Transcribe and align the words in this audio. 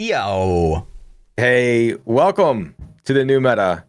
Yo. 0.00 0.88
Hey, 1.36 1.94
welcome 2.04 2.74
to 3.04 3.12
the 3.12 3.24
new 3.24 3.40
meta, 3.40 3.84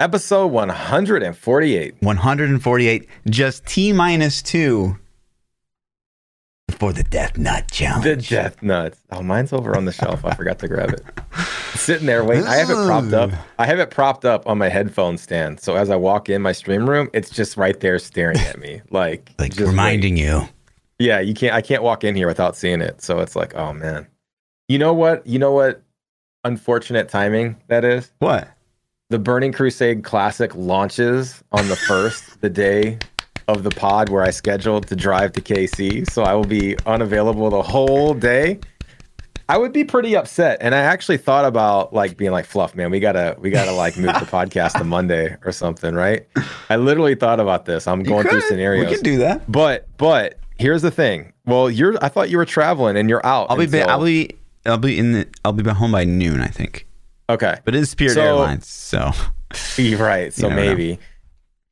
episode 0.00 0.46
148. 0.46 1.94
148, 2.00 3.08
just 3.28 3.66
T 3.66 3.92
minus 3.92 4.40
two 4.40 4.98
for 6.70 6.94
the 6.94 7.02
Death 7.02 7.36
Nut 7.36 7.70
Challenge. 7.70 8.02
The 8.02 8.16
death 8.16 8.62
nuts. 8.62 8.98
Oh, 9.10 9.22
mine's 9.22 9.52
over 9.52 9.76
on 9.76 9.84
the 9.84 9.92
shelf. 9.92 10.24
I 10.24 10.34
forgot 10.34 10.58
to 10.60 10.68
grab 10.68 10.88
it. 10.88 11.04
Sitting 11.74 12.06
there 12.06 12.24
waiting. 12.24 12.46
I 12.46 12.54
have 12.56 12.70
it 12.70 12.86
propped 12.86 13.12
up. 13.12 13.32
I 13.58 13.66
have 13.66 13.78
it 13.78 13.90
propped 13.90 14.24
up 14.24 14.46
on 14.46 14.56
my 14.56 14.70
headphone 14.70 15.18
stand. 15.18 15.60
So 15.60 15.76
as 15.76 15.90
I 15.90 15.96
walk 15.96 16.30
in 16.30 16.40
my 16.40 16.52
stream 16.52 16.88
room, 16.88 17.10
it's 17.12 17.28
just 17.28 17.58
right 17.58 17.78
there 17.78 17.98
staring 17.98 18.38
at 18.38 18.58
me. 18.58 18.80
Like, 18.90 19.32
like 19.38 19.52
just 19.52 19.68
reminding 19.68 20.16
you. 20.16 20.48
Yeah, 20.98 21.20
you 21.20 21.34
can't 21.34 21.54
I 21.54 21.60
can't 21.60 21.82
walk 21.82 22.04
in 22.04 22.16
here 22.16 22.26
without 22.26 22.56
seeing 22.56 22.80
it. 22.80 23.02
So 23.02 23.18
it's 23.18 23.36
like, 23.36 23.54
oh 23.54 23.74
man. 23.74 24.06
You 24.72 24.78
know 24.78 24.94
what? 24.94 25.26
You 25.26 25.38
know 25.38 25.52
what 25.52 25.82
unfortunate 26.44 27.10
timing 27.10 27.56
that 27.68 27.84
is? 27.84 28.10
What? 28.20 28.48
the 29.10 29.18
Burning 29.18 29.52
Crusade 29.52 30.02
Classic 30.02 30.54
launches 30.54 31.44
on 31.52 31.68
the 31.68 31.76
first, 31.76 32.40
the 32.40 32.48
day 32.48 32.98
of 33.46 33.62
the 33.64 33.68
pod 33.68 34.08
where 34.08 34.22
I 34.22 34.30
scheduled 34.30 34.86
to 34.86 34.96
drive 34.96 35.32
to 35.32 35.42
KC. 35.42 36.10
So 36.10 36.22
I 36.22 36.32
will 36.32 36.46
be 36.46 36.78
unavailable 36.86 37.50
the 37.50 37.60
whole 37.60 38.14
day. 38.14 38.58
I 39.50 39.58
would 39.58 39.74
be 39.74 39.84
pretty 39.84 40.16
upset. 40.16 40.56
And 40.62 40.74
I 40.74 40.78
actually 40.78 41.18
thought 41.18 41.44
about 41.44 41.92
like 41.92 42.16
being 42.16 42.30
like, 42.30 42.46
Fluff, 42.46 42.74
man, 42.74 42.90
we 42.90 43.00
gotta 43.00 43.36
we 43.38 43.50
gotta 43.50 43.72
like 43.72 43.98
move 43.98 44.14
the 44.14 44.20
podcast 44.20 44.78
to 44.78 44.84
Monday 44.84 45.36
or 45.44 45.52
something, 45.52 45.94
right? 45.94 46.26
I 46.70 46.76
literally 46.76 47.14
thought 47.14 47.40
about 47.40 47.66
this. 47.66 47.86
I'm 47.86 48.02
going 48.02 48.26
through 48.26 48.40
scenarios. 48.40 48.88
We 48.88 48.94
can 48.94 49.04
do 49.04 49.18
that. 49.18 49.52
but 49.52 49.86
but 49.98 50.38
here's 50.58 50.80
the 50.80 50.90
thing. 50.90 51.34
Well, 51.44 51.68
you're 51.68 52.02
I 52.02 52.08
thought 52.08 52.30
you 52.30 52.38
were 52.38 52.46
traveling 52.46 52.96
and 52.96 53.10
you're 53.10 53.26
out. 53.26 53.48
I'll 53.50 53.58
be, 53.58 53.64
until- 53.64 53.90
I'll 53.90 54.02
be, 54.02 54.30
I'll 54.66 54.78
be 54.78 54.98
in 54.98 55.12
the, 55.12 55.28
I'll 55.44 55.52
be 55.52 55.62
back 55.62 55.76
home 55.76 55.92
by 55.92 56.04
noon, 56.04 56.40
I 56.40 56.48
think. 56.48 56.86
okay. 57.28 57.58
But 57.64 57.74
it 57.74 57.78
is 57.80 57.90
Spirit 57.90 58.14
So- 58.14 58.22
Airlines, 58.22 58.66
so 58.68 59.10
right. 59.78 60.32
So 60.32 60.48
never 60.48 60.60
know. 60.60 60.66
maybe. 60.68 60.98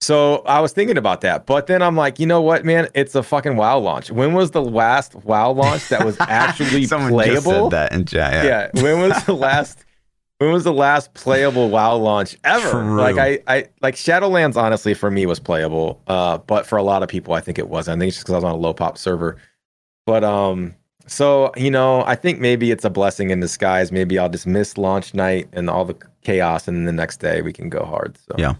So 0.03 0.39
I 0.47 0.61
was 0.61 0.73
thinking 0.73 0.97
about 0.97 1.21
that, 1.23 1.45
but 1.45 1.67
then 1.67 1.83
I'm 1.83 1.95
like, 1.95 2.19
you 2.19 2.27
know 2.27 2.41
what, 2.41 2.65
man? 2.65 2.89
It's 2.95 3.15
a 3.15 3.23
fucking 3.23 3.57
WoW 3.57 3.79
launch. 3.79 4.11
When 4.11 4.33
was 4.33 4.51
the 4.53 4.63
last 4.63 5.15
WoW 5.15 5.51
launch 5.53 5.89
that 5.91 6.05
was 6.07 6.17
actually 6.21 6.87
someone 6.87 7.13
playable? 7.13 7.35
just 7.35 7.45
said 7.47 7.71
that 7.73 7.93
in 7.93 8.07
chat. 8.07 8.45
Yeah. 8.45 8.71
Yeah. 8.75 8.83
When 8.83 9.01
was 9.01 9.23
the 9.25 9.35
last? 9.35 9.85
When 10.39 10.53
was 10.53 10.65
the 10.65 10.73
last 10.73 11.13
playable 11.13 11.69
WoW 11.69 11.97
launch 11.97 12.39
ever? 12.45 12.71
True. 12.71 12.99
Like 12.99 13.19
I, 13.19 13.41
I 13.47 13.67
like 13.83 13.95
Shadowlands. 13.95 14.57
Honestly, 14.57 14.95
for 14.95 15.11
me, 15.11 15.27
was 15.27 15.39
playable. 15.39 16.01
Uh, 16.07 16.39
but 16.39 16.65
for 16.67 16.79
a 16.79 16.83
lot 16.83 17.03
of 17.03 17.11
people, 17.11 17.35
I 17.35 17.41
think 17.43 17.59
it 17.59 17.69
wasn't. 17.69 17.99
I 17.99 18.01
think 18.01 18.09
it's 18.09 18.17
just 18.17 18.25
because 18.27 18.33
I 18.33 18.39
was 18.39 18.45
on 18.45 18.53
a 18.53 18.57
low 18.57 18.73
pop 18.73 18.97
server. 18.97 19.37
But 20.07 20.25
um, 20.25 20.75
so 21.11 21.53
you 21.57 21.71
know, 21.71 22.05
I 22.07 22.15
think 22.15 22.41
maybe 22.41 22.71
it's 22.71 22.85
a 22.85 22.91
blessing 22.91 23.31
in 23.31 23.41
disguise. 23.41 23.91
Maybe 23.93 24.19
I'll 24.19 24.29
just 24.31 24.47
miss 24.47 24.79
launch 24.79 25.13
night 25.13 25.49
and 25.53 25.69
all 25.69 25.85
the 25.85 25.97
chaos, 26.23 26.69
and 26.69 26.77
then 26.77 26.85
the 26.85 26.93
next 26.93 27.19
day 27.19 27.43
we 27.43 27.53
can 27.53 27.69
go 27.69 27.85
hard. 27.85 28.17
So 28.29 28.35
Yeah. 28.39 28.55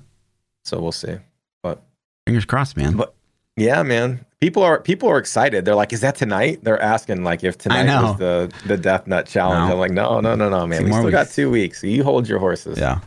So 0.65 0.81
we'll 0.81 0.93
see. 0.93 1.17
But 1.63 1.83
fingers 2.27 2.45
crossed, 2.45 2.77
man. 2.77 2.97
But- 2.97 3.15
Yeah, 3.57 3.83
man. 3.83 4.25
People 4.41 4.63
are 4.63 4.81
people 4.81 5.09
are 5.11 5.19
excited. 5.19 5.65
They're 5.67 5.75
like, 5.75 5.93
"Is 5.93 6.01
that 6.01 6.17
tonight?" 6.17 6.61
They're 6.63 6.81
asking 6.81 7.25
like 7.25 7.45
if 7.45 7.59
tonight 7.59 7.85
was 8.03 8.19
the 8.19 8.51
the 8.67 8.77
Death 8.79 9.07
Nut 9.07 9.27
Challenge. 9.27 9.69
No. 9.69 9.73
I'm 9.75 9.79
like, 9.79 9.91
"No, 9.93 10.21
no, 10.21 10.35
no, 10.35 10.49
no, 10.49 10.67
man. 10.67 10.79
Two 10.81 10.85
we 10.87 10.93
still 10.93 11.11
got 11.11 11.29
two 11.29 11.51
weeks. 11.51 11.81
So 11.83 11.87
you 11.87 12.03
hold 12.05 12.27
your 12.29 12.39
horses." 12.39 12.79
yeah. 12.79 13.01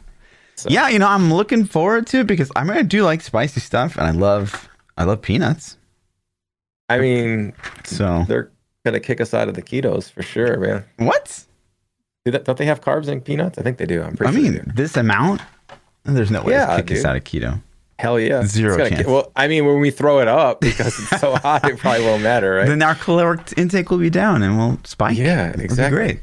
So- 0.55 0.69
Yeah, 0.69 0.89
you 0.89 0.99
know, 0.99 1.07
I'm 1.07 1.33
looking 1.33 1.65
forward 1.65 2.05
to 2.07 2.19
it 2.19 2.27
because 2.27 2.51
I 2.55 2.63
mean, 2.63 2.77
I 2.77 2.83
do 2.83 3.01
like 3.03 3.21
spicy 3.21 3.61
stuff 3.61 3.97
and 3.97 4.05
I 4.05 4.11
love, 4.11 4.69
I 4.95 5.05
love 5.05 5.21
peanuts. 5.23 5.77
I 6.89 6.99
mean, 6.99 7.53
So 7.85 8.25
they're 8.27 8.51
gonna 8.85 8.99
kick 8.99 9.21
us 9.21 9.33
out 9.33 9.47
of 9.47 9.55
the 9.55 9.61
ketos 9.61 10.11
for 10.11 10.21
sure, 10.21 10.57
man. 10.57 10.83
what? 10.97 11.45
Do 12.25 12.31
that, 12.31 12.45
don't 12.45 12.57
they 12.57 12.65
have 12.65 12.81
carbs 12.81 13.07
in 13.07 13.21
peanuts? 13.21 13.57
I 13.57 13.63
think 13.63 13.77
they 13.77 13.85
do. 13.85 14.01
I'm 14.01 14.15
pretty 14.15 14.31
I 14.37 14.41
sure 14.41 14.51
mean, 14.53 14.71
this 14.75 14.95
amount, 14.97 15.41
there's 16.03 16.31
no 16.31 16.41
way 16.43 16.53
Yeah, 16.53 16.77
to 16.77 16.83
kick 16.83 16.97
us 16.97 17.05
out 17.05 17.15
of 17.15 17.23
keto. 17.23 17.61
Hell 17.99 18.19
yeah, 18.19 18.43
Zero 18.45 18.73
It's 18.73 18.77
gonna 18.77 18.89
ki- 18.89 18.95
chance. 18.97 19.07
well, 19.07 19.31
I 19.35 19.47
mean, 19.47 19.65
when 19.65 19.79
we 19.79 19.91
throw 19.91 20.19
it 20.19 20.27
up 20.27 20.61
because 20.61 20.97
it's 20.99 21.21
so 21.21 21.35
hot, 21.43 21.63
it 21.69 21.77
probably 21.77 22.05
won't 22.05 22.23
matter, 22.23 22.55
right? 22.55 22.67
Then 22.67 22.81
our 22.81 22.95
caloric 22.95 23.53
intake 23.57 23.89
will 23.89 23.97
be 23.99 24.09
down 24.09 24.41
and 24.43 24.57
we'll 24.57 24.79
spike. 24.83 25.17
Yeah, 25.17 25.49
exactly. 25.57 25.95
great. 25.97 26.19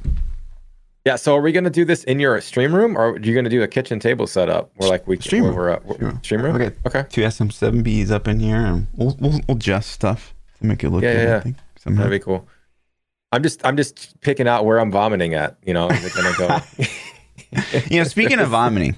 yeah. 1.06 1.16
So 1.16 1.36
are 1.36 1.40
we 1.40 1.52
gonna 1.52 1.70
do 1.70 1.84
this 1.84 2.04
in 2.04 2.18
your 2.18 2.40
stream 2.40 2.74
room, 2.74 2.96
or 2.98 3.10
are 3.12 3.18
you 3.20 3.34
gonna 3.34 3.48
do 3.48 3.62
a 3.62 3.68
kitchen 3.68 4.00
table 4.00 4.26
setup? 4.26 4.70
Where 4.76 4.90
like 4.90 5.06
we 5.06 5.16
Stream 5.18 5.44
room. 5.44 5.54
we're 5.54 5.68
at 5.70 5.82
Stream 5.82 5.98
room. 6.08 6.20
stream 6.22 6.42
room. 6.42 6.56
Okay. 6.56 6.74
Okay. 6.86 7.04
Two 7.08 7.22
SM7Bs 7.22 8.10
up 8.10 8.26
in 8.28 8.40
here 8.40 8.56
and 8.56 8.86
we'll, 8.96 9.16
we'll, 9.20 9.40
we'll 9.46 9.56
adjust 9.56 9.90
stuff 9.90 10.34
to 10.60 10.66
make 10.66 10.82
it 10.82 10.90
look 10.90 11.02
Yeah, 11.02 11.40
good. 11.42 11.46
yeah, 11.46 11.52
I 11.86 11.90
yeah. 11.90 11.94
think, 11.96 11.96
somehow. 11.96 12.02
That'd 12.04 12.20
be 12.20 12.24
cool. 12.24 12.48
I'm 13.32 13.42
just 13.42 13.64
I'm 13.64 13.76
just 13.76 14.20
picking 14.20 14.48
out 14.48 14.64
where 14.64 14.78
I'm 14.80 14.90
vomiting 14.90 15.34
at. 15.34 15.56
You 15.64 15.74
know, 15.74 15.88
is 15.88 16.04
it 16.04 16.14
gonna 16.14 16.34
go? 16.36 16.58
you 17.90 17.98
know, 17.98 18.04
speaking 18.04 18.38
of 18.40 18.48
vomiting, 18.50 18.96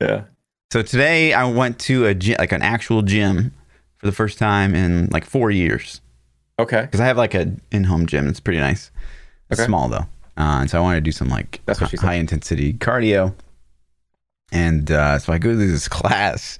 yeah. 0.00 0.24
so 0.72 0.82
today 0.82 1.32
I 1.32 1.44
went 1.50 1.78
to 1.80 2.06
a 2.06 2.14
gym, 2.14 2.36
like 2.38 2.52
an 2.52 2.62
actual 2.62 3.02
gym 3.02 3.52
for 3.98 4.06
the 4.06 4.12
first 4.12 4.38
time 4.38 4.74
in 4.74 5.08
like 5.10 5.24
four 5.24 5.50
years. 5.50 6.00
Okay. 6.58 6.82
because 6.82 7.00
I 7.00 7.06
have 7.06 7.18
like 7.18 7.34
a 7.34 7.52
in-home 7.70 8.06
gym. 8.06 8.28
It's 8.28 8.40
pretty 8.40 8.60
nice. 8.60 8.90
It's 9.50 9.60
Okay. 9.60 9.66
small 9.66 9.88
though, 9.88 10.06
uh, 10.38 10.60
and 10.62 10.70
so 10.70 10.78
I 10.78 10.80
wanted 10.80 10.96
to 10.96 11.00
do 11.02 11.12
some 11.12 11.28
like 11.28 11.60
That's 11.66 11.80
what 11.80 11.90
she 11.90 11.96
said. 11.98 12.06
high 12.06 12.14
intensity 12.14 12.72
cardio. 12.74 13.34
And 14.52 14.90
uh, 14.92 15.18
so 15.18 15.32
I 15.32 15.38
go 15.38 15.50
to 15.50 15.56
this 15.56 15.88
class, 15.98 16.56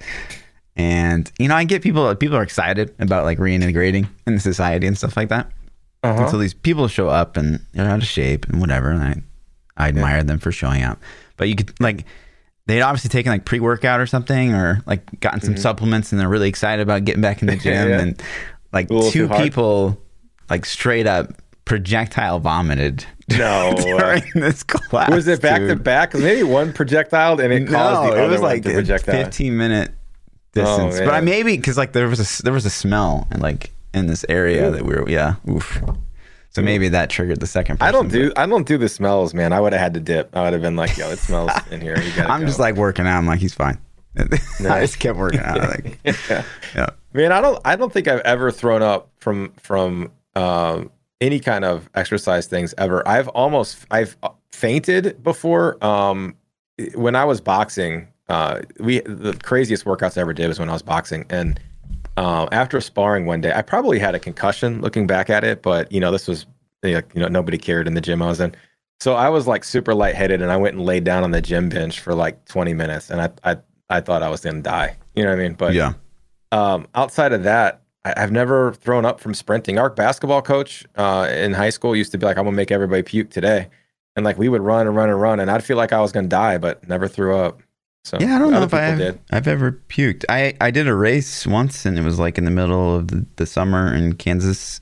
and 0.77 1.29
you 1.39 1.47
know 1.49 1.55
I 1.55 1.63
get 1.65 1.81
people. 1.81 2.13
People 2.15 2.37
are 2.37 2.43
excited 2.43 2.95
about 2.99 3.25
like 3.25 3.37
reintegrating 3.39 4.07
in 4.25 4.39
society 4.39 4.87
and 4.87 4.97
stuff 4.97 5.17
like 5.17 5.29
that. 5.29 5.51
And 6.03 6.19
Uh-huh. 6.19 6.29
so 6.31 6.37
these 6.37 6.53
people 6.53 6.87
show 6.87 7.09
up 7.09 7.35
and 7.35 7.59
they're 7.73 7.89
out 7.89 7.99
of 7.99 8.05
shape 8.07 8.47
and 8.47 8.61
whatever, 8.61 8.91
and 8.91 9.03
I 9.03 9.15
I 9.75 9.87
admire 9.89 10.23
them 10.23 10.39
for 10.39 10.51
showing 10.51 10.83
up. 10.83 10.99
But 11.35 11.49
you 11.49 11.55
could 11.55 11.73
like 11.81 12.05
they'd 12.67 12.81
obviously 12.81 13.09
taken 13.09 13.31
like 13.31 13.45
pre 13.45 13.59
workout 13.59 13.99
or 13.99 14.05
something, 14.05 14.53
or 14.53 14.81
like 14.85 15.19
gotten 15.19 15.41
some 15.41 15.57
supplements, 15.57 16.11
and 16.11 16.21
they're 16.21 16.29
really 16.29 16.49
excited 16.49 16.81
about 16.81 17.03
getting 17.05 17.21
back 17.21 17.41
in 17.41 17.47
the 17.47 17.55
gym. 17.57 17.73
Mm-hmm. 17.73 17.89
Yeah. 17.89 17.99
And 17.99 18.23
like 18.71 18.87
two 19.11 19.27
people 19.29 19.99
like 20.49 20.65
straight 20.65 21.07
up 21.07 21.31
projectile 21.65 22.39
vomited 22.39 23.03
No. 23.37 23.73
during 23.77 24.23
this 24.35 24.63
class. 24.63 25.09
was 25.09 25.27
it 25.27 25.41
back 25.41 25.59
to 25.61 25.75
back? 25.75 26.13
maybe 26.13 26.43
one 26.43 26.71
projectile 26.71 27.39
and 27.41 27.51
it 27.51 27.67
caused 27.67 28.09
the 28.11 28.15
it 28.15 28.19
other 28.21 28.31
was 28.31 28.41
one 28.41 28.49
like 28.51 28.63
to 28.63 28.71
projectile. 28.73 29.15
15 29.25 29.57
minute 29.57 29.91
distance. 30.63 30.99
but 30.99 31.13
I 31.13 31.21
maybe 31.21 31.57
because 31.57 31.77
like 31.77 31.93
there 31.93 32.07
was 32.07 32.39
a 32.39 32.43
there 32.43 32.53
was 32.53 32.65
a 32.65 32.69
smell 32.69 33.27
and 33.31 33.41
like 33.41 33.71
in 33.93 34.07
this 34.07 34.25
area 34.29 34.69
that 34.71 34.83
we 34.83 34.95
were 34.95 35.09
yeah. 35.09 35.35
Oof. 35.49 35.81
So 36.49 36.61
maybe 36.63 36.89
that 36.89 37.09
triggered 37.11 37.39
the 37.39 37.45
second. 37.47 37.77
Person, 37.77 37.87
I 37.87 37.91
don't 37.91 38.07
do 38.07 38.31
I 38.35 38.45
don't 38.47 38.65
do 38.65 38.77
the 38.77 38.89
smells, 38.89 39.33
man. 39.33 39.53
I 39.53 39.59
would 39.59 39.73
have 39.73 39.81
had 39.81 39.93
to 39.93 39.99
dip. 39.99 40.35
I 40.35 40.43
would 40.43 40.53
have 40.53 40.61
been 40.61 40.75
like, 40.75 40.97
yo, 40.97 41.09
it 41.11 41.19
smells 41.19 41.51
in 41.71 41.81
here. 41.81 41.99
You 41.99 42.23
I'm 42.23 42.41
go. 42.41 42.47
just 42.47 42.59
like 42.59 42.75
working 42.75 43.05
out. 43.05 43.17
I'm 43.17 43.27
like, 43.27 43.39
he's 43.39 43.53
fine. 43.53 43.77
I 44.17 44.81
just 44.81 44.97
kept 44.99 45.19
working 45.19 45.41
out. 45.41 45.59
Like, 45.59 45.99
yeah. 46.29 46.43
yeah. 46.75 46.89
Man, 47.13 47.31
I 47.31 47.41
don't 47.41 47.61
I 47.63 47.75
don't 47.75 47.93
think 47.93 48.07
I've 48.07 48.21
ever 48.21 48.51
thrown 48.51 48.81
up 48.81 49.11
from 49.17 49.51
from 49.57 50.11
um 50.35 50.89
any 51.21 51.39
kind 51.39 51.63
of 51.63 51.89
exercise 51.93 52.47
things 52.47 52.73
ever. 52.77 53.07
I've 53.07 53.27
almost 53.29 53.85
I've 53.91 54.17
fainted 54.51 55.21
before 55.21 55.83
um 55.85 56.35
when 56.95 57.15
I 57.15 57.25
was 57.25 57.39
boxing. 57.41 58.07
Uh 58.29 58.61
we 58.79 58.99
the 59.01 59.37
craziest 59.43 59.85
workouts 59.85 60.17
I 60.17 60.21
ever 60.21 60.33
did 60.33 60.47
was 60.47 60.59
when 60.59 60.69
I 60.69 60.73
was 60.73 60.81
boxing 60.81 61.25
and 61.29 61.59
um 62.17 62.49
after 62.51 62.81
sparring 62.81 63.25
one 63.25 63.41
day, 63.41 63.53
I 63.53 63.61
probably 63.61 63.99
had 63.99 64.15
a 64.15 64.19
concussion 64.19 64.81
looking 64.81 65.07
back 65.07 65.29
at 65.29 65.43
it, 65.43 65.61
but 65.61 65.91
you 65.91 65.99
know, 65.99 66.11
this 66.11 66.27
was 66.27 66.45
you 66.83 67.01
know, 67.15 67.27
nobody 67.27 67.57
cared 67.57 67.87
in 67.87 67.93
the 67.93 68.01
gym 68.01 68.21
I 68.21 68.27
was 68.27 68.39
in. 68.39 68.55
So 68.99 69.13
I 69.13 69.29
was 69.29 69.47
like 69.47 69.63
super 69.63 69.93
lightheaded 69.93 70.41
and 70.41 70.51
I 70.51 70.57
went 70.57 70.75
and 70.75 70.85
laid 70.85 71.03
down 71.03 71.23
on 71.23 71.31
the 71.31 71.41
gym 71.41 71.69
bench 71.69 71.99
for 71.99 72.13
like 72.13 72.45
20 72.45 72.73
minutes 72.73 73.09
and 73.09 73.21
I 73.21 73.29
I 73.43 73.57
I 73.89 74.01
thought 74.01 74.23
I 74.23 74.29
was 74.29 74.41
gonna 74.41 74.61
die. 74.61 74.97
You 75.15 75.23
know 75.23 75.29
what 75.29 75.39
I 75.39 75.43
mean? 75.43 75.53
But 75.53 75.73
yeah. 75.73 75.93
um, 76.51 76.87
outside 76.95 77.33
of 77.33 77.43
that, 77.43 77.81
I, 78.05 78.13
I've 78.17 78.31
never 78.31 78.73
thrown 78.73 79.05
up 79.05 79.19
from 79.19 79.33
sprinting. 79.33 79.79
Our 79.79 79.89
basketball 79.89 80.41
coach 80.41 80.85
uh, 80.95 81.27
in 81.31 81.53
high 81.53 81.69
school 81.69 81.95
used 81.95 82.11
to 82.11 82.17
be 82.17 82.25
like, 82.25 82.37
"I'm 82.37 82.45
gonna 82.45 82.55
make 82.55 82.71
everybody 82.71 83.03
puke 83.03 83.29
today," 83.29 83.67
and 84.15 84.25
like 84.25 84.37
we 84.37 84.49
would 84.49 84.61
run 84.61 84.87
and 84.87 84.95
run 84.95 85.09
and 85.09 85.19
run, 85.19 85.39
and 85.39 85.49
I'd 85.49 85.63
feel 85.63 85.77
like 85.77 85.93
I 85.93 86.01
was 86.01 86.11
gonna 86.11 86.27
die, 86.27 86.57
but 86.57 86.87
never 86.87 87.07
threw 87.07 87.35
up. 87.35 87.61
So 88.07 88.17
Yeah, 88.19 88.35
I 88.35 88.39
don't 88.39 88.51
know 88.51 88.63
if 88.63 88.73
I 88.73 88.81
have, 88.81 88.97
did. 88.97 89.19
I've 89.31 89.47
ever 89.47 89.71
puked. 89.89 90.23
I, 90.29 90.53
I 90.61 90.71
did 90.71 90.87
a 90.87 90.95
race 90.95 91.45
once 91.45 91.85
and 91.85 91.97
it 91.99 92.03
was 92.03 92.19
like 92.19 92.37
in 92.37 92.45
the 92.45 92.51
middle 92.51 92.95
of 92.95 93.09
the, 93.09 93.25
the 93.35 93.45
summer 93.45 93.93
in 93.93 94.13
Kansas 94.13 94.79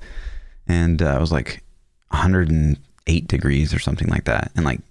and 0.67 1.01
uh, 1.01 1.15
it 1.17 1.19
was 1.19 1.31
like 1.31 1.63
108 2.09 3.27
degrees 3.27 3.73
or 3.73 3.79
something 3.79 4.07
like 4.07 4.25
that. 4.25 4.51
And 4.55 4.65
like 4.65 4.81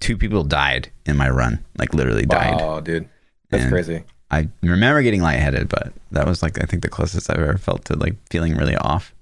two 0.00 0.16
people 0.16 0.44
died 0.44 0.90
in 1.06 1.16
my 1.16 1.28
run, 1.30 1.64
like 1.78 1.94
literally 1.94 2.26
died. 2.26 2.60
Oh, 2.60 2.80
dude, 2.80 3.08
that's 3.50 3.64
And- 3.64 3.72
crazy. 3.72 4.04
I 4.32 4.48
remember 4.62 5.02
getting 5.02 5.22
lightheaded, 5.22 5.68
but 5.68 5.92
that 6.12 6.24
was 6.24 6.40
like, 6.40 6.62
I 6.62 6.64
think 6.66 6.82
the 6.82 6.88
closest 6.88 7.28
I've 7.28 7.40
ever 7.40 7.58
felt 7.58 7.86
to 7.86 7.96
like 7.96 8.14
feeling 8.30 8.54
really 8.56 8.76
off. 8.76 9.12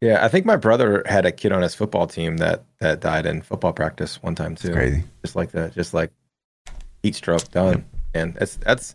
Yeah, 0.00 0.24
I 0.24 0.28
think 0.28 0.46
my 0.46 0.54
brother 0.54 1.02
had 1.06 1.26
a 1.26 1.32
kid 1.32 1.50
on 1.50 1.62
his 1.62 1.74
football 1.74 2.06
team 2.06 2.36
that 2.36 2.62
that 2.78 3.00
died 3.00 3.26
in 3.26 3.42
football 3.42 3.72
practice 3.72 4.22
one 4.22 4.36
time 4.36 4.54
too. 4.54 4.72
Crazy. 4.72 5.02
Just 5.24 5.34
like 5.34 5.50
that, 5.50 5.74
just 5.74 5.92
like 5.92 6.12
heat 7.02 7.14
stroke 7.14 7.50
done, 7.50 7.84
and 8.14 8.34
that's 8.34 8.56
that's 8.56 8.94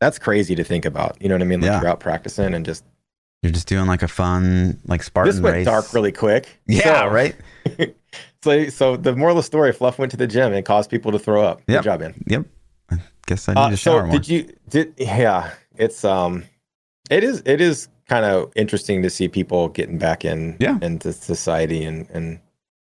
that's 0.00 0.18
crazy 0.18 0.54
to 0.54 0.64
think 0.64 0.84
about. 0.84 1.16
You 1.20 1.28
know 1.28 1.34
what 1.36 1.42
I 1.42 1.46
mean? 1.46 1.60
Like 1.60 1.70
Yeah. 1.70 1.80
you're 1.80 1.90
out 1.90 2.00
practicing 2.00 2.54
and 2.54 2.64
just 2.64 2.84
You're 3.42 3.52
just 3.52 3.66
doing 3.68 3.86
like 3.86 4.02
a 4.02 4.08
fun, 4.08 4.78
like 4.86 5.02
Spartan 5.02 5.32
this 5.34 5.40
went 5.40 5.56
race. 5.56 5.64
dark 5.66 5.92
really 5.94 6.12
quick. 6.12 6.60
Yeah, 6.66 7.02
So- 7.04 7.08
right. 7.14 7.36
so, 8.42 8.68
so 8.68 8.96
the 8.96 9.14
moral 9.14 9.36
of 9.38 9.42
the 9.44 9.46
story: 9.46 9.72
Fluff 9.72 9.98
went 9.98 10.10
to 10.12 10.16
the 10.16 10.26
gym 10.26 10.52
and 10.52 10.64
caused 10.64 10.90
people 10.90 11.12
to 11.12 11.18
throw 11.18 11.42
up. 11.42 11.64
Good 11.66 11.82
job, 11.82 12.00
man. 12.00 12.14
Yep. 12.26 12.46
I 12.90 12.96
guess 13.26 13.48
I 13.48 13.54
need 13.54 13.60
Uh, 13.60 13.70
to 13.70 13.76
shower 13.76 14.00
so 14.00 14.06
more. 14.06 14.12
did 14.18 14.28
you 14.28 14.52
did 14.68 14.94
yeah 14.98 15.52
it's 15.76 16.04
um 16.04 16.44
it 17.10 17.22
is 17.24 17.42
it 17.46 17.60
is 17.60 17.88
kind 18.08 18.24
of 18.26 18.52
interesting 18.56 19.00
to 19.02 19.08
see 19.08 19.28
people 19.28 19.68
getting 19.68 19.96
back 19.96 20.24
in 20.24 20.56
Yeah. 20.60 20.78
into 20.82 21.12
society 21.12 21.84
and 21.84 22.10
and 22.10 22.40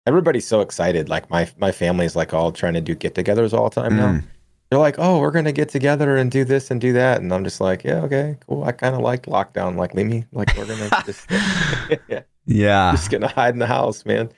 everybody's 0.08 0.48
so 0.48 0.62
excited 0.62 1.10
like 1.10 1.30
my 1.30 1.48
my 1.58 1.72
family's 1.72 2.16
like 2.16 2.34
all 2.34 2.52
trying 2.52 2.74
to 2.74 2.82
do 2.82 2.96
get-togethers 2.96 3.54
all 3.54 3.70
the 3.70 3.82
time 3.82 3.98
now 3.98 4.08
Mm. 4.14 4.24
They're 4.72 4.80
like 4.80 4.96
oh 4.98 5.20
we're 5.20 5.32
gonna 5.32 5.52
get 5.52 5.70
together 5.70 6.16
and 6.16 6.32
do 6.32 6.44
this 6.46 6.72
and 6.72 6.80
do 6.82 6.94
that 6.94 7.20
and 7.22 7.32
i'm 7.34 7.44
just 7.44 7.60
like 7.62 7.84
yeah 7.84 8.02
okay 8.02 8.38
cool 8.48 8.64
i 8.64 8.72
kind 8.72 8.96
of 8.96 9.02
like 9.02 9.24
lockdown 9.28 9.76
like 9.76 9.94
leave 9.94 10.08
me 10.08 10.26
like 10.32 10.56
we're 10.58 10.66
gonna 10.66 10.90
just 11.06 11.30
yeah, 12.08 12.22
yeah. 12.46 12.92
just 12.92 13.12
gonna 13.12 13.28
hide 13.28 13.54
in 13.54 13.60
the 13.60 13.68
house 13.68 14.06
man 14.06 14.32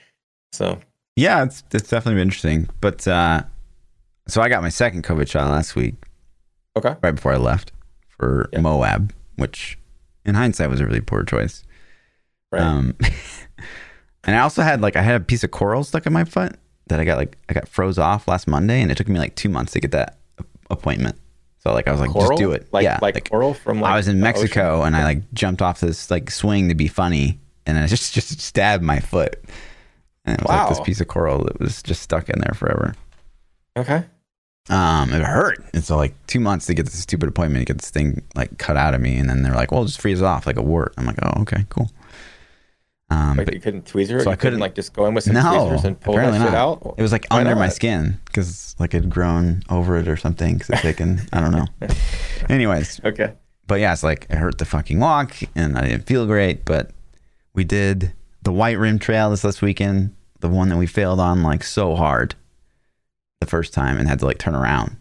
so 0.52 0.80
Yeah, 1.16 1.44
it's 1.44 1.64
it's 1.72 1.90
definitely 1.90 2.16
been 2.20 2.28
interesting. 2.28 2.68
But 2.82 3.08
uh 3.08 3.44
so 4.28 4.42
I 4.42 4.50
got 4.50 4.62
my 4.64 4.70
second 4.70 5.04
COVID 5.04 5.28
shot 5.30 5.50
last 5.50 5.76
week, 5.76 5.96
okay 6.76 6.96
right 7.04 7.14
before 7.16 7.34
I 7.34 7.38
left 7.38 7.72
for 8.08 8.50
Yeah. 8.54 8.62
Moab, 8.62 9.14
which 9.36 9.78
in 10.26 10.36
hindsight 10.36 10.70
was 10.70 10.80
a 10.80 10.86
really 10.86 11.02
poor 11.02 11.24
choice. 11.24 11.64
right 12.52 12.62
Um 12.62 12.96
and 14.24 14.36
I 14.36 14.40
also 14.40 14.62
had 14.62 14.82
like 14.82 14.96
I 14.96 15.02
had 15.02 15.16
a 15.22 15.24
piece 15.24 15.44
of 15.44 15.52
coral 15.52 15.84
stuck 15.84 16.06
in 16.06 16.14
my 16.14 16.24
foot 16.24 16.56
that 16.88 17.00
I 17.00 17.04
got 17.06 17.18
like 17.18 17.38
I 17.50 17.54
got 17.54 17.68
froze 17.68 17.98
off 18.00 18.28
last 18.28 18.48
Monday 18.48 18.82
and 18.82 18.92
it 18.92 18.96
took 18.98 19.08
me 19.10 19.20
like 19.20 19.36
two 19.36 19.50
months 19.50 19.74
to 19.74 19.80
get 19.80 19.92
that 19.92 20.18
appointment. 20.74 21.18
So 21.60 21.74
like 21.74 21.88
I 21.88 21.92
was 21.92 22.02
like, 22.02 22.12
coral 22.12 22.30
just 22.30 22.40
do 22.40 22.52
it. 22.52 22.68
like 22.74 22.84
yeah. 22.84 23.00
like, 23.02 23.30
coral 23.30 23.54
from 23.54 23.80
like 23.80 23.94
I 23.94 23.96
was 23.96 24.10
in 24.10 24.20
the 24.20 24.28
ocean? 24.28 24.42
Mexico 24.42 24.84
and 24.84 24.96
I 24.96 25.04
like 25.06 25.32
jumped 25.34 25.62
off 25.62 25.80
this 25.80 26.12
like 26.12 26.30
swing 26.30 26.68
to 26.68 26.76
be 26.76 26.90
funny 26.90 27.40
and 27.66 27.78
I 27.78 27.88
just 27.88 28.14
just 28.14 28.42
stabbed 28.42 28.84
my 28.84 29.00
foot. 29.00 29.42
And 30.26 30.38
it 30.38 30.42
was 30.42 30.50
like 30.50 30.70
this 30.70 30.80
piece 30.82 31.02
of 31.02 31.08
coral 31.08 31.44
that 31.46 31.60
was 31.60 31.82
just 31.82 32.02
stuck 32.02 32.30
in 32.30 32.40
there 32.40 32.54
forever. 32.54 32.96
okay 33.78 34.04
Um, 34.70 35.14
it 35.14 35.22
hurt. 35.22 35.64
And 35.74 35.84
so 35.84 35.96
like 35.96 36.16
two 36.28 36.40
months 36.40 36.66
to 36.68 36.74
get 36.74 36.86
this 36.86 37.00
stupid 37.00 37.30
appointment 37.30 37.66
to 37.66 37.74
get 37.74 37.80
this 37.82 37.90
thing 37.90 38.24
like 38.36 38.58
cut 38.58 38.78
out 38.78 38.94
of 38.94 39.02
me. 39.02 39.18
And 39.18 39.30
then 39.30 39.44
they're 39.44 39.56
like, 39.56 39.72
well, 39.72 39.86
just 39.86 40.02
freeze 40.02 40.22
off 40.22 40.46
like 40.46 40.58
a 40.58 40.62
wart. 40.62 40.94
I'm 40.98 41.06
like, 41.06 41.20
oh, 41.24 41.42
okay, 41.42 41.66
cool. 41.70 41.90
Um, 43.14 43.38
Like 43.38 43.46
but 43.48 43.54
you 43.54 43.60
couldn't 43.62 43.86
tweezer 43.86 44.20
it. 44.20 44.24
so 44.24 44.30
you 44.30 44.34
I 44.34 44.36
couldn't- 44.36 44.60
like 44.60 44.76
just 44.76 44.94
go 44.94 45.06
in 45.06 45.14
with 45.14 45.24
some 45.26 45.34
no, 45.36 45.42
tweezers 45.68 45.86
and 45.86 46.00
pull 46.00 46.16
that 46.16 46.32
shit 46.32 46.40
not. 46.42 46.54
out. 46.54 46.96
It 46.98 47.02
was 47.02 47.12
like 47.12 47.26
Why 47.30 47.40
under 47.42 47.56
my 47.56 47.70
skin 47.70 48.20
because 48.26 48.76
like 48.80 48.94
it'd 48.94 49.10
grown 49.10 49.62
over 49.70 49.98
it 49.98 50.08
or 50.08 50.18
something. 50.18 50.60
Cause 50.60 50.70
it's 50.72 50.82
taken, 50.82 51.22
I 51.34 51.42
don't 51.42 51.52
know. 51.52 51.66
Anyways, 52.50 53.00
Okay. 53.04 53.34
but 53.68 53.80
yeah, 53.80 53.94
it's 53.94 54.04
like 54.04 54.26
it 54.30 54.36
hurt 54.38 54.58
the 54.58 54.66
fucking 54.66 55.00
walk 55.00 55.36
and 55.56 55.78
I 55.78 55.82
didn't 55.88 56.06
feel 56.08 56.26
great. 56.26 56.66
But 56.66 56.92
we 57.54 57.64
did 57.64 58.14
the 58.42 58.52
White 58.52 58.78
Rim 58.80 59.00
Trail 59.00 59.30
this 59.30 59.44
last 59.44 59.62
weekend, 59.62 60.16
the 60.40 60.50
one 60.50 60.70
that 60.70 60.78
we 60.78 60.88
failed 60.88 61.20
on 61.20 61.44
like 61.44 61.64
so 61.64 61.96
hard 61.96 62.36
the 63.42 63.48
first 63.48 63.74
time 63.74 63.98
and 63.98 64.08
had 64.08 64.20
to 64.20 64.26
like 64.26 64.38
turn 64.38 64.56
around. 64.56 64.98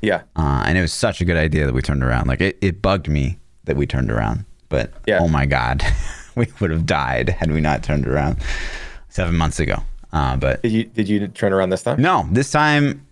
Yeah. 0.00 0.22
Uh, 0.36 0.64
and 0.66 0.76
it 0.76 0.80
was 0.82 0.92
such 0.92 1.20
a 1.20 1.24
good 1.24 1.36
idea 1.36 1.66
that 1.66 1.74
we 1.74 1.80
turned 1.82 2.02
around. 2.02 2.26
Like 2.26 2.40
it, 2.40 2.58
it 2.60 2.82
bugged 2.82 3.08
me 3.08 3.38
that 3.64 3.76
we 3.76 3.86
turned 3.86 4.10
around, 4.10 4.44
but 4.68 4.92
Yeah. 5.06 5.18
oh 5.20 5.28
my 5.28 5.46
God, 5.46 5.82
we 6.36 6.46
would 6.60 6.70
have 6.70 6.86
died 6.86 7.28
had 7.30 7.50
we 7.52 7.60
not 7.60 7.82
turned 7.82 8.06
around 8.06 8.38
seven 9.08 9.36
months 9.36 9.60
ago. 9.60 9.76
Uh, 10.12 10.36
but 10.36 10.62
Did 10.62 10.72
you 10.72 10.84
did 10.84 11.08
you 11.08 11.26
turn 11.28 11.52
around 11.52 11.70
this 11.70 11.82
time? 11.82 12.00
no, 12.00 12.26
this 12.30 12.50
time 12.52 13.04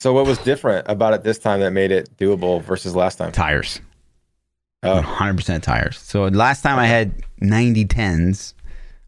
So 0.00 0.12
what 0.12 0.26
was 0.26 0.38
different 0.38 0.86
about 0.88 1.14
it 1.14 1.22
this 1.22 1.38
time 1.38 1.60
that 1.60 1.70
made 1.70 1.92
it 1.92 2.16
doable 2.16 2.60
versus 2.62 2.96
last 2.96 3.16
time? 3.16 3.30
tires. 3.32 3.80
Oh, 4.84 5.00
100% 5.00 5.62
tires. 5.62 5.98
So 5.98 6.24
last 6.24 6.62
time 6.62 6.76
I 6.80 6.86
had 6.86 7.12
90 7.40 7.84
10s, 7.84 8.52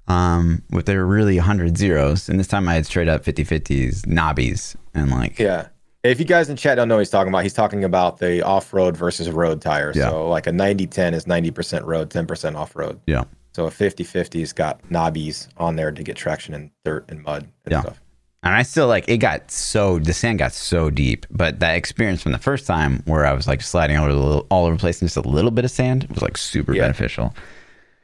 um, 0.06 0.62
they 0.70 0.96
were 0.96 1.04
really 1.06 1.34
100 1.36 1.76
zeros. 1.76 2.28
And 2.28 2.38
this 2.38 2.46
time 2.46 2.68
I 2.68 2.74
had 2.74 2.86
straight 2.86 3.08
up 3.08 3.24
50 3.24 3.44
50s, 3.44 4.02
knobbies. 4.02 4.76
And 4.94 5.10
like, 5.10 5.36
yeah. 5.40 5.66
If 6.04 6.20
you 6.20 6.26
guys 6.26 6.48
in 6.48 6.54
chat 6.56 6.76
don't 6.76 6.86
know 6.86 6.94
what 6.96 7.00
he's 7.00 7.10
talking 7.10 7.30
about, 7.32 7.42
he's 7.42 7.54
talking 7.54 7.82
about 7.82 8.18
the 8.18 8.42
off-road 8.42 8.96
versus 8.96 9.28
road 9.30 9.60
tire. 9.62 9.90
Yeah. 9.96 10.10
So 10.10 10.28
like 10.28 10.46
a 10.46 10.50
90-10 10.52 11.12
is 11.14 11.24
90% 11.24 11.84
road, 11.84 12.08
10% 12.10 12.54
off-road. 12.54 13.00
yeah. 13.08 13.24
So 13.54 13.66
a 13.66 13.70
50-50's 13.70 14.52
got 14.52 14.82
knobbies 14.88 15.48
on 15.56 15.76
there 15.76 15.92
to 15.92 16.02
get 16.02 16.16
traction 16.16 16.54
in 16.54 16.70
dirt 16.84 17.04
and 17.08 17.22
mud 17.22 17.48
and 17.64 17.72
Yeah. 17.72 17.80
stuff. 17.82 18.00
And 18.42 18.52
I 18.54 18.62
still 18.62 18.88
like 18.88 19.08
it 19.08 19.18
got 19.18 19.50
so 19.50 19.98
the 19.98 20.12
sand 20.12 20.38
got 20.40 20.52
so 20.52 20.90
deep, 20.90 21.24
but 21.30 21.60
that 21.60 21.76
experience 21.76 22.20
from 22.22 22.32
the 22.32 22.38
first 22.38 22.66
time 22.66 23.00
where 23.06 23.24
I 23.24 23.32
was 23.32 23.46
like 23.48 23.62
sliding 23.62 23.96
all 23.96 24.04
over 24.04 24.12
the 24.12 24.20
little, 24.20 24.46
all 24.50 24.66
over 24.66 24.74
the 24.76 24.80
place 24.80 25.00
and 25.00 25.08
just 25.08 25.16
a 25.16 25.26
little 25.26 25.50
bit 25.50 25.64
of 25.64 25.70
sand 25.70 26.06
was 26.10 26.20
like 26.20 26.36
super 26.36 26.74
Yeah. 26.74 26.82
beneficial. 26.82 27.34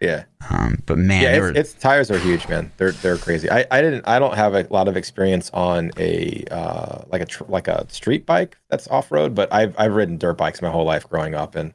Yeah. 0.01 0.25
Um, 0.49 0.79
but 0.87 0.97
man, 0.97 1.23
yeah, 1.25 1.33
it's, 1.33 1.41
were 1.41 1.51
it's 1.51 1.73
tires 1.75 2.11
are 2.11 2.19
huge, 2.19 2.49
man. 2.49 2.73
They're 2.79 2.93
they're 2.93 3.19
crazy. 3.19 3.51
I, 3.51 3.67
I 3.71 3.83
didn't 3.83 4.09
I 4.09 4.19
don't 4.19 4.35
have 4.35 4.55
a 4.55 4.67
lot 4.71 4.89
of 4.89 4.97
experience 4.97 5.51
on 5.53 5.91
a 5.99 6.43
uh 6.51 7.03
like 7.09 7.21
a 7.21 7.27
tr- 7.27 7.45
like 7.49 7.69
a 7.69 7.85
street 7.91 8.25
bike 8.25 8.57
that's 8.71 8.89
off 8.89 9.13
road, 9.13 9.35
but 9.35 9.53
I've 9.53 9.75
I've 9.79 9.93
ridden 9.93 10.17
dirt 10.17 10.39
bikes 10.39 10.63
my 10.63 10.71
whole 10.71 10.87
life 10.87 11.07
growing 11.07 11.35
up, 11.35 11.55
and 11.55 11.75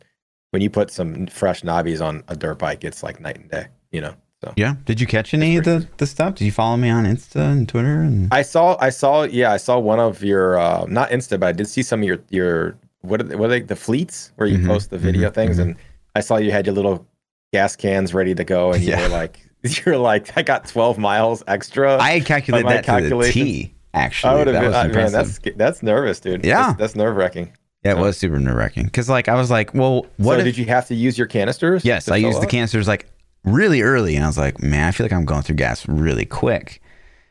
when 0.55 0.61
you 0.61 0.69
put 0.69 0.89
some 0.89 1.27
fresh 1.27 1.63
knobbies 1.63 1.99
on 2.01 2.23
a 2.29 2.35
dirt 2.37 2.57
bike, 2.59 2.85
it's 2.85 3.03
like 3.03 3.19
night 3.19 3.35
and 3.35 3.51
day. 3.51 3.65
You 3.91 3.99
know. 3.99 4.13
So 4.41 4.53
yeah. 4.55 4.75
Did 4.85 5.01
you 5.01 5.07
catch 5.07 5.33
any 5.33 5.57
of 5.57 5.65
the 5.65 5.85
the 5.97 6.07
stuff? 6.07 6.35
Did 6.35 6.45
you 6.45 6.51
follow 6.53 6.77
me 6.77 6.89
on 6.89 7.03
Insta 7.03 7.51
and 7.51 7.67
Twitter? 7.67 7.99
And 7.99 8.33
I 8.33 8.41
saw 8.41 8.77
I 8.79 8.89
saw 8.89 9.23
yeah 9.23 9.51
I 9.51 9.57
saw 9.57 9.77
one 9.79 9.99
of 9.99 10.23
your 10.23 10.57
uh 10.57 10.85
not 10.87 11.09
Insta, 11.09 11.37
but 11.37 11.47
I 11.47 11.51
did 11.51 11.67
see 11.67 11.83
some 11.83 11.99
of 12.01 12.07
your 12.07 12.19
your 12.29 12.77
what 13.01 13.19
are 13.19 13.25
they, 13.25 13.35
what 13.35 13.47
are 13.47 13.49
they 13.49 13.59
the 13.59 13.75
fleets 13.75 14.31
where 14.37 14.47
you 14.47 14.59
Mhm, 14.59 14.67
post 14.67 14.91
the 14.91 14.97
video 14.97 15.29
mhm, 15.29 15.33
things, 15.33 15.57
mhm. 15.57 15.61
and 15.63 15.75
I 16.15 16.21
saw 16.21 16.37
you 16.37 16.51
had 16.51 16.65
your 16.65 16.75
little 16.75 17.05
gas 17.51 17.75
cans 17.75 18.13
ready 18.13 18.33
to 18.33 18.45
go, 18.45 18.71
and 18.71 18.81
you 18.81 18.91
Yeah. 18.91 19.01
were 19.01 19.09
like 19.09 19.35
you're 19.85 19.97
like 19.97 20.37
I 20.37 20.41
got 20.41 20.67
12 20.69 20.97
miles 20.97 21.43
extra. 21.47 21.97
I 21.97 22.11
had 22.11 22.25
calculated 22.25 22.63
my 22.65 22.81
that 22.81 22.85
to 23.01 23.09
the 23.09 23.31
T. 23.31 23.73
Actually, 23.93 24.31
I 24.31 24.35
would 24.37 24.47
have 24.47 24.53
that 24.55 24.61
been, 24.61 24.71
was 24.71 24.75
uh, 24.75 24.87
man, 25.01 25.11
that's 25.11 25.39
that's 25.57 25.83
nervous, 25.83 26.19
dude. 26.21 26.45
Yeah. 26.45 26.63
that's, 26.67 26.77
that's 26.79 26.95
nerve 26.95 27.15
wracking. 27.17 27.51
Yeah, 27.85 27.91
it 27.91 27.97
was 27.97 28.17
super 28.17 28.39
nerve 28.39 28.55
wracking 28.55 28.85
because 28.85 29.07
like 29.09 29.29
I 29.29 29.35
was 29.35 29.49
like, 29.51 29.73
well, 29.73 30.05
what 30.17 30.33
so 30.35 30.39
if 30.39 30.43
did 30.45 30.57
you 30.57 30.65
have 30.65 30.87
to 30.87 30.95
use 30.95 31.17
your 31.17 31.27
canisters? 31.27 31.85
Yes, 31.85 32.09
I 32.09 32.17
used 32.17 32.41
the 32.41 32.47
canisters 32.47 32.87
like 32.87 33.07
really 33.43 33.81
early, 33.83 34.15
and 34.15 34.23
I 34.23 34.27
was 34.27 34.37
like, 34.37 34.61
man, 34.61 34.87
I 34.87 34.91
feel 34.91 35.05
like 35.05 35.13
I'm 35.13 35.25
going 35.25 35.43
through 35.43 35.55
gas 35.57 35.87
really 35.87 36.25
quick. 36.25 36.81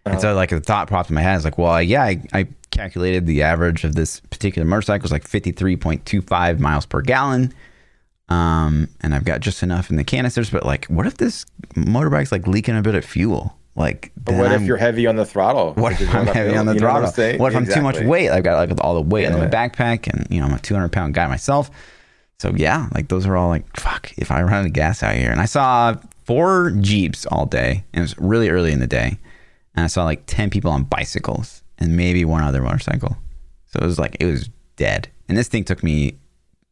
And 0.06 0.12
Uh-huh. 0.16 0.20
so, 0.20 0.34
like, 0.34 0.50
the 0.50 0.60
thought 0.60 0.88
popped 0.88 1.08
in 1.08 1.14
my 1.14 1.22
head. 1.22 1.40
I 1.40 1.42
like, 1.44 1.56
well, 1.56 1.80
yeah, 1.82 2.02
I, 2.04 2.20
I 2.34 2.46
calculated 2.70 3.26
the 3.26 3.42
average 3.42 3.84
of 3.84 3.94
this 3.94 4.20
particular 4.20 4.66
motorcycle 4.68 5.02
was 5.02 5.10
like 5.10 5.24
53.25 5.26 6.58
miles 6.58 6.84
per 6.84 7.00
gallon. 7.00 7.54
Um, 8.28 8.88
and 9.00 9.14
I've 9.14 9.24
got 9.24 9.40
just 9.40 9.62
enough 9.62 9.88
in 9.90 9.96
the 9.96 10.04
canisters. 10.04 10.50
But, 10.50 10.66
like, 10.66 10.84
what 10.86 11.06
if 11.06 11.16
this 11.16 11.46
motorbike's 11.74 12.32
like 12.32 12.46
leaking 12.46 12.76
a 12.76 12.82
bit 12.82 12.94
of 12.94 13.02
fuel? 13.04 13.56
Like, 13.76 14.12
But 14.16 14.36
what 14.36 14.46
if 14.46 14.52
I'm- 14.52 14.64
you're 14.66 14.76
heavy 14.76 15.06
on 15.06 15.16
the 15.16 15.24
throttle? 15.26 15.74
what 15.74 15.92
if 16.00 16.14
I'm 16.14 16.26
heavy 16.26 16.56
on 16.56 16.66
the 16.66 16.74
You 16.74 16.80
know 16.80 16.92
what 16.92 17.14
throttle? 17.14 17.38
What 17.38 17.52
if 17.52 17.56
I'm 17.58 17.66
too 17.66 17.82
much 17.82 18.00
weight? 18.00 18.30
I've 18.30 18.44
got 18.44 18.56
like 18.68 18.78
all 18.84 18.94
the 18.94 19.00
weight 19.02 19.24
in 19.26 19.32
my 19.38 19.48
backpack, 19.48 20.06
and 20.12 20.26
you 20.30 20.40
know 20.40 20.46
I'm 20.46 20.54
a 20.54 20.58
200 20.60 20.90
pound 20.92 21.14
guy 21.14 21.26
myself. 21.26 21.70
So 22.38 22.52
yeah, 22.54 22.88
like 22.94 23.08
those 23.08 23.26
are 23.26 23.36
all 23.36 23.48
like 23.48 23.64
fuck. 23.76 24.12
If 24.16 24.30
I 24.30 24.42
run 24.42 24.52
out 24.52 24.66
of 24.66 24.72
gas 24.72 25.02
out 25.02 25.14
here, 25.16 25.30
and 25.30 25.40
I 25.40 25.46
saw 25.46 25.94
four 26.24 26.70
jeeps 26.80 27.26
all 27.26 27.46
day, 27.46 27.84
and 27.92 28.00
it 28.00 28.02
was 28.02 28.18
really 28.18 28.48
early 28.48 28.72
in 28.72 28.78
the 28.80 28.86
day, 28.86 29.18
and 29.74 29.84
I 29.84 29.88
saw 29.88 30.04
like 30.04 30.22
10 30.26 30.50
people 30.50 30.70
on 30.70 30.84
bicycles 30.84 31.62
and 31.78 31.96
maybe 31.96 32.24
one 32.24 32.42
other 32.44 32.62
motorcycle. 32.62 33.16
So 33.66 33.80
it 33.82 33.84
was 33.84 33.98
like 33.98 34.16
it 34.20 34.26
was 34.26 34.50
dead, 34.76 35.08
and 35.28 35.36
this 35.36 35.48
thing 35.48 35.64
took 35.64 35.82
me 35.82 36.14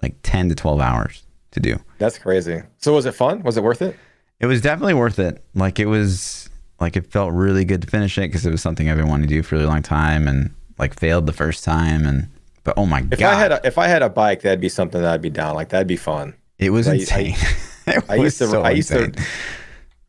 like 0.03 0.15
10 0.23 0.49
to 0.51 0.55
12 0.55 0.81
hours 0.81 1.23
to 1.53 1.61
do. 1.61 1.79
That's 1.99 2.19
crazy. 2.19 2.63
So 2.79 2.95
was 2.95 3.07
it 3.07 3.15
fun? 3.15 3.43
Was 3.43 3.57
it 3.57 3.63
worth 3.65 3.83
it? 3.83 3.97
It 4.41 4.47
was 4.47 4.61
definitely 4.61 4.95
worth 4.95 5.19
it. 5.19 5.43
Like 5.55 5.79
it 5.79 5.87
was 5.87 6.49
like 6.81 6.97
it 6.97 7.07
felt 7.13 7.33
really 7.33 7.65
good 7.65 7.83
to 7.83 7.89
finish 7.89 8.19
it 8.19 8.23
because 8.23 8.45
it 8.47 8.51
was 8.51 8.61
something 8.63 8.89
I've 8.89 8.97
been 8.97 9.09
wanting 9.09 9.29
to 9.29 9.35
do 9.35 9.43
for 9.43 9.55
a 9.55 9.59
really 9.59 9.69
long 9.71 9.83
time 9.83 10.27
and 10.29 10.53
like 10.79 10.99
failed 10.99 11.27
the 11.27 11.33
first 11.33 11.63
time 11.65 12.07
and 12.07 12.29
but 12.65 12.75
oh 12.77 12.87
my 12.87 13.05
If 13.11 13.19
god, 13.19 13.35
I 13.35 13.39
had 13.39 13.53
a, 13.53 13.61
if 13.67 13.79
I 13.79 13.89
had 13.89 14.03
a 14.03 14.09
bike, 14.09 14.43
that'd 14.43 14.61
be 14.61 14.69
something 14.69 15.01
that 15.01 15.13
I'd 15.13 15.23
be 15.23 15.31
down. 15.31 15.55
Like 15.55 15.71
that'd 15.71 15.87
be 15.89 15.97
fun. 15.97 16.35
it 16.59 16.71
was 16.71 16.87
I- 16.89 16.93
I- 16.93 16.95
insane. 16.95 17.35
it 17.87 18.05
I 18.09 18.17
was 18.19 18.25
used 18.25 18.39
to 18.39 18.47
so 18.49 18.63
I 18.63 18.71
used 18.71 18.91
insane. 18.91 19.13
to 19.13 19.23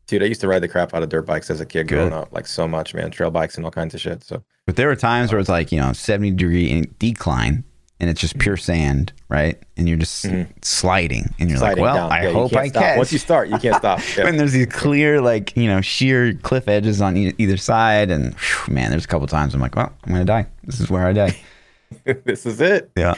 dude, 0.06 0.22
I 0.22 0.26
used 0.26 0.40
to 0.42 0.48
ride 0.48 0.62
the 0.62 0.68
crap 0.68 0.94
out 0.94 1.02
of 1.02 1.08
dirt 1.08 1.26
bikes 1.26 1.50
as 1.50 1.60
a 1.60 1.66
kid 1.66 1.88
Good. 1.88 1.96
growing 1.96 2.12
up, 2.12 2.32
like 2.32 2.46
so 2.46 2.68
much, 2.68 2.94
man. 2.94 3.10
Trail 3.10 3.30
bikes 3.30 3.56
and 3.56 3.64
all 3.64 3.70
kinds 3.72 3.94
of 3.94 4.00
shit. 4.00 4.22
So 4.22 4.42
But 4.66 4.76
there 4.76 4.86
were 4.88 4.96
times 4.96 5.32
where 5.32 5.40
it's 5.40 5.48
like 5.48 5.72
you 5.72 5.80
know 5.80 5.92
seventy 5.92 6.30
degree 6.30 6.70
in- 6.70 6.94
decline 6.98 7.64
and 8.04 8.10
it's 8.10 8.20
just 8.20 8.38
pure 8.38 8.56
sand, 8.58 9.12
right? 9.30 9.58
And 9.78 9.88
you're 9.88 9.96
just 9.96 10.26
sliding 10.62 11.34
and 11.38 11.48
you're 11.50 11.56
Mm-hmm. 11.56 11.58
sliding 11.58 11.82
like, 11.84 11.94
well, 11.94 12.08
down. 12.10 12.12
I 12.12 12.24
Yeah, 12.26 12.32
hope 12.32 12.54
I 12.54 12.68
stop. 12.68 12.82
catch. 12.82 12.96
Once 12.98 13.12
you 13.12 13.18
start, 13.18 13.48
you 13.48 13.58
can't 13.58 13.76
stop. 13.76 14.00
Yeah. 14.16 14.24
when 14.24 14.36
there's 14.36 14.52
these 14.52 14.66
clear 14.66 15.20
like 15.22 15.56
you 15.56 15.66
know 15.68 15.80
sheer 15.80 16.34
cliff 16.34 16.68
edges 16.68 17.00
on 17.00 17.16
e- 17.16 17.34
either 17.38 17.56
side 17.56 18.10
and 18.10 18.34
whew, 18.34 18.74
man, 18.74 18.90
there's 18.90 19.04
a 19.06 19.08
couple 19.08 19.26
times 19.26 19.54
I'm 19.54 19.60
like, 19.60 19.74
well, 19.74 19.90
I'm 20.04 20.12
gonna 20.12 20.24
die. 20.24 20.46
This 20.64 20.80
is 20.80 20.90
where 20.90 21.06
I 21.06 21.12
die. 21.14 21.36
this 22.24 22.44
is 22.46 22.60
it. 22.60 22.90
Yeah. 22.96 23.14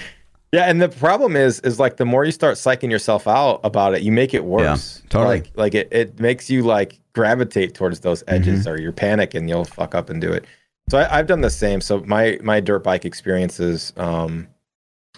Yeah, 0.53 0.71
and 0.71 0.81
the 0.81 0.89
problem 0.89 1.35
is, 1.37 1.59
is 1.61 1.81
like 1.81 1.97
the 1.97 2.05
more 2.05 2.25
you 2.25 2.31
start 2.31 2.55
psyching 2.55 2.91
yourself 2.91 3.27
out 3.27 3.61
about 3.65 3.95
it, 3.95 4.03
you 4.03 4.13
make 4.13 4.33
it 4.33 4.45
worse. 4.45 5.03
totally. 5.09 5.39
Like, 5.41 5.51
like 5.57 5.75
it, 5.75 5.89
it 5.91 6.21
makes 6.21 6.49
you 6.49 6.63
like 6.63 6.99
gravitate 7.15 7.75
towards 7.75 8.01
those 8.01 8.23
edges, 8.29 8.61
Mm-hmm. 8.65 8.71
or 8.75 8.79
you 8.81 8.93
panic 8.93 9.35
and 9.35 9.49
you'll 9.49 9.65
fuck 9.65 9.95
up 9.95 10.09
and 10.09 10.21
do 10.21 10.33
it. 10.33 10.45
So 10.89 10.99
I, 10.99 11.19
I've 11.19 11.27
done 11.27 11.41
the 11.41 11.51
same. 11.51 11.81
So 11.81 11.99
my 12.07 12.39
my 12.43 12.61
dirt 12.61 12.85
bike 12.85 13.05
experiences, 13.05 13.93
um, 13.97 14.47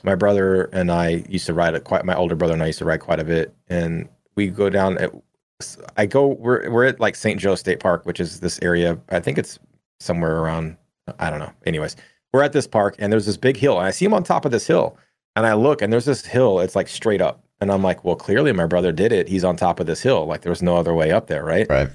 my 0.03 0.15
brother 0.15 0.65
and 0.73 0.91
I 0.91 1.25
used 1.29 1.47
to 1.47 1.55
ride 1.55 1.75
it 1.75 1.85
quite. 1.85 2.05
My 2.05 2.15
older 2.15 2.35
brother 2.35 2.55
and 2.55 2.63
I 2.63 2.67
used 2.67 2.79
to 2.81 2.85
ride 2.85 3.01
quite 3.01 3.21
a 3.21 3.25
bit, 3.25 3.55
and 3.69 4.09
we 4.35 4.49
go 4.49 4.71
down. 4.71 4.99
At, 4.99 5.13
I 5.97 6.07
go. 6.07 6.29
We're 6.29 6.71
we're 6.71 6.85
at 6.85 7.01
like 7.01 7.17
St. 7.17 7.41
Joe 7.41 7.55
State 7.55 7.81
Park, 7.81 8.07
which 8.07 8.21
is 8.21 8.41
this 8.41 8.59
area. 8.63 8.99
I 9.09 9.21
think 9.21 9.39
it's 9.39 9.59
somewhere 10.01 10.39
around 10.39 10.77
I 11.19 11.31
don't 11.31 11.39
know. 11.39 11.53
Anyways, 11.67 11.97
we're 12.33 12.43
at 12.43 12.53
this 12.53 12.67
park 12.67 12.97
and 12.99 13.13
there's 13.13 13.27
this 13.27 13.37
big 13.37 13.57
hill 13.57 13.79
and 13.79 13.87
I 13.87 13.91
see 13.91 14.05
him 14.05 14.15
on 14.15 14.23
top 14.23 14.45
of 14.45 14.51
this 14.51 14.67
hill 14.67 14.97
and 15.37 15.47
I 15.47 15.55
look 15.55 15.83
and 15.83 15.93
there's 15.93 16.05
this 16.05 16.25
hill. 16.27 16.61
It's 16.61 16.77
like 16.77 16.89
straight 16.89 17.21
up 17.21 17.43
and 17.61 17.71
I'm 17.73 17.83
like, 17.83 18.05
well, 18.05 18.17
clearly 18.17 18.53
my 18.53 18.67
brother 18.67 18.93
did 18.93 19.13
it. 19.13 19.29
He's 19.29 19.45
on 19.45 19.57
top 19.57 19.81
of 19.81 19.87
this 19.87 20.03
hill. 20.03 20.27
Like 20.27 20.43
there 20.43 20.51
was 20.51 20.63
no 20.63 20.77
other 20.77 20.95
way 20.95 21.11
up 21.13 21.27
there, 21.27 21.45
right? 21.45 21.67
Right. 21.69 21.89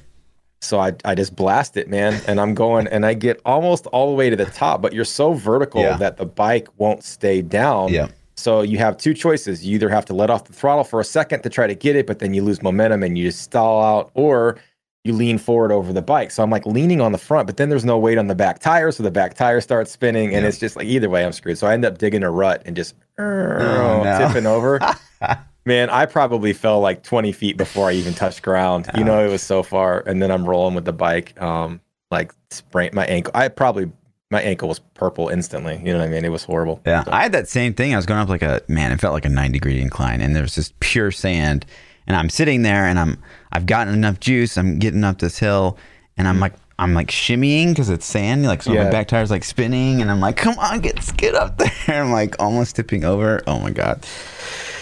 So 0.64 0.80
I, 0.80 0.94
I 1.06 1.14
just 1.16 1.36
blast 1.36 1.78
it, 1.78 1.90
man. 1.90 2.22
And 2.28 2.40
I'm 2.40 2.54
going 2.54 2.88
and 2.88 3.06
I 3.06 3.14
get 3.14 3.42
almost 3.46 3.86
all 3.88 4.10
the 4.10 4.16
way 4.16 4.30
to 4.30 4.36
the 4.36 4.46
top, 4.46 4.82
but 4.82 4.94
you're 4.94 5.06
so 5.06 5.34
vertical 5.34 5.82
Yeah. 5.82 5.98
that 5.98 6.18
the 6.18 6.26
bike 6.26 6.68
won't 6.78 7.04
stay 7.04 7.42
down. 7.42 7.90
Yeah. 7.94 8.08
So 8.36 8.62
you 8.62 8.78
have 8.80 8.98
two 8.98 9.14
choices. 9.14 9.66
You 9.66 9.76
either 9.76 9.90
have 9.90 10.06
to 10.06 10.14
let 10.14 10.30
off 10.30 10.46
the 10.46 10.54
throttle 10.54 10.84
for 10.84 11.00
a 11.00 11.04
second 11.04 11.42
to 11.44 11.50
try 11.50 11.68
to 11.68 11.76
get 11.76 11.96
it, 11.96 12.08
but 12.08 12.20
then 12.20 12.34
you 12.34 12.44
lose 12.44 12.64
momentum 12.64 13.04
and 13.04 13.18
you 13.18 13.26
just 13.28 13.42
stall 13.42 13.84
out, 13.84 14.10
or 14.16 14.58
you 15.04 15.14
lean 15.14 15.38
forward 15.38 15.72
over 15.72 15.92
the 15.94 16.02
bike. 16.02 16.32
So 16.32 16.42
I'm 16.42 16.50
like 16.50 16.66
leaning 16.66 17.02
on 17.02 17.12
the 17.12 17.18
front, 17.18 17.46
but 17.46 17.58
then 17.58 17.70
there's 17.70 17.84
no 17.86 18.00
weight 18.00 18.18
on 18.18 18.28
the 18.28 18.36
back 18.36 18.60
tire. 18.60 18.90
So 18.92 19.04
the 19.04 19.12
back 19.12 19.34
tire 19.36 19.60
starts 19.62 19.92
spinning 19.92 20.34
and 20.34 20.44
Yeah. 20.44 20.48
it's 20.48 20.58
just 20.60 20.76
like 20.78 20.88
either 20.88 21.10
way, 21.10 21.26
I'm 21.26 21.34
screwed. 21.34 21.58
So 21.58 21.68
I 21.68 21.74
end 21.74 21.84
up 21.86 21.98
digging 21.98 22.24
a 22.24 22.32
rut 22.32 22.64
and 22.66 22.76
just 22.76 22.96
oh, 23.20 24.02
no. 24.04 24.18
tipping 24.28 24.46
over. 24.48 24.80
Man, 25.66 25.90
I 25.90 26.06
probably 26.06 26.52
fell 26.54 26.80
like 26.82 27.04
20 27.04 27.32
feet 27.32 27.58
before 27.58 27.90
I 27.90 27.94
even 27.94 28.14
touched 28.14 28.42
ground. 28.42 28.90
You 28.98 29.04
know, 29.04 29.26
it 29.26 29.30
was 29.30 29.42
so 29.42 29.64
far. 29.64 30.04
And 30.06 30.22
then 30.22 30.30
I'm 30.30 30.46
rolling 30.46 30.76
with 30.76 30.84
the 30.86 30.92
bike, 30.94 31.40
um, 31.42 31.80
like 32.12 32.34
sprain 32.52 32.90
my 32.94 33.06
ankle. 33.06 33.32
I 33.34 33.48
probably 33.48 33.90
my 34.30 34.42
ankle 34.42 34.68
was 34.68 34.80
purple 34.80 35.30
instantly. 35.30 35.78
You 35.78 35.94
know 35.94 36.00
what 36.00 36.08
I 36.08 36.10
mean? 36.10 36.26
It 36.26 36.30
was 36.32 36.44
horrible. 36.44 36.82
Yeah, 36.86 37.04
I 37.08 37.22
had 37.24 37.32
that 37.32 37.48
same 37.48 37.74
thing. 37.74 37.94
I 37.94 37.98
was 37.98 38.06
going 38.06 38.20
up 38.20 38.30
like 38.30 38.42
a 38.42 38.62
man. 38.68 38.92
It 38.92 39.00
felt 39.00 39.14
like 39.14 39.26
a 39.26 39.30
nine 39.30 39.52
degree 39.52 39.80
incline, 39.80 40.22
and 40.22 40.36
there 40.36 40.42
was 40.44 40.56
just 40.56 40.78
pure 40.80 41.12
sand. 41.12 41.66
And 42.08 42.18
I'm 42.18 42.30
sitting 42.30 42.64
there, 42.64 42.86
and 42.86 43.00
I'm 43.00 43.18
I've 43.54 43.66
gotten 43.66 43.94
enough 43.94 44.20
juice. 44.20 44.58
I'm 44.58 44.80
getting 44.80 45.04
up 45.04 45.20
this 45.20 45.38
hill, 45.40 45.78
and 46.18 46.28
I'm 46.28 46.40
like 46.40 46.54
I'm 46.80 46.94
like 46.94 47.10
shimmying 47.10 47.70
because 47.70 47.90
it's 47.90 48.06
sand. 48.06 48.44
Like 48.46 48.64
so, 48.64 48.74
my 48.74 48.78
Mm. 48.82 48.92
Back 48.92 49.08
tire's 49.08 49.32
like 49.32 49.44
spinning, 49.44 50.02
and 50.02 50.10
I'm 50.12 50.20
like, 50.20 50.36
come 50.36 50.58
on, 50.60 50.82
get 50.82 51.00
get 51.16 51.36
up 51.36 51.58
there. 51.58 51.72
I'm 52.04 52.12
like 52.12 52.36
almost 52.42 52.76
tipping 52.76 53.06
over. 53.06 53.42
Oh 53.48 53.60
my 53.60 53.70
god, 53.72 54.06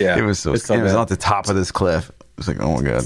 Yeah, 0.02 0.18
it 0.18 0.24
was 0.24 0.40
so. 0.40 0.54
it's 0.54 0.70
it 0.70 0.82
was 0.82 0.94
on 0.94 1.08
the 1.08 1.16
top 1.18 1.48
of 1.50 1.56
this 1.56 1.72
cliff. 1.72 2.10
It 2.10 2.26
was 2.38 2.48
like, 2.48 2.60
oh 2.60 2.76
my 2.76 2.82
god. 2.82 3.04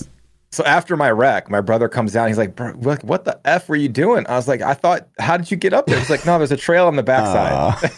So 0.52 0.64
after 0.64 0.96
my 0.96 1.12
wreck, 1.12 1.50
my 1.50 1.60
brother 1.60 1.90
comes 1.90 2.14
down. 2.14 2.30
He's 2.30 2.38
like, 2.38 2.56
Bro, 2.56 2.74
what, 2.76 3.04
what 3.04 3.26
the 3.26 3.38
f 3.44 3.68
were 3.68 3.76
you 3.76 3.90
doing? 3.90 4.26
I 4.28 4.38
was 4.38 4.48
like, 4.48 4.62
I 4.62 4.74
thought, 4.74 5.06
how 5.20 5.36
did 5.36 5.52
you 5.52 5.58
get 5.58 5.74
up 5.74 5.86
there? 5.86 6.00
He's 6.00 6.10
like, 6.10 6.26
no, 6.26 6.38
there's 6.38 6.52
a 6.54 6.56
trail 6.58 6.88
on 6.88 6.96
the 6.96 7.04
backside. 7.04 7.92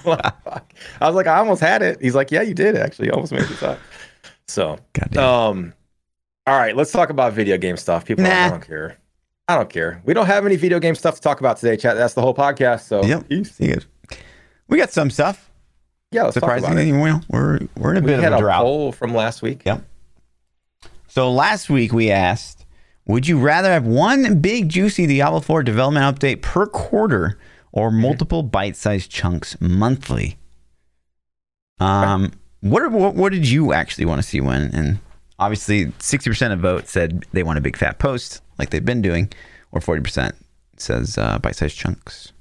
"Fuck." 0.00 0.72
I 1.02 1.06
was 1.06 1.14
like, 1.14 1.26
I 1.26 1.36
almost 1.36 1.60
had 1.60 1.82
it. 1.82 1.98
He's 2.00 2.14
like, 2.14 2.30
yeah, 2.30 2.40
you 2.40 2.54
did 2.54 2.76
actually. 2.76 3.08
You 3.08 3.12
almost 3.12 3.32
made 3.32 3.42
it 3.42 3.62
up. 3.62 3.78
So, 4.46 4.78
um, 5.18 5.74
all 6.46 6.58
right, 6.58 6.74
let's 6.74 6.90
talk 6.92 7.10
about 7.10 7.34
video 7.34 7.58
game 7.58 7.76
stuff. 7.76 8.06
People, 8.06 8.24
Nah. 8.24 8.46
I 8.46 8.48
don't 8.48 8.66
care. 8.66 8.96
I 9.46 9.54
don't 9.56 9.68
care. 9.68 10.00
We 10.06 10.14
don't 10.14 10.26
have 10.26 10.46
any 10.46 10.56
video 10.56 10.78
game 10.78 10.94
stuff 10.94 11.16
to 11.16 11.20
talk 11.20 11.40
about 11.40 11.58
today, 11.58 11.76
chat. 11.76 11.96
That's 11.96 12.14
the 12.14 12.22
whole 12.22 12.34
podcast. 12.34 12.84
So, 12.86 13.04
Yep. 13.04 13.28
peace. 13.28 13.60
We 14.68 14.78
got 14.78 14.90
some 14.90 15.10
stuff. 15.10 15.47
Yeah, 16.10 16.24
let's 16.24 16.34
Surprisingly, 16.34 16.92
well, 16.92 17.22
we're 17.28 17.60
we're 17.76 17.92
in 17.92 17.98
a 17.98 18.00
We 18.00 18.06
bit 18.06 18.24
of 18.24 18.32
a 18.32 18.36
a 18.36 18.40
drought. 18.40 18.62
poll 18.62 18.92
from 18.92 19.14
last 19.14 19.42
week. 19.42 19.62
Yep. 19.66 19.84
So 21.06 21.30
last 21.32 21.68
week 21.70 21.92
we 21.92 22.10
asked, 22.10 22.64
would 23.06 23.26
you 23.26 23.38
rather 23.38 23.70
have 23.70 23.86
one 23.86 24.40
big 24.40 24.68
juicy 24.68 25.06
Diablo 25.06 25.40
4 25.40 25.62
development 25.62 26.04
update 26.18 26.42
per 26.42 26.66
quarter 26.66 27.38
or 27.72 27.90
multiple 27.90 28.42
bite-sized 28.42 29.10
chunks 29.10 29.56
monthly? 29.60 30.38
Um, 31.80 32.32
what, 32.60 32.90
what 32.90 33.14
what 33.14 33.32
did 33.32 33.48
you 33.48 33.72
actually 33.72 34.04
want 34.04 34.20
to 34.20 34.26
see 34.26 34.40
when? 34.40 34.62
And 34.74 34.98
obviously, 35.38 35.86
60% 35.86 36.52
of 36.52 36.60
votes 36.60 36.90
said 36.90 37.24
they 37.32 37.42
want 37.42 37.58
a 37.58 37.62
big 37.62 37.76
fat 37.76 37.98
post 37.98 38.42
like 38.58 38.70
they've 38.70 38.84
been 38.84 39.02
doing, 39.02 39.32
or 39.72 39.80
40% 39.80 40.32
says 40.76 41.16
uh, 41.18 41.38
bite-sized 41.38 41.76
chunks. 41.76 42.32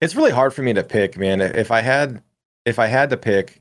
It's 0.00 0.16
really 0.16 0.32
hard 0.32 0.52
for 0.52 0.62
me 0.62 0.72
to 0.74 0.82
pick, 0.82 1.16
man. 1.16 1.40
If 1.40 1.70
I 1.70 1.80
had, 1.80 2.22
if 2.64 2.78
I 2.78 2.86
had 2.86 3.10
to 3.10 3.16
pick, 3.16 3.60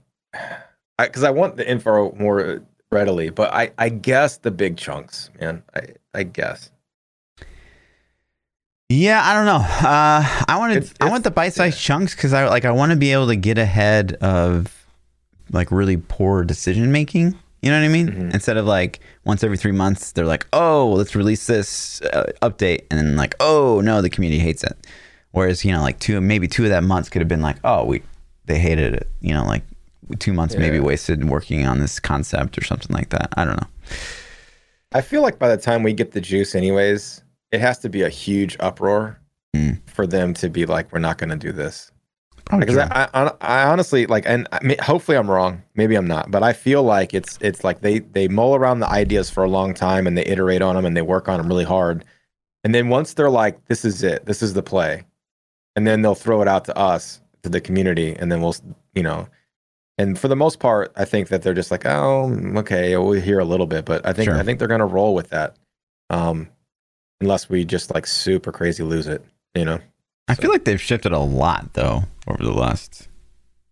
because 0.97 1.23
I, 1.23 1.29
want 1.31 1.57
the 1.57 1.69
info 1.69 2.13
more 2.13 2.61
readily, 2.91 3.29
but 3.29 3.53
I, 3.53 3.71
I 3.77 3.89
guess 3.89 4.37
the 4.37 4.51
big 4.51 4.77
chunks, 4.77 5.29
man. 5.39 5.63
I, 5.75 5.81
I 6.13 6.23
guess. 6.23 6.69
Yeah, 8.89 9.21
I 9.23 9.33
don't 9.33 9.45
know. 9.45 9.65
Uh, 9.87 10.43
I 10.47 10.57
want 10.59 10.73
It's- 10.73 10.93
to. 10.93 11.05
I 11.05 11.09
want 11.09 11.23
the 11.23 11.31
bite-sized 11.31 11.79
chunks 11.79 12.13
because 12.15 12.33
I 12.33 12.47
like. 12.47 12.65
I 12.65 12.71
want 12.71 12.91
to 12.91 12.95
be 12.95 13.11
able 13.11 13.27
to 13.27 13.35
get 13.35 13.57
ahead 13.57 14.13
of 14.21 14.85
like 15.51 15.71
really 15.71 15.97
poor 15.97 16.43
decision 16.43 16.91
making. 16.91 17.37
You 17.61 17.71
know 17.71 17.79
what 17.79 17.85
I 17.85 17.87
mean? 17.87 18.07
Mhm. 18.09 18.33
Instead 18.33 18.57
of 18.57 18.65
like 18.65 18.99
once 19.23 19.43
every 19.43 19.57
three 19.57 19.71
months, 19.71 20.11
they're 20.11 20.25
like, 20.25 20.45
"Oh, 20.53 20.91
let's 20.95 21.15
release 21.15 21.47
this 21.47 22.01
uh, 22.01 22.31
update," 22.41 22.81
and 22.91 22.99
then 22.99 23.15
like, 23.15 23.35
"Oh 23.39 23.81
no, 23.81 24.01
the 24.01 24.09
community 24.09 24.39
hates 24.39 24.63
it." 24.63 24.75
Whereas 25.31 25.65
you 25.65 25.71
know, 25.71 25.81
like 25.81 25.97
two 25.99 26.19
maybe 26.21 26.47
two 26.47 26.63
of 26.65 26.69
that 26.69 26.83
months 26.83 27.09
could 27.09 27.21
have 27.21 27.29
been 27.29 27.41
like, 27.41 27.57
"Oh, 27.63 27.85
we 27.85 28.03
they 28.45 28.59
hated 28.59 28.93
it." 28.93 29.07
You 29.21 29.33
know, 29.33 29.45
like 29.45 29.63
two 30.19 30.33
months 30.33 30.55
maybe 30.57 30.77
Yeah. 30.77 30.83
wasted 30.83 31.23
working 31.29 31.65
on 31.65 31.79
this 31.79 31.99
concept 31.99 32.57
or 32.57 32.63
something 32.63 32.93
like 32.95 33.09
that. 33.09 33.29
I 33.37 33.45
don't 33.45 33.55
know. 33.59 33.67
I 34.91 35.01
feel 35.01 35.21
like 35.21 35.39
by 35.39 35.49
the 35.49 35.57
time 35.57 35.81
we 35.83 35.93
get 35.93 36.11
the 36.11 36.21
juice, 36.21 36.53
anyways, 36.55 37.23
it 37.51 37.61
has 37.61 37.79
to 37.79 37.89
be 37.89 38.01
a 38.03 38.09
huge 38.09 38.55
uproar 38.59 39.19
Mm. 39.55 39.79
for 39.87 40.07
them 40.07 40.33
to 40.35 40.49
be 40.49 40.65
like, 40.65 40.91
we're 40.91 40.97
not 40.99 41.17
going 41.19 41.29
to 41.29 41.35
do 41.35 41.51
this. 41.51 41.91
Because. 42.49 42.75
I, 42.77 43.07
I, 43.13 43.31
I 43.41 43.63
honestly 43.63 44.05
like, 44.07 44.25
and 44.27 44.47
I 44.51 44.59
mean, 44.63 44.77
hopefully 44.79 45.15
I'm 45.15 45.29
wrong. 45.31 45.61
Maybe 45.75 45.95
I'm 45.95 46.07
not, 46.07 46.29
but 46.29 46.43
I 46.43 46.51
feel 46.53 46.83
like 46.83 47.13
it's 47.13 47.37
it's 47.39 47.63
like 47.63 47.79
they 47.81 47.99
they 47.99 48.27
mull 48.27 48.53
around 48.55 48.79
the 48.81 48.89
ideas 48.89 49.29
for 49.29 49.43
a 49.45 49.49
long 49.49 49.73
time 49.73 50.05
and 50.07 50.17
they 50.17 50.25
iterate 50.25 50.61
on 50.61 50.75
them 50.75 50.85
and 50.85 50.97
they 50.97 51.01
work 51.03 51.29
on 51.29 51.37
them 51.37 51.47
really 51.47 51.63
hard, 51.63 52.03
and 52.65 52.75
then 52.75 52.89
once 52.89 53.13
they're 53.13 53.29
like, 53.29 53.63
this 53.67 53.85
is 53.85 54.03
it, 54.03 54.25
this 54.25 54.43
is 54.43 54.53
the 54.55 54.61
play, 54.63 55.03
and 55.77 55.87
then 55.87 56.01
they'll 56.01 56.15
throw 56.15 56.41
it 56.41 56.47
out 56.49 56.65
to 56.65 56.77
us 56.77 57.21
to 57.43 57.49
the 57.49 57.61
community, 57.61 58.15
and 58.17 58.31
then 58.31 58.41
we'll 58.41 58.55
you 58.95 59.03
know, 59.03 59.27
and 59.97 60.17
for 60.17 60.27
the 60.27 60.35
most 60.35 60.59
part, 60.59 60.91
I 60.95 61.05
think 61.05 61.27
that 61.29 61.43
they're 61.43 61.53
just 61.53 61.71
like, 61.71 61.85
oh, 61.85 62.31
okay, 62.57 62.95
we'll 62.97 63.13
hear 63.21 63.39
a 63.39 63.45
little 63.45 63.67
bit, 63.67 63.85
but 63.85 64.05
I 64.05 64.13
think 64.13 64.29
Sure. 64.29 64.37
I 64.39 64.43
think 64.43 64.59
they're 64.59 64.67
gonna 64.67 64.85
roll 64.85 65.13
with 65.13 65.29
that, 65.29 65.55
um, 66.09 66.49
unless 67.21 67.49
we 67.49 67.65
just 67.65 67.93
like 67.93 68.07
super 68.07 68.51
crazy 68.51 68.83
lose 68.83 69.07
it, 69.07 69.23
you 69.55 69.65
know. 69.65 69.79
I 70.27 70.35
feel 70.35 70.51
like 70.51 70.63
they've 70.63 70.81
shifted 70.81 71.11
a 71.11 71.19
lot 71.19 71.73
though 71.73 72.03
over 72.27 72.43
the 72.43 72.53
last. 72.53 73.09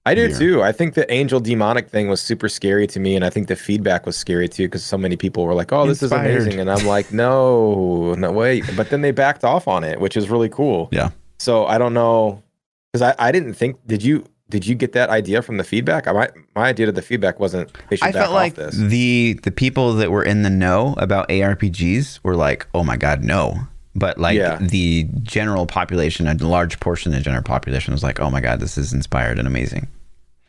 I 0.06 0.16
do 0.16 0.22
year. 0.28 0.38
too. 0.38 0.64
I 0.64 0.72
think 0.72 0.96
the 0.96 1.10
angel 1.14 1.40
demonic 1.40 1.88
thing 1.88 2.10
was 2.10 2.20
super 2.22 2.50
scary 2.50 2.88
to 2.88 3.00
me, 3.00 3.16
and 3.16 3.24
I 3.24 3.30
think 3.30 3.48
the 3.48 3.56
feedback 3.56 4.06
was 4.08 4.18
scary 4.18 4.50
too 4.50 4.64
because 4.64 4.84
so 4.84 4.98
many 4.98 5.16
people 5.16 5.46
were 5.46 5.54
like, 5.54 5.72
"Oh, 5.72 5.86
this 5.88 6.02
Inspired. 6.02 6.28
is 6.32 6.44
amazing," 6.46 6.60
and 6.60 6.72
I'm 6.72 6.86
like, 6.88 7.14
"No, 7.14 8.16
no 8.16 8.32
way!" 8.32 8.62
But 8.76 8.90
then 8.90 9.02
they 9.02 9.12
backed 9.12 9.44
off 9.44 9.68
on 9.68 9.84
it, 9.84 10.00
which 10.02 10.18
is 10.18 10.28
really 10.30 10.50
cool. 10.50 10.90
Yeah. 10.92 11.12
So 11.40 11.66
I 11.68 11.78
don't 11.78 11.94
know 11.94 12.42
because 12.92 13.14
I, 13.20 13.28
I 13.28 13.32
didn't 13.32 13.54
think. 13.54 13.78
Did 13.88 14.04
you 14.04 14.26
did 14.50 14.68
you 14.68 14.76
get 14.76 14.92
that 14.94 15.10
idea 15.10 15.42
from 15.42 15.58
the 15.58 15.64
feedback? 15.64 16.08
I, 16.08 16.12
my 16.12 16.30
my 16.56 16.68
idea 16.70 16.90
of 16.90 16.96
the 16.96 17.02
feedback 17.02 17.40
wasn't 17.40 17.72
they 17.90 17.96
should 17.96 18.04
I 18.08 18.12
back 18.12 18.22
felt 18.24 18.30
off 18.30 18.36
like 18.36 18.56
this. 18.56 18.76
the 18.76 19.40
the 19.44 19.52
people 19.52 19.94
that 19.94 20.12
were 20.12 20.24
in 20.24 20.44
the 20.44 20.50
know 20.50 20.94
about 20.98 21.30
ARPGs 21.30 22.20
were 22.24 22.36
like, 22.36 22.68
"Oh 22.74 22.84
my 22.84 22.98
god, 22.98 23.24
no!" 23.24 23.56
But 23.96 24.18
like 24.18 24.38
Yeah. 24.38 24.58
the 24.62 25.08
general 25.24 25.66
population, 25.66 26.28
a 26.28 26.34
large 26.36 26.80
portion 26.80 27.14
of 27.14 27.20
the 27.20 27.24
general 27.24 27.44
population 27.44 27.94
was 27.94 28.04
like, 28.04 28.20
"Oh 28.20 28.30
my 28.30 28.42
god, 28.42 28.60
this 28.60 28.78
is 28.78 28.94
inspired 28.94 29.40
and 29.40 29.48
amazing." 29.48 29.88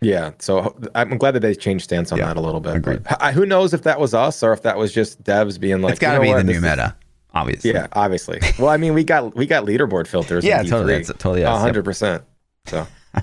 Yeah, 0.01 0.33
so 0.41 0.77
I'm 0.97 1.17
glad 1.17 1.31
that 1.37 1.41
they 1.41 1.55
changed 1.55 1.85
stance 1.85 2.11
on 2.11 2.19
Yeah, 2.19 2.27
that 2.27 2.37
a 2.37 2.41
little 2.41 2.59
bit. 2.59 2.75
agreed. 2.75 3.05
But 3.05 3.23
I, 3.23 3.31
who 3.31 3.47
knows 3.47 3.73
if 3.73 3.83
that 3.83 4.01
was 4.01 4.15
us 4.15 4.43
or 4.43 4.53
if 4.53 4.63
that 4.63 4.77
was 4.77 4.93
just 4.93 5.23
devs 5.23 5.61
being 5.61 5.81
like, 5.81 5.93
it's 5.93 6.01
got 6.01 6.09
to 6.09 6.15
you 6.15 6.19
know 6.19 6.23
be 6.25 6.29
what, 6.31 6.37
the 6.39 6.53
this 6.53 6.61
new 6.61 6.67
is- 6.69 6.77
meta, 6.77 6.97
obviously. 7.35 7.71
Yeah, 7.73 7.87
obviously. 7.93 8.41
Well, 8.59 8.69
I 8.69 8.79
mean, 8.79 8.95
we 8.95 9.05
got 9.05 9.37
we 9.37 9.47
got 9.47 9.65
leaderboard 9.65 10.09
filters. 10.09 10.45
yeah, 10.45 10.65
D3. 10.65 10.69
totally. 10.71 10.95
That's 10.95 11.09
totally 11.11 11.43
A 11.43 11.51
us. 11.51 11.55
Yep. 11.55 11.61
hundred 11.61 11.85
percent. 11.85 12.25
So, 12.67 12.87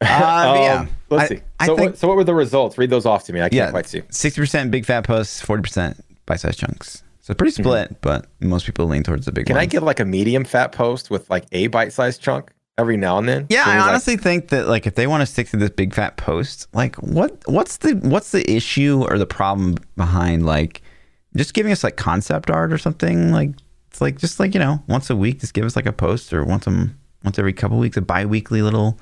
Uh, 0.00 0.52
but 0.54 0.60
yeah, 0.60 0.80
Um, 0.80 0.88
let's 1.10 1.30
I- 1.30 1.34
see. 1.36 1.42
I 1.60 1.66
so, 1.66 1.76
think- 1.76 1.90
what, 1.92 1.98
so 1.98 2.08
what 2.08 2.16
were 2.16 2.24
the 2.24 2.34
results? 2.34 2.76
Read 2.76 2.90
those 2.90 3.06
off 3.06 3.24
to 3.24 3.32
me. 3.32 3.40
I 3.40 3.44
can't 3.44 3.54
Yeah. 3.54 3.70
quite 3.70 3.86
see. 3.86 4.02
Sixty 4.10 4.40
percent 4.40 4.70
big 4.70 4.84
fat 4.84 5.04
posts, 5.04 5.40
forty 5.40 5.62
percent 5.62 6.04
bite 6.26 6.40
sized 6.40 6.58
chunks. 6.58 7.02
So 7.22 7.32
pretty 7.32 7.52
split, 7.52 8.02
but 8.02 8.26
most 8.40 8.66
people 8.66 8.84
lean 8.86 9.02
towards 9.02 9.24
the 9.24 9.32
big 9.32 9.46
Mm-hmm. 9.46 9.54
Can 9.54 9.60
I 9.62 9.64
get 9.66 9.82
like 9.82 9.98
a 10.00 10.04
medium 10.04 10.44
fat 10.44 10.72
post 10.72 11.10
with 11.10 11.30
like 11.30 11.46
a 11.52 11.68
bite-sized 11.68 12.20
chunk 12.20 12.50
every 12.76 12.98
now 12.98 13.16
and 13.16 13.26
then? 13.26 13.46
Yeah, 13.48 13.62
I 13.64 13.74
we, 13.76 13.80
like- 13.80 13.88
honestly 13.88 14.16
think 14.18 14.48
that 14.48 14.68
like 14.68 14.86
if 14.86 14.94
they 14.94 15.06
want 15.06 15.22
to 15.22 15.26
stick 15.26 15.48
to 15.50 15.56
this 15.56 15.70
big 15.70 15.94
fat 15.94 16.18
post, 16.18 16.66
like 16.74 16.96
what 16.96 17.40
what's 17.46 17.78
the 17.78 17.94
what's 17.94 18.30
the 18.32 18.48
issue 18.50 19.02
or 19.08 19.16
the 19.18 19.24
problem 19.26 19.76
behind 19.96 20.44
like 20.44 20.82
just 21.34 21.54
giving 21.54 21.72
us 21.72 21.82
like 21.82 21.96
concept 21.96 22.50
art 22.50 22.74
or 22.74 22.78
something? 22.78 23.32
Like 23.32 23.52
it's 23.90 24.02
like 24.02 24.18
just 24.18 24.38
like 24.38 24.52
you 24.52 24.60
know 24.60 24.82
once 24.86 25.08
a 25.08 25.16
week, 25.16 25.40
just 25.40 25.54
give 25.54 25.64
us 25.64 25.76
like 25.76 25.86
a 25.86 25.92
post 25.94 26.34
or 26.34 26.44
once 26.44 26.66
a 26.66 26.90
once 27.24 27.38
every 27.38 27.52
couple 27.52 27.78
weeks 27.78 27.96
a 27.96 28.02
bi-weekly 28.02 28.62
little 28.62 28.98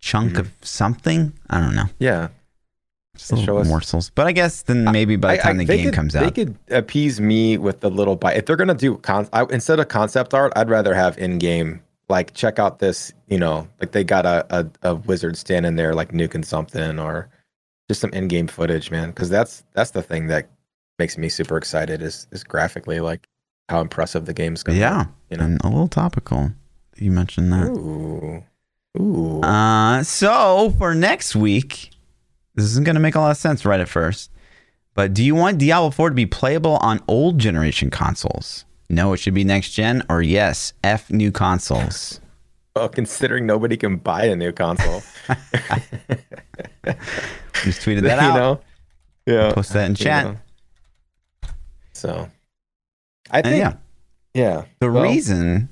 chunk 0.00 0.32
Mm-hmm. 0.32 0.40
of 0.40 0.52
something. 0.62 1.32
I 1.48 1.60
don't 1.60 1.74
know, 1.74 1.84
yeah. 1.98 2.28
just 3.16 3.32
little 3.32 3.58
us- 3.58 3.68
morsels. 3.68 4.10
But 4.14 4.26
I 4.26 4.32
guess 4.32 4.62
then 4.62 4.84
maybe 4.84 5.16
by 5.16 5.36
the 5.36 5.42
time 5.42 5.56
I- 5.56 5.64
the 5.64 5.76
game 5.76 5.84
could- 5.86 5.94
comes 5.94 6.16
out. 6.16 6.24
they 6.24 6.30
could 6.44 6.56
appease 6.70 7.20
me 7.20 7.58
with 7.58 7.80
the 7.80 7.90
little 7.90 8.16
bite. 8.16 8.36
If 8.36 8.46
they're 8.46 8.56
gonna 8.56 8.74
do 8.74 8.96
con, 8.98 9.28
I, 9.32 9.44
instead 9.50 9.78
of 9.80 9.88
concept 9.88 10.32
art, 10.34 10.52
I'd 10.56 10.70
rather 10.70 10.94
have 10.94 11.18
in-game. 11.18 11.82
Like, 12.08 12.34
check 12.34 12.58
out 12.58 12.80
this. 12.80 13.12
You 13.28 13.38
know, 13.38 13.68
like 13.80 13.92
they 13.92 14.02
got 14.02 14.26
a 14.26 14.44
a, 14.50 14.66
a 14.82 14.94
wizard 14.96 15.36
standing 15.36 15.76
there, 15.76 15.94
like 15.94 16.10
nuking 16.12 16.44
something, 16.44 16.98
or 16.98 17.28
just 17.88 18.00
some 18.00 18.10
in-game 18.10 18.48
footage, 18.48 18.90
man. 18.90 19.10
Because 19.10 19.28
that's 19.30 19.62
that's 19.74 19.92
the 19.92 20.02
thing 20.02 20.26
that 20.26 20.48
makes 20.98 21.16
me 21.16 21.28
super 21.28 21.56
excited. 21.56 22.02
Is 22.02 22.26
is 22.32 22.42
graphically 22.42 22.98
like, 22.98 23.28
how 23.68 23.80
impressive 23.80 24.24
the 24.26 24.32
game's 24.34 24.64
going 24.64 24.74
to 24.76 24.80
Yeah, 24.80 25.04
you 25.30 25.36
know. 25.36 25.44
and 25.44 25.60
a 25.62 25.68
little 25.68 25.86
topical. 25.86 26.50
You 27.00 27.10
mentioned 27.10 27.52
that. 27.52 27.68
Ooh, 27.68 28.44
ooh. 29.00 29.40
Uh, 29.40 30.02
so 30.02 30.74
for 30.78 30.94
next 30.94 31.34
week, 31.34 31.90
this 32.54 32.64
isn't 32.66 32.84
going 32.84 32.94
to 32.94 33.00
make 33.00 33.14
a 33.14 33.20
lot 33.20 33.30
of 33.30 33.36
sense 33.36 33.64
right 33.64 33.80
at 33.80 33.88
first. 33.88 34.30
But 34.94 35.14
do 35.14 35.24
you 35.24 35.34
want 35.34 35.58
Diablo 35.58 35.90
4 35.90 36.10
to 36.10 36.14
be 36.14 36.26
playable 36.26 36.76
on 36.78 37.00
old 37.08 37.38
generation 37.38 37.90
consoles? 37.90 38.64
No, 38.90 39.12
it 39.12 39.18
should 39.18 39.34
be 39.34 39.44
next 39.44 39.70
gen, 39.70 40.04
or 40.08 40.20
yes, 40.20 40.72
F 40.84 41.10
new 41.10 41.30
consoles. 41.32 42.20
well, 42.74 42.88
considering 42.88 43.46
nobody 43.46 43.76
can 43.76 43.96
buy 43.96 44.24
a 44.24 44.34
new 44.36 44.52
console, 44.52 45.02
Just 47.62 47.82
tweeted 47.82 48.02
that 48.02 48.18
out. 48.18 48.34
you 48.34 48.40
know, 48.40 48.60
yeah, 49.26 49.52
Post 49.52 49.72
that 49.74 49.84
in 49.86 49.92
you 49.92 49.96
chat. 49.96 50.24
know. 50.26 50.36
So, 51.92 52.28
I 53.30 53.38
And 53.38 53.46
think, 53.46 53.58
yeah, 53.62 53.74
yeah, 54.34 54.64
the 54.80 54.90
well, 54.90 55.02
reason 55.04 55.68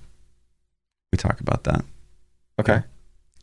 we 1.12 1.16
talk 1.16 1.40
about 1.40 1.64
that 1.64 1.84
Okay, 2.60 2.82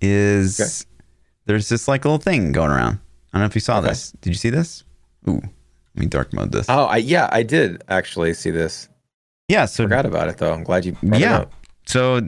is 0.01 0.59
Okay. 0.59 0.99
there's 1.45 1.69
this 1.69 1.87
like 1.87 2.03
little 2.05 2.17
thing 2.17 2.51
going 2.51 2.71
around. 2.71 2.99
I 3.33 3.37
don't 3.37 3.41
know 3.41 3.45
if 3.45 3.55
you 3.55 3.61
saw 3.61 3.79
Okay. 3.79 3.89
this. 3.89 4.11
Did 4.21 4.29
you 4.29 4.35
see 4.35 4.49
this? 4.49 4.83
Ooh, 5.27 5.41
let 5.41 5.95
me 5.95 6.05
dark 6.05 6.33
mode 6.33 6.51
this. 6.51 6.65
Oh, 6.69 6.85
I 6.85 6.97
yeah, 6.97 7.29
I 7.31 7.43
did 7.43 7.81
actually 7.87 8.33
see 8.33 8.51
this. 8.51 8.89
yeah, 9.47 9.65
so 9.65 9.83
Forgot 9.83 10.05
about 10.05 10.27
it 10.27 10.37
though. 10.37 10.53
I'm 10.53 10.63
glad 10.63 10.85
you. 10.85 10.97
Yeah. 11.01 11.45
So 11.85 12.21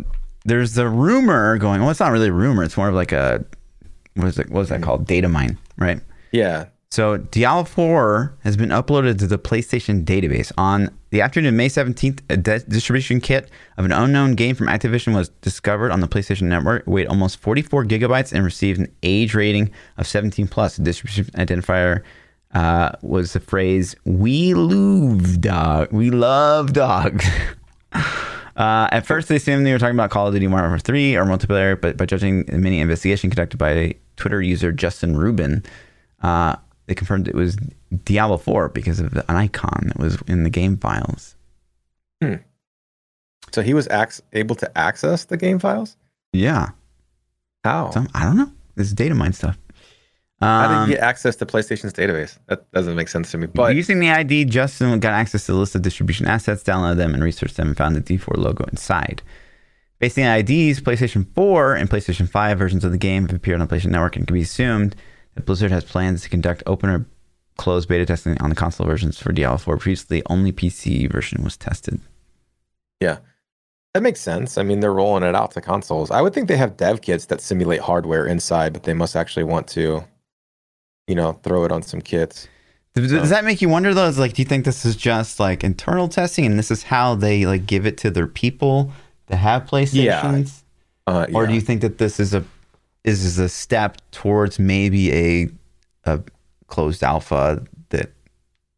there's 0.45 0.73
the 0.73 0.87
rumor 0.87 1.57
going. 1.57 1.81
Well, 1.81 1.89
it's 1.89 1.99
not 1.99 2.11
really 2.11 2.29
a 2.29 2.33
rumor. 2.33 2.63
It's 2.63 2.77
more 2.77 2.87
of 2.87 2.95
like 2.95 3.11
a 3.11 3.43
what 4.15 4.27
is 4.27 4.39
it? 4.39 4.49
What 4.49 4.61
is 4.61 4.69
that 4.69 4.77
hmm. 4.79 4.83
called? 4.85 5.05
Data 5.07 5.27
mine, 5.27 5.57
right? 5.77 5.99
Yeah. 6.31 6.65
So 6.89 7.17
Diablo 7.17 7.65
4 7.65 8.37
has 8.43 8.55
been 8.55 8.69
uploaded 8.69 9.19
to 9.19 9.27
the 9.27 9.37
PlayStation 9.37 10.05
database. 10.05 10.51
On 10.57 10.89
the 11.09 11.21
afternoon 11.21 11.49
of 11.49 11.53
May 11.55 11.67
17th, 11.67 12.21
a 12.29 12.37
di- 12.37 12.59
distribution 12.67 13.19
kit 13.19 13.49
of 13.77 13.85
an 13.85 13.91
unknown 13.91 14.35
game 14.35 14.55
from 14.55 14.67
Activision 14.67 15.13
was 15.13 15.29
discovered 15.41 15.91
on 15.91 15.99
the 15.99 16.07
PlayStation 16.07 16.43
Network. 16.43 16.87
Weighed 16.87 17.07
almost 17.07 17.37
44 17.39 17.85
gigabytes 17.85 18.31
and 18.31 18.43
received 18.45 18.79
an 18.79 18.91
age 19.03 19.35
rating 19.35 19.69
of 19.97 20.07
17 20.07 20.47
plus. 20.47 20.77
The 20.77 20.83
distribution 20.83 21.25
identifier 21.35 22.03
uh, 22.53 22.91
was 23.01 23.33
the 23.33 23.41
phrase 23.41 23.95
"We 24.05 24.53
love 24.53 25.41
dog. 25.41 25.91
We 25.91 26.09
love 26.09 26.73
dogs." 26.73 27.25
Uh, 28.57 28.89
at 28.91 29.05
first, 29.05 29.27
they 29.27 29.35
assumed 29.35 29.67
they 29.67 29.71
were 29.71 29.77
talking 29.77 29.95
about 29.95 30.09
Call 30.09 30.25
of 30.25 30.33
Duty 30.33 30.47
Modern 30.47 30.71
Warfare 30.71 30.79
3 30.79 31.15
or 31.15 31.25
multiplayer, 31.25 31.79
but 31.79 31.95
by 31.95 32.07
judging 32.07 32.43
the 32.45 32.57
mini 32.57 32.79
investigation 32.79 33.29
conducted 33.29 33.57
by 33.57 33.93
Twitter 34.15 34.41
user 34.41 34.71
Justin 34.71 35.15
Rubin, 35.15 35.63
uh, 36.23 36.55
they 36.87 36.95
confirmed 36.95 37.27
it 37.27 37.35
was 37.35 37.57
Diablo 38.05 38.37
4 38.37 38.69
because 38.69 38.99
of 38.99 39.13
an 39.13 39.23
icon 39.35 39.83
that 39.87 39.97
was 39.99 40.17
in 40.27 40.43
the 40.43 40.49
game 40.49 40.77
files. 40.77 41.35
So 43.51 43.61
he 43.61 43.73
was 43.73 43.87
ac- 43.89 44.23
able 44.33 44.55
to 44.55 44.77
access 44.77 45.25
the 45.25 45.37
game 45.37 45.59
files. 45.59 45.95
Yeah. 46.33 46.69
How? 47.63 47.91
So, 47.91 48.05
I 48.13 48.23
don't 48.23 48.37
know. 48.37 48.51
This 48.75 48.87
is 48.87 48.93
data 48.93 49.15
mine 49.15 49.33
stuff. 49.33 49.57
How 50.41 50.67
did 50.67 50.75
Um, 50.75 50.87
he 50.89 50.93
get 50.95 51.03
access 51.03 51.35
to 51.37 51.45
PlayStation's 51.45 51.93
database? 51.93 52.37
That 52.47 52.69
doesn't 52.71 52.95
make 52.95 53.07
sense 53.07 53.31
to 53.31 53.37
me. 53.37 53.47
But 53.47 53.75
using 53.75 53.99
the 53.99 54.09
ID, 54.11 54.45
Justin 54.45 54.99
got 54.99 55.13
access 55.13 55.45
to 55.47 55.53
the 55.53 55.57
list 55.57 55.73
of 55.75 55.81
distribution 55.81 56.27
assets, 56.27 56.61
downloaded 56.63 56.97
them, 56.97 57.13
and 57.13 57.23
researched 57.23 57.57
them, 57.57 57.69
and 57.69 57.77
found 57.77 57.95
the 57.95 58.01
D4 58.01 58.37
logo 58.37 58.63
inside. 58.65 59.21
Based 59.99 60.17
on 60.19 60.25
the 60.25 60.37
IDs, 60.69 60.79
PlayStation 60.81 61.25
4 61.33 61.73
and 61.75 61.89
PlayStation 61.89 62.29
5 62.29 62.57
versions 62.59 62.83
of 62.85 62.91
the 62.91 62.99
game 62.99 63.25
have 63.27 63.35
appeared 63.35 63.59
on 63.59 63.67
the 63.67 63.75
PlayStation 63.75 63.87
Network, 63.91 64.15
and 64.15 64.27
can 64.27 64.35
be 64.35 64.43
assumed 64.43 64.95
that 65.37 65.45
Blizzard 65.45 65.71
has 65.71 65.83
plans 65.83 66.23
to 66.23 66.29
conduct 66.29 66.63
open 66.65 66.89
or 66.89 67.05
closed 67.57 67.87
beta 67.87 68.05
testing 68.05 68.39
on 68.41 68.49
the 68.49 68.55
console 68.55 68.85
versions 68.87 69.19
for 69.19 69.31
Diablo 69.31 69.57
4. 69.57 69.77
Previously, 69.77 70.21
only 70.29 70.51
PC 70.51 71.09
version 71.11 71.43
was 71.43 71.55
tested. 71.55 72.01
yeah, 72.99 73.19
that 73.93 74.01
makes 74.01 74.19
sense. 74.19 74.57
I 74.57 74.63
mean, 74.63 74.79
they're 74.79 74.93
rolling 74.93 75.23
it 75.23 75.35
out 75.35 75.51
to 75.51 75.61
consoles. 75.61 76.11
I 76.11 76.21
would 76.21 76.33
think 76.33 76.47
they 76.47 76.57
have 76.57 76.77
dev 76.77 77.01
kits 77.01 77.25
that 77.27 77.41
simulate 77.41 77.81
hardware 77.81 78.25
inside, 78.25 78.73
but 78.73 78.83
they 78.83 78.93
must 78.93 79.15
actually 79.15 79.43
want 79.43 79.67
to, 79.69 80.03
you 81.07 81.15
know, 81.15 81.33
throw 81.43 81.63
it 81.63 81.71
on 81.71 81.81
some 81.81 82.01
kits. 82.01 82.47
Does, 82.93 83.11
does 83.11 83.29
that 83.29 83.45
make 83.45 83.61
you 83.61 83.69
wonder 83.69 83.93
though? 83.93 84.07
Is 84.07 84.17
like, 84.19 84.33
do 84.33 84.41
you 84.41 84.47
think 84.47 84.65
this 84.65 84.85
is 84.85 84.95
just 84.95 85.39
like 85.39 85.63
internal 85.63 86.07
testing, 86.07 86.45
and 86.45 86.57
this 86.57 86.71
is 86.71 86.83
how 86.83 87.15
they 87.15 87.45
like 87.45 87.65
give 87.67 87.85
it 87.85 87.97
to 87.99 88.09
their 88.11 88.27
people 88.27 88.91
that 89.27 89.37
have 89.37 89.65
PlayStations? 89.65 90.63
Uh, 91.05 91.25
or 91.33 91.47
do 91.47 91.53
you 91.53 91.61
think 91.61 91.81
that 91.81 91.99
this 91.99 92.19
is 92.19 92.33
a 92.33 92.43
is 93.07 93.23
is 93.25 93.39
a 93.39 93.49
step 93.49 93.97
towards 94.11 94.59
maybe 94.59 95.11
a 95.13 95.49
a 96.05 96.21
closed 96.67 97.03
alpha 97.03 97.63
that 97.89 98.11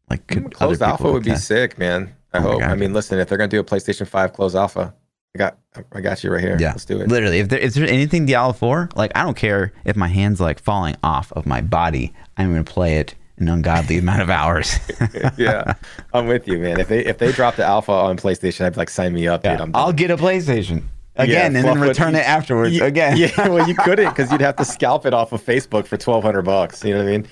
like 0.08 0.26
could 0.28 0.44
Mm, 0.44 0.52
closed 0.52 0.82
other 0.82 0.92
alpha 0.92 1.12
would 1.12 1.24
be 1.24 1.30
test? 1.32 1.46
sick, 1.48 1.78
man. 1.78 2.14
I 2.32 2.38
Oh 2.38 2.42
hope. 2.42 2.62
I 2.62 2.74
mean, 2.76 2.92
listen, 2.92 3.18
if 3.18 3.28
they're 3.28 3.38
gonna 3.38 3.48
do 3.48 3.60
a 3.60 3.64
PlayStation 3.64 4.06
Five 4.06 4.32
closed 4.32 4.56
alpha, 4.56 4.94
I 5.34 5.38
got, 5.38 5.58
I 5.92 6.00
got 6.00 6.22
you 6.24 6.30
right 6.32 6.40
here. 6.40 6.56
Yeah, 6.60 6.70
let's 6.70 6.84
do 6.84 7.00
it. 7.00 7.08
Literally, 7.08 7.40
if 7.40 7.48
there 7.48 7.58
is 7.58 7.74
there 7.74 7.88
anything 7.88 8.26
Diablo 8.26 8.52
four, 8.52 8.88
like 8.94 9.10
I 9.14 9.22
don't 9.24 9.36
care 9.36 9.72
if 9.84 9.96
my 9.96 10.08
hands 10.08 10.40
like 10.40 10.60
falling 10.60 10.96
off 11.02 11.32
of 11.32 11.44
my 11.46 11.60
body, 11.60 12.12
I'm 12.36 12.50
gonna 12.52 12.64
play 12.64 12.98
it 12.98 13.16
an 13.38 13.48
ungodly 13.48 13.98
amount 14.04 14.22
of 14.22 14.30
hours. 14.30 14.78
yeah, 15.36 15.74
I'm 16.12 16.26
with 16.28 16.46
you, 16.46 16.58
man. 16.58 16.78
If 16.78 16.88
they 16.88 17.04
if 17.04 17.18
they 17.18 17.32
drop 17.32 17.56
the 17.56 17.64
alpha 17.64 17.92
on 17.92 18.16
PlayStation, 18.16 18.64
I'd 18.64 18.74
be 18.74 18.76
like, 18.78 18.90
sign 18.90 19.12
me 19.12 19.26
up, 19.26 19.42
dude. 19.42 19.60
I'm 19.60 19.74
I'll 19.74 19.92
get 19.92 20.10
a 20.10 20.16
PlayStation 20.16 20.82
again 21.20 21.56
and 21.56 21.64
then 21.64 21.80
return 21.80 22.14
it 22.14 22.26
afterwards 22.26 22.72
Ye- 22.74 22.80
again. 22.80 23.16
Yeah, 23.18 23.48
well, 23.48 23.68
you 23.68 23.74
couldn't 23.74 24.08
because 24.10 24.30
you'd 24.32 24.40
have 24.40 24.56
to 24.56 24.64
scalp 24.64 25.06
it 25.06 25.14
off 25.14 25.32
of 25.32 25.42
Facebook 25.44 25.86
for 25.86 25.96
twelve 25.96 26.22
hundred 26.24 26.42
bucks. 26.42 26.84
You 26.84 26.94
know 26.94 27.04
what 27.04 27.08
I 27.08 27.18
mean? 27.18 27.28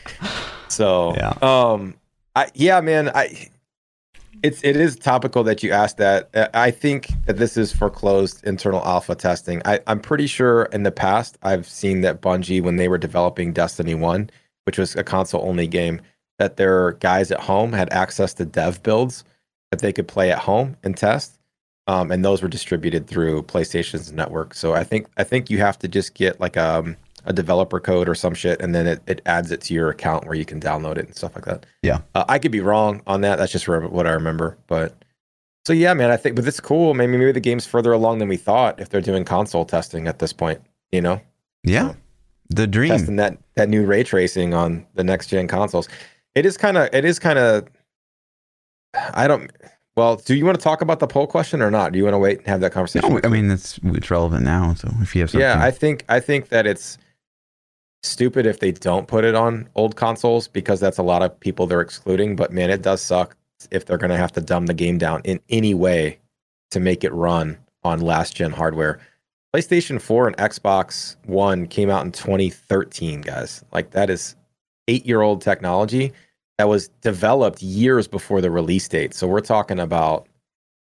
So, 0.68 1.14
Yeah. 1.16 1.32
um, 1.42 1.94
I 2.36 2.48
yeah, 2.54 2.80
man, 2.80 3.10
I 3.14 3.48
it's 4.42 4.62
it 4.62 4.76
is 4.76 4.96
topical 4.96 5.42
that 5.44 5.62
you 5.62 5.72
asked 5.72 5.96
that. 5.96 6.28
Uh, 6.34 6.48
I 6.54 6.70
think 6.70 7.08
that 7.26 7.38
this 7.38 7.56
is 7.56 7.72
for 7.72 7.90
closed 7.90 8.44
internal 8.46 8.84
alpha 8.84 9.14
testing. 9.14 9.60
I, 9.64 9.80
I'm 9.86 9.98
pretty 10.00 10.26
sure 10.28 10.64
in 10.72 10.84
the 10.84 10.92
past 10.92 11.38
I've 11.42 11.66
seen 11.66 12.02
that 12.02 12.20
Bungie, 12.22 12.62
when 12.62 12.76
they 12.76 12.88
were 12.88 12.98
developing 12.98 13.52
Destiny 13.52 13.94
One, 13.96 14.30
which 14.64 14.78
was 14.78 14.94
a 14.94 15.02
console 15.02 15.42
only 15.48 15.66
game, 15.66 16.00
that 16.38 16.56
their 16.56 16.92
guys 16.92 17.32
at 17.32 17.40
home 17.40 17.72
had 17.72 17.92
access 17.92 18.32
to 18.34 18.44
dev 18.44 18.80
builds 18.84 19.24
that 19.72 19.80
they 19.80 19.92
could 19.92 20.06
play 20.06 20.30
at 20.30 20.38
home 20.38 20.76
and 20.84 20.96
test. 20.96 21.37
Um, 21.88 22.12
and 22.12 22.22
those 22.24 22.42
were 22.42 22.48
distributed 22.48 23.06
through 23.08 23.42
PlayStation's 23.44 24.12
network. 24.12 24.52
So 24.54 24.74
I 24.74 24.84
think 24.84 25.08
I 25.16 25.24
think 25.24 25.48
you 25.50 25.58
have 25.58 25.78
to 25.80 25.88
just 25.88 26.12
get 26.14 26.38
like 26.38 26.56
um, 26.56 26.96
a 27.24 27.32
developer 27.32 27.80
code 27.80 28.08
or 28.08 28.14
some 28.14 28.34
shit, 28.34 28.60
and 28.60 28.74
then 28.74 28.86
it, 28.86 29.00
it 29.06 29.22
adds 29.26 29.50
it 29.50 29.62
to 29.62 29.74
your 29.74 29.88
account 29.88 30.26
where 30.26 30.34
you 30.34 30.44
can 30.44 30.60
download 30.60 30.98
it 30.98 31.06
and 31.06 31.16
stuff 31.16 31.34
like 31.34 31.46
that. 31.46 31.64
Yeah. 31.82 32.00
Uh, 32.14 32.24
I 32.28 32.38
could 32.38 32.52
be 32.52 32.60
wrong 32.60 33.00
on 33.06 33.22
that. 33.22 33.36
That's 33.36 33.50
just 33.50 33.66
re- 33.66 33.86
what 33.86 34.06
I 34.06 34.10
remember. 34.12 34.58
But 34.66 35.02
so 35.64 35.72
yeah, 35.72 35.94
man, 35.94 36.10
I 36.10 36.16
think, 36.18 36.36
but 36.36 36.46
it's 36.46 36.60
cool. 36.60 36.92
Maybe 36.94 37.16
maybe 37.16 37.32
the 37.32 37.40
game's 37.40 37.66
further 37.66 37.92
along 37.92 38.18
than 38.18 38.28
we 38.28 38.36
thought 38.36 38.78
if 38.80 38.90
they're 38.90 39.00
doing 39.00 39.24
console 39.24 39.64
testing 39.64 40.06
at 40.08 40.18
this 40.18 40.32
point. 40.32 40.60
You 40.92 41.00
know, 41.00 41.20
Yeah, 41.64 41.94
the 42.50 42.66
dream. 42.66 42.90
testing 42.90 43.16
that 43.16 43.38
that 43.56 43.68
new 43.70 43.84
ray 43.86 44.02
tracing 44.02 44.52
on 44.52 44.86
the 44.94 45.04
next 45.04 45.28
gen 45.28 45.48
consoles. 45.48 45.88
It 46.34 46.44
is 46.44 46.58
kind 46.58 46.76
of 46.76 46.90
it 46.92 47.06
is 47.06 47.18
kind 47.18 47.38
of. 47.38 47.66
I 48.94 49.26
don't. 49.26 49.50
Well, 49.98 50.14
do 50.14 50.36
you 50.36 50.44
want 50.44 50.56
to 50.56 50.62
talk 50.62 50.80
about 50.80 51.00
the 51.00 51.08
poll 51.08 51.26
question 51.26 51.60
or 51.60 51.72
not? 51.72 51.90
Do 51.90 51.98
you 51.98 52.04
want 52.04 52.14
to 52.14 52.18
wait 52.18 52.38
and 52.38 52.46
have 52.46 52.60
that 52.60 52.70
conversation? 52.70 53.14
No, 53.14 53.20
I 53.24 53.26
mean 53.26 53.50
it's 53.50 53.80
it's 53.82 54.08
relevant 54.12 54.44
now. 54.44 54.74
So 54.74 54.88
if 55.00 55.12
you 55.12 55.22
have 55.22 55.30
something, 55.30 55.40
Yeah, 55.40 55.60
I 55.60 55.72
think 55.72 56.04
I 56.08 56.20
think 56.20 56.50
that 56.50 56.68
it's 56.68 56.98
stupid 58.04 58.46
if 58.46 58.60
they 58.60 58.70
don't 58.70 59.08
put 59.08 59.24
it 59.24 59.34
on 59.34 59.68
old 59.74 59.96
consoles 59.96 60.46
because 60.46 60.78
that's 60.78 60.98
a 60.98 61.02
lot 61.02 61.24
of 61.24 61.38
people 61.40 61.66
they're 61.66 61.80
excluding. 61.80 62.36
But 62.36 62.52
man, 62.52 62.70
it 62.70 62.80
does 62.80 63.02
suck 63.02 63.36
if 63.72 63.86
they're 63.86 63.98
going 63.98 64.12
to 64.12 64.16
have 64.16 64.30
to 64.34 64.40
dumb 64.40 64.66
the 64.66 64.74
game 64.74 64.98
down 64.98 65.20
in 65.24 65.40
any 65.48 65.74
way 65.74 66.20
to 66.70 66.78
make 66.78 67.02
it 67.02 67.12
run 67.12 67.58
on 67.82 68.00
last 68.00 68.36
gen 68.36 68.52
hardware. 68.52 69.00
PlayStation 69.52 70.00
4 70.00 70.28
and 70.28 70.36
Xbox 70.36 71.16
One 71.24 71.66
came 71.66 71.90
out 71.90 72.04
in 72.04 72.12
2013, 72.12 73.22
guys. 73.22 73.64
Like 73.72 73.90
that 73.90 74.10
is 74.10 74.36
eight 74.86 75.04
year 75.06 75.22
old 75.22 75.42
technology 75.42 76.12
that 76.58 76.68
was 76.68 76.88
developed 77.02 77.62
years 77.62 78.08
before 78.08 78.40
the 78.40 78.50
release 78.50 78.86
date. 78.88 79.14
So 79.14 79.26
we're 79.28 79.40
talking 79.40 79.78
about, 79.78 80.26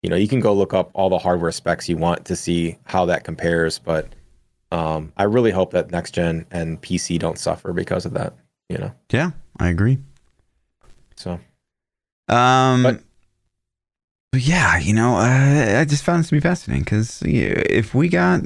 you 0.03 0.11
know, 0.11 0.17
you 0.17 0.29
can 0.29 0.39
go 0.41 0.53
look 0.53 0.75
up 0.75 0.91
all 0.93 1.09
the 1.09 1.19
hardware 1.19 1.51
specs 1.51 1.89
you 1.89 1.97
want 1.97 2.27
to 2.27 2.37
see 2.37 2.77
how 2.85 3.07
that 3.07 3.25
compares. 3.25 3.79
But 3.79 4.09
um, 4.71 5.13
I 5.17 5.25
really 5.25 5.51
hope 5.51 5.73
that 5.73 5.91
next 5.91 6.13
gen 6.13 6.47
and 6.51 6.81
PC 6.81 7.19
don't 7.19 7.39
suffer 7.39 7.73
because 7.73 8.05
of 8.05 8.13
that, 8.15 8.35
you 8.69 8.77
know. 8.79 8.93
yeah, 9.11 9.31
I 9.59 9.69
agree. 9.69 9.99
So 11.17 11.41
Um, 12.29 12.83
But- 12.83 13.03
but, 14.31 14.41
yeah, 14.43 14.79
you 14.79 14.95
know, 14.95 15.17
uh, 15.17 15.79
I 15.81 15.85
just 15.87 16.05
found 16.05 16.21
this 16.21 16.29
to 16.29 16.37
be 16.37 16.41
fascinating 16.41 16.85
because 16.85 17.23
if 17.27 17.95
we 17.95 18.09
got 18.09 18.41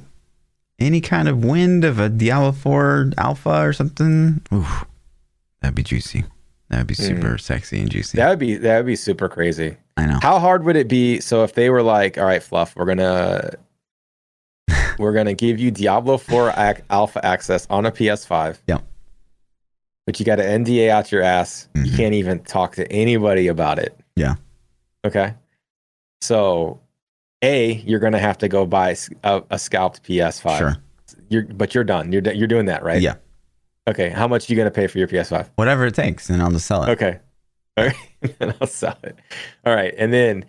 any 0.81 1.01
kind 1.01 1.29
of 1.29 1.45
wind 1.45 1.85
of 1.85 1.99
a 2.01 2.09
Diablo 2.09 2.51
4 2.53 3.13
alpha 3.19 3.63
or 3.63 3.73
something, 3.73 4.43
oof, 4.53 4.85
that'd 5.61 5.77
be 5.77 5.85
juicy. 5.85 6.25
That'd 6.69 6.87
be 6.89 6.95
Mm. 6.95 7.07
super 7.07 7.39
sexy 7.39 7.81
and 7.81 7.91
juicy. 7.91 8.17
that 8.19 8.29
would 8.29 8.39
be 8.41 8.57
that 8.57 8.77
would 8.79 8.87
be 8.87 8.97
super 8.97 9.29
crazy. 9.29 9.77
I 9.97 10.07
know. 10.07 10.19
How 10.21 10.39
hard 10.39 10.65
would 10.65 10.77
it 10.77 10.89
be? 10.89 11.21
So 11.21 11.43
if 11.45 11.55
they 11.55 11.71
were 11.71 11.83
like, 11.83 12.19
all 12.19 12.25
right, 12.25 12.43
Fluff, 12.43 12.75
we're 12.77 12.85
gonna 12.87 13.51
we're 14.99 15.13
gonna 15.13 15.35
give 15.35 15.59
you 15.59 15.71
Diablo 15.71 16.19
4 16.19 16.51
ac- 16.57 16.83
alpha 16.91 17.25
access 17.25 17.67
on 17.71 17.87
a 17.87 17.93
PS5. 17.93 18.59
Yeah. 18.67 18.79
But 20.07 20.19
you 20.21 20.27
got 20.27 20.39
an 20.41 20.65
NDA 20.65 20.89
out 20.91 21.11
your 21.13 21.23
ass. 21.23 21.69
You 21.75 21.83
Mhm. 21.85 21.97
can't 21.97 22.15
even 22.15 22.39
talk 22.41 22.77
to 22.77 22.91
anybody 22.93 23.49
about 23.49 23.79
it. 23.79 23.99
Yeah. 24.15 24.35
Okay. 25.05 25.35
So, 26.21 26.81
a 27.43 27.73
you're 27.85 27.99
going 28.01 28.13
to 28.13 28.19
have 28.19 28.39
to 28.39 28.49
go 28.49 28.65
buy 28.67 28.97
a 29.25 29.59
scalped 29.59 30.03
PS5. 30.05 30.59
Sure. 30.59 30.77
You're, 31.29 31.45
but 31.45 31.75
you're 31.75 31.85
done. 31.85 32.13
You're 32.13 32.23
you're 32.33 32.47
doing 32.49 32.67
that, 32.67 32.83
right? 32.83 33.01
Yeah. 33.03 33.15
Okay. 33.89 34.11
How 34.11 34.27
much 34.27 34.49
are 34.49 34.53
you 34.53 34.57
going 34.57 34.67
to 34.67 34.71
pay 34.75 34.87
for 34.87 34.99
your 34.99 35.09
PS5? 35.09 35.51
Whatever 35.57 35.87
it 35.87 35.95
takes, 35.95 36.29
and 36.31 36.43
I'll 36.43 36.51
just 36.51 36.67
sell 36.67 36.83
it. 36.85 36.91
Okay. 36.91 37.19
All 37.77 37.85
right. 37.87 37.97
and 38.41 38.55
I'll 38.61 38.67
sell 38.67 38.99
it. 39.03 39.17
All 39.65 39.75
right. 39.75 39.95
And 39.97 40.13
then, 40.13 40.45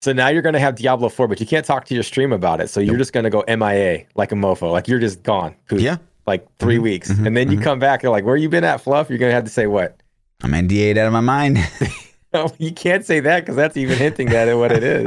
so 0.00 0.12
now 0.12 0.28
you're 0.28 0.42
going 0.42 0.54
to 0.54 0.60
have 0.60 0.76
Diablo 0.76 1.08
4, 1.08 1.28
but 1.28 1.40
you 1.40 1.46
can't 1.46 1.66
talk 1.66 1.84
to 1.86 1.94
your 1.94 2.02
stream 2.02 2.32
about 2.32 2.60
it. 2.60 2.70
So 2.70 2.80
you're 2.80 2.96
just 2.96 3.12
going 3.12 3.24
to 3.24 3.30
go 3.30 3.44
MIA 3.48 4.04
like 4.14 4.32
a 4.32 4.34
mofo. 4.34 4.70
Like 4.72 4.88
you're 4.88 4.98
just 5.00 5.22
gone. 5.22 5.54
Poof. 5.68 5.80
Yeah. 5.80 5.98
Like 6.26 6.46
3 6.58 6.76
Mhm, 6.78 6.82
weeks. 6.82 7.10
mhm, 7.12 7.26
and 7.26 7.36
then 7.36 7.50
you 7.50 7.58
mhm. 7.58 7.64
come 7.64 7.78
back. 7.80 8.02
You're 8.02 8.12
like, 8.12 8.24
where 8.24 8.36
you 8.36 8.48
been 8.48 8.64
at, 8.64 8.80
Fluff? 8.80 9.10
You're 9.10 9.18
going 9.18 9.30
to 9.30 9.34
have 9.34 9.44
to 9.44 9.50
say 9.50 9.66
what? 9.66 10.00
I'm 10.42 10.52
NDA'd 10.52 10.96
out 10.96 11.06
of 11.06 11.12
my 11.12 11.20
mind. 11.20 11.58
No, 12.32 12.48
you 12.58 12.70
can't 12.70 13.04
say 13.04 13.18
that 13.18 13.40
because 13.40 13.56
that's 13.56 13.76
even 13.76 13.98
hinting 13.98 14.28
at 14.28 14.46
it 14.46 14.54
what 14.54 14.70
it 14.70 14.84
is. 14.84 15.04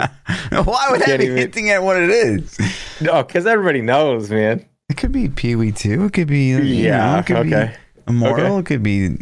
Why 0.52 0.88
would 0.92 1.02
Can't 1.04 1.20
be 1.22 1.28
even- 1.28 1.38
hinting 1.38 1.70
at 1.70 1.82
what 1.82 1.96
it 1.96 2.10
is? 2.10 2.60
No, 3.00 3.24
because 3.24 3.46
everybody 3.46 3.82
knows, 3.82 4.30
man. 4.30 4.66
It 4.90 4.98
could 4.98 5.12
be 5.12 5.30
PoE 5.30 5.72
2. 5.72 6.06
It 6.06 6.14
could 6.14 6.28
be, 6.28 6.50
you 6.50 6.58
know, 6.60 6.64
Yeah. 6.66 7.20
it 7.20 7.26
could 7.26 7.38
Okay. 7.38 7.72
be 7.74 8.12
Immortal. 8.12 8.46
Okay. 8.46 8.60
It 8.60 8.66
could 8.66 8.84
be 8.84 9.18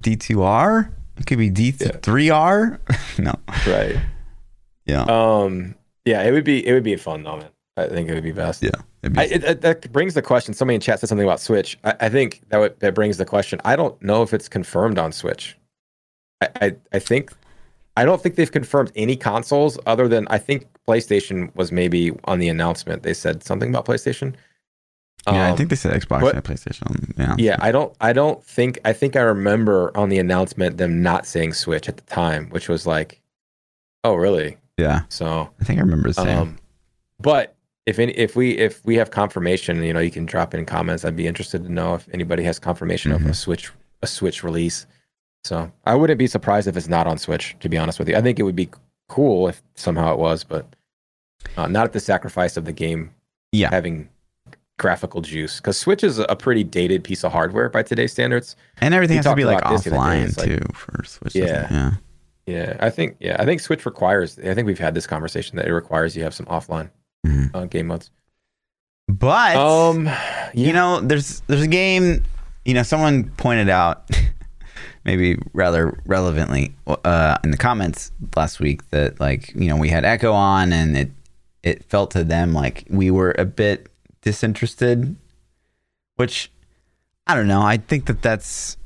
D2R. 0.00 0.90
It 1.16 1.26
could 1.26 1.38
be 1.38 1.50
D3R. 1.50 2.78
no. 3.18 3.34
Right. 3.66 3.96
Yeah. 4.86 5.02
Um. 5.08 5.74
Yeah. 6.04 6.22
It 6.22 6.32
would 6.32 6.44
be. 6.44 6.66
It 6.66 6.72
would 6.72 6.82
be 6.84 6.96
fun 6.96 7.22
though, 7.22 7.38
man. 7.38 7.48
I 7.76 7.86
think 7.88 8.08
it 8.08 8.14
would 8.14 8.22
be 8.24 8.32
best. 8.32 8.62
yeah. 8.62 8.70
Be- 9.02 9.18
I, 9.18 9.24
it, 9.24 9.44
it, 9.44 9.60
that 9.62 9.90
brings 9.92 10.14
the 10.14 10.22
question. 10.22 10.52
Somebody 10.52 10.74
in 10.76 10.80
chat 10.80 10.98
said 11.00 11.08
something 11.08 11.26
about 11.26 11.40
Switch. 11.40 11.78
I, 11.84 11.94
I 12.00 12.08
think 12.08 12.42
that 12.48 12.58
would, 12.58 12.78
that 12.80 12.94
brings 12.94 13.16
the 13.16 13.24
question. 13.24 13.60
I 13.64 13.76
don't 13.76 14.00
know 14.02 14.22
if 14.22 14.34
it's 14.34 14.48
confirmed 14.48 14.98
on 14.98 15.12
Switch. 15.12 15.56
I, 16.40 16.48
I 16.60 16.76
I 16.92 16.98
think 16.98 17.32
I 17.96 18.04
don't 18.04 18.20
think 18.22 18.34
they've 18.36 18.50
confirmed 18.50 18.92
any 18.94 19.16
consoles 19.16 19.78
other 19.86 20.06
than 20.08 20.26
I 20.28 20.38
think 20.38 20.66
PlayStation 20.86 21.54
was 21.56 21.72
maybe 21.72 22.12
on 22.24 22.38
the 22.40 22.48
announcement. 22.48 23.02
They 23.04 23.14
said 23.14 23.42
something 23.42 23.70
about 23.70 23.86
PlayStation. 23.86 24.34
Yeah, 25.34 25.46
I 25.46 25.50
Um, 25.50 25.56
think 25.56 25.70
they 25.70 25.76
said 25.76 25.92
Xbox 26.00 26.22
what- 26.22 26.34
and 26.34 26.44
PlayStation. 26.44 27.12
Yeah. 27.18 27.34
Yeah, 27.38 27.56
I 27.60 27.70
don't 27.72 27.94
I 28.00 28.12
don't 28.12 28.42
think 28.44 28.78
I 28.84 28.92
think 28.92 29.16
I 29.16 29.20
remember 29.20 29.90
on 29.96 30.08
the 30.08 30.18
announcement 30.18 30.76
them 30.78 31.02
not 31.02 31.26
saying 31.26 31.54
Switch 31.54 31.88
at 31.88 31.96
the 31.96 32.02
time, 32.04 32.48
which 32.50 32.68
was 32.68 32.86
like, 32.86 33.20
oh 34.04 34.14
really? 34.14 34.56
Yeah. 34.76 35.02
So 35.08 35.50
I 35.60 35.64
think 35.64 35.78
I 35.78 35.82
remember 35.82 36.08
the 36.08 36.14
same. 36.14 36.38
um 36.38 36.58
but 37.20 37.54
if 37.86 37.98
any, 37.98 38.12
if 38.12 38.36
we 38.36 38.50
if 38.58 38.84
we 38.84 38.96
have 38.96 39.10
confirmation, 39.10 39.82
you 39.82 39.92
know, 39.92 40.00
you 40.00 40.10
can 40.10 40.26
drop 40.26 40.54
in 40.54 40.66
comments. 40.66 41.04
I'd 41.04 41.16
be 41.16 41.26
interested 41.26 41.64
to 41.64 41.72
know 41.72 41.94
if 41.94 42.06
anybody 42.12 42.42
has 42.44 42.58
confirmation 42.58 43.12
of 43.12 43.22
a 43.24 43.30
Mhm. 43.30 43.34
Switch 43.34 43.72
a 44.02 44.06
Switch 44.06 44.44
release. 44.44 44.86
So 45.44 45.72
I 45.86 45.94
wouldn't 45.94 46.18
be 46.18 46.26
surprised 46.26 46.68
if 46.68 46.76
it's 46.76 46.88
not 46.88 47.06
on 47.06 47.16
Switch. 47.18 47.56
To 47.60 47.68
be 47.68 47.78
honest 47.78 47.98
with 47.98 48.08
you, 48.08 48.16
I 48.16 48.20
think 48.20 48.38
it 48.38 48.42
would 48.42 48.54
be 48.56 48.68
cool 49.08 49.48
if 49.48 49.62
somehow 49.74 50.12
it 50.12 50.18
was, 50.18 50.44
but 50.44 50.66
uh, 51.56 51.66
not 51.66 51.84
at 51.86 51.92
the 51.94 52.00
sacrifice 52.00 52.56
of 52.58 52.64
the 52.66 52.72
game 52.72 53.10
Yeah. 53.52 53.70
having 53.70 54.08
graphical 54.78 55.20
juice. 55.20 55.56
Because 55.58 55.76
Switch 55.76 56.02
is 56.02 56.18
a 56.18 56.34
pretty 56.36 56.64
dated 56.64 57.04
piece 57.04 57.24
of 57.24 57.32
hardware 57.32 57.68
by 57.68 57.82
today's 57.82 58.12
standards. 58.12 58.56
and 58.80 58.94
everything 58.94 59.14
we 59.14 59.18
has 59.18 59.26
to 59.26 59.34
be 59.36 59.44
like 59.44 59.58
about 59.58 59.72
this 59.72 59.84
the 59.84 59.90
other 59.96 59.98
day. 60.14 60.22
offline 60.22 60.28
It's 60.28 60.38
like- 60.38 60.48
too 60.48 60.60
for 60.74 61.04
Switch. 61.04 61.34
Yeah. 61.34 61.66
Yeah. 61.70 61.90
Yeah, 62.46 62.76
I 62.80 62.88
think 62.88 63.16
yeah, 63.20 63.36
I 63.38 63.44
think 63.44 63.60
Switch 63.60 63.84
requires. 63.84 64.38
I 64.38 64.54
think 64.54 64.64
we've 64.66 64.78
had 64.78 64.94
this 64.94 65.06
conversation 65.06 65.56
that 65.56 65.66
it 65.68 65.72
requires 65.74 66.16
you 66.16 66.22
have 66.22 66.32
some 66.32 66.46
offline 66.46 66.88
Mhm. 67.26 67.50
uh, 67.54 67.66
game 67.66 67.88
modes. 67.88 68.10
But 69.06 69.56
Um, 69.56 70.08
you 70.54 70.72
know, 70.72 71.00
there's 71.00 71.40
there's 71.46 71.60
a 71.62 71.66
game. 71.68 72.22
You 72.64 72.72
know, 72.72 72.82
someone 72.82 73.24
pointed 73.36 73.68
out, 73.68 74.08
maybe 75.04 75.38
rather 75.52 75.98
relevantly, 76.06 76.74
uh, 76.86 77.36
in 77.44 77.50
the 77.50 77.56
comments 77.58 78.12
last 78.34 78.60
week 78.60 78.88
that 78.92 79.20
like 79.20 79.52
you 79.54 79.68
know 79.68 79.76
we 79.76 79.90
had 79.90 80.06
Echo 80.06 80.32
on, 80.32 80.72
and 80.72 80.96
it 80.96 81.10
it 81.62 81.84
felt 81.84 82.10
to 82.12 82.24
them 82.24 82.54
like 82.54 82.84
we 82.88 83.10
were 83.10 83.34
a 83.38 83.44
bit 83.44 83.87
disinterested, 84.22 85.16
which 86.16 86.50
I 87.26 87.34
don't 87.34 87.48
know. 87.48 87.62
I 87.62 87.76
think 87.78 88.06
that 88.06 88.22
that's 88.22 88.76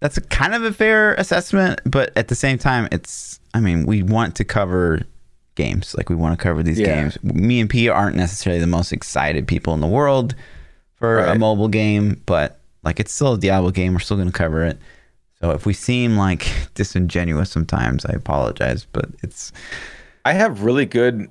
that's 0.00 0.16
a 0.16 0.20
kind 0.20 0.54
of 0.54 0.64
a 0.64 0.72
fair 0.72 1.14
assessment, 1.14 1.80
but 1.84 2.12
at 2.16 2.28
the 2.28 2.34
same 2.34 2.58
time, 2.58 2.88
it's 2.92 3.40
I 3.54 3.60
mean 3.60 3.86
we 3.86 4.02
want 4.02 4.34
to 4.36 4.44
cover 4.44 5.02
games 5.54 5.94
like 5.96 6.08
we 6.08 6.16
want 6.16 6.38
to 6.38 6.42
cover 6.42 6.62
these 6.62 6.80
Yeah. 6.80 6.86
games. 7.02 7.22
Me 7.22 7.60
and 7.60 7.68
P 7.68 7.88
aren't 7.88 8.16
necessarily 8.16 8.60
the 8.60 8.66
most 8.66 8.92
excited 8.92 9.46
people 9.46 9.74
in 9.74 9.80
the 9.80 9.86
world 9.86 10.34
for 10.94 11.18
a 11.20 11.38
mobile 11.38 11.68
game, 11.68 12.20
but 12.26 12.58
like 12.82 12.98
it's 13.00 13.12
still 13.12 13.34
a 13.34 13.38
Diablo 13.38 13.70
game. 13.70 13.92
We're 13.92 13.98
still 14.00 14.16
going 14.16 14.28
to 14.30 14.32
cover 14.32 14.64
it. 14.64 14.78
So 15.40 15.50
if 15.50 15.66
we 15.66 15.72
seem 15.74 16.16
like 16.16 16.48
disingenuous 16.74 17.50
sometimes, 17.50 18.04
I 18.06 18.12
apologize, 18.12 18.86
but 18.92 19.06
it's 19.22 19.52
I 20.24 20.32
have 20.32 20.62
really 20.62 20.86
good 20.86 21.28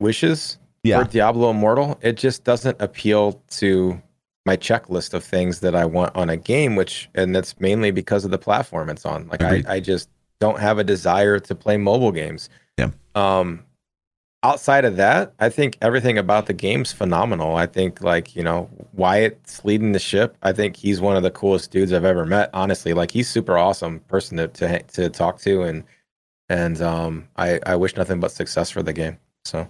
wishes 0.00 0.58
yeah, 0.82 1.02
for 1.02 1.10
Diablo 1.10 1.50
Immortal. 1.50 1.98
It 2.02 2.16
just 2.16 2.44
doesn't 2.44 2.80
appeal 2.80 3.42
to 3.50 4.00
my 4.44 4.56
checklist 4.56 5.14
of 5.14 5.22
things 5.24 5.60
that 5.60 5.74
I 5.74 5.84
want 5.84 6.14
on 6.16 6.28
a 6.28 6.36
game, 6.36 6.76
which 6.76 7.08
and 7.14 7.34
that's 7.34 7.58
mainly 7.60 7.90
because 7.90 8.24
of 8.24 8.30
the 8.30 8.38
platform 8.38 8.88
it's 8.88 9.06
on. 9.06 9.28
Like 9.28 9.42
I. 9.42 9.62
I 9.66 9.80
just 9.80 10.08
don't 10.40 10.58
have 10.58 10.78
a 10.78 10.84
desire 10.84 11.38
to 11.38 11.54
play 11.54 11.76
mobile 11.76 12.10
games. 12.10 12.48
Yeah. 12.76 12.90
Um 13.14 13.64
outside 14.42 14.84
of 14.84 14.96
that, 14.96 15.32
I 15.38 15.48
think 15.48 15.78
everything 15.80 16.18
about 16.18 16.46
the 16.46 16.52
game's 16.52 16.92
phenomenal. 16.92 17.54
I 17.54 17.66
think 17.66 18.02
like, 18.02 18.34
you 18.34 18.42
know, 18.42 18.68
Wyatt's 18.92 19.64
leading 19.64 19.92
the 19.92 20.00
ship. 20.00 20.36
I 20.42 20.52
think 20.52 20.74
he's 20.74 21.00
one 21.00 21.16
of 21.16 21.22
the 21.22 21.30
coolest 21.30 21.70
dudes 21.70 21.92
I've 21.92 22.04
ever 22.04 22.26
met, 22.26 22.50
honestly. 22.52 22.92
Like 22.92 23.12
he's 23.12 23.28
super 23.28 23.56
awesome 23.56 24.00
person 24.00 24.36
to 24.38 24.48
to, 24.48 24.82
to 24.82 25.08
talk 25.10 25.38
to 25.42 25.62
and 25.62 25.84
and 26.48 26.82
um 26.82 27.28
I 27.36 27.60
I 27.64 27.76
wish 27.76 27.96
nothing 27.96 28.18
but 28.18 28.32
success 28.32 28.68
for 28.68 28.82
the 28.82 28.92
game. 28.92 29.18
So 29.44 29.68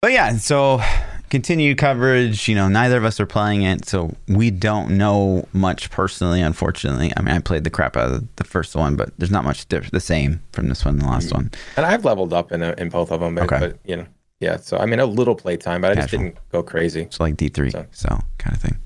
But 0.00 0.12
yeah, 0.12 0.36
so 0.36 0.80
continued 1.28 1.76
coverage. 1.76 2.46
You 2.48 2.54
know, 2.54 2.68
neither 2.68 2.96
of 2.96 3.04
us 3.04 3.18
are 3.18 3.26
playing 3.26 3.62
it, 3.62 3.84
so 3.88 4.14
we 4.28 4.50
don't 4.52 4.96
know 4.96 5.48
much 5.52 5.90
personally. 5.90 6.40
Unfortunately, 6.40 7.12
I 7.16 7.20
mean, 7.20 7.34
I 7.34 7.40
played 7.40 7.64
the 7.64 7.70
crap 7.70 7.96
out 7.96 8.12
of 8.12 8.36
the 8.36 8.44
first 8.44 8.76
one, 8.76 8.94
but 8.94 9.10
there's 9.18 9.32
not 9.32 9.42
much 9.42 9.66
diff- 9.68 9.90
the 9.90 9.98
same 9.98 10.40
from 10.52 10.68
this 10.68 10.84
one 10.84 10.94
and 10.94 11.02
the 11.02 11.06
last 11.08 11.32
one. 11.34 11.50
And 11.76 11.84
I've 11.84 12.04
leveled 12.04 12.32
up 12.32 12.52
in 12.52 12.62
in 12.62 12.90
both 12.90 13.10
of 13.10 13.18
them, 13.20 13.34
but, 13.34 13.44
Okay. 13.52 13.58
but 13.58 13.78
you 13.84 13.96
know, 13.96 14.06
yeah. 14.38 14.56
So 14.58 14.76
I 14.78 14.86
mean, 14.86 15.00
a 15.00 15.06
little 15.06 15.34
playtime, 15.34 15.80
but 15.80 15.90
I 15.90 15.94
just 15.96 16.10
didn't 16.12 16.36
go 16.52 16.62
crazy. 16.62 17.08
So 17.10 17.24
like 17.24 17.36
D 17.36 17.48
three, 17.48 17.70
So- 17.70 17.86
so 17.90 18.20
kind 18.38 18.54
of 18.54 18.62
thing. 18.62 18.78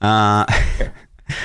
Uh, 0.00 0.44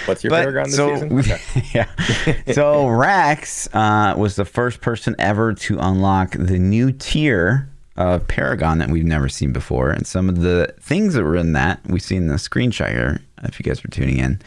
What's 0.06 0.24
your 0.24 0.32
but 0.32 0.46
favorite 0.46 0.54
gun 0.54 0.64
this 0.64 0.76
so 0.76 0.94
season? 0.96 1.20
Okay. 1.20 1.40
yeah, 1.76 2.54
so 2.54 2.88
Rax 2.88 3.68
uh, 3.76 4.16
was 4.18 4.38
the 4.38 4.46
first 4.46 4.82
person 4.82 5.14
ever 5.20 5.54
to 5.54 5.78
unlock 5.78 6.32
the 6.32 6.58
new 6.58 6.92
tier 6.94 7.70
of 7.96 8.28
Paragon 8.28 8.80
that 8.80 8.90
we've 8.90 9.06
never 9.06 9.30
seen 9.30 9.54
before, 9.54 9.90
and 9.92 10.08
some 10.08 10.30
of 10.30 10.42
the 10.42 10.74
things 10.80 11.14
that 11.14 11.24
were 11.24 11.36
in 11.36 11.54
that 11.54 11.80
we 11.88 12.00
see 12.00 12.16
in 12.16 12.28
the 12.28 12.36
screenshot 12.36 12.90
here. 12.90 13.22
If 13.44 13.60
you 13.60 13.64
guys 13.64 13.84
are 13.84 13.90
tuning 13.90 14.18
in, 14.18 14.42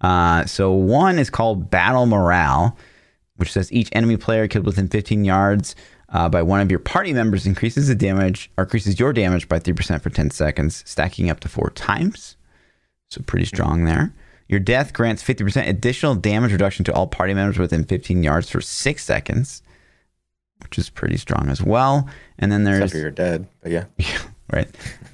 uh, 0.00 0.46
so 0.46 0.72
one 0.72 1.18
is 1.18 1.30
called 1.30 1.70
Battle 1.70 2.06
Morale, 2.06 2.76
which 3.36 3.52
says 3.52 3.72
each 3.72 3.88
enemy 3.92 4.16
player 4.16 4.48
killed 4.48 4.66
within 4.66 4.88
15 4.88 5.24
yards. 5.24 5.76
Uh, 6.10 6.28
by 6.28 6.42
one 6.42 6.60
of 6.60 6.70
your 6.70 6.80
party 6.80 7.12
members 7.12 7.46
increases 7.46 7.88
the 7.88 7.94
damage 7.94 8.50
or 8.56 8.64
increases 8.64 8.98
your 8.98 9.12
damage 9.12 9.46
by 9.46 9.58
3% 9.58 10.00
for 10.00 10.08
10 10.08 10.30
seconds, 10.30 10.82
stacking 10.86 11.28
up 11.28 11.38
to 11.40 11.48
four 11.48 11.70
times. 11.70 12.36
So 13.10 13.22
pretty 13.26 13.44
strong 13.44 13.84
there. 13.84 14.14
Your 14.48 14.60
death 14.60 14.94
grants 14.94 15.22
50% 15.22 15.68
additional 15.68 16.14
damage 16.14 16.52
reduction 16.52 16.84
to 16.86 16.94
all 16.94 17.06
party 17.06 17.34
members 17.34 17.58
within 17.58 17.84
15 17.84 18.22
yards 18.22 18.48
for 18.48 18.62
six 18.62 19.04
seconds, 19.04 19.62
which 20.62 20.78
is 20.78 20.90
pretty 20.90 21.16
strong 21.16 21.48
as 21.48 21.62
well. 21.62 22.08
And 22.38 22.50
then 22.52 22.62
Except 22.62 22.78
there's 22.80 22.92
for 22.92 22.98
you're 22.98 23.10
dead, 23.10 23.46
but 23.62 23.72
yeah. 23.72 23.84
right. 24.52 24.68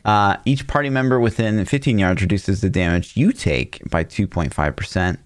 Uh, 0.04 0.36
each 0.44 0.66
party 0.66 0.90
member 0.90 1.20
within 1.20 1.64
15 1.64 1.98
yards 1.98 2.22
reduces 2.22 2.60
the 2.60 2.70
damage 2.70 3.16
you 3.16 3.32
take 3.32 3.80
by 3.90 4.04
2.5%, 4.04 5.18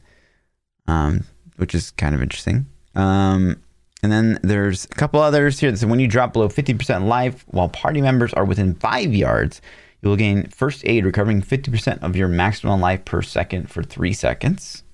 um, 0.86 1.24
which 1.56 1.74
is 1.74 1.90
kind 1.92 2.14
of 2.14 2.22
interesting. 2.22 2.66
Um, 2.94 3.62
and 4.02 4.12
then 4.12 4.38
there's 4.42 4.84
a 4.84 4.88
couple 4.88 5.20
others 5.20 5.58
here. 5.58 5.74
So 5.74 5.86
when 5.88 5.98
you 6.00 6.06
drop 6.06 6.32
below 6.32 6.48
50% 6.48 7.06
life 7.06 7.44
while 7.48 7.68
party 7.68 8.00
members 8.00 8.32
are 8.34 8.44
within 8.44 8.74
five 8.74 9.12
yards, 9.12 9.60
you 10.02 10.08
will 10.08 10.16
gain 10.16 10.48
first 10.48 10.82
aid, 10.86 11.04
recovering 11.04 11.42
50% 11.42 12.02
of 12.02 12.14
your 12.14 12.28
maximum 12.28 12.80
life 12.80 13.04
per 13.04 13.22
second 13.22 13.68
for 13.70 13.82
three 13.82 14.12
seconds. 14.12 14.84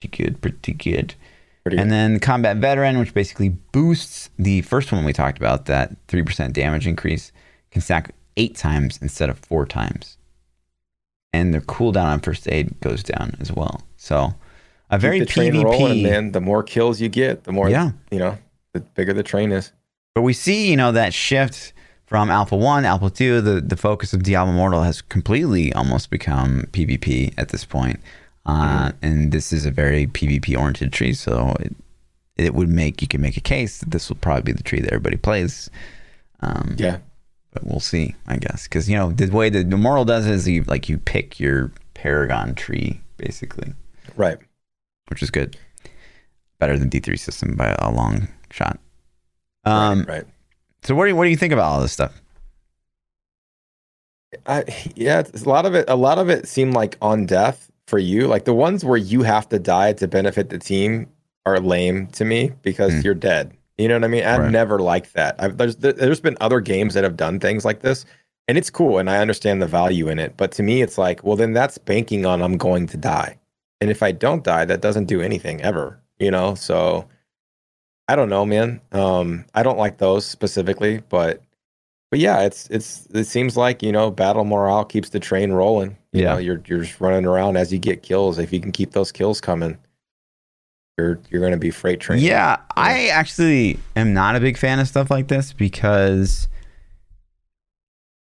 Pretty 0.00 0.24
good, 0.24 0.40
pretty 0.42 0.74
good. 0.74 1.14
Pretty 1.70 1.80
And 1.82 1.90
good. 1.90 1.94
then 1.94 2.20
combat 2.20 2.56
veteran, 2.58 2.98
which 2.98 3.12
basically 3.14 3.50
boosts 3.72 4.30
the 4.38 4.62
first 4.62 4.90
one 4.92 5.04
we 5.04 5.12
talked 5.12 5.38
about, 5.38 5.66
that 5.66 5.94
3% 6.08 6.52
damage 6.52 6.86
increase, 6.86 7.30
can 7.70 7.82
stack 7.82 8.14
eight 8.36 8.56
times 8.56 8.98
instead 9.02 9.28
of 9.28 9.38
four 9.38 9.66
times. 9.66 10.16
And 11.32 11.52
their 11.52 11.60
cooldown 11.60 12.04
on 12.06 12.20
first 12.20 12.48
aid 12.50 12.80
goes 12.80 13.02
down 13.02 13.36
as 13.40 13.52
well. 13.52 13.82
So 13.96 14.34
a 14.90 14.98
very 14.98 15.20
the 15.20 15.26
train 15.26 15.60
rolling, 15.60 15.98
PvP. 15.98 16.02
man. 16.02 16.32
The 16.32 16.40
more 16.40 16.62
kills 16.62 17.00
you 17.00 17.08
get, 17.10 17.44
the 17.44 17.52
more 17.52 17.68
Yeah. 17.68 17.90
you 18.10 18.18
know, 18.18 18.38
the 18.72 18.80
bigger 18.80 19.12
the 19.12 19.22
train 19.22 19.52
is. 19.52 19.72
But 20.14 20.22
we 20.22 20.32
see, 20.32 20.70
you 20.70 20.76
know, 20.76 20.90
that 20.92 21.12
shift 21.12 21.74
from 22.06 22.30
Alpha 22.30 22.56
1, 22.56 22.86
Alpha 22.86 23.10
2, 23.10 23.42
the, 23.42 23.60
the 23.60 23.76
focus 23.76 24.14
of 24.14 24.22
Diablo 24.22 24.54
Immortal 24.54 24.82
has 24.82 25.02
completely 25.02 25.72
almost 25.74 26.08
become 26.10 26.62
PvP 26.72 27.34
at 27.36 27.50
this 27.50 27.66
point. 27.66 28.00
Uh, 28.48 28.92
And 29.02 29.30
this 29.30 29.52
is 29.52 29.66
a 29.66 29.70
very 29.70 30.06
PvP 30.06 30.56
oriented 30.56 30.92
tree. 30.92 31.12
So 31.12 31.54
it, 31.60 31.74
it 32.36 32.54
would 32.54 32.68
make, 32.68 33.02
you 33.02 33.08
can 33.08 33.20
make 33.20 33.36
a 33.36 33.40
case 33.42 33.78
that 33.78 33.90
this 33.90 34.08
will 34.08 34.16
probably 34.16 34.42
be 34.42 34.52
the 34.52 34.62
tree 34.62 34.80
that 34.80 34.90
everybody 34.92 35.16
plays. 35.16 35.68
Um, 36.40 36.74
Yeah. 36.78 36.98
but 37.52 37.64
we'll 37.66 37.80
see, 37.80 38.14
I 38.26 38.36
guess, 38.36 38.64
because 38.64 38.88
you 38.88 38.96
know 38.96 39.10
the 39.12 39.26
way 39.30 39.50
the 39.50 39.64
moral 39.64 40.04
does 40.04 40.26
it 40.26 40.32
is 40.32 40.46
you 40.48 40.62
like 40.64 40.88
you 40.88 40.98
pick 40.98 41.38
your 41.40 41.72
Paragon 41.94 42.54
tree 42.54 43.00
basically, 43.16 43.74
Right. 44.16 44.38
which 45.08 45.20
is 45.22 45.30
good, 45.30 45.56
better 46.60 46.78
than 46.78 46.88
D 46.88 47.00
three 47.00 47.16
system 47.16 47.56
by 47.56 47.74
a 47.80 47.90
long 47.90 48.28
shot. 48.52 48.78
Um, 49.64 50.00
right. 50.00 50.08
Right. 50.08 50.26
so 50.84 50.94
what 50.94 51.04
do 51.06 51.08
you 51.10 51.16
what 51.16 51.24
do 51.24 51.30
you 51.30 51.36
think 51.36 51.52
about 51.52 51.64
all 51.64 51.80
this 51.82 51.92
stuff? 51.92 52.22
I, 54.46 54.64
yeah, 54.94 55.22
a 55.34 55.48
lot 55.48 55.66
of 55.66 55.74
it. 55.74 55.86
A 55.88 55.96
lot 55.96 56.18
of 56.18 56.28
it 56.30 56.46
seemed 56.46 56.74
like 56.74 56.96
on 57.02 57.26
death 57.26 57.67
for 57.88 57.98
you. 57.98 58.26
Like 58.26 58.44
the 58.44 58.54
ones 58.54 58.84
where 58.84 58.98
you 58.98 59.22
have 59.22 59.48
to 59.48 59.58
die 59.58 59.92
to 59.94 60.06
benefit 60.06 60.50
the 60.50 60.58
team 60.58 61.08
are 61.46 61.58
lame 61.58 62.06
to 62.08 62.24
me 62.24 62.52
because 62.62 62.92
Mm. 62.92 63.04
you're 63.04 63.14
dead. 63.14 63.52
You 63.78 63.88
know 63.88 63.94
what 63.94 64.04
I 64.04 64.08
mean? 64.08 64.24
I've 64.24 64.40
Right. 64.40 64.50
never 64.50 64.78
liked 64.78 65.14
that. 65.14 65.36
I've, 65.38 65.56
there's 65.56 65.76
there's 65.76 66.20
been 66.20 66.36
other 66.40 66.60
games 66.60 66.94
that 66.94 67.04
have 67.04 67.16
done 67.16 67.38
things 67.40 67.64
like 67.64 67.80
this, 67.80 68.04
and 68.48 68.58
it's 68.58 68.70
cool, 68.70 68.98
and 68.98 69.08
I 69.08 69.18
understand 69.18 69.62
the 69.62 69.66
value 69.66 70.08
in 70.08 70.18
it. 70.18 70.34
But 70.36 70.52
to 70.52 70.62
me, 70.62 70.82
it's 70.82 70.98
like, 70.98 71.22
well, 71.24 71.36
then 71.36 71.52
that's 71.52 71.78
banking 71.78 72.26
on 72.26 72.42
I'm 72.42 72.56
going 72.56 72.86
to 72.88 72.96
die, 72.96 73.38
and 73.80 73.88
if 73.90 74.02
I 74.02 74.12
don't 74.12 74.42
die, 74.44 74.64
that 74.66 74.80
doesn't 74.82 75.06
do 75.06 75.20
anything 75.22 75.60
ever. 75.62 75.98
You 76.18 76.30
know, 76.32 76.54
so 76.56 77.06
I 78.08 78.16
don't 78.16 78.28
know, 78.28 78.44
man. 78.44 78.80
Um, 78.92 79.44
I 79.54 79.62
don't 79.62 79.78
like 79.78 79.98
those 79.98 80.26
specifically, 80.26 81.00
but 81.08 81.42
but 82.10 82.18
yeah, 82.20 82.40
it's 82.40 82.68
it's 82.68 83.06
it 83.14 83.24
seems 83.24 83.56
like 83.56 83.82
you 83.82 83.92
know 83.92 84.10
battle 84.10 84.44
morale 84.44 84.84
keeps 84.84 85.10
the 85.10 85.20
train 85.20 85.52
rolling. 85.52 85.96
You 86.12 86.22
Yeah. 86.22 86.32
know, 86.34 86.38
you're 86.38 86.62
you're 86.66 86.80
just 86.82 87.00
running 87.00 87.26
around 87.26 87.56
as 87.56 87.72
you 87.72 87.78
get 87.78 88.02
kills. 88.02 88.38
If 88.38 88.52
you 88.52 88.60
can 88.60 88.72
keep 88.72 88.92
those 88.92 89.12
kills 89.12 89.40
coming, 89.40 89.76
you're 90.96 91.18
you're 91.30 91.40
going 91.40 91.52
to 91.52 91.58
be 91.58 91.70
freight 91.70 92.00
train. 92.00 92.20
Yeah, 92.20 92.56
I 92.76 93.08
actually 93.08 93.78
am 93.96 94.14
not 94.14 94.36
a 94.36 94.40
big 94.40 94.56
fan 94.56 94.78
of 94.80 94.88
stuff 94.88 95.10
like 95.10 95.28
this 95.28 95.52
because 95.52 96.48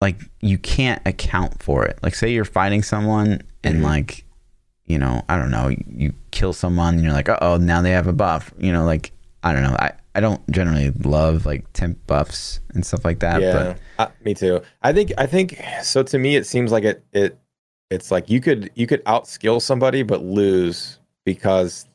like 0.01 0.21
you 0.41 0.59
can't 0.59 1.01
account 1.07 1.63
for 1.63 1.85
it. 1.85 1.99
Like 2.03 2.15
say 2.15 2.31
you're 2.33 2.45
fighting 2.45 2.83
someone 2.83 3.43
and 3.63 3.81
Mhm. 3.81 3.85
like 3.85 4.25
you 4.87 4.99
know, 4.99 5.23
I 5.31 5.39
don't 5.39 5.51
know, 5.51 5.75
you 5.89 6.13
kill 6.31 6.53
someone 6.53 6.97
and 6.97 7.03
you're 7.03 7.15
like, 7.15 7.31
"Oh, 7.41 7.57
now 7.57 7.81
they 7.81 7.93
have 7.93 8.07
a 8.07 8.13
buff." 8.13 8.53
You 8.59 8.71
know, 8.71 8.85
like 8.85 9.13
I 9.43 9.55
don't 9.55 9.63
know. 9.63 9.75
I 9.79 9.93
I 10.15 10.21
don't 10.21 10.49
generally 10.51 10.91
love 10.91 11.45
like 11.47 11.71
temp 11.73 12.07
buffs 12.07 12.61
and 12.75 12.85
stuff 12.87 13.05
like 13.05 13.19
that, 13.21 13.41
yeah, 13.43 13.75
uh, 13.99 14.09
me 14.25 14.35
too. 14.35 14.61
I 14.83 14.93
think 14.93 15.13
I 15.19 15.27
think 15.27 15.61
so. 15.83 16.03
To 16.05 16.19
me, 16.19 16.37
it 16.37 16.47
seems 16.47 16.71
like 16.73 16.85
it 16.85 17.05
it 17.13 17.39
it's 17.91 18.11
like 18.11 18.31
you 18.31 18.41
could 18.41 18.71
you 18.75 18.87
could 18.87 19.05
outskill 19.05 19.61
somebody 19.61 20.03
but 20.03 20.23
lose 20.25 20.99
because 21.25 21.87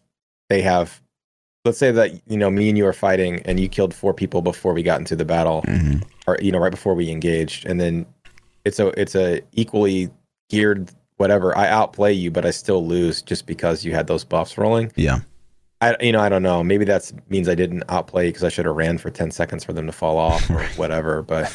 they 0.50 0.62
have. 0.62 1.02
Let's 1.66 1.78
say 1.78 1.92
that 1.92 2.22
you 2.28 2.38
know 2.38 2.50
me 2.50 2.70
and 2.70 2.78
you 2.78 2.86
are 2.88 2.94
fighting 2.94 3.42
and 3.46 3.60
you 3.60 3.68
killed 3.68 3.94
four 3.94 4.14
people 4.14 4.42
before 4.42 4.74
we 4.74 4.82
got 4.82 5.00
into 5.00 5.16
the 5.16 5.26
battle. 5.26 5.62
but 5.66 5.74
Mhm. 5.74 6.04
or 6.28 6.38
you 6.42 6.52
know 6.52 6.58
right 6.60 6.72
before 6.72 6.96
we 6.96 7.10
engaged 7.10 7.66
and 7.66 7.80
then 7.80 8.06
it's 8.66 8.80
a 8.80 8.88
it's 9.00 9.14
a 9.16 9.42
equally 9.54 10.10
geared 10.50 10.92
whatever 11.18 11.56
i 11.58 11.68
outplay 11.68 12.12
you 12.14 12.30
but 12.32 12.46
i 12.46 12.52
still 12.52 12.86
lose 12.86 13.22
just 13.22 13.46
because 13.46 13.84
you 13.84 13.94
had 13.94 14.08
those 14.08 14.24
buffs 14.24 14.58
rolling 14.58 14.92
yeah. 14.96 15.20
I 15.82 15.96
you 16.02 16.12
know 16.12 16.20
i 16.20 16.30
don't 16.30 16.44
know 16.44 16.64
maybe 16.64 16.86
that 16.86 17.12
means 17.30 17.48
i 17.50 17.56
didn't 17.56 17.84
outplay 17.90 18.28
because 18.28 18.44
i 18.44 18.50
should 18.50 18.66
have 18.66 18.76
ran 18.76 18.98
for 18.98 19.10
10 19.10 19.32
seconds 19.32 19.64
for 19.64 19.74
them 19.74 19.86
to 19.86 19.92
fall 19.92 20.18
off 20.18 20.50
or 20.50 20.64
whatever 20.76 21.22
but 21.22 21.52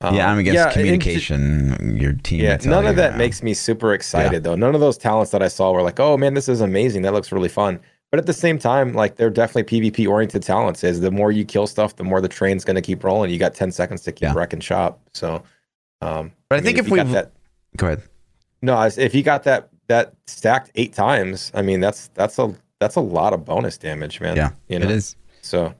um, 0.00 0.14
yeah, 0.16 0.32
I'm 0.32 0.38
against 0.38 0.56
yeah, 0.56 0.72
communication. 0.72 1.96
your 2.00 2.12
team. 2.14 2.40
yeah 2.40 2.58
none 2.64 2.86
of 2.86 2.96
that 2.96 3.14
uh, 3.14 3.16
makes 3.16 3.42
me 3.42 3.54
super 3.54 3.92
excited 3.94 4.42
though 4.44 4.54
none 4.56 4.74
of 4.74 4.80
those 4.80 4.98
talents 4.98 5.30
that 5.32 5.42
i 5.42 5.48
saw 5.48 5.70
were 5.72 5.82
like 5.82 6.00
oh 6.00 6.16
man 6.16 6.34
this 6.34 6.48
is 6.48 6.60
amazing 6.60 7.02
that 7.02 7.12
looks 7.12 7.30
really 7.32 7.48
fun 7.48 7.78
but 8.10 8.18
at 8.18 8.26
the 8.26 8.32
same 8.32 8.58
time 8.58 8.92
like 8.94 9.16
they're 9.16 9.30
definitely 9.30 9.90
pvp 9.90 10.08
oriented 10.08 10.42
talents 10.42 10.82
is 10.84 11.00
the 11.00 11.10
more 11.10 11.30
you 11.30 11.44
kill 11.44 11.66
stuff 11.66 11.96
the 11.96 12.04
more 12.04 12.20
the 12.20 12.28
train's 12.28 12.64
going 12.64 12.74
to 12.76 12.82
keep 12.82 13.04
rolling 13.04 13.30
you 13.30 13.38
got 13.38 13.54
10 13.54 13.70
seconds 13.72 14.02
to 14.02 14.12
keep 14.12 14.22
Yeah. 14.22 14.34
wrecking 14.34 14.60
shop 14.60 15.00
so 15.12 15.42
um 16.00 16.32
But 16.48 16.58
I 16.58 16.62
think 16.62 16.78
if 16.78 16.86
got 16.88 16.92
we've- 16.92 17.12
that 17.12 17.32
Go 17.76 17.86
ahead. 17.86 18.02
no 18.60 18.80
if 18.82 19.14
you 19.14 19.22
got 19.22 19.44
that 19.44 19.68
that 19.88 20.14
stacked 20.26 20.70
eight 20.74 20.92
times 20.94 21.50
i 21.54 21.62
mean 21.62 21.80
that's 21.80 22.08
that's 22.14 22.38
a 22.38 22.54
that's 22.82 22.96
a 22.96 23.00
lot 23.00 23.32
of 23.32 23.44
bonus 23.44 23.78
damage 23.78 24.20
man 24.20 24.36
Yeah, 24.36 24.50
you 24.68 24.78
know 24.78 24.86
It 24.86 24.90
is 24.92 25.16
so 25.40 25.74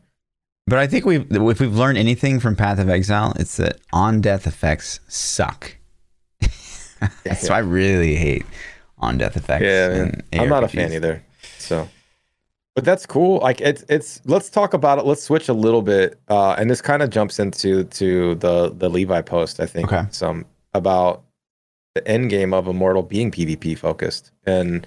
But 0.66 0.78
I 0.78 0.86
think 0.86 1.04
we've 1.04 1.26
if 1.30 1.60
we've 1.60 1.74
learned 1.74 1.98
anything 1.98 2.40
from 2.40 2.54
Path 2.56 2.78
of 2.78 2.88
Exile, 2.88 3.32
it's 3.38 3.56
that 3.56 3.80
on 3.92 4.20
death 4.20 4.46
effects 4.46 5.00
suck. 5.08 5.76
That's 7.24 7.48
why 7.48 7.56
I 7.56 7.58
really 7.60 8.14
hate 8.16 8.46
on 8.98 9.18
death 9.18 9.36
effects. 9.36 9.64
yeah 9.64 10.40
i'm 10.40 10.48
not 10.48 10.62
a 10.62 10.68
fan 10.68 10.92
either 10.92 11.20
so 11.58 11.88
but 12.76 12.84
that's 12.84 13.04
cool 13.04 13.40
like 13.40 13.60
it's 13.60 13.84
it's 13.88 14.20
let's 14.26 14.48
talk 14.48 14.74
about 14.74 14.98
it 15.00 15.04
let's 15.04 15.24
switch 15.24 15.48
a 15.48 15.52
little 15.52 15.82
bit 15.82 16.20
uh 16.28 16.52
and 16.56 16.70
this 16.70 16.80
kind 16.80 17.02
of 17.02 17.10
jumps 17.10 17.40
into 17.40 17.82
to 17.84 18.36
the 18.36 18.72
the 18.76 18.88
levi 18.88 19.20
post 19.20 19.58
i 19.58 19.66
think 19.66 19.92
Okay. 19.92 20.06
some 20.12 20.46
about 20.72 21.24
the 21.96 22.06
end 22.06 22.30
game 22.30 22.54
of 22.54 22.68
immortal 22.68 23.02
being 23.02 23.32
pvp 23.32 23.76
focused 23.76 24.30
and 24.46 24.86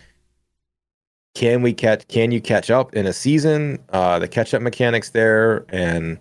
can 1.36 1.62
we 1.62 1.74
catch 1.74 2.08
can 2.08 2.32
you 2.32 2.42
catch 2.42 2.72
up 2.72 2.96
in 2.96 3.06
a 3.06 3.14
season 3.14 3.78
uh 3.90 4.18
the 4.18 4.28
catch 4.28 4.54
up 4.54 4.62
mechanics 4.62 5.10
there 5.12 5.66
and 5.70 6.18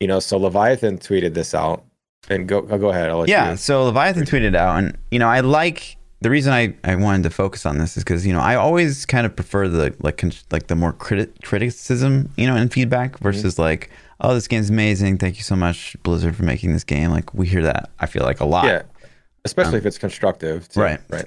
you 0.00 0.08
know 0.08 0.18
so 0.18 0.36
leviathan 0.36 0.98
tweeted 0.98 1.34
this 1.34 1.54
out 1.54 1.84
and 2.28 2.48
go 2.48 2.60
go 2.62 2.88
ahead 2.90 3.08
I'll 3.08 3.18
let 3.18 3.28
Yeah. 3.28 3.52
you- 3.52 3.56
So 3.56 3.84
Leviathan 3.84 4.24
tweeted 4.24 4.56
out, 4.56 4.78
and 4.78 4.98
you 5.12 5.20
know, 5.20 5.28
I 5.28 5.40
like 5.40 5.96
the 6.22 6.28
reason 6.30 6.52
I, 6.52 6.74
I 6.82 6.96
wanted 6.96 7.22
to 7.22 7.30
focus 7.30 7.64
on 7.64 7.78
this 7.78 7.96
is 7.96 8.02
because 8.02 8.26
you 8.26 8.32
know 8.32 8.40
I 8.40 8.56
always 8.56 9.06
kind 9.06 9.24
of 9.26 9.36
prefer 9.36 9.68
the 9.68 9.94
like 10.00 10.16
con- 10.16 10.32
like 10.50 10.66
the 10.66 10.74
more 10.74 10.92
criti- 10.92 11.30
criticism 11.44 12.30
you 12.36 12.46
know 12.48 12.56
and 12.56 12.72
feedback 12.72 13.12
Mm-hmm. 13.12 13.22
versus 13.22 13.58
like 13.60 13.90
oh 14.20 14.34
this 14.34 14.48
game's 14.48 14.70
amazing 14.70 15.18
thank 15.18 15.36
you 15.36 15.44
so 15.44 15.54
much 15.54 15.94
Blizzard 16.02 16.34
for 16.34 16.42
making 16.42 16.72
this 16.72 16.82
game 16.82 17.10
like 17.12 17.32
we 17.32 17.46
hear 17.46 17.62
that 17.62 17.90
I 18.00 18.06
feel 18.06 18.24
like 18.24 18.40
a 18.40 18.46
lot 18.46 18.64
yeah 18.64 18.82
especially 19.44 19.78
if 19.78 19.86
it's 19.86 19.98
constructive 19.98 20.68
too. 20.68 20.80
right. 20.80 21.00
right 21.10 21.26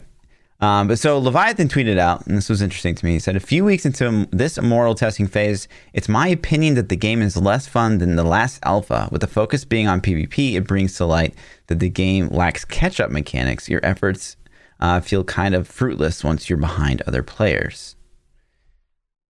Um, 0.62 0.89
but 0.89 1.00
so 1.00 1.17
Leviathan 1.19 1.69
tweeted 1.69 1.98
out, 1.98 2.28
and 2.28 2.36
this 2.36 2.50
was 2.50 2.62
interesting 2.62 2.93
to 2.95 3.06
me. 3.06 3.13
He 3.13 3.19
said, 3.19 3.38
A 3.38 3.39
few 3.39 3.63
weeks 3.63 3.86
into 3.86 4.28
this 4.32 4.58
immortal 4.58 4.93
testing 4.93 5.26
phase, 5.26 5.69
it's 5.93 6.10
my 6.10 6.28
opinion 6.28 6.76
that 6.76 6.89
the 6.89 6.98
game 6.98 7.22
is 7.22 7.38
less 7.38 7.65
fun 7.65 8.00
than 8.00 8.17
the 8.17 8.26
last 8.26 8.60
alpha. 8.63 9.08
With 9.10 9.22
the 9.22 9.28
focus 9.28 9.63
being 9.63 9.88
on 9.88 10.02
PvP, 10.02 10.56
it 10.56 10.67
brings 10.67 10.95
to 10.95 11.06
light 11.06 11.34
that 11.67 11.80
the 11.80 11.89
game 11.89 12.28
lacks 12.28 12.65
catch 12.65 13.00
up 13.00 13.10
mechanics. 13.10 13.69
Your 13.69 13.80
efforts 13.86 14.36
uh, 14.82 15.00
feel 15.00 15.24
kind 15.24 15.56
of 15.56 15.65
fruitless 15.65 16.26
once 16.26 16.50
you're 16.50 16.58
behind 16.60 17.04
other 17.04 17.24
players. 17.24 17.95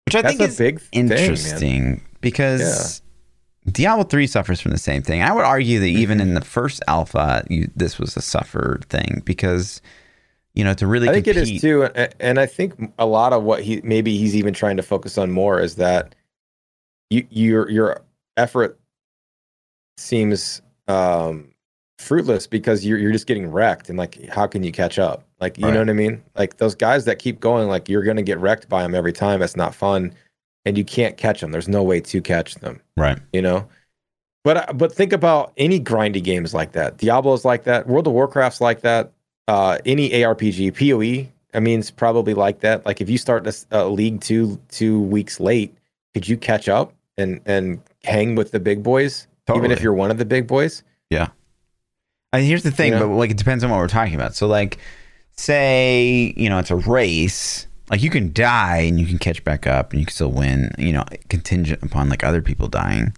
Which 0.07 0.17
I 0.17 0.23
That's 0.23 0.37
think 0.39 0.49
is 0.49 0.57
big 0.57 0.81
thing, 0.81 1.11
interesting 1.11 2.03
because 2.23 3.03
Diablo 3.71 4.05
3 4.05 4.27
suffers 4.27 4.61
from 4.63 4.71
the 4.73 4.79
same 4.79 5.03
thing. 5.03 5.21
I 5.23 5.33
would 5.33 5.45
argue 5.45 5.79
that 5.81 5.87
even 5.87 6.19
Mm-hmm. 6.19 6.29
in 6.29 6.35
the 6.35 6.41
first 6.41 6.83
alpha, 6.89 7.45
you, 7.51 7.71
this 7.77 7.99
was 7.99 8.17
a 8.17 8.23
suffer 8.23 8.81
thing 8.89 9.21
because, 9.27 9.83
you 10.59 10.65
know, 10.65 10.75
to 10.75 10.89
really 10.89 11.09
I 11.09 11.13
think 11.13 11.25
compete, 11.25 11.45
it 11.51 11.55
is 11.55 11.61
too, 11.63 11.85
and 12.19 12.39
I 12.41 12.45
think 12.47 12.93
a 12.99 13.07
lot 13.07 13.33
of 13.33 13.45
what 13.45 13.63
he 13.63 13.81
maybe 13.83 14.19
he's 14.19 14.35
even 14.35 14.53
trying 14.53 14.77
to 14.77 14.83
focus 14.83 15.17
on 15.17 15.31
more 15.31 15.61
is 15.61 15.77
that 15.77 16.17
you 17.11 17.27
your 17.31 17.71
your 17.71 18.03
effort 18.37 18.79
seems 19.97 20.61
um, 20.89 21.53
fruitless 21.99 22.49
because 22.49 22.85
you're 22.85 22.99
you're 22.99 23.13
just 23.13 23.29
getting 23.29 23.51
wrecked, 23.51 23.89
and 23.89 23.97
like 23.97 24.29
how 24.29 24.49
can 24.49 24.65
you 24.65 24.73
catch 24.73 24.99
up? 24.99 25.25
Like 25.41 25.59
you 25.59 25.67
Right. 25.67 25.75
know 25.75 25.81
what 25.81 25.91
I 25.91 25.95
mean? 25.95 26.23
Like 26.37 26.57
those 26.57 26.75
guys 26.75 27.05
that 27.05 27.21
keep 27.21 27.39
going, 27.39 27.69
like 27.69 27.89
you're 27.89 28.03
gonna 28.03 28.23
get 28.23 28.39
wrecked 28.41 28.69
by 28.69 28.83
them 28.83 28.97
every 28.97 29.13
time. 29.13 29.43
It's 29.43 29.57
not 29.57 29.77
fun, 29.77 30.13
and 30.65 30.77
you 30.77 30.85
can't 30.85 31.17
catch 31.17 31.41
them. 31.41 31.53
There's 31.53 31.69
no 31.69 31.85
way 31.85 32.01
to 32.01 32.21
catch 32.21 32.57
them. 32.57 32.81
Right. 32.97 33.19
You 33.33 33.43
know. 33.43 33.69
But 34.43 34.77
but 34.77 34.93
think 34.93 35.13
about 35.13 35.53
any 35.57 35.79
grindy 35.79 36.23
games 36.23 36.53
like 36.53 36.73
that. 36.73 36.97
Diablo's 36.97 37.45
like 37.45 37.65
that. 37.65 37.87
World 37.87 38.09
of 38.09 38.13
Warcraft's 38.13 38.61
like 38.61 38.81
that. 38.81 39.13
Uh, 39.49 39.79
any 39.87 40.11
ARPG, 40.11 40.77
POE, 40.77 41.29
I 41.55 41.61
mean, 41.61 41.81
it's 41.81 41.91
probably 41.91 42.35
like 42.35 42.61
that. 42.61 42.85
Like 42.85 43.01
if 43.01 43.09
you 43.09 43.19
start 43.19 43.45
this 43.45 43.67
uh, 43.73 43.89
league 43.89 44.21
two 44.21 44.61
two 44.69 45.01
weeks 45.01 45.41
late, 45.41 45.75
could 46.15 46.29
you 46.29 46.37
catch 46.37 46.69
up 46.69 46.93
and 47.17 47.41
and 47.47 47.81
hang 48.05 48.35
with 48.35 48.51
the 48.51 48.61
big 48.61 48.83
boys, 48.83 49.27
even 49.55 49.71
if 49.71 49.83
you're 49.83 49.95
one 49.95 50.11
of 50.11 50.19
the 50.19 50.25
big 50.25 50.47
boys? 50.47 50.83
Yeah. 51.11 51.29
And 52.33 52.45
here's 52.45 52.63
the 52.63 52.71
thing, 52.71 52.93
You 52.93 52.99
know? 52.99 53.09
but 53.09 53.15
like 53.15 53.31
it 53.31 53.39
depends 53.39 53.65
on 53.65 53.71
what 53.71 53.79
we're 53.79 53.89
talking 53.89 54.15
about. 54.15 54.35
So 54.35 54.47
like 54.47 54.79
say, 55.33 56.35
you 56.37 56.51
know, 56.51 56.59
it's 56.59 56.71
a 56.71 56.77
race, 56.77 57.67
like 57.91 58.03
you 58.03 58.11
can 58.11 58.33
die 58.33 58.81
and 58.81 59.01
you 59.01 59.07
can 59.07 59.19
catch 59.19 59.43
back 59.45 59.67
up 59.67 59.93
and 59.93 60.01
you 60.01 60.07
can 60.07 60.13
still 60.13 60.31
win, 60.31 60.71
you 60.77 60.93
know, 60.93 61.05
contingent 61.31 61.83
upon 61.83 62.11
like 62.11 62.23
other 62.23 62.43
people 62.43 62.69
dying. 62.69 63.15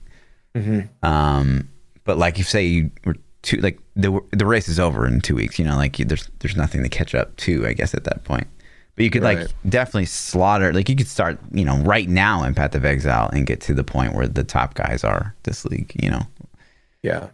Mm-hmm. 0.55 1.05
Um 1.05 1.69
but 2.05 2.19
like 2.19 2.39
if 2.39 2.49
say 2.49 2.65
you 2.65 2.91
were 3.05 3.17
two 3.43 3.57
like 3.59 3.79
the 3.97 4.21
the 4.33 4.47
race 4.47 4.69
is 4.69 4.79
over 4.79 5.07
in 5.07 5.21
2 5.21 5.35
weeks, 5.35 5.59
you 5.59 5.65
know, 5.65 5.77
like 5.77 5.99
you, 5.99 6.05
there's 6.05 6.31
there's 6.41 6.57
nothing 6.57 6.83
to 6.83 6.89
catch 6.89 7.15
up 7.15 7.37
to, 7.39 7.67
I 7.67 7.73
guess 7.73 7.95
at 7.95 8.05
that 8.05 8.25
point. 8.25 8.47
But 8.97 9.05
you 9.05 9.11
could 9.11 9.23
like 9.23 9.49
definitely 9.69 10.07
slaughter 10.07 10.73
like 10.73 10.89
you 10.89 10.97
could 10.97 11.09
start, 11.09 11.39
you 11.53 11.65
know, 11.65 11.79
right 11.79 12.09
now 12.09 12.43
in 12.43 12.55
Path 12.55 12.75
of 12.75 12.85
Exile 12.85 13.31
and 13.33 13.47
get 13.47 13.61
to 13.63 13.75
the 13.75 13.85
point 13.85 14.15
where 14.15 14.29
the 14.29 14.45
top 14.45 14.75
guys 14.75 15.05
are 15.05 15.35
this 15.45 15.65
league, 15.65 15.93
you 16.03 16.11
know. 16.11 16.23
Yeah, 17.03 17.29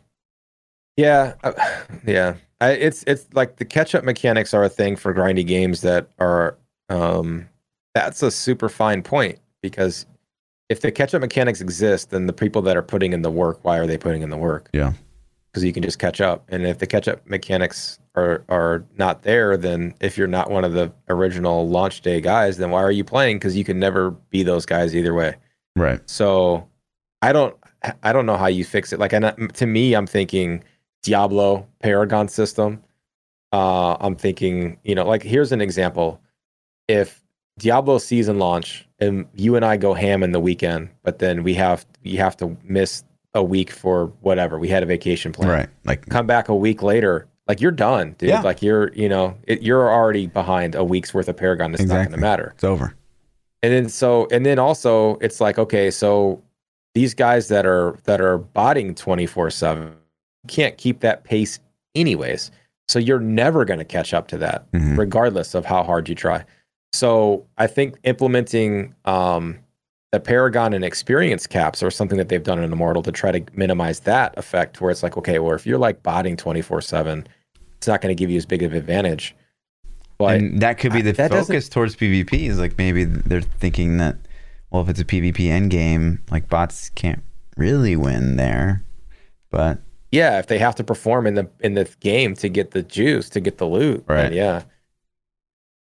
yeah, 0.96 1.34
uh, 1.42 1.52
yeah. 2.06 2.34
I, 2.60 2.70
it's 2.70 3.04
it's 3.06 3.26
like 3.34 3.56
the 3.56 3.64
catch 3.64 3.94
up 3.94 4.04
mechanics 4.04 4.54
are 4.54 4.64
a 4.64 4.68
thing 4.68 4.96
for 4.96 5.12
grindy 5.14 5.46
games 5.46 5.82
that 5.82 6.08
are. 6.18 6.56
Um, 6.88 7.48
that's 7.94 8.22
a 8.22 8.30
super 8.30 8.68
fine 8.68 9.02
point 9.02 9.38
because 9.62 10.06
if 10.68 10.80
the 10.80 10.92
catch 10.92 11.14
up 11.14 11.20
mechanics 11.20 11.60
exist, 11.60 12.10
then 12.10 12.26
the 12.26 12.32
people 12.32 12.60
that 12.62 12.76
are 12.76 12.82
putting 12.82 13.12
in 13.12 13.22
the 13.22 13.30
work, 13.30 13.58
why 13.62 13.78
are 13.78 13.86
they 13.86 13.96
putting 13.96 14.22
in 14.22 14.30
the 14.30 14.36
work? 14.36 14.68
Yeah. 14.72 14.92
Because 15.56 15.64
you 15.64 15.72
can 15.72 15.82
just 15.82 15.98
catch 15.98 16.20
up. 16.20 16.44
And 16.50 16.66
if 16.66 16.80
the 16.80 16.86
catch 16.86 17.08
up 17.08 17.26
mechanics 17.26 17.98
are 18.14 18.44
are 18.50 18.84
not 18.98 19.22
there, 19.22 19.56
then 19.56 19.94
if 20.02 20.18
you're 20.18 20.26
not 20.26 20.50
one 20.50 20.66
of 20.66 20.74
the 20.74 20.92
original 21.08 21.66
launch 21.66 22.02
day 22.02 22.20
guys, 22.20 22.58
then 22.58 22.70
why 22.70 22.82
are 22.82 22.90
you 22.90 23.04
playing? 23.04 23.36
Because 23.36 23.56
you 23.56 23.64
can 23.64 23.78
never 23.78 24.10
be 24.10 24.42
those 24.42 24.66
guys 24.66 24.94
either 24.94 25.14
way. 25.14 25.36
Right. 25.74 25.98
So 26.04 26.68
I 27.22 27.32
don't 27.32 27.56
I 28.02 28.12
don't 28.12 28.26
know 28.26 28.36
how 28.36 28.48
you 28.48 28.66
fix 28.66 28.92
it. 28.92 28.98
Like, 28.98 29.14
and 29.14 29.54
to 29.54 29.66
me, 29.66 29.94
I'm 29.94 30.06
thinking 30.06 30.62
Diablo 31.02 31.66
Paragon 31.80 32.28
system. 32.28 32.84
Uh, 33.50 33.96
I'm 33.98 34.14
thinking, 34.14 34.78
you 34.84 34.94
know, 34.94 35.06
like 35.06 35.22
here's 35.22 35.52
an 35.52 35.62
example. 35.62 36.20
If 36.86 37.24
Diablo 37.58 37.96
season 37.96 38.38
launch 38.38 38.86
and 38.98 39.26
you 39.34 39.56
and 39.56 39.64
I 39.64 39.78
go 39.78 39.94
ham 39.94 40.22
in 40.22 40.32
the 40.32 40.40
weekend, 40.40 40.90
but 41.02 41.18
then 41.18 41.42
we 41.44 41.54
have 41.54 41.86
you 42.02 42.18
have 42.18 42.36
to 42.36 42.58
miss 42.62 43.04
a 43.36 43.42
week 43.42 43.70
for 43.70 44.06
whatever. 44.22 44.58
We 44.58 44.68
had 44.68 44.82
a 44.82 44.86
vacation 44.86 45.30
plan. 45.30 45.48
Right. 45.48 45.68
Like 45.84 46.06
Come 46.08 46.26
back 46.26 46.48
a 46.48 46.54
week 46.56 46.82
later, 46.82 47.28
like 47.46 47.60
you're 47.60 47.70
done, 47.70 48.16
dude. 48.18 48.30
Yeah. 48.30 48.40
Like 48.40 48.62
you're, 48.62 48.92
you 48.94 49.08
know, 49.08 49.36
it, 49.44 49.62
you're 49.62 49.88
already 49.92 50.26
behind 50.26 50.74
a 50.74 50.82
week's 50.82 51.14
worth 51.14 51.28
of 51.28 51.36
Paragon. 51.36 51.72
It's 51.74 51.84
not 51.84 51.96
going 51.96 52.10
to 52.10 52.16
matter. 52.16 52.52
it's 52.54 52.64
over. 52.64 52.94
And 53.62 53.72
then 53.72 53.88
so 53.88 54.26
and 54.32 54.44
then 54.44 54.58
also 54.58 55.16
it's 55.20 55.40
like 55.40 55.58
okay, 55.58 55.90
so 55.90 56.42
these 56.94 57.14
guys 57.14 57.48
that 57.48 57.66
are 57.66 57.98
that 58.04 58.20
are 58.20 58.38
botting 58.38 58.94
24/7 58.94 59.92
can't 60.48 60.76
keep 60.78 61.00
that 61.00 61.24
pace 61.24 61.58
anyways. 61.94 62.50
So 62.88 62.98
you're 62.98 63.20
never 63.20 63.64
going 63.64 63.78
to 63.80 63.84
catch 63.84 64.14
up 64.14 64.28
to 64.28 64.38
that 64.38 64.70
Mhm. 64.72 64.96
regardless 64.96 65.54
of 65.54 65.64
how 65.64 65.82
hard 65.82 66.08
you 66.08 66.14
try. 66.14 66.44
So 66.92 67.44
I 67.58 67.66
think 67.66 67.96
implementing 68.04 68.94
um 69.04 69.58
the 70.16 70.20
Paragon 70.20 70.72
and 70.72 70.82
experience 70.82 71.46
caps 71.46 71.82
or 71.82 71.90
something 71.90 72.16
that 72.16 72.30
they've 72.30 72.42
done 72.42 72.58
in 72.62 72.72
Immortal 72.72 73.02
to 73.02 73.12
try 73.12 73.30
to 73.32 73.44
minimize 73.52 74.00
that 74.00 74.36
effect 74.38 74.80
where 74.80 74.90
it's 74.90 75.02
like 75.02 75.16
okay, 75.18 75.38
well 75.38 75.54
if 75.54 75.66
you're 75.66 75.78
like 75.78 76.02
botting 76.02 76.36
24/7, 76.36 77.26
it's 77.76 77.86
not 77.86 78.00
going 78.00 78.14
to 78.16 78.18
give 78.18 78.30
you 78.30 78.38
as 78.38 78.46
big 78.46 78.62
of 78.62 78.72
an 78.72 78.78
advantage. 78.78 79.36
But 80.18 80.36
and 80.38 80.60
that 80.62 80.78
could 80.78 80.92
be 80.94 81.02
the 81.02 81.12
doesn't- 81.12 81.44
focus 81.46 81.68
towards 81.68 81.94
PvP 81.96 82.48
is 82.48 82.58
like 82.58 82.78
maybe 82.78 83.04
they're 83.04 83.42
thinking 83.42 83.98
that 83.98 84.16
well 84.70 84.80
if 84.82 84.88
it's 84.88 85.00
a 85.00 85.04
PvP 85.04 85.50
end 85.50 85.70
game 85.70 86.22
like 86.30 86.48
bots 86.48 86.88
can't 86.94 87.22
really 87.58 87.96
win 87.96 88.36
there 88.36 88.82
but 89.50 89.78
Yeah, 90.10 90.38
if 90.38 90.46
they 90.46 90.58
have 90.58 90.74
to 90.76 90.84
perform 90.84 91.26
in 91.26 91.34
the 91.34 91.50
in 91.60 91.74
the 91.74 91.84
game 92.00 92.34
to 92.36 92.48
get 92.48 92.70
the 92.70 92.82
juice, 92.82 93.28
to 93.30 93.40
get 93.40 93.58
the 93.58 93.66
loot, 93.66 94.02
Right. 94.08 94.32
yeah. 94.32 94.62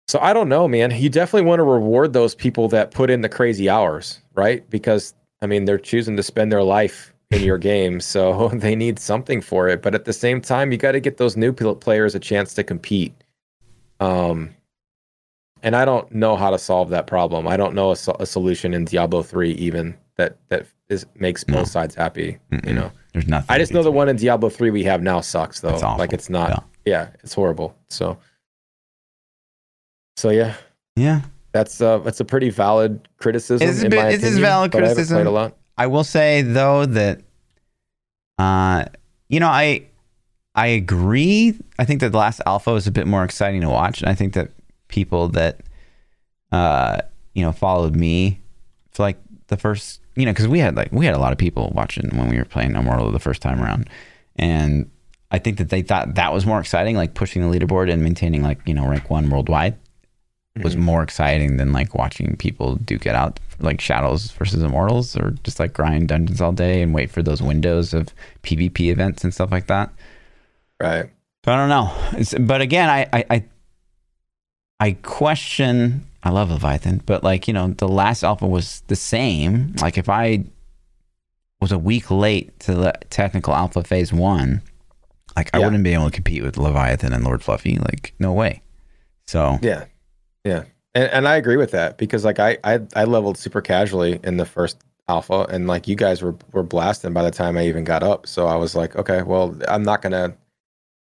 So 0.06 0.18
I 0.20 0.32
don't 0.32 0.48
know, 0.48 0.68
man. 0.68 0.90
You 0.90 1.08
definitely 1.08 1.48
want 1.48 1.60
to 1.60 1.64
reward 1.64 2.12
those 2.12 2.34
people 2.34 2.68
that 2.68 2.90
put 2.90 3.10
in 3.10 3.22
the 3.22 3.28
crazy 3.28 3.68
hours, 3.70 4.20
right? 4.34 4.68
Because 4.70 5.14
I 5.40 5.46
mean, 5.46 5.64
they're 5.64 5.78
choosing 5.78 6.16
to 6.16 6.22
spend 6.22 6.52
their 6.52 6.62
life 6.62 7.12
in 7.30 7.42
your 7.42 7.58
game, 7.58 8.00
so 8.00 8.48
they 8.54 8.74
need 8.76 8.98
something 8.98 9.40
for 9.40 9.68
it. 9.68 9.82
But 9.82 9.94
at 9.94 10.04
the 10.04 10.12
same 10.12 10.40
time, 10.40 10.72
you 10.72 10.78
got 10.78 10.92
to 10.92 11.00
get 11.00 11.16
those 11.16 11.36
new 11.36 11.52
players 11.52 12.14
a 12.14 12.20
chance 12.20 12.54
to 12.54 12.62
compete. 12.64 13.14
Um, 14.00 14.50
and 15.62 15.74
I 15.74 15.84
don't 15.86 16.10
know 16.12 16.36
how 16.36 16.50
to 16.50 16.58
solve 16.58 16.90
that 16.90 17.06
problem. 17.06 17.48
I 17.48 17.56
don't 17.56 17.74
know 17.74 17.92
a, 17.92 17.96
so- 17.96 18.16
a 18.20 18.26
solution 18.26 18.74
in 18.74 18.84
Diablo 18.84 19.22
three 19.22 19.52
even 19.52 19.96
that 20.16 20.36
that 20.48 20.66
is 20.90 21.06
makes 21.16 21.42
both 21.44 21.68
sides 21.68 21.94
happy. 21.94 22.38
You 22.52 22.58
Mm-mm. 22.58 22.74
know. 22.74 22.92
there's 23.14 23.26
nothing 23.26 23.46
I 23.48 23.58
just 23.58 23.72
know 23.72 23.82
the 23.82 23.90
one 23.90 24.08
in 24.10 24.16
Diablo 24.16 24.50
3 24.50 24.70
we 24.70 24.84
have 24.84 25.00
now 25.02 25.20
sucks 25.22 25.60
though. 25.60 25.76
Like 25.98 26.12
it's 26.12 26.28
not 26.28 26.50
Yeah. 26.50 26.58
yeah. 26.84 27.08
it's 27.24 27.32
horrible. 27.32 27.74
So 27.88 28.18
So 30.16 30.30
yeah, 30.30 30.54
yeah. 30.96 31.22
That's 31.52 31.80
uh 31.80 31.98
that's 31.98 32.20
a 32.20 32.24
pretty 32.24 32.50
valid 32.50 33.06
criticism 33.18 33.68
It's 33.68 33.80
a 33.82 33.84
in 33.84 33.90
bit- 33.90 33.96
my 34.02 34.08
it 34.08 34.14
is 34.14 34.22
opinion, 34.22 34.42
valid 34.42 34.70
but 34.72 34.78
I 34.78 34.86
criticism. 34.86 35.16
played 35.16 35.26
a 35.26 35.30
lot. 35.30 35.56
I 35.78 35.86
will 35.86 36.04
say 36.04 36.42
though 36.42 36.86
that 36.86 37.20
uh 38.38 38.84
you 39.28 39.40
know 39.40 39.48
I 39.48 39.86
I 40.56 40.68
agree. 40.68 41.58
I 41.78 41.84
think 41.84 42.00
that 42.00 42.10
the 42.12 42.18
last 42.18 42.40
alpha 42.46 42.72
was 42.72 42.86
a 42.86 42.92
bit 42.92 43.06
more 43.06 43.24
exciting 43.24 43.60
to 43.62 43.68
watch 43.68 44.00
and 44.00 44.08
I 44.08 44.14
think 44.14 44.34
that 44.34 44.50
people 44.88 45.28
that 45.30 45.60
uh 46.52 46.98
you 47.34 47.42
know 47.42 47.52
followed 47.52 47.96
me 47.96 48.40
for 48.92 49.02
like 49.04 49.18
the 49.48 49.56
first 49.56 50.00
you 50.16 50.24
know 50.26 50.32
because 50.32 50.48
we 50.48 50.58
had 50.60 50.76
like 50.76 50.90
we 50.92 51.06
had 51.06 51.14
a 51.14 51.18
lot 51.18 51.32
of 51.32 51.38
people 51.38 51.72
watching 51.74 52.08
when 52.16 52.28
we 52.28 52.36
were 52.38 52.44
playing 52.44 52.74
Immortal 52.76 53.10
the 53.10 53.18
first 53.20 53.42
time 53.42 53.60
around. 53.62 53.88
And 54.36 54.90
I 55.30 55.38
think 55.38 55.58
that 55.58 55.68
they 55.70 55.82
thought 55.82 56.14
that 56.14 56.32
was 56.32 56.46
more 56.46 56.60
exciting 56.60 56.96
like 56.96 57.14
pushing 57.14 57.42
the 57.42 57.48
leaderboard 57.58 57.92
and 57.92 58.02
maintaining 58.02 58.42
like 58.42 58.60
you 58.66 58.74
know 58.74 58.86
rank 58.88 59.10
one 59.10 59.28
worldwide 59.30 59.76
was 60.62 60.76
Mhm. 60.76 60.80
more 60.80 61.02
exciting 61.02 61.56
than 61.56 61.72
like 61.72 61.94
watching 61.94 62.36
people 62.36 62.76
duke 62.76 63.06
it 63.06 63.14
out 63.14 63.40
like 63.58 63.80
shadows 63.80 64.30
versus 64.32 64.62
immortals 64.62 65.16
or 65.16 65.30
just 65.42 65.58
like 65.58 65.72
grind 65.72 66.08
dungeons 66.08 66.40
all 66.40 66.52
day 66.52 66.80
and 66.82 66.94
wait 66.94 67.10
for 67.10 67.22
those 67.22 67.42
windows 67.42 67.92
of 67.94 68.08
pvp 68.42 68.78
events 68.90 69.24
and 69.24 69.34
stuff 69.34 69.50
like 69.50 69.66
that 69.66 69.90
Right. 70.80 71.10
but 71.42 71.54
i 71.54 71.56
don't 71.56 71.68
know 71.68 71.92
it's, 72.18 72.34
but 72.34 72.60
again 72.60 72.88
I, 72.88 73.06
I 73.12 73.24
i 73.30 73.44
i 74.80 74.92
question 75.02 76.04
i 76.22 76.30
love 76.30 76.50
leviathan 76.50 77.02
but 77.06 77.24
like 77.24 77.48
you 77.48 77.54
know 77.54 77.68
the 77.68 77.88
last 77.88 78.22
alpha 78.22 78.46
was 78.46 78.82
the 78.88 78.96
same 78.96 79.74
like 79.80 79.98
if 79.98 80.08
i 80.08 80.44
was 81.60 81.72
a 81.72 81.78
week 81.78 82.10
late 82.10 82.58
to 82.60 82.74
the 82.74 82.92
technical 83.10 83.54
alpha 83.54 83.82
phase 83.82 84.12
one 84.12 84.62
like 85.36 85.50
i 85.54 85.58
wouldn't 85.58 85.82
be 85.84 85.94
able 85.94 86.06
to 86.06 86.14
compete 86.14 86.42
with 86.42 86.58
leviathan 86.58 87.12
and 87.12 87.24
lord 87.24 87.42
fluffy 87.42 87.76
like 87.78 88.14
no 88.18 88.32
way 88.32 88.60
so 89.26 89.58
Yeah. 89.62 89.84
Yeah. 90.44 90.64
And 90.94 91.10
and 91.10 91.28
I 91.28 91.36
agree 91.36 91.56
with 91.56 91.70
that 91.72 91.98
because 91.98 92.24
like 92.24 92.38
I 92.38 92.58
I 92.64 92.80
I 92.94 93.04
leveled 93.04 93.36
super 93.38 93.60
casually 93.60 94.20
in 94.22 94.36
the 94.36 94.46
first 94.46 94.78
alpha 95.08 95.46
and 95.50 95.66
like 95.66 95.86
you 95.88 95.96
guys 95.96 96.22
were 96.22 96.34
were 96.52 96.62
blasting 96.62 97.12
by 97.12 97.22
the 97.22 97.30
time 97.30 97.56
I 97.58 97.66
even 97.66 97.84
got 97.84 98.02
up. 98.02 98.26
So 98.26 98.46
I 98.46 98.56
was 98.56 98.74
like, 98.74 98.96
okay, 98.96 99.22
well, 99.22 99.56
I'm 99.68 99.82
not 99.82 100.02
going 100.02 100.12
to 100.12 100.34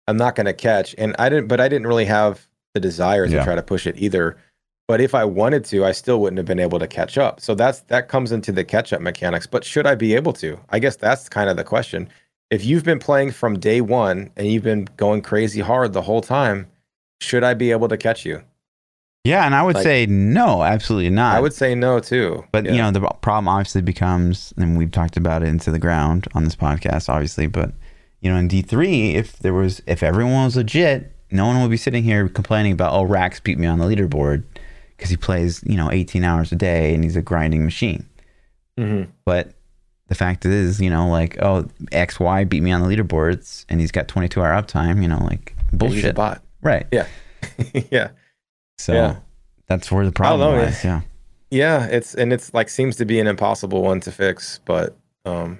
I'm 0.08 0.18
not 0.18 0.36
going 0.36 0.46
to 0.46 0.54
catch 0.54 0.96
and 0.98 1.16
I 1.20 1.30
didn't 1.30 1.48
but 1.48 1.60
I 1.62 1.68
didn't 1.68 1.88
really 1.88 2.06
have 2.06 2.48
the 2.74 2.80
desire 2.80 3.28
to 3.28 3.34
Yeah. 3.34 3.44
try 3.44 3.56
to 3.56 3.64
push 3.64 3.86
it 3.86 3.96
either. 3.98 4.38
But 4.88 5.02
if 5.02 5.14
I 5.14 5.26
wanted 5.26 5.66
to, 5.66 5.84
I 5.86 5.92
still 5.92 6.22
wouldn't 6.22 6.38
have 6.38 6.46
been 6.46 6.60
able 6.60 6.80
to 6.80 6.88
catch 6.88 7.18
up. 7.18 7.42
So 7.42 7.54
that's 7.56 7.82
that 7.82 8.08
comes 8.08 8.32
into 8.32 8.54
the 8.54 8.64
catch 8.64 8.94
up 8.94 9.02
mechanics. 9.02 9.46
But 9.46 9.66
should 9.66 9.86
I 9.86 9.96
be 9.96 10.16
able 10.16 10.32
to? 10.34 10.58
I 10.70 10.80
guess 10.80 10.96
that's 10.96 11.28
kind 11.28 11.50
of 11.50 11.58
the 11.58 11.66
question. 11.66 12.08
If 12.50 12.64
you've 12.64 12.86
been 12.86 13.00
playing 13.00 13.32
from 13.32 13.60
day 13.60 13.82
1 13.82 14.32
and 14.38 14.48
you've 14.48 14.64
been 14.64 14.88
going 14.96 15.22
crazy 15.22 15.60
hard 15.60 15.92
the 15.92 16.02
whole 16.02 16.22
time, 16.22 16.68
should 17.20 17.44
I 17.44 17.54
be 17.54 17.72
able 17.72 17.90
to 17.90 17.98
catch 17.98 18.26
you? 18.26 18.42
Yeah, 19.28 19.46
and 19.46 19.54
I 19.54 19.62
would 19.64 19.76
Like- 19.76 19.84
say 19.84 20.06
no, 20.06 20.64
absolutely 20.64 21.10
not. 21.10 21.36
I 21.36 21.40
would 21.42 21.54
say 21.54 21.76
no 21.76 22.00
too. 22.00 22.44
but 22.52 22.66
Yeah. 22.66 22.72
you 22.72 22.78
know, 22.78 22.92
the 22.92 23.02
problem 23.22 23.48
obviously 23.48 23.82
becomes, 23.82 24.54
and 24.58 24.78
we've 24.78 24.92
talked 24.92 25.18
about 25.18 25.44
it 25.44 25.50
into 25.50 25.72
the 25.72 25.80
ground 25.80 26.28
on 26.34 26.44
this 26.46 26.56
podcast, 26.56 27.10
obviously. 27.10 27.48
But 27.48 27.72
you 28.22 28.32
know, 28.32 28.38
in 28.38 28.48
D 28.48 28.62
three, 28.62 29.16
if 29.16 29.38
there 29.40 29.54
was, 29.54 29.82
if 29.86 30.02
everyone 30.02 30.46
was 30.46 30.56
legit, 30.56 31.12
no 31.30 31.46
one 31.46 31.62
would 31.62 31.70
be 31.72 31.78
sitting 31.78 32.04
here 32.04 32.28
complaining 32.30 32.72
about, 32.72 32.94
oh, 32.94 33.04
Rax 33.04 33.40
beat 33.40 33.60
me 33.60 33.68
on 33.68 33.80
the 33.80 33.86
leaderboard 33.86 34.44
because 34.96 35.10
he 35.12 35.18
plays, 35.18 35.62
you 35.66 35.76
know, 35.78 35.92
eighteen 35.92 36.24
hours 36.24 36.52
a 36.52 36.56
day 36.56 36.94
and 36.96 37.04
he's 37.04 37.16
a 37.18 37.22
grinding 37.22 37.66
machine. 37.66 38.06
Mhm. 38.80 39.08
But 39.26 39.52
the 40.08 40.16
fact 40.16 40.46
is, 40.46 40.80
you 40.80 40.90
know, 40.90 41.10
like, 41.10 41.38
oh, 41.42 41.66
X 41.92 42.20
Y 42.20 42.44
beat 42.46 42.64
me 42.64 42.72
on 42.72 42.82
the 42.82 42.88
leaderboards 42.88 43.66
and 43.70 43.80
he's 43.82 43.92
got 43.92 44.08
twenty 44.08 44.30
two 44.30 44.42
hour 44.42 44.54
uptime. 44.60 45.02
You 45.02 45.10
know, 45.10 45.20
like 45.26 45.54
bullshit, 45.74 46.16
bot. 46.16 46.42
right? 46.62 46.88
Yeah. 46.92 47.06
yeah. 47.92 48.08
So 48.78 48.94
Yeah. 48.94 49.16
that's 49.68 49.92
where 49.92 50.06
the 50.06 50.12
problem 50.12 50.52
know, 50.56 50.62
lies. 50.64 50.84
Yeah. 50.84 51.02
Yeah. 51.52 51.86
It's 51.88 52.14
and 52.16 52.32
it's 52.34 52.54
like 52.54 52.70
seems 52.70 52.96
to 52.98 53.06
be 53.06 53.20
an 53.20 53.28
impossible 53.28 53.82
one 53.82 54.00
to 54.02 54.12
fix, 54.12 54.60
but 54.66 54.96
um 55.26 55.60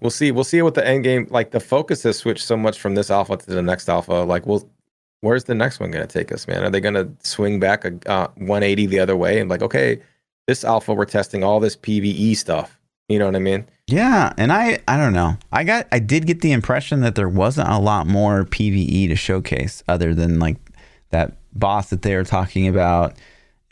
we'll 0.00 0.10
see. 0.10 0.30
We'll 0.32 0.44
see 0.44 0.62
what 0.62 0.74
the 0.74 0.86
end 0.86 1.04
game 1.04 1.26
like 1.30 1.50
the 1.50 1.60
focus 1.60 2.02
has 2.04 2.16
switched 2.18 2.44
so 2.44 2.56
much 2.56 2.78
from 2.78 2.94
this 2.94 3.10
alpha 3.10 3.36
to 3.36 3.46
the 3.46 3.62
next 3.62 3.88
alpha. 3.88 4.12
Like 4.12 4.46
we'll 4.46 4.68
where's 5.20 5.44
the 5.44 5.54
next 5.54 5.80
one 5.80 5.90
gonna 5.90 6.06
take 6.06 6.32
us, 6.32 6.46
man? 6.48 6.64
Are 6.64 6.70
they 6.70 6.80
gonna 6.80 7.08
swing 7.22 7.60
back 7.60 7.84
a 7.84 7.92
uh, 8.10 8.28
180 8.36 8.86
the 8.86 8.98
other 9.00 9.16
way 9.16 9.40
and 9.40 9.50
like, 9.50 9.62
okay, 9.62 10.00
this 10.46 10.64
alpha 10.64 10.94
we're 10.94 11.04
testing 11.04 11.42
all 11.44 11.60
this 11.60 11.76
PvE 11.76 12.36
stuff. 12.36 12.78
You 13.08 13.18
know 13.20 13.26
what 13.26 13.36
I 13.36 13.40
mean? 13.40 13.66
Yeah, 13.86 14.32
and 14.36 14.52
I 14.52 14.80
I 14.88 14.96
don't 14.96 15.12
know. 15.12 15.36
I 15.52 15.62
got 15.64 15.86
I 15.92 15.98
did 16.00 16.26
get 16.26 16.40
the 16.40 16.52
impression 16.52 17.00
that 17.00 17.14
there 17.14 17.28
wasn't 17.28 17.68
a 17.68 17.78
lot 17.78 18.06
more 18.06 18.44
PVE 18.44 19.08
to 19.08 19.16
showcase 19.16 19.82
other 19.88 20.12
than 20.14 20.38
like 20.40 20.56
that 21.10 21.36
boss 21.58 21.90
that 21.90 22.02
they 22.02 22.14
were 22.16 22.24
talking 22.24 22.68
about 22.68 23.14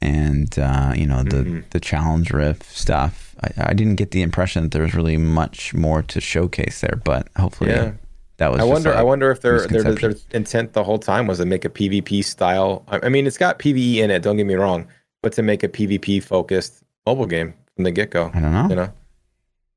and 0.00 0.58
uh, 0.58 0.92
you 0.96 1.06
know 1.06 1.22
the 1.22 1.36
Mhm. 1.44 1.70
the 1.70 1.80
challenge 1.80 2.30
rift 2.32 2.64
stuff. 2.64 3.34
I, 3.42 3.70
I 3.70 3.72
didn't 3.74 3.96
get 3.96 4.10
the 4.10 4.22
impression 4.22 4.62
that 4.64 4.72
there 4.72 4.82
was 4.82 4.94
really 4.94 5.16
much 5.16 5.72
more 5.74 6.02
to 6.02 6.20
showcase 6.20 6.80
there, 6.80 7.00
but 7.04 7.28
hopefully 7.36 7.70
Yeah. 7.70 7.92
that 8.38 8.50
was 8.50 8.60
I 8.60 8.64
wonder. 8.64 8.90
like 8.90 8.98
I 8.98 9.02
wonder 9.02 9.30
if 9.30 9.40
their, 9.40 9.66
their 9.66 9.94
their 9.94 10.14
intent 10.32 10.72
the 10.72 10.84
whole 10.84 10.98
time 10.98 11.26
was 11.26 11.38
to 11.38 11.46
make 11.46 11.64
a 11.64 11.70
PvP 11.70 12.22
style. 12.24 12.84
I 12.88 13.08
mean, 13.08 13.26
it's 13.26 13.38
got 13.38 13.58
PVE 13.58 13.96
in 13.98 14.10
it. 14.10 14.22
Don't 14.22 14.36
get 14.36 14.46
me 14.46 14.54
wrong, 14.54 14.86
but 15.22 15.32
to 15.34 15.42
make 15.42 15.62
a 15.62 15.68
PvP 15.68 16.22
focused 16.22 16.82
mobile 17.06 17.26
game 17.26 17.54
from 17.76 17.84
the 17.84 17.90
get 17.92 18.10
go. 18.10 18.30
I 18.34 18.40
don't 18.40 18.52
know. 18.52 18.68
You 18.68 18.76
know, 18.76 18.92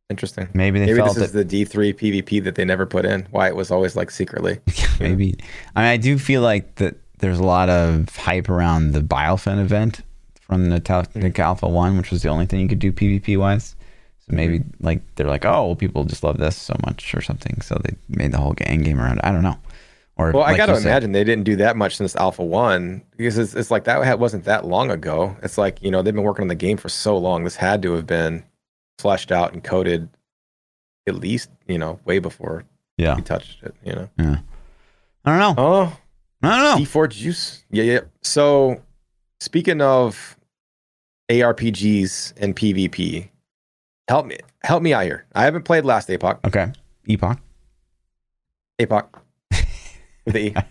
interesting. 0.10 0.48
Maybe 0.54 0.80
they 0.80 0.88
Maybe 0.88 0.98
felt 1.00 1.16
this 1.16 1.26
is 1.26 1.32
the 1.34 1.46
D3 1.46 1.94
PvP 1.94 2.44
that 2.44 2.56
they 2.56 2.66
never 2.66 2.86
put 2.86 3.06
in. 3.06 3.28
Why 3.32 3.48
it 3.48 3.56
was 3.56 3.72
always 3.72 3.96
like 3.96 4.12
secretly. 4.12 4.60
maybe. 5.00 5.36
I 5.76 5.82
mean, 5.82 5.90
I 5.92 5.98
do 5.98 6.18
feel 6.18 6.42
like 6.42 6.76
that 6.76 6.96
there's 7.20 7.40
a 7.40 7.44
lot 7.44 7.70
of 7.70 8.16
hype 8.16 8.50
around 8.50 8.92
the 8.92 9.02
Biofin 9.02 9.60
event 9.60 10.02
from 10.40 10.70
the 10.70 10.80
Tactic 10.80 11.38
Alpha 11.40 11.68
One, 11.68 11.98
which 11.98 12.12
was 12.12 12.22
the 12.22 12.30
only 12.30 12.46
thing 12.46 12.62
you 12.62 12.68
could 12.68 12.80
do 12.80 12.92
PvP 12.92 13.38
wise. 13.38 13.76
So 14.20 14.36
maybe 14.36 14.60
mm-hmm. 14.60 14.86
like 14.86 15.02
they're 15.16 15.28
like, 15.28 15.46
oh, 15.46 15.68
well, 15.68 15.76
people 15.76 16.04
just 16.04 16.24
love 16.24 16.38
this 16.38 16.56
so 16.56 16.76
much 16.86 17.14
or 17.16 17.22
something, 17.22 17.62
so 17.62 17.80
they 17.84 17.96
made 18.10 18.32
the 18.32 18.38
whole 18.38 18.54
end 18.62 18.86
game 18.86 19.00
around 19.00 19.18
it. 19.18 19.26
I 19.26 19.32
don't 19.32 19.44
know. 19.44 19.58
Or 20.18 20.32
Well, 20.32 20.44
I 20.44 20.58
got 20.58 20.66
to 20.66 20.78
imagine 20.78 21.12
they 21.12 21.24
didn't 21.24 21.44
do 21.44 21.56
that 21.58 21.78
much 21.78 21.96
since 21.96 22.16
Alpha 22.16 22.44
One 22.44 23.04
because 23.18 23.38
it's, 23.38 23.54
it's 23.54 23.70
like 23.70 23.84
that 23.84 24.20
wasn't 24.20 24.46
that 24.46 24.66
long 24.66 24.90
ago. 24.90 25.38
It's 25.44 25.58
like 25.58 25.82
you 25.82 25.92
know 25.92 26.02
they've 26.02 26.14
been 26.14 26.24
working 26.24 26.44
on 26.44 26.48
the 26.48 26.56
game 26.56 26.78
for 26.78 26.90
so 26.90 27.18
long. 27.18 27.44
This 27.44 27.56
had 27.56 27.82
to 27.84 27.94
have 27.94 28.08
been 28.08 28.44
fleshed 28.98 29.32
out 29.32 29.54
and 29.54 29.64
coded 29.64 30.10
at 31.08 31.16
least 31.16 31.50
you 31.68 31.78
know 31.78 32.00
way 32.04 32.20
before 32.20 32.64
Yeah, 32.98 33.16
we 33.16 33.22
touched 33.22 33.62
it. 33.64 33.76
You 33.86 33.94
know. 33.94 34.10
yeah. 34.18 34.40
I 35.24 35.30
don't 35.30 35.40
know. 35.40 35.56
Oh, 35.58 35.98
I 36.44 36.74
don't 36.74 36.80
know. 36.80 36.86
D4 36.86 37.10
juice. 37.10 37.64
Yeah, 37.72 37.84
yeah. 37.84 38.00
So 38.22 38.82
speaking 39.40 39.82
of 39.82 40.38
ARPGs 41.30 42.34
and 42.38 42.56
PvP, 42.56 43.30
help 44.08 44.26
me 44.26 44.38
help 44.64 44.84
me 44.84 44.94
out 44.94 45.04
here. 45.04 45.26
I 45.36 45.44
haven't 45.44 45.64
played 45.64 45.84
Last 45.86 46.10
Epoch. 46.10 46.40
Okay, 46.46 46.72
Epoch. 47.08 47.40
Epoch. 48.80 49.22
With 50.26 50.34
the 50.36 50.40
E. 50.50 50.56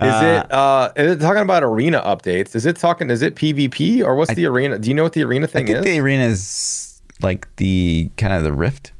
Is 0.00 0.12
Uh, 0.14 0.44
it 0.46 0.52
uh 0.52 0.92
is 0.94 1.12
it 1.16 1.20
talking 1.20 1.42
about 1.42 1.64
arena 1.64 2.00
updates? 2.02 2.54
Is 2.54 2.66
it 2.66 2.76
talking 2.76 3.10
is 3.10 3.20
it 3.20 3.34
PvP 3.34 4.04
or 4.04 4.14
what's 4.14 4.30
I- 4.30 4.34
the 4.34 4.46
arena? 4.46 4.78
Do 4.78 4.88
you 4.88 4.94
know 4.94 5.02
what 5.02 5.12
the 5.12 5.24
arena 5.24 5.46
I 5.46 5.48
thing 5.48 5.66
think 5.66 5.78
is? 5.78 5.84
the 5.84 5.98
arena 5.98 6.22
is 6.24 7.02
like 7.20 7.48
the 7.56 8.08
kind 8.16 8.32
of 8.32 8.44
the 8.44 8.52
rift, 8.52 8.92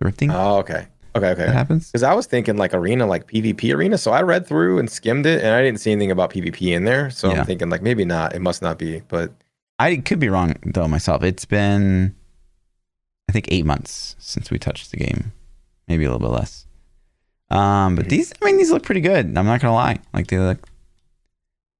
the 0.00 0.04
rifting 0.04 0.30
oh, 0.30 0.56
okay. 0.58 0.88
Okay, 1.16 1.28
okay. 1.30 1.46
that 1.46 1.52
happens. 1.54 1.90
Because 1.92 2.02
I 2.02 2.12
was 2.14 2.26
thinking 2.26 2.56
like 2.56 2.74
arena, 2.74 3.06
like 3.06 3.28
PvP 3.28 3.72
arena. 3.74 3.96
So 3.98 4.10
I 4.10 4.22
read 4.22 4.46
through 4.46 4.78
and 4.78 4.90
skimmed 4.90 5.26
it 5.26 5.42
and 5.44 5.54
I 5.54 5.62
didn't 5.62 5.80
see 5.80 5.92
anything 5.92 6.10
about 6.10 6.30
PvP 6.30 6.74
in 6.74 6.84
there. 6.84 7.08
So 7.10 7.30
Yeah. 7.30 7.40
I'm 7.40 7.46
thinking 7.46 7.70
like 7.70 7.82
maybe 7.82 8.04
not. 8.04 8.34
It 8.34 8.40
must 8.40 8.62
not 8.62 8.78
be. 8.78 9.00
But 9.08 9.32
I 9.78 9.96
could 9.96 10.18
be 10.18 10.28
wrong 10.28 10.54
though 10.64 10.88
myself. 10.88 11.22
It's 11.22 11.44
been, 11.44 12.14
I 13.28 13.32
think, 13.32 13.46
eight 13.48 13.64
months 13.64 14.16
since 14.18 14.50
we 14.50 14.58
touched 14.58 14.90
the 14.90 14.96
game, 14.96 15.32
maybe 15.88 16.04
a 16.04 16.10
little 16.10 16.18
bit 16.26 16.34
less. 16.34 16.66
Um, 17.50 17.94
but 17.94 18.06
Mhm. 18.06 18.10
these, 18.10 18.32
I 18.42 18.44
mean, 18.46 18.56
these 18.56 18.70
look 18.72 18.82
pretty 18.82 19.00
good. 19.00 19.26
I'm 19.26 19.46
not 19.46 19.60
gonna 19.60 19.74
lie. 19.74 19.98
Like 20.12 20.26
they 20.26 20.38
look, 20.38 20.58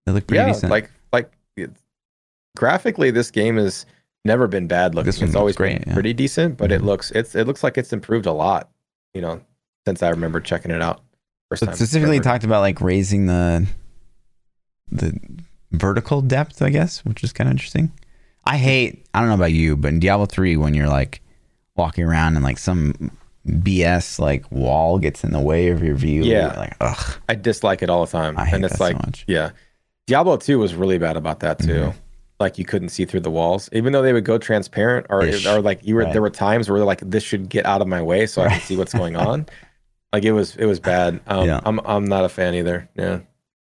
they 0.07 0.13
look 0.13 0.27
pretty 0.29 0.43
yeah, 0.45 0.53
decent. 0.53 0.71
like 0.71 0.91
like 1.13 1.31
graphically, 2.57 3.11
this 3.11 3.31
game 3.31 3.57
has 3.57 3.87
never 4.25 4.47
been 4.47 4.67
bad 4.67 4.95
looking. 4.95 5.07
This 5.07 5.21
it's 5.23 5.35
always 5.35 5.57
great, 5.57 5.81
been 5.81 5.89
yeah. 5.89 5.95
pretty 5.95 6.13
decent, 6.13 6.57
but 6.57 6.71
it 6.73 6.83
Mhm. 6.83 6.87
looks 6.87 7.11
it's 7.13 7.35
it 7.35 7.47
looks 7.47 7.63
like 7.63 7.77
it's 7.79 7.93
improved 7.93 8.27
a 8.27 8.33
lot. 8.33 8.71
You 9.15 9.21
know, 9.23 9.41
since 9.87 10.03
I 10.03 10.11
remember 10.11 10.41
checking 10.41 10.71
it 10.73 10.83
out 10.83 11.03
first 11.49 11.61
So 11.61 11.67
time. 11.67 11.75
specifically 11.77 12.17
ever. 12.17 12.25
talked 12.25 12.45
about 12.45 12.61
like 12.61 12.81
raising 12.81 13.27
the 13.27 13.67
the 14.91 15.19
vertical 15.73 16.21
depth, 16.21 16.61
I 16.63 16.71
guess, 16.71 17.05
which 17.05 17.25
is 17.25 17.33
kind 17.33 17.49
of 17.49 17.53
interesting. 17.53 17.93
I 18.45 18.59
hate. 18.59 19.07
I 19.15 19.21
don't 19.21 19.29
know 19.29 19.35
about 19.37 19.53
you, 19.53 19.77
but 19.77 19.89
in 19.89 20.01
Diablo 20.01 20.27
three, 20.27 20.57
when 20.57 20.75
you're 20.75 20.89
like 20.89 21.21
walking 21.77 22.05
around 22.05 22.37
and 22.37 22.45
like 22.45 22.59
some 22.59 23.11
BS 23.49 24.19
like 24.19 24.51
wall 24.51 24.99
gets 24.99 25.23
in 25.25 25.33
the 25.33 25.41
way 25.41 25.69
of 25.69 25.83
your 25.83 25.95
view, 25.95 26.23
Yeah. 26.25 26.49
you're 26.49 26.57
like 26.57 26.77
ugh. 26.81 27.17
I 27.29 27.35
dislike 27.35 27.83
it 27.83 27.91
all 27.91 28.05
the 28.05 28.11
time, 28.13 28.37
I 28.39 28.45
hate 28.47 28.57
and 28.57 28.65
it's 28.65 28.79
that 28.79 28.93
so 28.93 28.95
much. 28.95 29.25
yeah, 29.27 29.51
Diablo 30.07 30.37
two 30.39 30.59
was 30.59 30.75
really 30.75 30.99
bad 30.99 31.17
about 31.17 31.41
that 31.41 31.59
too. 31.59 31.67
Mhm. 31.93 31.95
Like 32.41 32.59
you 32.59 32.65
couldn't 32.65 32.89
see 32.89 33.05
through 33.05 33.21
the 33.21 33.31
walls, 33.31 33.69
even 33.73 33.93
though 33.93 34.03
they 34.03 34.13
would 34.13 34.25
go 34.25 34.39
transparent, 34.39 35.07
or 35.09 35.25
Ish. 35.25 35.47
or 35.47 35.61
like 35.63 35.87
you 35.87 35.95
were 35.95 36.03
Right. 36.03 36.13
there 36.13 36.21
were 36.23 36.31
times 36.31 36.69
where 36.69 36.85
like 36.85 37.01
this 37.01 37.23
should 37.23 37.49
get 37.49 37.65
out 37.65 37.81
of 37.81 37.87
my 37.87 38.03
way 38.03 38.27
so 38.27 38.43
I 38.43 38.49
can 38.49 38.61
see 38.61 38.77
what's 38.77 38.93
going 38.95 39.17
on. 39.17 39.47
Like 40.13 40.23
it 40.25 40.31
was 40.33 40.55
it 40.55 40.67
was 40.67 40.79
bad. 40.79 41.19
Um, 41.27 41.47
Yeah. 41.47 41.61
I'm 41.65 41.81
I'm 41.85 42.05
not 42.05 42.25
a 42.25 42.29
fan 42.29 42.55
either. 42.55 42.89
Yeah. 42.95 43.19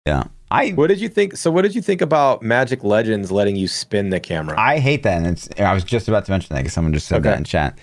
Yeah, 0.08 0.24
I 0.50 0.70
What 0.72 0.88
did 0.88 1.00
you 1.00 1.08
think? 1.08 1.38
So, 1.38 1.52
what 1.52 1.62
did 1.62 1.76
you 1.76 1.84
think 1.84 2.02
about 2.02 2.42
Magic 2.42 2.84
Legends 2.84 3.32
letting 3.32 3.56
you 3.56 3.68
spin 3.68 4.10
the 4.10 4.20
camera? 4.20 4.60
I 4.60 4.80
hate 4.80 5.04
that, 5.04 5.18
and 5.18 5.28
it's. 5.28 5.48
I 5.60 5.72
was 5.72 5.84
just 5.84 6.08
about 6.08 6.26
to 6.26 6.32
mention 6.32 6.56
that 6.56 6.62
because 6.62 6.74
someone 6.74 6.94
just 6.94 7.08
said 7.08 7.22
that 7.22 7.38
in 7.38 7.44
chat. 7.44 7.78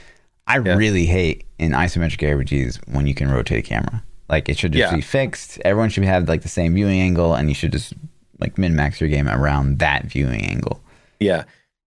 I 0.49 0.59
Yeah. 0.59 0.75
really 0.75 1.07
hate 1.07 1.45
in 1.61 1.71
isometric 1.71 2.19
RPGs 2.29 2.81
when 2.93 3.07
you 3.07 3.15
can 3.15 3.31
rotate 3.31 3.61
a 3.61 3.63
camera. 3.63 4.03
Like 4.29 4.49
it 4.49 4.59
should 4.59 4.73
just 4.73 4.91
Yeah. 4.91 4.97
be 4.97 5.03
fixed. 5.03 5.61
Everyone 5.65 5.89
should 5.91 6.03
have 6.03 6.29
like 6.29 6.43
the 6.43 6.49
same 6.49 6.75
viewing 6.75 6.99
angle, 7.01 7.35
and 7.35 7.49
you 7.49 7.55
should 7.55 7.71
just 7.71 7.93
like 8.41 8.59
min 8.59 8.75
max 8.77 9.01
your 9.01 9.09
game 9.11 9.29
around 9.29 9.79
that 9.79 10.05
viewing 10.07 10.45
angle. 10.47 10.81
yeah. 11.21 11.45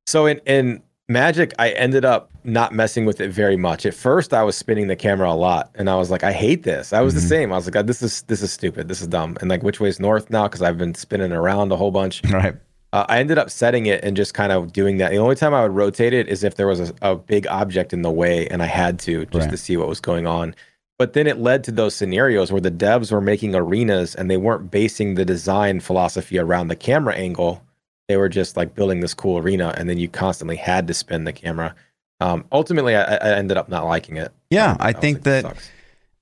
So 0.08 0.26
in 0.26 0.40
in 0.46 0.82
Magic, 1.10 1.54
I 1.60 1.72
ended 1.72 2.06
up 2.06 2.30
not 2.46 2.74
messing 2.74 3.04
with 3.06 3.20
it 3.20 3.32
very 3.32 3.58
much. 3.58 3.86
At 3.86 3.94
first, 3.94 4.34
I 4.34 4.44
was 4.44 4.56
spinning 4.58 4.88
the 4.88 4.96
camera 4.96 5.30
a 5.30 5.36
lot, 5.36 5.70
and 5.76 5.90
I 5.90 5.96
was 5.96 6.10
like, 6.10 6.24
I 6.24 6.32
hate 6.32 6.64
this. 6.64 6.94
I 6.94 7.02
was 7.02 7.14
Mhm. 7.14 7.18
the 7.18 7.22
same. 7.22 7.52
I 7.54 7.58
was 7.58 7.70
like, 7.70 7.86
this 7.86 8.02
is 8.02 8.22
this 8.24 8.42
is 8.42 8.52
stupid. 8.52 8.88
This 8.88 9.02
is 9.02 9.08
dumb. 9.08 9.38
And 9.42 9.50
like, 9.50 9.62
which 9.62 9.80
way's 9.82 10.00
north 10.00 10.30
now? 10.30 10.48
Because 10.48 10.62
I've 10.62 10.78
been 10.78 10.96
spinning 10.96 11.34
around 11.34 11.72
a 11.72 11.76
whole 11.76 11.92
bunch. 11.92 12.22
Right. 12.32 12.56
Uh, 12.94 13.06
I 13.10 13.20
ended 13.20 13.38
up 13.38 13.50
setting 13.50 13.86
it 13.86 14.04
and 14.04 14.18
just 14.18 14.34
kind 14.34 14.52
of 14.52 14.74
doing 14.74 14.98
that. 14.98 15.12
The 15.12 15.18
only 15.18 15.36
time 15.36 15.54
I 15.54 15.62
would 15.64 15.72
rotate 15.76 16.12
it 16.14 16.28
is 16.28 16.44
if 16.44 16.56
there 16.56 16.68
was 16.68 16.80
a, 16.90 16.94
a 17.02 17.16
big 17.16 17.48
object 17.48 17.94
in 17.94 18.02
the 18.02 18.12
way 18.12 18.48
and 18.50 18.62
I 18.62 18.66
had 18.66 19.00
to 19.00 19.26
just 19.28 19.46
Right. 19.46 19.52
to 19.52 19.58
see 19.58 19.78
what 19.78 19.88
was 19.88 20.02
going 20.02 20.28
on. 20.28 20.54
But 21.02 21.14
then 21.14 21.26
it 21.26 21.40
led 21.40 21.64
to 21.64 21.72
those 21.72 21.96
scenarios 21.96 22.52
where 22.52 22.62
the 22.62 22.70
devs 22.70 23.12
were 23.12 23.22
making 23.22 23.56
arenas 23.56 24.14
and 24.14 24.30
they 24.30 24.38
weren't 24.38 24.70
basing 24.70 25.16
the 25.16 25.26
design 25.26 25.80
philosophy 25.80 26.38
around 26.38 26.68
the 26.68 26.76
camera 26.76 27.16
angle. 27.16 27.66
They 28.08 28.18
were 28.18 28.30
just 28.30 28.56
like 28.56 28.76
building 28.76 29.00
this 29.00 29.16
cool 29.16 29.40
arena 29.40 29.74
and 29.76 29.90
then 29.90 29.98
you 29.98 30.08
constantly 30.08 30.58
had 30.58 30.86
to 30.90 30.94
spin 30.94 31.24
the 31.24 31.34
camera. 31.34 31.74
Um, 32.20 32.46
ultimately, 32.52 32.96
I, 32.96 33.16
I 33.16 33.36
ended 33.36 33.58
up 33.58 33.68
not 33.68 33.86
liking 33.86 34.18
it. 34.18 34.32
Yeah, 34.52 34.74
Um, 34.74 34.78
I 34.80 34.94
think 34.94 35.26
like, 35.26 35.44
that 35.44 35.72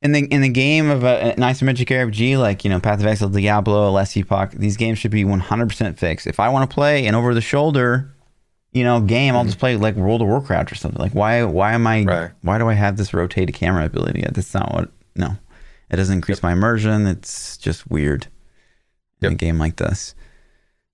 in 0.02 0.14
the 0.14 0.22
in 0.28 0.40
the 0.40 0.48
game 0.48 0.90
of 0.90 1.04
a, 1.04 1.36
an 1.38 1.42
isometric 1.42 1.88
RPG 1.88 2.40
like 2.40 2.64
you 2.64 2.70
know 2.70 2.80
Path 2.80 3.02
of 3.02 3.06
Exile, 3.06 3.28
Diablo, 3.28 3.92
Last 3.92 4.16
Epoch, 4.16 4.52
these 4.52 4.78
games 4.78 4.98
should 4.98 5.12
be 5.12 5.26
100% 5.26 5.98
fixed. 5.98 6.26
If 6.26 6.40
I 6.40 6.48
want 6.48 6.70
to 6.70 6.74
play 6.74 7.06
an 7.06 7.16
over 7.16 7.34
the 7.34 7.42
shoulder, 7.42 8.16
you 8.72 8.84
know, 8.84 9.00
game, 9.02 9.36
I'll 9.36 9.44
Mhm. 9.44 9.48
just 9.48 9.60
play 9.60 9.76
like 9.78 9.96
World 9.96 10.22
of 10.22 10.28
Warcraft 10.28 10.72
or 10.72 10.76
something. 10.76 11.02
Like 11.02 11.14
why 11.14 11.44
why 11.44 11.74
am 11.74 11.88
I 11.88 12.04
Right. 12.04 12.32
why 12.42 12.58
do 12.58 12.68
I 12.70 12.74
have 12.74 12.98
this 12.98 13.14
rotated 13.14 13.56
camera 13.56 13.86
ability? 13.86 14.24
That's 14.32 14.54
not 14.54 14.74
what 14.74 14.92
no. 15.16 15.38
It 15.90 15.96
doesn't 15.96 16.14
increase 16.16 16.44
my 16.44 16.52
immersion. 16.54 17.08
It's 17.08 17.58
just 17.58 17.90
weird 17.90 18.28
in 19.22 19.32
a 19.32 19.36
game 19.36 19.58
like 19.58 19.78
this. 19.78 20.14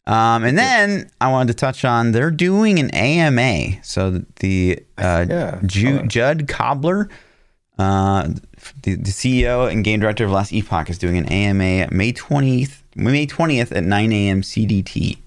Um, 0.08 0.44
and 0.44 0.58
then 0.58 1.10
I 1.20 1.30
wanted 1.32 1.48
to 1.54 1.58
touch 1.60 1.84
on 1.84 2.12
they're 2.12 2.32
doing 2.32 2.80
an 2.80 2.92
AMA. 2.92 3.82
So 3.84 4.22
the 4.40 4.80
uh, 4.98 5.26
Yeah, 5.28 5.60
Ju-. 5.66 6.04
Judd 6.08 6.48
Cobler, 6.48 7.10
uh, 7.80 8.30
the, 8.84 8.96
the 8.96 9.12
CEO 9.12 9.70
and 9.70 9.84
game 9.84 10.00
director 10.00 10.24
of 10.24 10.32
Last 10.32 10.54
Epoch, 10.54 10.90
is 10.90 10.98
doing 10.98 11.18
an 11.18 11.26
AMA 11.26 11.88
May 11.92 12.14
20th, 12.14 12.84
May 12.96 13.26
20th 13.28 13.76
at 13.76 13.84
9 13.84 14.12
a.m. 14.14 14.42
CDT. 14.44 15.18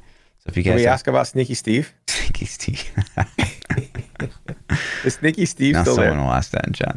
If 0.48 0.56
you 0.56 0.62
Can 0.64 0.74
we 0.76 0.82
have- 0.82 0.94
ask 0.94 1.06
about 1.06 1.26
Sneaky 1.28 1.54
Steve? 1.54 1.94
Sneaky 2.08 2.46
Steve. 2.46 2.90
Is 5.04 5.14
Sneaky 5.14 5.44
Steve 5.46 5.74
now 5.74 5.82
still 5.82 5.96
someone 5.96 6.16
there? 6.16 6.26
will 6.26 6.32
ask 6.32 6.50
that 6.52 6.66
in 6.66 6.72
chat. 6.72 6.96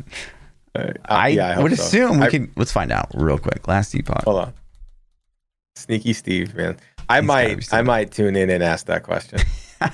Uh, 0.73 0.93
I 1.05 1.27
yeah, 1.29 1.53
hope 1.55 1.63
would 1.63 1.77
so. 1.77 1.83
assume 1.83 2.19
we 2.19 2.25
I- 2.27 2.29
could. 2.29 2.49
Let's 2.55 2.71
find 2.71 2.91
out 2.91 3.09
real 3.13 3.37
quick. 3.37 3.67
Last 3.67 3.93
Epoch. 3.93 4.23
Hold 4.23 4.39
on. 4.45 4.53
Sneaky 5.75 6.13
Steve, 6.13 6.55
man. 6.55 6.77
I 7.09 7.19
He's 7.19 7.27
might 7.27 7.49
I 7.57 7.59
stupid. 7.59 7.83
might 7.85 8.11
tune 8.11 8.35
in 8.35 8.49
and 8.49 8.63
ask 8.63 8.85
that 8.87 9.03
question. 9.03 9.39
okay, 9.81 9.93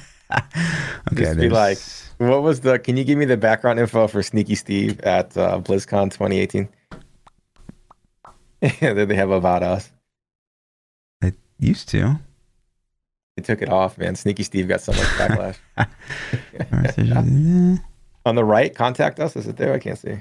Just 1.14 1.40
be 1.40 1.50
like, 1.50 1.80
what 2.18 2.44
was 2.44 2.62
the 2.62 2.78
can 2.80 2.96
you 2.98 3.04
give 3.04 3.18
me 3.18 3.26
the 3.26 3.38
background 3.38 3.80
info 3.80 4.08
for 4.08 4.22
Sneaky 4.22 4.56
Steve 4.56 5.00
at 5.02 5.36
uh, 5.38 5.60
BlizzCon 5.60 6.12
2018? 6.12 6.70
that 8.62 9.08
they 9.08 9.16
have 9.16 9.30
about 9.32 9.64
us. 9.64 9.92
I 11.24 11.34
used 11.60 11.90
to. 11.90 12.20
They 13.38 13.44
took 13.44 13.62
it 13.62 13.70
off, 13.70 13.98
man. 13.98 14.16
Sneaky 14.16 14.42
Steve 14.44 14.68
got 14.68 14.82
so 14.82 14.92
much 14.92 15.06
backlash. 15.16 15.58
Yeah. 16.98 17.78
On 18.26 18.36
the 18.36 18.44
right, 18.44 18.76
contact 18.76 19.20
us. 19.22 19.36
Is 19.38 19.48
it 19.48 19.56
there? 19.56 19.74
I 19.74 19.80
can't 19.80 19.98
see. 19.98 20.18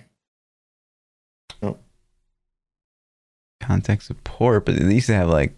Contact 3.60 4.02
support, 4.02 4.66
but 4.66 4.76
they 4.76 4.94
used 4.94 5.06
to 5.06 5.14
have 5.14 5.28
like, 5.28 5.52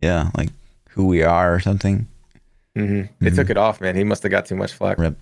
yeah, 0.00 0.30
like 0.36 0.50
who 0.90 1.06
we 1.06 1.22
are 1.22 1.52
or 1.54 1.60
something. 1.60 2.06
hmm 2.74 3.02
They 3.20 3.30
Mhm. 3.30 3.34
took 3.34 3.50
it 3.50 3.56
off, 3.56 3.80
man. 3.80 3.96
He 3.96 4.04
must 4.04 4.22
have 4.22 4.30
got 4.30 4.46
too 4.46 4.54
much 4.54 4.72
flack. 4.72 4.98
Rip. 4.98 5.18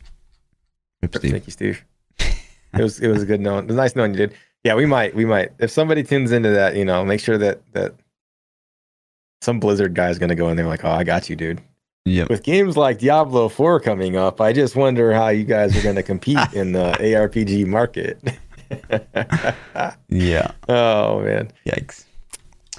Rip 1.02 1.14
Rip 1.14 1.16
Steve. 1.20 1.30
Sneaky 1.30 1.50
Steve. 1.50 1.84
It 2.74 2.82
was 2.82 3.00
it 3.00 3.08
was 3.08 3.24
good 3.24 3.40
knowing. 3.40 3.64
It 3.64 3.68
was 3.68 3.76
nice 3.76 3.96
knowing 3.96 4.12
you 4.12 4.18
did. 4.18 4.34
Yeah, 4.62 4.74
we 4.74 4.84
might 4.84 5.14
we 5.14 5.24
might. 5.24 5.52
If 5.58 5.70
somebody 5.70 6.02
tunes 6.02 6.30
into 6.30 6.50
that, 6.50 6.76
you 6.76 6.84
know, 6.84 7.02
make 7.06 7.20
sure 7.20 7.38
that 7.38 7.62
that 7.72 7.94
some 9.40 9.60
Blizzard 9.60 9.94
guy 9.94 10.10
is 10.10 10.18
going 10.18 10.28
to 10.28 10.34
go 10.34 10.48
in 10.48 10.56
there 10.56 10.66
like, 10.66 10.84
oh, 10.84 10.90
I 10.90 11.04
got 11.04 11.28
you, 11.28 11.36
dude. 11.36 11.60
Yep. 12.06 12.28
With 12.28 12.44
games 12.44 12.76
like 12.76 12.98
Diablo 12.98 13.48
4 13.48 13.80
coming 13.80 14.16
up, 14.16 14.40
I 14.40 14.52
just 14.52 14.76
wonder 14.76 15.12
how 15.12 15.28
you 15.28 15.44
guys 15.44 15.76
are 15.76 15.82
going 15.82 15.96
to 15.96 16.02
compete 16.04 16.38
in 16.52 16.72
the 16.72 16.92
ARPG 17.00 17.66
market. 17.66 18.20
Yeah. 20.08 20.50
oh 20.68 21.20
man. 21.20 21.52
Yikes. 21.66 22.04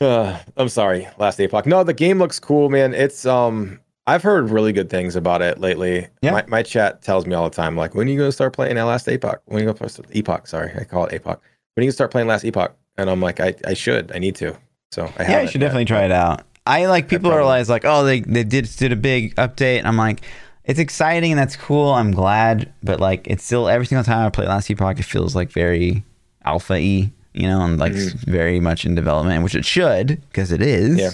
Uh, 0.01 0.37
I'm 0.57 0.67
sorry, 0.69 1.07
Last 1.17 1.39
Epoch. 1.39 1.65
No, 1.65 1.83
the 1.83 1.93
game 1.93 2.19
looks 2.19 2.39
cool, 2.39 2.69
man. 2.69 2.93
It's 2.93 3.25
um, 3.25 3.79
I've 4.05 4.23
heard 4.23 4.49
really 4.49 4.71
good 4.73 4.89
things 4.89 5.15
about 5.15 5.41
it 5.41 5.59
lately. 5.59 6.07
Yeah. 6.21 6.31
My, 6.31 6.45
my 6.47 6.63
chat 6.63 7.01
tells 7.01 7.25
me 7.25 7.35
all 7.35 7.49
the 7.49 7.55
time, 7.55 7.75
like, 7.75 7.95
when 7.95 8.07
are 8.07 8.11
you 8.11 8.17
going 8.17 8.27
to 8.29 8.33
start 8.33 8.53
playing 8.53 8.75
Last 8.75 9.07
Epoch? 9.07 9.41
When 9.45 9.57
are 9.57 9.65
you 9.67 9.73
going 9.73 9.77
to 9.77 9.89
start 9.89 10.09
Epoch? 10.11 10.47
Sorry, 10.47 10.71
I 10.79 10.83
call 10.83 11.05
it 11.05 11.13
Epoch. 11.13 11.41
When 11.73 11.81
are 11.81 11.83
you 11.83 11.85
going 11.85 11.89
to 11.89 11.93
start 11.93 12.11
playing 12.11 12.27
Last 12.27 12.45
Epoch? 12.45 12.75
And 12.97 13.09
I'm 13.09 13.21
like, 13.21 13.39
I, 13.39 13.53
I 13.65 13.73
should, 13.73 14.11
I 14.13 14.19
need 14.19 14.35
to. 14.37 14.57
So 14.91 15.11
I 15.17 15.23
Yeah, 15.23 15.41
you 15.41 15.47
should 15.47 15.61
definitely 15.61 15.85
try 15.85 16.05
it 16.05 16.11
out. 16.11 16.43
I 16.65 16.85
like 16.87 17.07
people 17.07 17.29
probably- 17.29 17.45
always 17.45 17.69
like, 17.69 17.83
oh, 17.85 18.03
they 18.03 18.21
they 18.21 18.43
did 18.43 18.69
did 18.77 18.91
a 18.91 18.95
big 18.95 19.35
update. 19.35 19.79
And 19.79 19.87
I'm 19.87 19.97
like, 19.97 20.21
it's 20.65 20.79
exciting 20.79 21.31
and 21.31 21.39
that's 21.39 21.55
cool. 21.55 21.93
I'm 21.93 22.11
glad, 22.11 22.71
but 22.83 22.99
like 22.99 23.27
it's 23.27 23.43
still 23.43 23.67
every 23.69 23.85
single 23.85 24.03
time 24.03 24.25
I 24.25 24.29
play 24.29 24.45
Last 24.45 24.69
Epoch, 24.69 24.99
it 24.99 25.03
feels 25.03 25.35
like 25.35 25.51
very 25.51 26.03
alpha 26.45 26.73
y, 26.73 27.11
you 27.33 27.47
know, 27.47 27.61
and 27.61 27.77
like 27.79 27.93
Mm-hmm. 27.93 28.31
very 28.31 28.59
much 28.59 28.85
in 28.85 28.95
development, 28.95 29.43
which 29.43 29.55
it 29.55 29.65
should 29.65 30.21
because 30.29 30.51
it 30.51 30.61
is. 30.61 30.97
Yeah. 30.97 31.11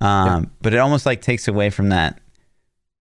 Um, 0.00 0.50
but 0.60 0.74
it 0.74 0.78
almost 0.78 1.06
like 1.06 1.22
takes 1.22 1.48
away 1.48 1.70
from 1.70 1.88
that 1.90 2.18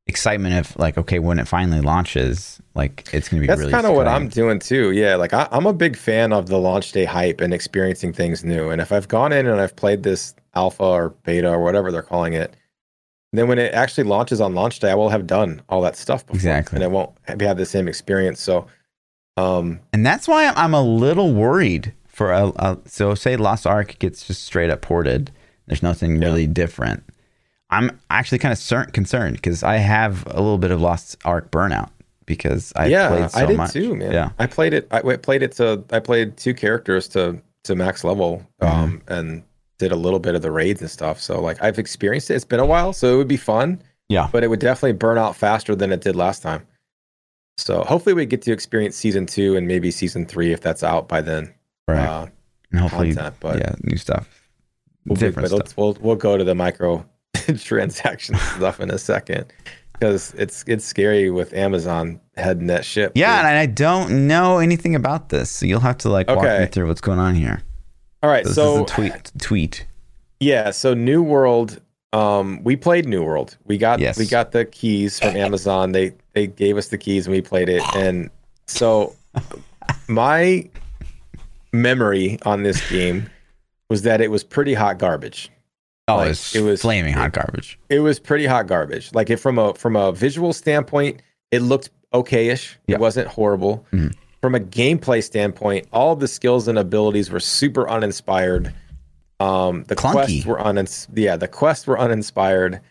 excitement 0.08 0.56
of 0.56 0.76
like, 0.78 0.98
okay, 0.98 1.20
when 1.20 1.40
it 1.40 1.48
finally 1.48 1.82
launches, 1.82 2.62
like 2.76 3.08
it's 3.14 3.30
gonna 3.30 3.42
be 3.42 3.48
really. 3.48 3.48
That's 3.48 3.60
really. 3.62 3.72
kind 3.72 3.86
of 3.88 3.96
what 3.96 4.08
I'm 4.08 4.28
doing 4.28 4.60
too. 4.60 4.92
Yeah, 4.92 5.16
like 5.16 5.34
I, 5.34 5.48
I'm 5.52 5.66
a 5.66 5.74
big 5.74 5.96
fan 5.96 6.34
of 6.34 6.48
the 6.48 6.58
launch 6.58 6.92
day 6.92 7.06
hype 7.06 7.42
and 7.42 7.54
experiencing 7.54 8.14
things 8.14 8.44
new. 8.44 8.70
And 8.70 8.82
if 8.82 8.92
I've 8.92 9.08
gone 9.08 9.32
in 9.32 9.48
and 9.48 9.60
I've 9.62 9.76
played 9.76 10.04
this 10.04 10.36
alpha 10.56 10.84
or 10.84 11.10
beta 11.24 11.50
or 11.50 11.64
whatever 11.64 11.92
they're 11.92 12.02
calling 12.02 12.34
it, 12.34 12.56
then 13.32 13.48
when 13.48 13.58
it 13.60 13.74
actually 13.74 14.04
launches 14.04 14.40
on 14.42 14.54
launch 14.54 14.80
day, 14.80 14.92
I 14.92 14.96
will 14.96 15.10
have 15.10 15.26
done 15.26 15.62
all 15.70 15.82
that 15.82 15.96
stuff 15.96 16.26
before, 16.26 16.36
Exactly. 16.36 16.76
and 16.76 16.84
I 16.84 16.88
won't 16.88 17.12
have 17.28 17.58
the 17.58 17.66
same 17.66 17.88
experience. 17.88 18.40
So, 18.42 18.68
um, 19.38 19.80
And 19.94 20.06
that's 20.06 20.28
why 20.28 20.46
I'm, 20.46 20.54
I'm 20.56 20.74
a 20.76 20.84
little 20.84 21.34
worried 21.34 21.94
for 22.08 22.32
a, 22.32 22.50
a 22.58 22.78
so 22.86 23.16
say 23.16 23.36
Lost 23.36 23.66
Ark 23.66 23.98
gets 23.98 24.28
just 24.28 24.44
straight 24.44 24.70
up 24.70 24.82
ported. 24.82 25.32
There's 25.66 25.82
nothing 25.82 26.22
Yeah. 26.22 26.28
really 26.28 26.46
different. 26.46 27.04
I'm 27.74 28.00
actually 28.10 28.38
kind 28.40 28.52
of 28.52 28.58
cer- 28.58 28.86
concerned 28.86 29.36
because 29.38 29.64
I 29.64 29.78
have 29.78 30.26
a 30.28 30.36
little 30.42 30.58
bit 30.58 30.72
of 30.72 30.80
Lost 30.82 31.18
Ark 31.26 31.50
burnout 31.52 31.90
because 32.26 32.72
I 32.76 32.86
yeah, 32.88 33.08
played 33.10 33.32
so 33.32 33.40
I 33.40 33.46
did 33.46 33.58
much. 33.58 33.74
too, 33.74 33.96
man. 33.96 34.12
Yeah, 34.12 34.30
I 34.40 34.48
played 34.48 34.74
it. 34.74 34.88
I 34.92 35.02
played 35.18 35.44
it 35.44 35.52
to. 35.54 35.84
I 35.92 36.00
played 36.00 36.38
two 36.38 36.54
characters 36.54 37.08
to 37.10 37.42
to 37.66 37.76
max 37.76 38.04
level, 38.04 38.46
Mm-hmm. 38.62 38.84
um, 38.84 39.02
and 39.08 39.44
did 39.80 39.92
a 39.92 39.96
little 39.96 40.20
bit 40.20 40.36
of 40.36 40.42
the 40.42 40.52
raids 40.52 40.82
and 40.82 40.90
stuff. 40.90 41.20
So 41.20 41.42
like 41.42 41.62
I've 41.62 41.80
experienced 41.80 42.30
it. 42.30 42.36
It's 42.36 42.46
been 42.46 42.60
a 42.60 42.66
while, 42.66 42.94
so 42.94 43.14
it 43.14 43.18
would 43.18 43.28
be 43.28 43.38
fun. 43.38 43.82
yeah. 44.10 44.30
but 44.32 44.44
it 44.44 44.48
would 44.50 44.60
definitely 44.60 44.94
burn 44.94 45.18
out 45.18 45.36
faster 45.36 45.76
than 45.76 45.92
it 45.92 46.02
did 46.02 46.16
last 46.16 46.42
time. 46.44 46.66
So 47.58 47.84
hopefully 47.84 48.14
we 48.14 48.26
get 48.26 48.42
to 48.44 48.52
experience 48.52 48.96
season 48.96 49.26
two 49.26 49.56
and 49.56 49.68
maybe 49.68 49.92
season 49.92 50.26
three 50.26 50.52
if 50.54 50.62
that's 50.62 50.84
out 50.84 51.08
by 51.08 51.22
then. 51.22 51.54
Right. 51.88 52.06
Uh, 52.08 52.28
and 52.72 52.80
hopefully, 52.82 53.14
content, 53.14 53.36
but 53.40 53.58
yeah, 53.60 53.76
new 53.84 53.98
stuff, 53.98 54.28
we'll, 55.06 55.16
be, 55.16 55.20
different 55.22 55.50
but 55.52 55.68
stuff. 55.68 55.78
we'll 55.78 55.98
we'll 56.02 56.16
go 56.16 56.38
to 56.38 56.44
the 56.44 56.56
micro 56.56 57.06
transaction 57.64 58.36
stuff 58.36 58.80
in 58.80 58.90
a 58.92 58.98
second 58.98 59.46
because 59.94 60.34
it's 60.38 60.64
it's 60.68 60.86
scary 60.86 61.30
with 61.30 61.54
Amazon 61.54 62.20
heading 62.36 62.68
that 62.68 62.84
ship. 62.86 63.12
Yeah, 63.16 63.38
dude. 63.42 63.46
and 63.50 63.58
I 63.58 63.66
don't 63.66 64.28
know 64.28 64.58
anything 64.60 64.96
about 64.96 65.30
this, 65.30 65.50
so 65.50 65.66
you'll 65.66 65.80
have 65.82 65.98
to 66.00 66.10
like 66.10 66.28
walk 66.28 66.44
me 66.60 66.66
through 66.68 66.88
what's 66.88 67.02
going 67.02 67.20
on 67.20 67.36
here. 67.36 67.62
All 68.22 68.30
right. 68.30 68.44
This 68.44 68.56
So 68.56 68.76
is 68.86 68.92
a 68.92 68.96
tweet. 68.96 69.32
Tweet. 69.42 69.88
Yeah, 70.40 70.72
so 70.72 70.94
New 70.94 71.22
World, 71.24 71.80
um, 72.12 72.62
we 72.64 72.76
played 72.76 73.06
New 73.08 73.24
World. 73.24 73.58
We 73.66 73.78
got 73.78 74.00
Yes. 74.00 74.18
we 74.18 74.26
got 74.26 74.52
the 74.52 74.66
keys 74.66 75.20
from 75.20 75.36
Amazon. 75.36 75.92
They 75.92 76.14
they 76.34 76.48
gave 76.48 76.78
us 76.78 76.88
the 76.88 76.98
keys 76.98 77.28
and 77.28 77.36
we 77.36 77.42
played 77.42 77.70
it. 77.70 77.82
And 77.96 78.30
so 78.68 79.16
my 80.08 80.70
memory 81.72 82.40
on 82.46 82.64
this 82.64 82.88
game 82.90 83.30
was 83.90 84.02
that 84.04 84.22
it 84.22 84.32
was 84.32 84.44
pretty 84.44 84.74
hot 84.74 84.98
garbage. 85.00 85.50
Oh, 86.08 86.18
Like, 86.18 86.38
it 86.56 86.62
was- 86.62 86.82
flaming 86.82 87.14
hot 87.14 87.32
garbage. 87.32 87.80
It 87.90 88.00
was 88.00 88.20
pretty 88.20 88.46
hot 88.46 88.68
garbage. 88.68 89.14
Like 89.14 89.30
if 89.30 89.40
from 89.40 89.58
a 89.58 89.74
from 89.76 89.96
a 89.96 90.12
visual 90.12 90.52
standpoint, 90.54 91.22
it 91.52 91.62
looked 91.62 91.90
okayish. 92.14 92.76
Yeah. 92.88 92.96
It 92.96 93.00
wasn't 93.02 93.28
horrible. 93.30 93.86
Mhm. 93.94 94.14
From 94.42 94.56
a 94.56 94.60
gameplay 94.60 95.24
standpoint, 95.24 95.88
all 95.94 96.16
the 96.18 96.28
skills 96.28 96.68
and 96.68 96.78
abilities 96.78 97.32
were 97.32 97.40
super 97.40 97.90
uninspired. 97.90 98.74
Um, 99.40 99.86
the 99.88 99.96
Clunky. 99.96 100.12
quests 100.12 100.46
were 100.46 100.58
unins- 100.58 101.08
yeah, 101.16 101.38
the 101.38 101.48
quests 101.48 101.88
were 101.88 101.98
uninspired. 101.98 102.82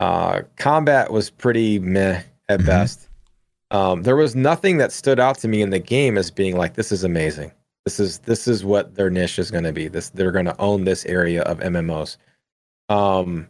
Uh, 0.00 0.42
combat 0.56 1.12
was 1.12 1.30
pretty 1.30 1.78
meh 1.78 2.22
at 2.48 2.60
Mhm. 2.60 2.66
best. 2.66 3.08
Um, 3.70 4.02
there 4.02 4.16
was 4.16 4.34
nothing 4.34 4.78
that 4.78 4.92
stood 4.92 5.20
out 5.20 5.38
to 5.38 5.48
me 5.48 5.60
in 5.62 5.70
the 5.70 5.78
game 5.78 6.16
as 6.18 6.30
being 6.30 6.56
like, 6.56 6.74
this 6.74 6.92
is 6.92 7.04
amazing. 7.04 7.52
This 7.84 8.00
is 8.00 8.18
this 8.20 8.48
is 8.48 8.64
what 8.64 8.94
their 8.94 9.10
niche 9.10 9.38
is 9.38 9.50
going 9.50 9.64
to 9.64 9.72
be. 9.72 9.88
This 9.88 10.08
they're 10.08 10.32
going 10.32 10.46
to 10.46 10.58
own 10.58 10.84
this 10.84 11.04
area 11.04 11.42
of 11.42 11.58
MMOs. 11.60 12.16
Um, 12.88 13.48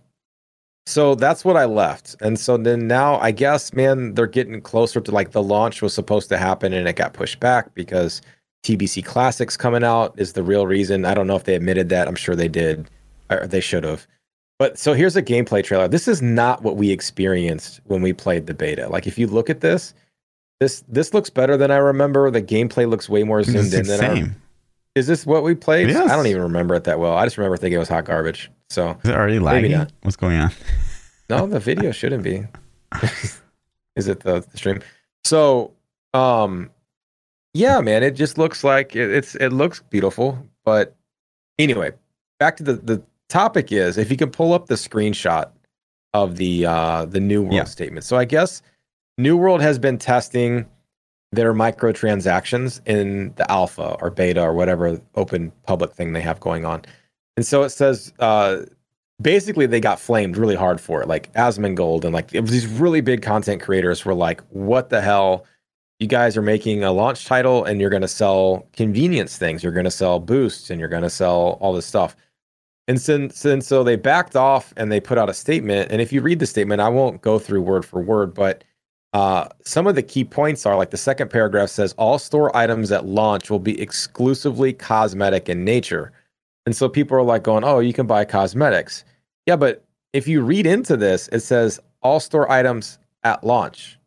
so 0.87 1.15
that's 1.15 1.45
what 1.45 1.57
I 1.57 1.65
left. 1.65 2.17
And 2.21 2.39
so 2.39 2.57
then 2.57 2.87
now 2.87 3.19
I 3.19 3.31
guess, 3.31 3.73
man, 3.73 4.15
they're 4.15 4.27
getting 4.27 4.61
closer 4.61 5.01
to 5.01 5.11
like 5.11 5.31
the 5.33 5.43
launch 5.43 5.81
was 5.81 5.95
supposed 5.95 6.29
to 6.29 6.39
happen 6.39 6.73
and 6.73 6.87
it 6.87 6.97
got 6.97 7.15
pushed 7.15 7.41
back 7.41 7.75
because 7.75 8.21
TBC 8.65 9.05
Classics 9.05 9.57
coming 9.57 9.85
out 9.85 10.15
is 10.17 10.33
the 10.33 10.43
real 10.43 10.67
reason. 10.67 11.05
I 11.05 11.15
don't 11.15 11.27
know 11.27 11.37
if 11.37 11.45
they 11.45 11.55
admitted 11.55 11.89
that. 11.91 12.09
I'm 12.09 12.15
sure 12.15 12.35
they 12.37 12.49
did, 12.49 12.91
or 13.31 13.47
they 13.47 13.61
should 13.61 13.85
have. 13.85 14.07
But 14.59 14.79
so 14.79 14.95
here's 14.95 15.17
a 15.17 15.23
gameplay 15.23 15.65
trailer. 15.65 15.89
This 15.89 16.07
is 16.09 16.23
not 16.23 16.63
what 16.63 16.77
we 16.77 16.91
experienced 16.91 17.81
when 17.85 18.03
we 18.03 18.13
played 18.13 18.47
the 18.47 18.55
beta. 18.55 18.89
Like 18.89 19.07
if 19.07 19.19
you 19.19 19.27
look 19.27 19.51
at 19.51 19.61
this, 19.61 19.95
this 20.61 20.85
this 20.89 21.13
looks 21.13 21.29
better 21.29 21.57
than 21.57 21.71
I 21.71 21.77
remember. 21.77 22.31
The 22.31 22.43
gameplay 22.43 22.89
looks 22.89 23.09
way 23.09 23.25
more 23.25 23.43
zoomed 23.43 23.75
in 23.75 23.87
than 23.87 24.01
I, 24.01 24.15
same. 24.15 24.37
Is 24.95 25.07
this 25.07 25.27
what 25.27 25.43
we 25.43 25.55
played? 25.55 25.89
Yes. 25.89 26.11
I 26.11 26.17
don't 26.17 26.27
even 26.29 26.43
remember 26.43 26.75
it 26.75 26.85
that 26.85 26.99
well. 27.01 27.15
I 27.17 27.25
just 27.25 27.37
remember 27.37 27.57
thinking 27.57 27.77
it 27.77 27.79
was 27.79 27.89
hot 27.89 28.05
garbage. 28.05 28.51
So 28.71 28.91
Is 29.03 29.11
it 29.11 29.15
already 29.15 29.39
lagging? 29.41 29.87
What's 30.03 30.17
going 30.17 30.37
on? 30.39 30.53
no, 31.31 31.47
the 31.47 31.59
video 31.61 31.91
shouldn't 31.91 32.23
be. 32.23 32.45
Is 33.97 34.09
it 34.09 34.21
the, 34.21 34.41
the 34.41 34.57
stream? 34.57 34.81
So, 35.25 35.73
um, 36.13 36.71
yeah, 37.55 37.81
man, 37.81 38.03
it 38.03 38.13
just 38.13 38.39
looks 38.39 38.63
like 38.65 38.95
it, 38.97 39.11
it's 39.11 39.35
it 39.37 39.51
looks 39.51 39.81
beautiful. 39.91 40.39
But 40.65 40.95
anyway, 41.59 41.93
back 42.39 42.57
to 42.59 42.63
the 42.63 42.75
the 42.75 43.03
topic 43.29 43.73
is 43.73 43.99
if 43.99 44.11
you 44.11 44.17
can 44.17 44.31
pull 44.31 44.53
up 44.53 44.67
the 44.67 44.75
screenshot 44.75 45.51
of 46.13 46.37
the 46.37 46.67
uh 46.67 47.05
the 47.07 47.21
new 47.21 47.43
world 47.43 47.55
Yeah. 47.55 47.65
statement. 47.65 48.05
So 48.05 48.17
I 48.17 48.25
guess 48.25 48.63
New 49.19 49.37
World 49.37 49.61
has 49.63 49.79
been 49.79 49.99
testing 49.99 50.67
their 51.35 51.55
microtransactions 51.55 52.81
in 52.87 53.33
the 53.37 53.51
alpha 53.51 53.97
or 54.01 54.11
beta 54.11 54.43
or 54.43 54.55
whatever 54.55 55.01
open 55.15 55.53
public 55.67 55.93
thing 55.93 56.13
they 56.13 56.21
have 56.21 56.41
going 56.41 56.65
on. 56.65 56.83
And 57.37 57.47
so 57.47 57.63
it 57.63 57.71
says 57.71 58.13
uh 58.19 58.65
basically 59.21 59.67
they 59.67 59.81
got 59.81 60.01
flamed 60.01 60.37
really 60.37 60.57
hard 60.57 60.81
for 60.81 61.03
it. 61.03 61.09
Like 61.09 61.33
Asmongold 61.35 62.05
and 62.05 62.13
like 62.13 62.29
these 62.29 62.67
really 62.67 63.01
big 63.01 63.23
content 63.23 63.63
creators 63.63 64.05
were 64.05 64.15
like, 64.15 64.43
what 64.51 64.91
the 64.91 65.01
hell? 65.01 65.45
You 66.01 66.09
guys 66.09 66.37
are 66.37 66.43
making 66.43 66.83
a 66.83 66.93
launch 66.93 67.25
title 67.25 67.65
and 67.65 67.81
you're 67.81 67.91
gonna 67.91 68.09
sell 68.09 68.67
convenience 68.73 69.39
things. 69.39 69.63
You're 69.63 69.73
gonna 69.73 69.91
sell 69.91 70.19
boosts 70.19 70.71
and 70.71 70.81
you're 70.81 70.89
gonna 70.89 71.11
sell 71.11 71.59
all 71.61 71.73
this 71.73 71.87
stuff. 71.87 72.17
And 72.87 73.01
since, 73.01 73.39
since 73.39 73.67
so 73.67 73.83
they 73.83 73.97
backed 73.97 74.37
off 74.37 74.75
and 74.77 74.93
they 74.93 75.01
put 75.01 75.17
out 75.17 75.31
a 75.31 75.35
statement. 75.35 75.91
And 75.91 76.03
if 76.03 76.13
you 76.13 76.21
read 76.21 76.39
the 76.39 76.47
statement, 76.47 76.83
I 76.83 76.89
won't 76.89 77.23
go 77.23 77.39
through 77.39 77.63
word 77.63 77.85
for 77.87 78.03
word, 78.03 78.35
but 78.35 78.65
uh, 79.15 79.49
some 79.65 79.87
of 79.87 79.95
the 79.95 80.03
key 80.03 80.25
points 80.25 80.67
are 80.67 80.77
like 80.77 80.91
the 80.91 80.97
second 80.97 81.31
paragraph 81.31 81.69
says 81.71 81.95
all 81.97 82.19
store 82.19 82.55
items 82.57 82.91
at 82.91 83.07
launch 83.07 83.49
will 83.49 83.61
be 83.61 83.81
exclusively 83.81 84.73
cosmetic 84.73 85.49
in 85.49 85.65
nature. 85.65 86.13
And 86.67 86.75
so 86.75 86.89
people 86.89 87.17
are 87.17 87.23
like 87.23 87.45
going, 87.45 87.63
oh, 87.63 87.79
you 87.79 87.93
can 87.93 88.09
buy 88.09 88.25
cosmetics. 88.25 89.05
Yeah, 89.47 89.55
but 89.55 89.85
if 90.13 90.27
you 90.27 90.43
read 90.43 90.67
into 90.67 90.97
this, 90.97 91.29
it 91.29 91.41
says 91.41 91.79
all 92.03 92.19
store 92.19 92.51
items 92.51 92.99
at 93.23 93.45
launch. 93.45 93.99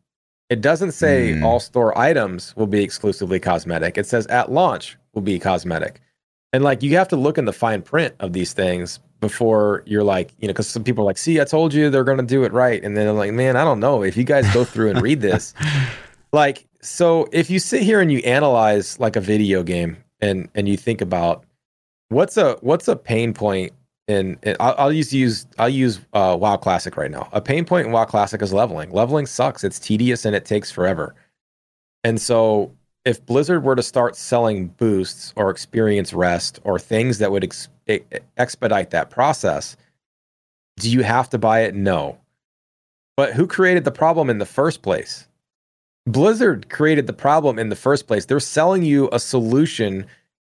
It 0.50 0.60
doesn't 0.60 0.92
say 0.92 1.32
Hmm. 1.34 1.44
all 1.44 1.60
store 1.60 1.96
items 1.96 2.54
will 2.54 2.66
be 2.66 2.82
exclusively 2.82 3.40
cosmetic. 3.40 3.96
It 3.96 4.06
says 4.06 4.26
at 4.26 4.52
launch 4.52 4.98
will 5.14 5.22
be 5.22 5.38
cosmetic. 5.38 6.00
And 6.52 6.62
like 6.62 6.82
you 6.82 6.96
have 6.96 7.08
to 7.08 7.16
look 7.16 7.38
in 7.38 7.46
the 7.46 7.52
fine 7.52 7.80
print 7.80 8.14
of 8.20 8.34
these 8.34 8.52
things 8.52 9.00
before 9.20 9.82
you're 9.86 10.04
like, 10.04 10.32
you 10.38 10.46
know, 10.46 10.52
because 10.52 10.68
some 10.68 10.84
people 10.84 11.02
are 11.02 11.06
like, 11.06 11.18
see, 11.18 11.40
I 11.40 11.44
told 11.44 11.74
you 11.74 11.90
they're 11.90 12.04
going 12.04 12.18
to 12.18 12.24
do 12.24 12.44
it 12.44 12.52
right. 12.52 12.82
And 12.82 12.96
then 12.96 13.08
I'm 13.08 13.16
like, 13.16 13.32
man, 13.32 13.56
I 13.56 13.64
don't 13.64 13.80
know. 13.80 14.02
If 14.02 14.16
you 14.16 14.24
guys 14.24 14.52
go 14.54 14.64
through 14.64 14.90
and 14.90 15.02
read 15.02 15.20
this, 15.20 15.54
like, 16.32 16.66
so 16.80 17.28
if 17.32 17.50
you 17.50 17.58
sit 17.58 17.82
here 17.82 18.00
and 18.00 18.12
you 18.12 18.18
analyze 18.20 19.00
like 19.00 19.16
a 19.16 19.20
video 19.20 19.62
game 19.62 19.96
and 20.20 20.48
and 20.54 20.68
you 20.68 20.76
think 20.76 21.00
about 21.00 21.44
what's 22.08 22.36
a 22.36 22.56
what's 22.60 22.88
a 22.88 22.96
pain 22.96 23.34
point 23.34 23.72
in, 24.06 24.38
in 24.42 24.56
I'll, 24.60 24.74
I'll 24.78 24.92
use 24.92 25.12
use 25.12 25.46
I'll 25.58 25.68
use 25.68 26.00
uh, 26.12 26.36
WoW 26.38 26.56
Classic 26.56 26.96
right 26.96 27.10
now. 27.10 27.28
A 27.32 27.40
pain 27.40 27.64
point 27.64 27.86
in 27.86 27.92
WoW 27.92 28.04
Classic 28.04 28.40
is 28.40 28.52
leveling. 28.52 28.90
Leveling 28.90 29.26
sucks. 29.26 29.64
It's 29.64 29.78
tedious 29.78 30.24
and 30.24 30.34
it 30.34 30.44
takes 30.44 30.70
forever. 30.70 31.14
And 32.04 32.20
so 32.20 32.72
if 33.04 33.24
Blizzard 33.24 33.64
were 33.64 33.76
to 33.76 33.82
start 33.82 34.16
selling 34.16 34.68
boosts 34.68 35.32
or 35.36 35.50
experience 35.50 36.12
rest 36.12 36.60
or 36.64 36.78
things 36.78 37.18
that 37.18 37.32
would 37.32 37.44
ex- 37.44 37.68
expedite 38.36 38.90
that 38.90 39.10
process, 39.10 39.76
do 40.78 40.90
you 40.90 41.02
have 41.02 41.28
to 41.30 41.38
buy 41.38 41.62
it? 41.62 41.74
No. 41.74 42.18
But 43.16 43.32
who 43.34 43.46
created 43.46 43.84
the 43.84 43.90
problem 43.90 44.30
in 44.30 44.38
the 44.38 44.46
first 44.46 44.82
place? 44.82 45.26
Blizzard 46.06 46.70
created 46.70 47.06
the 47.06 47.12
problem 47.12 47.58
in 47.58 47.68
the 47.68 47.76
first 47.76 48.06
place. 48.06 48.24
They're 48.24 48.40
selling 48.40 48.82
you 48.82 49.08
a 49.12 49.18
solution 49.18 50.06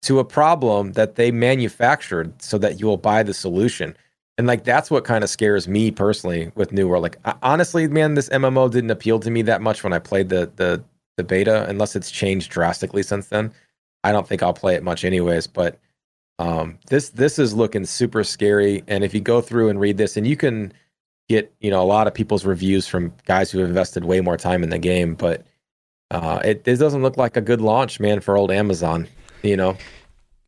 to 0.03 0.19
a 0.19 0.25
problem 0.25 0.93
that 0.93 1.15
they 1.15 1.31
manufactured 1.31 2.41
so 2.43 2.59
that 2.59 2.81
you 2.81 2.87
will 2.87 2.97
buy 2.97 3.23
the 3.23 3.35
solution. 3.35 3.97
And 4.37 4.47
like 4.47 4.65
that's 4.65 4.91
what 4.91 5.05
kind 5.05 5.23
of 5.23 5.31
scares 5.31 5.69
me 5.69 5.91
personally 5.91 6.51
with 6.57 6.73
New 6.73 6.89
World. 6.89 7.03
Like 7.03 7.19
I- 7.25 7.37
honestly, 7.43 7.87
man, 7.87 8.15
this 8.15 8.29
MMO 8.31 8.71
didn't 8.71 8.91
appeal 8.91 9.21
to 9.21 9.31
me 9.31 9.43
that 9.43 9.63
much 9.63 9.85
when 9.85 9.93
I 9.93 9.99
played 9.99 10.29
the 10.29 10.51
the 10.57 10.83
the 11.17 11.25
beta, 11.25 11.65
unless 11.69 11.95
it's 11.95 12.11
changed 12.11 12.51
drastically 12.51 13.03
since 13.05 13.29
then. 13.29 13.53
I 14.03 14.11
don't 14.11 14.27
think 14.27 14.43
I'll 14.43 14.53
play 14.53 14.75
it 14.75 14.83
much 14.83 15.05
anyways, 15.05 15.47
but 15.47 15.79
um 16.39 16.79
this 16.89 17.11
this 17.11 17.39
is 17.39 17.55
looking 17.55 17.85
super 17.85 18.25
scary. 18.25 18.83
And 18.89 19.05
if 19.05 19.15
you 19.15 19.21
go 19.21 19.41
through 19.41 19.69
and 19.69 19.79
read 19.81 19.97
this, 19.97 20.17
and 20.17 20.27
you 20.27 20.37
can 20.37 20.73
get 21.29 21.53
you 21.61 21.71
know 21.71 21.83
a 21.83 21.85
lot 21.85 22.07
of 22.07 22.15
people's 22.15 22.45
reviews 22.45 22.87
from 22.87 23.13
guys 23.27 23.51
who 23.51 23.59
have 23.61 23.69
invested 23.69 24.05
way 24.05 24.21
more 24.21 24.37
time 24.37 24.63
in 24.63 24.71
the 24.71 24.79
game, 24.79 25.15
but 25.15 25.47
uh, 26.11 26.41
it 26.45 26.65
this 26.65 26.79
doesn't 26.79 27.03
look 27.03 27.17
like 27.17 27.37
a 27.37 27.41
good 27.41 27.61
launch, 27.61 28.01
man, 28.01 28.21
for 28.21 28.37
old 28.37 28.51
Amazon. 28.51 29.07
You 29.43 29.57
know, 29.57 29.77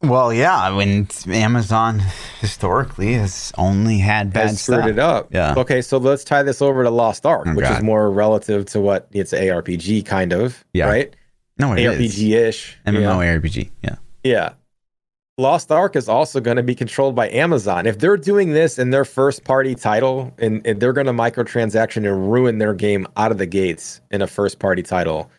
Well, 0.03 0.33
yeah, 0.33 0.57
I 0.59 0.71
mean, 0.77 1.07
Amazon 1.29 2.03
historically 2.41 3.13
has 3.15 3.53
only 3.59 3.99
had 3.99 4.33
bad 4.33 4.49
has 4.49 4.61
screwed 4.63 4.79
stuff. 4.81 4.91
it 4.91 4.99
up. 4.99 5.29
Yeah. 5.35 5.55
Okay, 5.57 5.83
so 5.83 5.99
let's 5.99 6.25
tie 6.25 6.43
this 6.43 6.63
over 6.63 6.83
to 6.83 6.91
Lost 6.91 7.27
Ark, 7.27 7.47
Oh, 7.47 7.55
which 7.55 7.69
is 7.69 7.83
more 7.83 8.11
relative 8.11 8.65
to 8.67 8.81
what 8.81 9.09
it's 9.13 9.33
ARPG 9.33 10.05
kind 10.07 10.33
of, 10.33 10.65
Yeah. 10.73 10.87
right? 10.87 11.15
No, 11.59 11.73
it 11.75 11.81
is. 11.81 12.15
ARPG 12.17 12.33
ish. 12.49 12.79
MMORPG. 12.87 13.71
Yeah. 13.83 13.97
Yeah. 14.25 14.53
Lost 15.39 15.71
Ark 15.71 15.97
is 15.97 16.09
also 16.09 16.41
going 16.41 16.57
to 16.57 16.63
be 16.63 16.75
controlled 16.75 17.15
by 17.15 17.29
Amazon. 17.29 17.85
If 17.87 17.99
they're 17.99 18.17
doing 18.17 18.53
this 18.53 18.79
in 18.79 18.89
their 18.91 19.05
first 19.05 19.45
party 19.45 19.75
title 19.75 20.33
and, 20.39 20.67
and 20.67 20.81
they're 20.81 20.95
going 20.95 21.07
to 21.09 21.13
microtransaction 21.13 22.11
and 22.11 22.33
ruin 22.33 22.57
their 22.59 22.73
game 22.73 23.07
out 23.19 23.31
of 23.33 23.37
the 23.39 23.45
gates 23.47 24.01
in 24.11 24.23
a 24.23 24.27
first 24.27 24.59
party 24.59 24.83
title, 24.83 25.31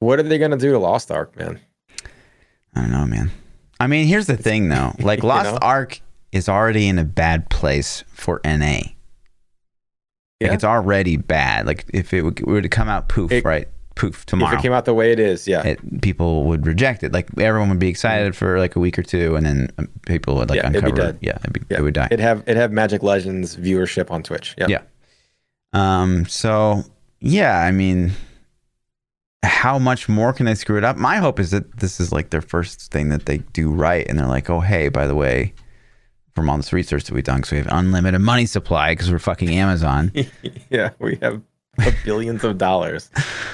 what 0.00 0.18
are 0.18 0.24
they 0.24 0.38
going 0.38 0.50
to 0.50 0.56
do 0.56 0.72
to 0.72 0.78
Lost 0.78 1.12
Ark, 1.12 1.36
man? 1.36 1.60
I 2.74 2.80
don't 2.80 2.90
know, 2.90 3.06
man. 3.06 3.30
I 3.78 3.86
mean, 3.86 4.08
here's 4.08 4.26
the 4.26 4.36
thing, 4.36 4.68
though. 4.68 4.92
Like, 5.00 5.22
You 5.22 5.28
Lost 5.28 5.52
know? 5.52 5.58
Ark 5.62 6.00
is 6.32 6.48
already 6.48 6.88
in 6.88 6.98
a 6.98 7.04
bad 7.04 7.48
place 7.48 8.02
for 8.12 8.40
NA. 8.44 8.56
Like, 8.58 8.96
Yeah. 10.40 10.52
it's 10.52 10.64
already 10.64 11.16
bad. 11.16 11.64
Like, 11.66 11.84
if 11.94 12.12
it 12.12 12.22
would, 12.22 12.40
it 12.40 12.46
would 12.46 12.68
come 12.72 12.88
out 12.88 13.08
poof, 13.08 13.30
It- 13.30 13.44
right? 13.44 13.68
Poof 13.96 14.24
tomorrow. 14.24 14.54
If 14.54 14.60
it 14.60 14.62
came 14.62 14.72
out 14.72 14.84
the 14.86 14.94
way 14.94 15.12
it 15.12 15.18
is, 15.20 15.46
yeah. 15.46 15.62
it, 15.66 16.00
people 16.00 16.44
would 16.44 16.66
reject 16.66 17.02
it. 17.02 17.12
Like, 17.12 17.28
everyone 17.38 17.68
would 17.68 17.78
be 17.78 17.88
excited 17.88 18.34
for 18.34 18.58
like 18.58 18.76
a 18.76 18.80
week 18.80 18.98
or 18.98 19.02
two, 19.02 19.36
and 19.36 19.44
then 19.44 19.68
um, 19.78 19.88
people 20.06 20.36
would 20.36 20.48
like 20.48 20.56
Yeah, 20.58 20.70
it'd 20.70 20.84
be 20.84 20.90
uncover. 20.90 21.12
dead. 21.12 21.18
Yeah, 21.20 21.36
it'd 21.42 21.52
be, 21.52 21.60
Yeah. 21.68 21.78
it 21.78 21.82
would 21.82 21.94
die. 21.94 22.06
It'd 22.06 22.20
have 22.20 22.42
it 22.46 22.56
have 22.56 22.72
Magic 22.72 23.02
Legends 23.02 23.56
viewership 23.56 24.10
on 24.10 24.22
Twitch. 24.22 24.54
Yeah. 24.56 24.66
Yeah. 24.68 24.82
Um. 25.72 26.24
So 26.26 26.84
yeah, 27.20 27.58
I 27.60 27.70
mean, 27.72 28.12
how 29.42 29.78
much 29.78 30.08
more 30.08 30.32
can 30.32 30.46
they 30.46 30.54
screw 30.54 30.78
it 30.78 30.84
up? 30.84 30.96
My 30.96 31.16
hope 31.16 31.38
is 31.40 31.50
that 31.50 31.78
this 31.78 32.00
is 32.00 32.12
like 32.12 32.30
their 32.30 32.40
first 32.42 32.90
thing 32.90 33.08
that 33.10 33.26
they 33.26 33.38
do 33.38 33.70
right, 33.70 34.06
and 34.08 34.18
they're 34.18 34.26
like, 34.26 34.48
oh 34.48 34.60
hey, 34.60 34.88
by 34.88 35.06
the 35.06 35.14
way, 35.14 35.52
from 36.34 36.48
all 36.48 36.56
this 36.56 36.72
research 36.72 37.04
that 37.04 37.14
we've 37.14 37.24
done, 37.24 37.38
because 37.38 37.50
we 37.52 37.58
have 37.58 37.68
unlimited 37.70 38.20
money 38.20 38.46
supply 38.46 38.92
because 38.92 39.10
we're 39.10 39.18
fucking 39.18 39.50
Amazon. 39.50 40.12
yeah, 40.70 40.90
we 40.98 41.18
have 41.22 41.42
billions 42.04 42.44
of 42.44 42.58
dollars. 42.58 43.10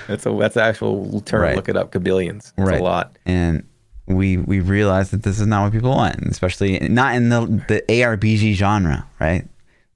That's 0.08 0.26
a 0.26 0.30
that's 0.38 0.56
an 0.56 0.62
actual 0.62 1.20
term. 1.22 1.42
Right. 1.42 1.56
Look 1.56 1.68
it 1.68 1.76
up. 1.76 1.90
Billions. 2.02 2.52
It's 2.56 2.66
Right. 2.68 2.80
a 2.80 2.84
lot. 2.84 3.16
and 3.26 3.64
we 4.06 4.36
we 4.36 4.60
realize 4.60 5.10
that 5.10 5.22
this 5.24 5.40
is 5.40 5.46
not 5.46 5.64
what 5.64 5.72
people 5.72 5.90
want, 5.90 6.16
especially 6.26 6.78
not 6.88 7.14
in 7.16 7.28
the 7.28 7.40
the 7.68 7.82
ARPG 7.88 8.54
genre, 8.54 9.04
right? 9.20 9.46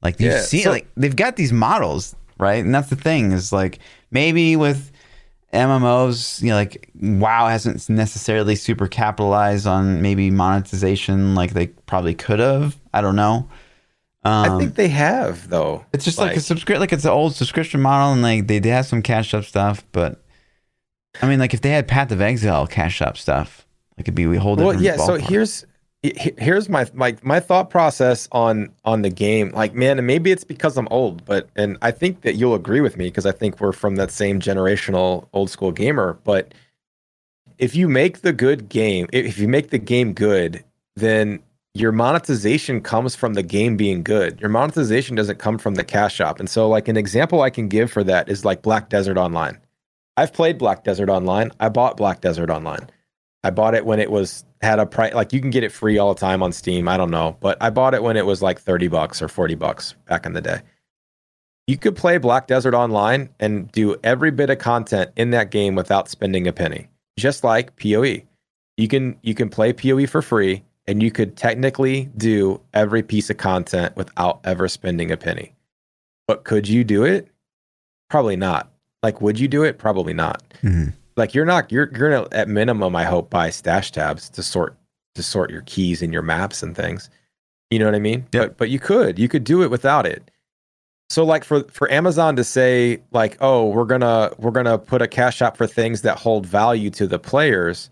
Like 0.03 0.19
you 0.21 0.29
Yeah, 0.31 0.41
see, 0.41 0.63
so- 0.63 0.71
like 0.71 0.89
they've 0.97 1.15
got 1.15 1.37
these 1.37 1.53
models, 1.53 2.17
right? 2.39 2.65
And 2.65 2.75
that's 2.75 2.89
the 2.91 2.97
thing 2.97 3.33
is 3.33 3.53
like 3.53 3.79
maybe 4.11 4.57
with 4.57 4.91
MMOs, 5.53 6.41
you 6.43 6.49
know, 6.51 6.55
like 6.55 6.89
WoW 7.01 7.49
hasn't 7.49 7.89
necessarily 7.89 8.55
super 8.55 8.87
capitalized 8.87 9.67
on 9.67 10.01
maybe 10.01 10.31
monetization 10.31 11.35
like 11.35 11.53
they 11.55 11.67
probably 11.87 12.15
could 12.15 12.39
have. 12.39 12.77
I 12.95 13.01
don't 13.01 13.17
know. 13.17 13.49
Um, 14.23 14.53
I 14.53 14.59
think 14.59 14.75
they 14.75 14.89
have 14.89 15.49
though. 15.49 15.85
it's 15.93 16.05
just 16.05 16.19
like, 16.19 16.37
a 16.37 16.41
subscription, 16.41 16.81
like 16.81 16.93
it's 16.93 17.05
an 17.05 17.11
old 17.11 17.35
subscription 17.35 17.81
model, 17.81 18.13
and 18.13 18.23
like 18.23 18.47
they, 18.47 18.59
they 18.59 18.69
have 18.69 18.87
some 18.87 19.03
cash 19.03 19.29
shop 19.29 19.45
stuff. 19.45 19.85
But 19.93 20.23
I 21.23 21.29
mean, 21.29 21.39
like 21.39 21.55
if 21.55 21.63
they 21.63 21.71
had 21.71 21.89
Path 21.89 22.13
of 22.13 22.21
Exile 22.21 22.67
cash 22.67 22.95
shop 22.95 23.17
stuff, 23.17 23.67
like 23.97 24.05
it'd 24.05 24.15
be 24.15 24.27
we 24.27 24.37
hold. 24.39 24.61
well 24.61 24.81
yeah 24.81 24.97
so 24.97 25.17
here's 25.17 25.67
here's 26.03 26.71
my 26.71 26.87
my 26.95 27.15
my 27.23 27.39
thought 27.39 27.69
process 27.69 28.27
on 28.33 28.73
on 28.87 29.03
the 29.03 29.11
game 29.11 29.51
like 29.51 29.75
man 29.75 29.99
and 29.99 30.07
maybe 30.07 30.31
it's 30.31 30.45
because 30.45 30.79
i'm 30.79 30.89
old 30.91 31.23
but 31.27 31.51
and 31.57 31.77
i 31.83 31.91
think 31.91 32.23
that 32.23 32.37
you'll 32.37 32.55
agree 32.55 32.81
with 32.81 32.97
me 32.97 33.09
because 33.09 33.27
i 33.27 33.33
think 33.33 33.61
we're 33.61 33.73
from 33.73 33.97
that 33.97 34.11
same 34.11 34.41
generational 34.41 35.29
old 35.35 35.51
school 35.51 35.71
gamer 35.71 36.19
but 36.25 36.55
if 37.59 37.77
you 37.77 37.87
make 37.87 38.23
the 38.23 38.33
good 38.33 38.71
game 38.71 39.07
if 39.13 39.39
you 39.39 39.47
make 39.47 39.69
the 39.69 39.79
game 39.79 40.15
good 40.15 40.65
then 40.97 41.39
your 41.75 41.93
monetization 41.93 42.81
comes 42.81 43.15
from 43.15 43.35
the 43.35 43.43
game 43.43 43.77
being 43.77 44.03
good 44.03 44.41
your 44.41 44.51
monetization 44.51 45.15
doesn't 45.17 45.39
come 45.39 45.59
from 45.59 45.77
the 45.77 45.85
cash 45.85 46.15
shop 46.15 46.41
and 46.41 46.51
so 46.51 46.69
like 46.69 46.89
an 46.89 46.97
example 46.97 47.43
i 47.43 47.51
can 47.51 47.69
give 47.69 47.91
for 47.91 48.03
that 48.03 48.29
is 48.29 48.45
like 48.45 48.63
black 48.63 48.89
desert 48.89 49.17
online 49.17 49.59
i've 50.17 50.33
played 50.33 50.59
black 50.59 50.85
desert 50.85 51.09
online 51.09 51.51
i 51.61 51.69
bought 51.69 51.97
black 51.97 52.21
desert 52.21 52.51
online 52.51 52.91
I 53.43 53.51
bought 53.51 53.75
it 53.75 53.87
when 53.87 54.01
it 54.01 54.11
was 54.11 54.45
had 54.61 54.79
a 54.79 54.87
price 54.87 55.15
like 55.15 55.33
you 55.33 55.41
can 55.41 55.51
get 55.51 55.65
it 55.65 55.73
free 55.73 55.99
all 55.99 56.13
the 56.13 56.21
time 56.21 56.43
on 56.43 56.53
Steam. 56.53 56.89
I 56.89 56.97
don't 56.97 57.11
know, 57.11 57.37
but 57.41 57.57
I 57.61 57.71
bought 57.71 57.95
it 57.95 58.03
when 58.03 58.17
it 58.17 58.27
was 58.27 58.43
like 58.43 58.61
30 58.61 58.89
bucks 58.89 59.23
or 59.23 59.29
40 59.29 59.55
bucks 59.55 59.95
back 60.07 60.27
in 60.27 60.35
the 60.35 60.43
day. 60.43 60.61
You 61.67 61.79
could 61.79 61.97
play 61.97 62.19
Black 62.19 62.49
Desert 62.49 62.75
online 62.75 63.31
and 63.39 63.71
do 63.73 63.97
every 64.03 64.31
bit 64.31 64.51
of 64.51 64.59
content 64.59 65.13
in 65.17 65.31
that 65.31 65.51
game 65.51 65.75
without 65.77 66.09
spending 66.09 66.49
a 66.49 66.53
penny. 66.53 66.89
Just 67.17 67.45
like 67.45 67.77
PoE. 67.77 68.23
You 68.77 68.89
can 68.89 69.19
you 69.23 69.35
can 69.35 69.49
play 69.49 69.73
PoE 69.73 70.07
for 70.07 70.21
free 70.21 70.63
and 70.87 71.03
you 71.03 71.11
could 71.11 71.37
technically 71.37 72.11
do 72.17 72.61
every 72.75 73.03
piece 73.03 73.31
of 73.31 73.37
content 73.37 73.97
without 73.97 74.41
ever 74.45 74.69
spending 74.69 75.11
a 75.11 75.17
penny. 75.17 75.55
But 76.27 76.45
could 76.45 76.69
you 76.69 76.85
do 76.85 77.05
it? 77.05 77.29
Probably 78.09 78.37
not. 78.37 78.71
Like 79.03 79.21
would 79.21 79.39
you 79.39 79.49
do 79.49 79.63
it? 79.65 79.79
Probably 79.79 80.15
not 80.15 80.43
Mhm. 80.63 80.93
like 81.17 81.35
you're 81.35 81.45
not 81.45 81.71
you're 81.73 81.89
you're 81.97 82.11
gonna 82.11 82.29
at 82.33 82.49
minimum 82.49 82.95
i 82.97 83.05
hope 83.05 83.31
buy 83.31 83.51
stash 83.51 83.91
tabs 83.93 84.29
to 84.31 84.43
sort 84.43 84.77
to 85.15 85.23
sort 85.23 85.51
your 85.51 85.63
keys 85.63 86.03
and 86.03 86.13
your 86.13 86.23
maps 86.23 86.63
and 86.63 86.77
things 86.77 87.09
you 87.71 87.79
know 87.79 87.85
what 87.87 87.95
i 87.95 87.99
mean 87.99 88.27
Yep. 88.33 88.43
but 88.49 88.57
but 88.59 88.71
you 88.71 88.79
could 88.79 89.19
you 89.19 89.27
could 89.29 89.43
do 89.45 89.63
it 89.63 89.71
without 89.71 90.07
it 90.07 90.31
so 91.09 91.25
like 91.25 91.45
for 91.45 91.65
for 91.65 91.91
amazon 91.91 92.37
to 92.37 92.45
say 92.45 93.01
like 93.11 93.37
oh 93.41 93.67
we're 93.69 93.85
gonna 93.87 94.33
we're 94.39 94.51
gonna 94.53 94.79
put 94.79 95.03
a 95.03 95.09
cash 95.09 95.41
app 95.43 95.57
for 95.57 95.67
things 95.67 96.03
that 96.03 96.19
hold 96.19 96.47
value 96.47 96.91
to 96.91 97.07
the 97.07 97.19
players 97.19 97.91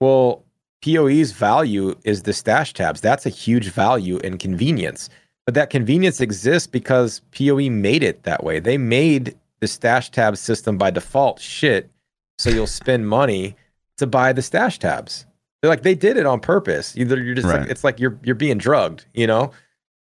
well 0.00 0.42
poe's 0.84 1.32
value 1.32 1.94
is 2.04 2.22
the 2.22 2.32
stash 2.32 2.72
tabs 2.72 3.00
that's 3.00 3.26
a 3.26 3.30
huge 3.30 3.70
value 3.70 4.18
and 4.24 4.38
convenience 4.38 5.08
but 5.46 5.54
that 5.54 5.70
convenience 5.70 6.20
exists 6.20 6.66
because 6.66 7.20
poe 7.36 7.56
made 7.70 8.02
it 8.02 8.22
that 8.22 8.44
way 8.44 8.58
they 8.60 8.78
made 8.78 9.36
the 9.60 9.66
stash 9.68 10.10
tab 10.10 10.36
system 10.36 10.78
by 10.78 10.90
default 10.90 11.40
shit 11.40 11.90
so 12.38 12.48
you'll 12.48 12.66
spend 12.66 13.06
money 13.06 13.54
to 13.98 14.06
buy 14.06 14.32
the 14.32 14.40
stash 14.40 14.78
tabs. 14.78 15.26
They're 15.60 15.68
like 15.68 15.82
they 15.82 15.94
did 15.94 16.16
it 16.16 16.24
on 16.24 16.40
purpose. 16.40 16.96
Either 16.96 17.22
you're 17.22 17.34
just 17.34 17.46
Right. 17.46 17.60
like 17.60 17.70
it's 17.70 17.84
like 17.84 18.00
you're 18.00 18.18
you're 18.24 18.34
being 18.34 18.56
drugged, 18.56 19.04
you 19.12 19.26
know? 19.26 19.52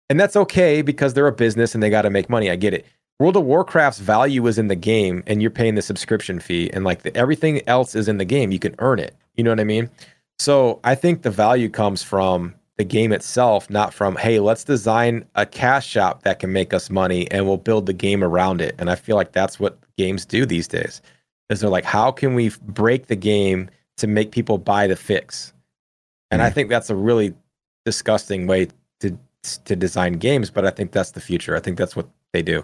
And 0.07 0.19
that's 0.19 0.35
okay 0.35 0.83
because 0.83 1.15
they're 1.15 1.25
a 1.25 1.31
business 1.31 1.73
and 1.73 1.81
they 1.81 1.89
got 1.89 2.03
to 2.03 2.11
make 2.11 2.29
money. 2.29 2.51
I 2.51 2.57
get 2.57 2.75
it. 2.75 2.85
World 3.19 3.37
of 3.37 3.43
Warcraft's 3.45 3.97
value 3.97 4.45
is 4.45 4.59
in 4.59 4.67
the 4.67 4.75
game 4.75 5.23
and 5.25 5.41
you're 5.41 5.49
paying 5.49 5.73
the 5.73 5.81
subscription 5.81 6.39
fee 6.39 6.69
and 6.71 6.83
like 6.83 7.01
the, 7.01 7.17
everything 7.17 7.67
else 7.67 7.95
is 7.95 8.07
in 8.07 8.19
the 8.19 8.25
game. 8.25 8.51
You 8.51 8.59
can 8.59 8.75
earn 8.77 8.99
it. 8.99 9.15
You 9.35 9.43
know 9.43 9.49
what 9.49 9.59
I 9.59 9.63
mean? 9.63 9.89
So 10.39 10.79
I 10.83 10.95
think 10.95 11.21
the 11.21 11.31
value 11.31 11.69
comes 11.69 12.01
from 12.03 12.55
the 12.77 12.83
game 12.83 13.11
itself, 13.11 13.69
not 13.69 13.93
from, 13.93 14.15
hey, 14.15 14.39
let's 14.39 14.63
design 14.63 15.25
a 15.35 15.45
cash 15.45 15.85
shop 15.87 16.23
that 16.23 16.39
can 16.39 16.51
make 16.51 16.73
us 16.73 16.89
money 16.89 17.29
and 17.29 17.45
we'll 17.45 17.57
build 17.57 17.85
the 17.85 17.93
game 17.93 18.23
around 18.23 18.59
it. 18.61 18.73
And 18.79 18.89
I 18.89 18.95
feel 18.95 19.15
like 19.15 19.33
that's 19.33 19.59
what 19.59 19.77
games 19.97 20.25
do 20.25 20.45
these 20.45 20.67
days. 20.67 21.01
Is 21.49 21.59
they're 21.59 21.69
like, 21.69 21.85
how 21.85 22.11
can 22.11 22.33
we 22.33 22.49
break 22.63 23.07
the 23.07 23.15
game 23.15 23.69
to 23.97 24.07
make 24.07 24.31
people 24.31 24.57
buy 24.57 24.87
the 24.87 24.95
fix? 24.95 25.53
And 26.31 26.41
I 26.41 26.49
Mm. 26.49 26.53
think 26.53 26.69
that's 26.69 26.89
a 26.89 26.95
really 26.95 27.33
disgusting 27.85 28.47
way 28.47 28.67
to 29.01 29.17
to 29.65 29.75
design 29.75 30.13
games, 30.13 30.51
but 30.51 30.65
I 30.65 30.69
think 30.69 30.91
that's 30.91 31.11
the 31.11 31.19
future. 31.19 31.55
I 31.55 31.59
think 31.59 31.77
that's 31.77 31.95
what 31.95 32.07
they 32.31 32.41
do. 32.43 32.63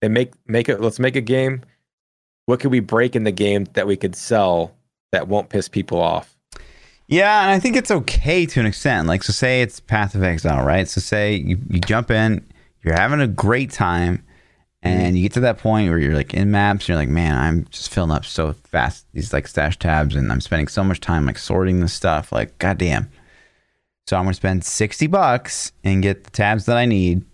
They 0.00 0.08
make 0.08 0.32
make 0.46 0.68
it. 0.68 0.80
Let's 0.80 0.98
make 0.98 1.14
a 1.14 1.20
game. 1.20 1.62
What 2.46 2.58
could 2.58 2.70
we 2.70 2.80
break 2.80 3.14
in 3.14 3.24
the 3.24 3.32
game 3.32 3.66
that 3.74 3.86
we 3.86 3.96
could 3.96 4.16
sell 4.16 4.72
that 5.12 5.28
won't 5.28 5.50
piss 5.50 5.68
people 5.68 6.00
off? 6.00 6.35
Yeah, 7.08 7.42
and 7.42 7.50
I 7.50 7.60
think 7.60 7.76
it's 7.76 7.90
okay 7.90 8.46
to 8.46 8.60
an 8.60 8.66
extent. 8.66 9.06
Like, 9.06 9.22
so 9.22 9.32
say 9.32 9.62
it's 9.62 9.78
Path 9.78 10.14
of 10.14 10.24
Exile, 10.24 10.66
right? 10.66 10.88
So 10.88 11.00
say 11.00 11.36
you, 11.36 11.58
you 11.70 11.80
jump 11.80 12.10
in, 12.10 12.44
you're 12.82 12.94
having 12.94 13.20
a 13.20 13.28
great 13.28 13.70
time, 13.70 14.24
and 14.82 15.16
you 15.16 15.22
get 15.22 15.32
to 15.32 15.40
that 15.40 15.58
point 15.58 15.88
where 15.88 15.98
you're 15.98 16.14
like 16.14 16.34
in 16.34 16.50
maps, 16.50 16.84
and 16.84 16.88
you're 16.90 16.96
like, 16.96 17.08
man, 17.08 17.36
I'm 17.36 17.64
just 17.70 17.92
filling 17.92 18.10
up 18.10 18.24
so 18.24 18.52
fast 18.52 19.06
these 19.12 19.32
like 19.32 19.46
stash 19.46 19.78
tabs, 19.78 20.16
and 20.16 20.30
I'm 20.30 20.40
spending 20.40 20.68
so 20.68 20.82
much 20.82 21.00
time 21.00 21.26
like 21.26 21.38
sorting 21.38 21.80
this 21.80 21.92
stuff. 21.92 22.32
Like, 22.32 22.58
goddamn. 22.58 23.10
So 24.06 24.16
I'm 24.16 24.24
gonna 24.24 24.34
spend 24.34 24.64
sixty 24.64 25.06
bucks 25.06 25.72
and 25.82 26.02
get 26.02 26.24
the 26.24 26.30
tabs 26.30 26.66
that 26.66 26.76
I 26.76 26.86
need, 26.86 27.24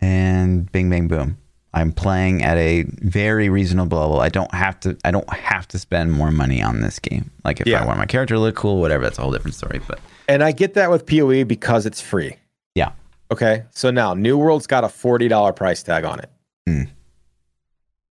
and 0.00 0.70
bing, 0.70 0.90
bang, 0.90 1.08
boom. 1.08 1.38
I'm 1.74 1.92
playing 1.92 2.42
at 2.44 2.56
a 2.56 2.84
very 2.88 3.48
reasonable 3.48 3.98
level. 3.98 4.20
I 4.20 4.28
don't 4.30 4.52
have 4.54 4.78
to. 4.80 4.96
I 5.04 5.10
don't 5.10 5.28
have 5.32 5.66
to 5.68 5.78
spend 5.78 6.12
more 6.12 6.30
money 6.30 6.62
on 6.62 6.80
this 6.80 6.98
game. 6.98 7.30
Like 7.44 7.60
if 7.60 7.66
Yeah. 7.66 7.82
I 7.82 7.86
want 7.86 7.98
my 7.98 8.06
character 8.06 8.36
to 8.36 8.40
look 8.40 8.54
cool, 8.56 8.80
whatever. 8.80 9.02
That's 9.04 9.18
a 9.18 9.22
whole 9.22 9.32
different 9.32 9.54
story. 9.56 9.80
But 9.86 9.98
And 10.28 10.42
I 10.42 10.52
get 10.52 10.74
that 10.74 10.90
with 10.90 11.04
PoE 11.04 11.44
because 11.44 11.84
it's 11.86 12.00
free. 12.00 12.36
yeah, 12.74 12.92
Okay, 13.32 13.64
so 13.72 13.90
now 13.90 14.14
New 14.14 14.38
World's 14.38 14.66
got 14.68 14.84
a 14.84 14.88
forty 14.88 15.28
dollar 15.28 15.52
price 15.52 15.82
tag 15.82 16.04
on 16.04 16.20
it. 16.20 16.30
Hmm. 16.66 16.82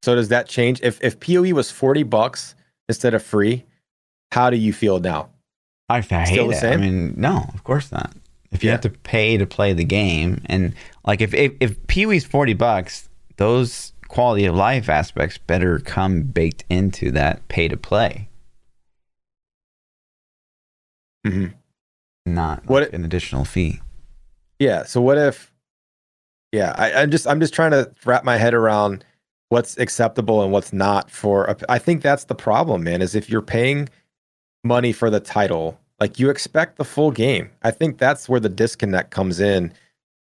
So 0.04 0.16
does 0.16 0.28
that 0.30 0.48
change? 0.48 0.82
If 0.82 1.02
if 1.04 1.20
PoE 1.20 1.54
was 1.54 1.72
forty 1.72 2.04
bucks 2.04 2.56
instead 2.90 3.14
of 3.14 3.24
free, 3.24 3.66
how 4.32 4.50
do 4.50 4.58
you 4.58 4.74
feel 4.74 5.00
now? 5.00 5.30
I, 5.90 5.98
I 5.98 6.02
hate 6.02 6.28
Still 6.34 6.48
the 6.48 6.54
it. 6.56 6.60
same? 6.60 6.74
I 6.74 6.78
mean, 6.78 7.14
no, 7.18 7.46
of 7.54 7.64
course 7.64 7.92
not. 7.92 8.14
If 8.52 8.64
you 8.64 8.68
Yeah. 8.68 8.74
have 8.74 8.82
to 8.82 8.90
pay 8.90 9.38
to 9.38 9.46
play 9.46 9.74
the 9.74 9.84
game, 9.86 10.42
and 10.48 10.74
like 11.06 11.22
if 11.22 11.34
if, 11.34 11.54
if 11.60 11.88
PoE's 11.88 12.26
forty 12.26 12.54
bucks, 12.54 13.08
those 13.38 13.94
quality 14.08 14.46
of 14.46 14.56
life 14.56 14.90
aspects 14.90 15.38
better 15.38 15.80
come 15.80 16.22
baked 16.22 16.64
into 16.70 17.12
that 17.12 17.48
pay 17.48 17.68
to 17.68 17.76
play, 17.78 18.30
Mhm. 21.26 21.54
not 22.26 22.66
What 22.66 22.84
like 22.84 22.94
an 22.94 23.06
additional 23.06 23.46
fee. 23.46 23.82
Yeah. 24.60 24.84
So 24.84 25.02
what 25.02 25.18
if? 25.18 25.52
Yeah, 26.52 26.74
I, 26.78 26.94
I'm 27.02 27.10
just 27.12 27.26
I'm 27.28 27.40
just 27.40 27.54
trying 27.54 27.72
to 27.72 27.92
wrap 28.06 28.24
my 28.24 28.38
head 28.38 28.54
around 28.54 29.04
what's 29.50 29.78
acceptable 29.78 30.44
and 30.44 30.52
what's 30.52 30.72
not 30.74 31.10
for. 31.10 31.46
A, 31.46 31.58
I 31.70 31.80
think 31.80 32.02
that's 32.02 32.26
the 32.26 32.36
problem, 32.36 32.84
man. 32.84 33.02
Is 33.02 33.16
if 33.16 33.30
you're 33.30 33.42
paying 33.42 33.90
money 34.64 34.92
for 34.92 35.10
the 35.10 35.20
title, 35.20 35.80
like 36.00 36.20
you 36.20 36.30
expect 36.30 36.78
the 36.78 36.86
full 36.86 37.12
game. 37.12 37.50
I 37.64 37.72
think 37.72 37.98
that's 37.98 38.30
where 38.30 38.40
the 38.40 38.50
disconnect 38.50 39.10
comes 39.12 39.40
in. 39.40 39.74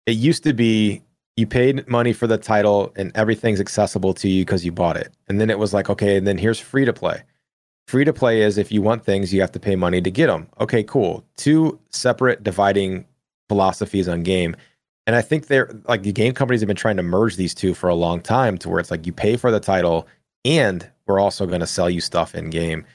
It 0.06 0.12
used 0.16 0.44
to 0.44 0.52
be 0.52 1.02
you 1.36 1.46
paid 1.46 1.88
money 1.88 2.12
for 2.12 2.26
the 2.26 2.38
title 2.38 2.92
and 2.96 3.10
everything's 3.14 3.60
accessible 3.60 4.12
to 4.14 4.28
you 4.28 4.44
because 4.44 4.64
you 4.64 4.72
bought 4.72 4.96
it, 4.96 5.12
and 5.28 5.40
then 5.40 5.50
it 5.50 5.58
was 5.58 5.72
like 5.72 5.88
okay, 5.90 6.16
and 6.16 6.26
then 6.26 6.38
here's 6.38 6.60
free 6.60 6.84
to 6.84 6.92
play. 6.92 7.22
Free 7.88 8.04
to 8.04 8.12
play 8.12 8.42
is 8.42 8.58
if 8.58 8.70
you 8.70 8.80
want 8.80 9.04
things, 9.04 9.32
you 9.32 9.40
have 9.40 9.52
to 9.52 9.60
pay 9.60 9.76
money 9.76 10.00
to 10.00 10.10
get 10.10 10.28
them. 10.28 10.48
Okay, 10.60 10.82
cool. 10.82 11.24
Two 11.36 11.78
separate 11.90 12.42
dividing 12.42 13.04
philosophies 13.48 14.08
on 14.08 14.22
game. 14.22 14.56
And 15.06 15.16
I 15.16 15.20
think 15.20 15.48
they're 15.48 15.68
like 15.88 16.02
the 16.02 16.12
game 16.12 16.32
companies 16.32 16.60
have 16.60 16.68
been 16.68 16.76
trying 16.76 16.96
to 16.96 17.02
merge 17.02 17.36
these 17.36 17.54
two 17.54 17.74
for 17.74 17.88
a 17.88 17.94
long 17.94 18.20
time 18.20 18.56
to 18.58 18.68
where 18.68 18.78
it's 18.78 18.90
like 18.90 19.04
you 19.04 19.12
pay 19.12 19.36
for 19.36 19.50
the 19.50 19.60
title 19.60 20.06
and 20.44 20.88
we're 21.06 21.20
also 21.20 21.44
going 21.46 21.60
to 21.60 21.66
sell 21.66 21.90
you 21.90 22.00
stuff 22.00 22.34
in 22.34 22.50
game. 22.50 22.86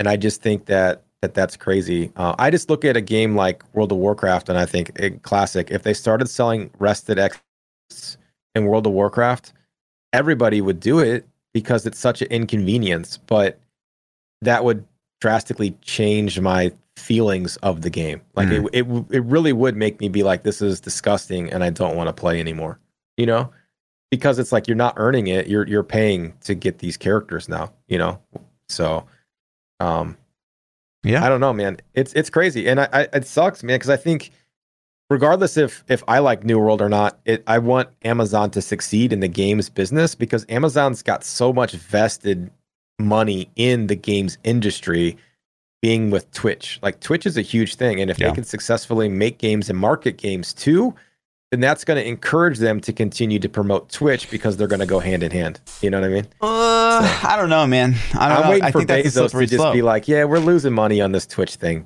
And 0.00 0.08
I 0.08 0.16
just 0.16 0.42
think 0.42 0.66
that 0.66 1.04
that 1.20 1.34
that's 1.34 1.56
crazy. 1.56 2.10
Uh, 2.16 2.34
I 2.38 2.50
just 2.50 2.68
look 2.68 2.84
at 2.84 2.96
a 2.96 3.00
game 3.00 3.36
like 3.36 3.62
World 3.74 3.92
of 3.92 3.98
Warcraft 3.98 4.48
and 4.48 4.58
I 4.58 4.66
think 4.66 4.98
a 4.98 5.10
classic. 5.10 5.70
If 5.70 5.82
they 5.82 5.94
started 5.94 6.28
selling 6.28 6.70
rested 6.78 7.18
X 7.18 7.38
in 8.54 8.66
World 8.66 8.86
of 8.86 8.92
Warcraft, 8.92 9.52
everybody 10.12 10.60
would 10.60 10.80
do 10.80 10.98
it 10.98 11.26
because 11.54 11.86
it's 11.86 11.98
such 11.98 12.22
an 12.22 12.28
inconvenience. 12.28 13.18
But 13.26 13.58
that 14.42 14.64
would 14.64 14.84
drastically 15.20 15.76
change 15.82 16.40
my 16.40 16.72
feelings 16.96 17.56
of 17.58 17.82
the 17.82 17.90
game. 17.90 18.20
Like 18.34 18.48
Mm. 18.48 18.68
it, 18.72 18.86
it, 18.86 19.04
it 19.16 19.24
really 19.24 19.52
would 19.52 19.76
make 19.76 20.00
me 20.00 20.08
be 20.08 20.22
like, 20.22 20.42
this 20.42 20.60
is 20.60 20.80
disgusting, 20.80 21.50
and 21.52 21.62
I 21.64 21.70
don't 21.70 21.96
want 21.96 22.08
to 22.08 22.12
play 22.12 22.38
anymore. 22.40 22.78
You 23.16 23.26
know, 23.26 23.52
because 24.10 24.38
it's 24.38 24.52
like 24.52 24.66
you're 24.68 24.76
not 24.76 24.94
earning 24.96 25.26
it; 25.28 25.46
you're 25.46 25.66
you're 25.66 25.82
paying 25.84 26.34
to 26.44 26.54
get 26.54 26.78
these 26.78 26.96
characters 26.96 27.48
now. 27.48 27.72
You 27.88 27.98
know, 27.98 28.18
so 28.68 29.06
um, 29.80 30.16
Yeah. 31.04 31.24
I 31.24 31.28
don't 31.28 31.40
know, 31.40 31.52
man. 31.52 31.78
It's 31.94 32.12
it's 32.14 32.30
crazy, 32.30 32.66
and 32.68 32.80
I, 32.80 32.88
I 32.92 33.00
it 33.12 33.26
sucks, 33.26 33.62
man, 33.62 33.76
because 33.76 33.90
I 33.90 33.96
think 33.96 34.30
regardless 35.12 35.56
if 35.56 35.84
if 35.88 36.02
I 36.08 36.18
like 36.18 36.44
New 36.44 36.58
World 36.58 36.80
or 36.82 36.88
not, 36.88 37.18
it 37.24 37.42
I 37.46 37.58
want 37.58 37.88
Amazon 38.04 38.50
to 38.50 38.62
succeed 38.62 39.12
in 39.12 39.20
the 39.20 39.28
games 39.28 39.68
business 39.68 40.14
because 40.14 40.44
Amazon's 40.48 41.02
got 41.02 41.22
so 41.24 41.52
much 41.52 41.72
vested 41.72 42.50
money 42.98 43.48
in 43.56 43.86
the 43.86 43.96
games 43.96 44.38
industry 44.44 45.16
being 45.80 46.10
with 46.10 46.30
Twitch. 46.32 46.78
Like 46.82 47.00
Twitch 47.00 47.26
is 47.26 47.36
a 47.36 47.42
huge 47.42 47.74
thing 47.76 48.00
and 48.00 48.10
if 48.10 48.18
Yeah. 48.18 48.28
they 48.28 48.34
can 48.34 48.44
successfully 48.44 49.08
make 49.08 49.38
games 49.38 49.68
and 49.68 49.78
market 49.78 50.16
games 50.16 50.52
too, 50.54 50.94
then 51.50 51.60
that's 51.60 51.84
going 51.84 52.00
to 52.02 52.08
encourage 52.08 52.58
them 52.58 52.80
to 52.80 52.92
continue 52.92 53.38
to 53.40 53.48
promote 53.48 53.90
Twitch 53.90 54.30
because 54.30 54.56
they're 54.56 54.68
going 54.68 54.80
to 54.80 54.86
go 54.86 55.00
hand 55.00 55.22
in 55.22 55.30
hand. 55.32 55.60
You 55.82 55.90
know 55.90 56.00
what 56.00 56.08
I 56.10 56.12
mean? 56.12 56.26
Uh, 56.40 57.20
I 57.24 57.34
don't 57.36 57.50
know, 57.50 57.66
man. 57.66 57.94
I 58.14 58.28
don't 58.28 58.38
I'm 58.38 58.44
know. 58.44 58.50
waiting 58.50 58.64
I 58.64 58.70
for 58.70 58.78
think 58.78 58.88
that's 58.88 59.16
a 59.16 59.20
Bezos 59.20 59.30
to 59.32 59.40
just 59.46 59.54
slope. 59.56 59.74
be 59.74 59.82
like, 59.82 60.06
"Yeah, 60.08 60.24
we're 60.24 60.38
losing 60.38 60.72
money 60.72 61.00
on 61.02 61.12
this 61.12 61.26
Twitch 61.26 61.56
thing. 61.56 61.84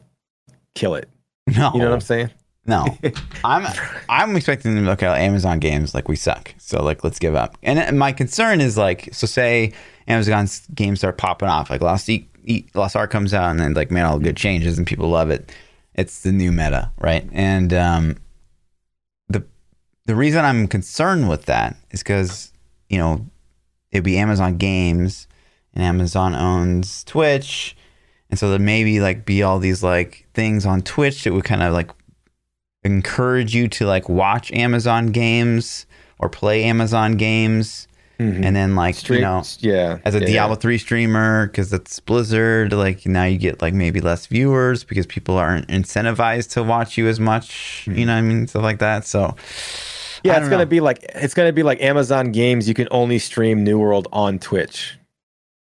Kill 0.75 0.95
it." 0.95 1.09
no, 1.49 1.73
You 1.73 1.81
know 1.81 1.87
what 1.87 1.95
I'm 1.95 2.01
saying? 2.01 2.31
No, 2.67 2.99
I'm 3.45 3.67
I'm 4.09 4.37
expecting 4.37 4.75
them 4.75 4.85
to 4.85 4.91
look 4.91 5.03
at 5.03 5.19
Amazon 5.19 5.59
games 5.59 5.95
like 5.95 6.09
we 6.09 6.17
suck. 6.17 6.55
So 6.59 6.83
like 6.83 7.05
let's 7.05 7.19
give 7.19 7.35
up. 7.35 7.57
And 7.63 7.79
uh, 7.79 7.93
my 7.93 8.13
concern 8.13 8.61
is 8.61 8.77
like 8.77 9.09
so 9.13 9.27
say 9.27 9.73
Amazon's 10.09 10.67
games 10.75 11.01
start 11.01 11.19
popping 11.19 11.49
off 11.49 11.71
like 11.71 11.81
Lost 11.81 12.09
e- 12.09 12.29
E- 12.45 12.65
Lost 12.75 12.97
Ark 12.97 13.11
comes 13.11 13.33
out 13.35 13.51
and 13.51 13.61
then 13.61 13.75
like 13.75 13.91
man 13.91 14.05
all 14.07 14.19
good 14.19 14.37
changes 14.37 14.79
and 14.79 14.87
people 14.87 15.09
love 15.09 15.31
it. 15.31 15.53
It's 15.95 16.23
the 16.23 16.33
new 16.33 16.53
meta, 16.53 16.91
right? 16.99 17.29
And 17.33 17.73
um, 17.73 18.17
the 19.29 19.45
the 20.07 20.17
reason 20.17 20.45
I'm 20.45 20.67
concerned 20.67 21.29
with 21.29 21.47
that 21.47 21.77
is 21.91 22.01
because 22.03 22.53
you 22.89 22.99
know 22.99 23.27
it'd 23.93 24.05
be 24.05 24.19
Amazon 24.19 24.57
Games 24.57 25.29
and 25.73 25.85
Amazon 25.85 26.35
owns 26.35 27.05
Twitch. 27.05 27.77
And 28.29 28.39
so 28.39 28.51
there 28.51 28.59
maybe 28.59 28.99
like 28.99 29.25
be 29.25 29.45
all 29.45 29.61
these 29.61 29.85
like 29.85 30.27
things 30.35 30.67
on 30.67 30.83
Twitch 30.83 31.23
that 31.25 31.33
would 31.33 31.45
kind 31.45 31.63
of 31.63 31.73
like 31.73 31.91
encourage 32.87 33.55
you 33.55 33.69
to 33.69 33.87
like 33.87 34.09
watch 34.09 34.53
Amazon 34.53 35.09
games 35.09 35.87
or 36.19 36.29
play 36.29 36.65
Amazon 36.65 37.17
games, 37.17 37.89
mm-hmm. 38.19 38.43
and 38.43 38.57
then 38.57 38.75
like 38.75 38.95
Stream- 38.95 39.19
you 39.19 39.25
know 39.25 39.43
yeah. 39.59 39.99
as 40.05 40.15
a 40.15 40.21
yeah. 40.21 40.27
Diablo 40.27 40.57
three 40.57 40.79
streamer 40.79 41.47
because 41.47 41.73
it's 41.73 42.01
Blizzard, 42.01 42.73
like 42.73 43.07
now 43.07 43.25
you 43.25 43.39
get 43.39 43.61
like 43.61 43.75
maybe 43.75 44.01
less 44.01 44.27
viewers 44.27 44.85
because 44.85 45.07
people 45.07 45.37
aren't 45.37 45.69
incentivized 45.69 46.51
to 46.53 46.63
watch 46.63 46.97
you 46.97 47.09
as 47.09 47.21
much. 47.21 47.87
You 47.87 47.93
hmm. 47.93 48.01
know 48.01 48.15
what 48.15 48.19
I 48.19 48.23
mean, 48.23 48.47
stuff 48.47 48.63
like 48.63 48.79
that. 48.79 49.07
So 49.07 49.37
Yeah, 50.23 50.39
it's 50.39 50.49
gonna 50.49 50.67
be 50.67 50.81
like 50.81 51.05
it's 51.15 51.35
gonna 51.35 51.53
be 51.53 51.63
like 51.63 51.81
Amazon 51.83 52.33
Games. 52.33 52.69
You 52.69 52.75
can 52.75 52.89
only 52.91 53.19
stream 53.19 53.65
New 53.65 53.79
World 53.79 54.09
on 54.13 54.39
Twitch. 54.39 54.96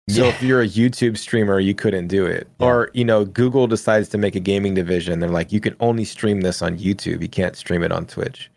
So 0.09 0.23
Yeah. 0.25 0.29
if 0.31 0.43
you're 0.43 0.63
a 0.63 0.69
YouTube 0.69 1.17
streamer, 1.19 1.59
you 1.59 1.75
couldn't 1.75 2.07
do 2.07 2.27
it. 2.27 2.47
Yeah. 2.61 2.67
Or 2.67 2.91
you 2.95 3.05
know, 3.05 3.25
Google 3.25 3.67
decides 3.67 4.09
to 4.11 4.19
make 4.19 4.37
a 4.37 4.41
gaming 4.41 4.75
division. 4.75 5.19
They're 5.21 5.29
like, 5.31 5.53
you 5.53 5.61
can 5.61 5.75
only 5.81 6.05
stream 6.05 6.43
this 6.43 6.63
on 6.63 6.79
YouTube. 6.79 7.23
You 7.23 7.29
can't 7.29 7.57
stream 7.57 7.83
it 7.83 7.91
on 7.91 8.07
Twitch, 8.07 8.51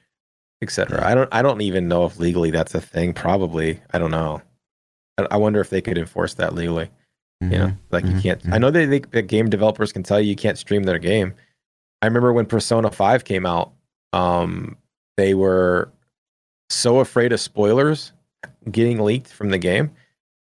etc. 0.62 1.04
I 1.06 1.16
don't. 1.16 1.30
I 1.32 1.41
don't 1.41 1.62
even 1.62 1.88
know 1.88 2.06
if 2.06 2.20
legally 2.20 2.52
that's 2.52 2.76
a 2.76 2.82
thing. 2.82 3.14
Probably. 3.14 3.80
I 3.91 3.97
don't 3.97 4.12
know. 4.12 4.41
I, 5.18 5.28
I 5.32 5.38
wonder 5.38 5.60
if 5.60 5.70
they 5.72 5.82
could 5.82 5.97
enforce 5.97 6.36
that 6.36 6.54
legally. 6.54 6.89
You 7.41 7.50
know, 7.50 7.68
Mhm. 7.68 7.78
like 7.91 8.06
you 8.06 8.12
mhm, 8.12 8.22
can't. 8.22 8.41
I 8.52 8.58
know 8.58 8.70
they, 8.70 9.00
the 9.00 9.22
game 9.22 9.50
developers 9.50 9.93
can 9.93 10.04
tell 10.04 10.20
you 10.20 10.30
you 10.30 10.36
can't 10.36 10.58
stream 10.58 10.84
their 10.84 11.00
game. 11.00 11.34
I 12.02 12.06
remember 12.08 12.34
when 12.34 12.45
Persona 12.45 12.91
Five 12.91 13.24
came 13.24 13.45
out, 13.45 13.72
um, 14.14 14.76
they 15.16 15.34
were 15.34 15.89
so 16.70 17.00
afraid 17.00 17.32
of 17.32 17.39
spoilers 17.39 18.12
getting 18.70 19.00
leaked 19.00 19.30
from 19.30 19.50
the 19.52 19.58
game 19.58 19.91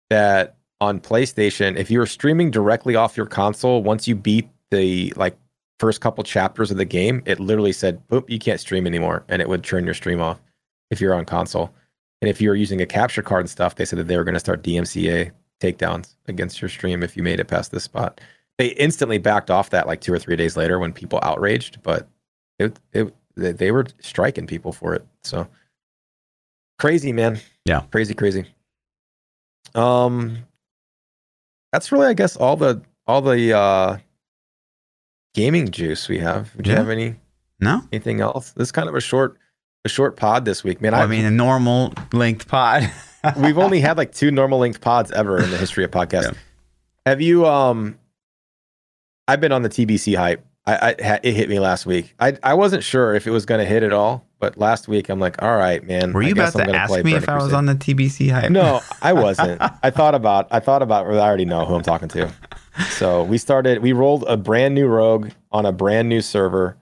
that 0.09 0.55
on 0.83 0.99
PlayStation, 0.99 1.77
if 1.77 1.89
you 1.89 1.99
were 1.99 2.05
streaming 2.05 2.51
directly 2.51 2.95
off 2.95 3.15
your 3.15 3.25
console, 3.25 3.81
once 3.81 4.07
you 4.07 4.15
beat 4.15 4.49
the 4.71 5.13
like 5.15 5.37
first 5.79 6.01
couple 6.01 6.23
chapters 6.23 6.71
of 6.71 6.77
the 6.77 6.85
game, 6.85 7.23
it 7.25 7.39
literally 7.39 7.71
said, 7.71 8.05
"Boop, 8.09 8.29
you 8.29 8.37
can't 8.39 8.59
stream 8.59 8.85
anymore," 8.85 9.23
and 9.29 9.41
it 9.41 9.47
would 9.49 9.63
turn 9.63 9.85
your 9.85 9.93
stream 9.93 10.21
off 10.21 10.39
if 10.91 10.99
you're 10.99 11.13
on 11.13 11.25
console. 11.25 11.73
And 12.21 12.29
if 12.29 12.39
you 12.41 12.49
were 12.49 12.55
using 12.55 12.81
a 12.81 12.85
capture 12.85 13.21
card 13.21 13.41
and 13.41 13.49
stuff, 13.49 13.75
they 13.75 13.85
said 13.85 13.99
that 13.99 14.07
they 14.07 14.17
were 14.17 14.23
going 14.23 14.33
to 14.33 14.39
start 14.39 14.61
DMCA 14.63 15.31
takedowns 15.61 16.15
against 16.27 16.61
your 16.61 16.69
stream 16.69 17.01
if 17.03 17.15
you 17.17 17.23
made 17.23 17.39
it 17.39 17.47
past 17.47 17.71
this 17.71 17.83
spot. 17.83 18.19
They 18.57 18.67
instantly 18.69 19.17
backed 19.17 19.49
off 19.49 19.69
that 19.71 19.87
like 19.87 20.01
two 20.01 20.13
or 20.13 20.19
three 20.19 20.35
days 20.35 20.55
later 20.57 20.79
when 20.79 20.93
people 20.93 21.19
outraged, 21.23 21.81
but 21.83 22.07
it, 22.59 22.77
it 22.93 23.13
they- 23.35 23.51
they 23.51 23.71
were 23.71 23.85
striking 23.99 24.45
people 24.47 24.71
for 24.71 24.93
it. 24.93 25.05
So 25.23 25.47
crazy, 26.77 27.11
man. 27.11 27.39
Yeah. 27.65 27.81
crazy, 27.91 28.13
crazy. 28.13 28.45
Um, 29.75 30.37
that's 31.73 31.91
really, 31.91 32.05
I 32.05 32.13
guess, 32.13 32.37
all 32.37 32.55
the 32.55 32.81
all 33.07 33.21
the 33.21 33.57
uh 33.57 33.97
gaming 35.33 35.71
juice 35.71 36.07
we 36.07 36.19
have. 36.19 36.55
Would 36.55 36.67
you 36.67 36.75
have 36.75 36.89
any 36.89 37.15
no. 37.59 37.81
anything 37.91 38.21
else? 38.21 38.51
This 38.51 38.67
is 38.67 38.71
kind 38.71 38.87
of 38.87 38.95
a 38.95 39.01
short 39.01 39.37
a 39.83 39.89
short 39.89 40.15
pod 40.15 40.45
this 40.45 40.63
week, 40.63 40.81
man. 40.81 40.91
Well, 40.93 41.01
I 41.01 41.07
mean, 41.07 41.25
a 41.25 41.31
normal 41.31 41.93
length 42.13 42.47
pod. 42.47 42.89
we've 43.37 43.57
only 43.57 43.81
had 43.81 43.97
like 43.97 44.13
two 44.13 44.29
normal 44.29 44.59
length 44.59 44.81
pods 44.81 45.11
ever 45.11 45.41
in 45.41 45.49
the 45.49 45.57
history 45.57 45.83
of 45.83 45.89
podcasts. 45.89 46.33
Yeah. 46.33 46.37
Have 47.07 47.21
you? 47.21 47.45
Um, 47.47 47.97
I've 49.27 49.41
been 49.41 49.51
on 49.51 49.63
the 49.63 49.69
TBC 49.69 50.15
hype. 50.15 50.45
I, 50.65 50.95
I 50.99 51.19
it 51.23 51.33
hit 51.33 51.49
me 51.49 51.59
last 51.59 51.87
week. 51.87 52.13
I 52.19 52.37
I 52.43 52.53
wasn't 52.53 52.83
sure 52.83 53.15
if 53.15 53.25
it 53.25 53.31
was 53.31 53.45
going 53.47 53.59
to 53.59 53.65
hit 53.65 53.81
at 53.81 53.91
all, 53.91 54.25
but 54.43 54.57
last 54.57 54.89
week 54.89 55.07
I'm 55.07 55.21
like, 55.21 55.41
all 55.41 55.55
right, 55.55 55.81
man. 55.87 56.11
Were 56.11 56.21
I 56.21 56.27
you 56.27 56.35
guess 56.35 56.53
about 56.53 56.67
I'm 56.67 56.73
to 56.73 56.77
ask 56.77 57.03
me 57.05 57.15
if 57.15 57.29
I 57.29 57.37
was 57.37 57.53
on 57.53 57.65
the 57.65 57.75
TBC 57.75 58.29
hype? 58.29 58.51
No, 58.51 58.81
I 59.01 59.13
wasn't. 59.27 59.61
I 59.61 59.89
thought 59.89 60.15
about. 60.15 60.49
I 60.51 60.59
thought 60.59 60.81
about. 60.81 61.05
I 61.07 61.17
already 61.19 61.45
know 61.45 61.63
who 61.63 61.75
I'm 61.75 61.81
talking 61.81 62.09
to. 62.09 62.29
So 62.89 63.23
we 63.23 63.37
started. 63.37 63.81
We 63.81 63.93
rolled 63.93 64.25
a 64.27 64.35
brand 64.35 64.75
new 64.75 64.87
rogue 64.87 65.29
on 65.53 65.65
a 65.65 65.71
brand 65.71 66.09
new 66.09 66.19
server. 66.19 66.75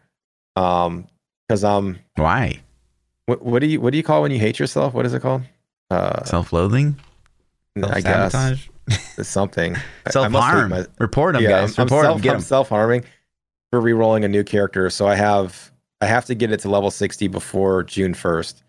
Um, 0.56 1.08
because 1.48 1.64
um, 1.64 2.00
Why? 2.16 2.62
what, 3.28 3.44
what 3.44 3.60
do 3.60 3.68
you 3.68 3.80
what 3.80 3.92
do 3.92 3.98
you 3.98 4.04
call 4.04 4.24
when 4.24 4.32
you 4.32 4.40
hate 4.40 4.58
yourself? 4.58 4.96
What 4.96 5.06
is 5.06 5.14
it 5.14 5.22
called? 5.22 5.44
Uh, 5.92 6.24
Self-loathing? 6.24 7.00
I 7.84 8.02
guess 8.02 8.68
something. 9.22 9.76
I- 9.76 9.82
I 10.08 10.10
Self-harm. 10.10 10.70
my- 10.72 10.88
Report 10.98 11.36
them, 11.36 11.44
yeah, 11.44 11.50
guys. 11.50 11.78
I'm, 11.78 11.84
Report 11.86 12.06
self, 12.06 12.16
them. 12.18 12.24
Get 12.24 12.34
I'm 12.34 12.42
self-harming 12.42 13.04
for 13.70 13.80
re-rolling 13.80 14.26
a 14.26 14.28
new 14.28 14.44
character. 14.44 14.90
So 14.90 15.08
I 15.08 15.14
have 15.14 15.71
I 16.02 16.06
have 16.08 16.26
to 16.26 16.36
get 16.36 16.52
it 16.52 16.60
to 16.62 16.70
level 16.70 16.92
60 16.92 17.28
before 17.28 17.84
June 17.84 18.14
1st. 18.14 18.64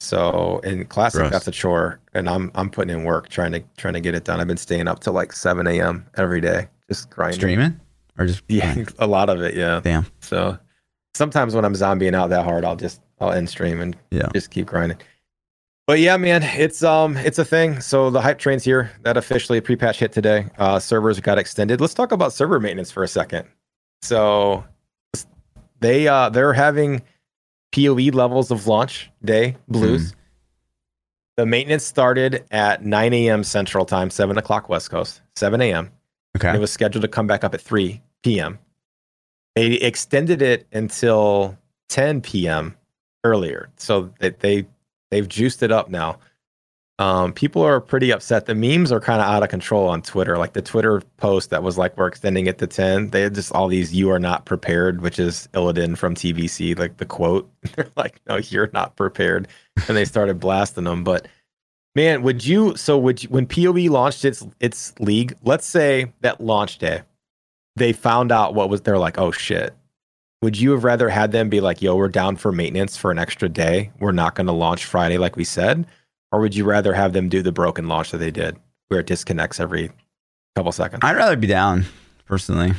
So 0.00 0.58
in 0.64 0.84
classic, 0.86 1.20
Gross. 1.20 1.30
that's 1.30 1.46
a 1.46 1.52
chore, 1.52 2.00
and 2.12 2.28
I'm 2.28 2.50
I'm 2.56 2.68
putting 2.70 2.92
in 2.92 3.04
work 3.04 3.28
trying 3.28 3.52
to 3.52 3.62
trying 3.76 3.94
to 3.94 4.00
get 4.00 4.16
it 4.16 4.24
done. 4.24 4.40
I've 4.40 4.48
been 4.48 4.56
staying 4.56 4.88
up 4.88 4.98
till 4.98 5.12
like 5.12 5.32
7 5.32 5.64
a.m. 5.68 6.04
every 6.16 6.40
day, 6.40 6.66
just 6.88 7.08
grinding. 7.08 7.38
Streaming? 7.38 7.80
Or 8.18 8.26
just 8.26 8.42
Yeah, 8.48 8.74
a 8.98 9.06
lot 9.06 9.28
of 9.30 9.40
it. 9.42 9.54
Yeah. 9.54 9.80
Damn. 9.82 10.06
So 10.20 10.58
sometimes 11.14 11.54
when 11.54 11.64
I'm 11.64 11.74
zombieing 11.74 12.14
out 12.14 12.30
that 12.30 12.44
hard, 12.44 12.64
I'll 12.64 12.74
just 12.74 13.00
I'll 13.20 13.30
end 13.30 13.48
stream 13.48 13.80
and 13.80 13.96
Yeah. 14.10 14.28
just 14.34 14.50
keep 14.50 14.66
grinding. 14.66 14.98
But 15.86 16.00
yeah, 16.00 16.16
man, 16.16 16.42
it's 16.42 16.82
um 16.82 17.16
it's 17.18 17.38
a 17.38 17.44
thing. 17.44 17.80
So 17.80 18.10
the 18.10 18.20
hype 18.20 18.40
train's 18.40 18.64
here. 18.64 18.90
That 19.02 19.16
officially 19.16 19.60
pre-patch 19.60 20.00
hit 20.00 20.10
today. 20.10 20.46
Uh 20.58 20.80
servers 20.80 21.20
got 21.20 21.38
extended. 21.38 21.80
Let's 21.80 21.94
talk 21.94 22.10
about 22.10 22.32
server 22.32 22.58
maintenance 22.58 22.90
for 22.90 23.04
a 23.04 23.08
second. 23.08 23.46
So 24.02 24.64
they 25.82 26.08
uh 26.08 26.30
they're 26.30 26.52
having 26.52 27.02
PoE 27.72 28.10
levels 28.12 28.50
of 28.50 28.66
launch 28.66 29.10
day 29.24 29.56
blues. 29.68 30.14
The 31.36 31.46
maintenance 31.46 31.84
started 31.84 32.44
at 32.50 32.84
9 32.84 33.14
a.m. 33.14 33.42
Central 33.42 33.86
Time, 33.86 34.10
7 34.10 34.36
o'clock 34.36 34.68
West 34.68 34.90
Coast, 34.90 35.22
7 35.36 35.62
a.m. 35.62 35.90
Okay. 36.36 36.54
It 36.54 36.60
was 36.60 36.70
scheduled 36.70 37.02
to 37.02 37.08
come 37.08 37.26
back 37.26 37.42
up 37.42 37.54
at 37.54 37.60
3 37.60 38.02
p.m. 38.22 38.58
They 39.56 39.72
extended 39.72 40.42
it 40.42 40.66
until 40.72 41.56
10 41.88 42.20
p.m. 42.20 42.76
earlier, 43.24 43.70
so 43.76 44.12
that 44.20 44.40
they 44.40 44.66
they've 45.10 45.28
juiced 45.28 45.62
it 45.62 45.72
up 45.72 45.88
now. 45.88 46.18
Um, 47.02 47.32
people 47.32 47.62
are 47.62 47.80
pretty 47.80 48.12
upset. 48.12 48.46
The 48.46 48.54
memes 48.54 48.92
are 48.92 49.00
kind 49.00 49.20
of 49.20 49.26
out 49.26 49.42
of 49.42 49.48
control 49.48 49.88
on 49.88 50.02
Twitter. 50.02 50.38
Like 50.38 50.52
the 50.52 50.62
Twitter 50.62 51.02
post 51.16 51.50
that 51.50 51.64
was 51.64 51.76
like, 51.76 51.96
"We're 51.96 52.06
extending 52.06 52.46
it 52.46 52.58
to 52.58 52.68
10." 52.68 53.10
They 53.10 53.22
had 53.22 53.34
just 53.34 53.50
all 53.50 53.66
these 53.66 53.92
"You 53.92 54.08
are 54.12 54.20
not 54.20 54.44
prepared," 54.44 55.00
which 55.00 55.18
is 55.18 55.48
Illidan 55.52 55.98
from 55.98 56.14
TBC, 56.14 56.78
like 56.78 56.98
the 56.98 57.04
quote. 57.04 57.50
They're 57.74 57.90
like, 57.96 58.20
"No, 58.28 58.36
you're 58.36 58.70
not 58.72 58.94
prepared," 58.94 59.48
and 59.88 59.96
they 59.96 60.04
started 60.04 60.38
blasting 60.38 60.84
them. 60.84 61.02
But 61.02 61.26
man, 61.96 62.22
would 62.22 62.46
you? 62.46 62.76
So 62.76 62.96
would 62.98 63.24
you, 63.24 63.28
when 63.30 63.48
POE 63.48 63.90
launched 63.90 64.24
its 64.24 64.46
its 64.60 64.96
league? 65.00 65.34
Let's 65.42 65.66
say 65.66 66.12
that 66.20 66.40
launch 66.40 66.78
day, 66.78 67.02
they 67.74 67.92
found 67.92 68.30
out 68.30 68.54
what 68.54 68.68
was. 68.68 68.82
They're 68.82 68.96
like, 68.96 69.18
"Oh 69.18 69.32
shit." 69.32 69.74
Would 70.42 70.58
you 70.58 70.72
have 70.72 70.84
rather 70.84 71.08
had 71.08 71.32
them 71.32 71.48
be 71.48 71.60
like, 71.60 71.82
"Yo, 71.82 71.96
we're 71.96 72.08
down 72.08 72.36
for 72.36 72.52
maintenance 72.52 72.96
for 72.96 73.10
an 73.10 73.18
extra 73.18 73.48
day. 73.48 73.90
We're 73.98 74.12
not 74.12 74.36
going 74.36 74.46
to 74.46 74.52
launch 74.52 74.84
Friday 74.84 75.18
like 75.18 75.34
we 75.34 75.44
said," 75.44 75.84
or 76.32 76.40
would 76.40 76.54
you 76.56 76.64
rather 76.64 76.92
have 76.94 77.12
them 77.12 77.28
do 77.28 77.42
the 77.42 77.52
broken 77.52 77.86
launch 77.88 78.10
that 78.10 78.18
they 78.18 78.30
did, 78.32 78.56
where 78.88 79.00
it 79.00 79.06
disconnects 79.06 79.60
every 79.60 79.90
couple 80.56 80.72
seconds? 80.72 81.00
I'd 81.04 81.16
rather 81.16 81.36
be 81.36 81.46
down 81.46 81.84
personally. 82.26 82.72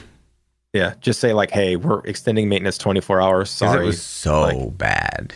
yeah, 0.73 0.95
just 0.99 1.19
say 1.19 1.31
like, 1.33 1.51
"Hey, 1.51 1.75
we're 1.75 1.99
extending 2.05 2.49
maintenance 2.49 2.77
24 2.77 3.21
hours." 3.21 3.49
Sorry. 3.49 3.83
It 3.83 3.85
was 3.85 4.01
so 4.01 4.41
like- 4.41 4.77
bad. 4.77 5.33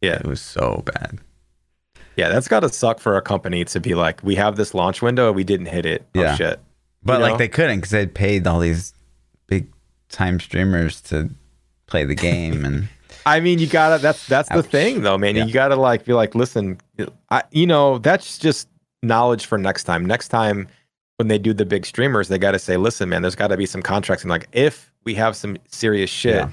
Yeah. 0.00 0.16
It 0.16 0.26
was 0.26 0.40
so 0.42 0.82
bad. 0.84 1.18
yeah, 2.16 2.28
that's 2.28 2.46
got 2.46 2.60
to 2.60 2.68
suck 2.68 3.00
for 3.00 3.16
a 3.16 3.22
company 3.22 3.64
to 3.64 3.80
be 3.80 3.94
like, 3.94 4.22
"We 4.22 4.34
have 4.36 4.56
this 4.56 4.74
launch 4.74 5.00
window, 5.02 5.32
we 5.32 5.42
didn't 5.44 5.66
hit 5.66 5.86
it." 5.86 6.06
Oh 6.14 6.20
Yeah. 6.20 6.34
shit. 6.36 6.60
But 7.02 7.14
You 7.14 7.22
like 7.22 7.32
know? 7.32 7.38
they 7.38 7.48
couldn't 7.48 7.78
because 7.78 7.90
they'd 7.90 8.14
paid 8.14 8.46
all 8.46 8.60
these 8.60 8.92
big 9.46 9.66
time 10.10 10.38
streamers 10.40 11.00
to 11.02 11.30
play 11.86 12.04
the 12.04 12.14
game 12.30 12.64
and 12.64 12.88
I 13.26 13.40
mean, 13.40 13.58
you 13.58 13.66
gotta. 13.66 14.00
That's 14.02 14.26
that's 14.26 14.48
the 14.48 14.62
thing, 14.62 15.02
though, 15.02 15.18
man. 15.18 15.36
Yeah. 15.36 15.44
You 15.46 15.52
gotta 15.52 15.76
like 15.76 16.04
be 16.04 16.12
like, 16.12 16.34
listen, 16.34 16.78
I, 17.30 17.42
you 17.50 17.66
know, 17.66 17.98
that's 17.98 18.38
just 18.38 18.68
knowledge 19.02 19.46
for 19.46 19.58
next 19.58 19.84
time. 19.84 20.04
Next 20.04 20.28
time 20.28 20.68
when 21.16 21.28
they 21.28 21.38
do 21.38 21.52
the 21.54 21.64
big 21.64 21.86
streamers, 21.86 22.28
they 22.28 22.38
got 22.38 22.52
to 22.52 22.58
say, 22.58 22.76
listen, 22.76 23.08
man, 23.08 23.22
there's 23.22 23.36
got 23.36 23.48
to 23.48 23.56
be 23.56 23.66
some 23.66 23.82
contracts, 23.82 24.24
and 24.24 24.30
like, 24.30 24.48
if 24.52 24.92
we 25.04 25.14
have 25.14 25.36
some 25.36 25.56
serious 25.68 26.10
shit, 26.10 26.34
Yeah. 26.34 26.50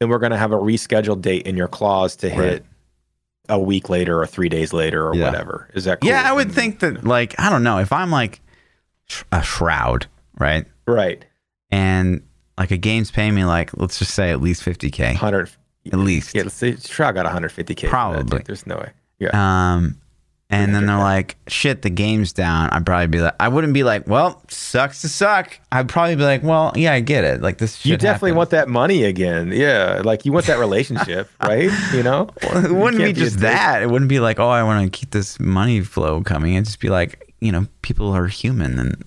then 0.00 0.08
we're 0.08 0.18
gonna 0.18 0.38
have 0.38 0.52
a 0.52 0.58
rescheduled 0.58 1.22
date 1.22 1.46
in 1.46 1.56
your 1.56 1.68
clause 1.68 2.16
to 2.16 2.28
hit 2.28 2.64
a 3.48 3.58
week 3.58 3.88
later 3.88 4.20
or 4.20 4.26
three 4.26 4.48
days 4.48 4.72
later 4.72 5.06
or 5.06 5.14
Yeah. 5.14 5.26
whatever. 5.26 5.68
Is 5.74 5.84
that 5.84 6.00
cool? 6.00 6.10
yeah, 6.10 6.22
I 6.28 6.32
would 6.32 6.48
mm-hmm. 6.48 6.54
think 6.56 6.80
that 6.80 7.04
like 7.04 7.34
I 7.38 7.50
don't 7.50 7.62
know 7.62 7.78
if 7.78 7.92
I'm 7.92 8.10
like 8.10 8.40
a 9.30 9.42
shroud, 9.42 10.06
right? 10.38 10.64
right, 10.86 11.24
And 11.70 12.22
like 12.56 12.70
a 12.70 12.76
game's 12.76 13.10
paying 13.10 13.34
me 13.34 13.44
like 13.44 13.70
let's 13.76 13.98
just 13.98 14.14
say 14.14 14.30
at 14.30 14.40
least 14.40 14.64
50k, 14.64 15.14
hundred. 15.14 15.50
At 15.90 15.98
least. 15.98 16.34
Yeah, 16.34 16.42
let's 16.42 16.54
say 16.54 16.76
Shroud 16.76 17.14
got 17.14 17.26
150k. 17.26 17.50
for 17.50 17.64
that, 17.64 17.76
dude. 17.76 17.88
Probably. 17.90 18.38
There's 18.44 18.66
no 18.66 18.76
way. 18.76 18.90
Yeah. 19.18 19.30
Um, 19.74 19.98
and 20.50 20.74
then 20.74 20.84
they're 20.84 20.98
like, 20.98 21.36
"Shit, 21.48 21.80
the 21.80 21.88
game's 21.88 22.34
down." 22.34 22.68
I'd 22.70 22.84
probably 22.84 23.06
be 23.06 23.20
like, 23.20 23.34
I 23.40 23.48
wouldn't 23.48 23.72
be 23.72 23.84
like, 23.84 24.06
"Well, 24.06 24.42
sucks 24.48 25.00
to 25.00 25.08
suck." 25.08 25.58
I'd 25.72 25.88
probably 25.88 26.14
be 26.16 26.24
like, 26.24 26.42
"Well, 26.42 26.72
yeah, 26.76 26.92
I 26.92 27.00
get 27.00 27.24
it. 27.24 27.40
Like 27.40 27.56
this." 27.56 27.86
you 27.86 27.96
definitely 27.96 28.30
happens." 28.32 28.36
want 28.36 28.50
that 28.50 28.68
money 28.68 29.04
again. 29.04 29.50
Yeah, 29.50 30.02
like 30.04 30.26
you 30.26 30.32
want 30.32 30.44
that 30.46 30.58
relationship, 30.58 31.30
right? 31.42 31.70
You 31.94 32.02
know, 32.02 32.28
Well, 32.42 32.66
it 32.66 32.70
wouldn't 32.72 33.02
be 33.02 33.14
just 33.14 33.38
that. 33.38 33.82
It 33.82 33.88
wouldn't 33.88 34.10
be 34.10 34.20
like, 34.20 34.38
"Oh, 34.38 34.50
I 34.50 34.62
want 34.62 34.84
to 34.92 34.98
keep 34.98 35.10
this 35.12 35.40
money 35.40 35.80
flow 35.80 36.20
coming." 36.22 36.52
It'd 36.54 36.66
just 36.66 36.80
be 36.80 36.90
like, 36.90 37.32
you 37.40 37.50
know, 37.50 37.66
people 37.80 38.12
are 38.12 38.26
human 38.26 38.78
and 38.78 39.04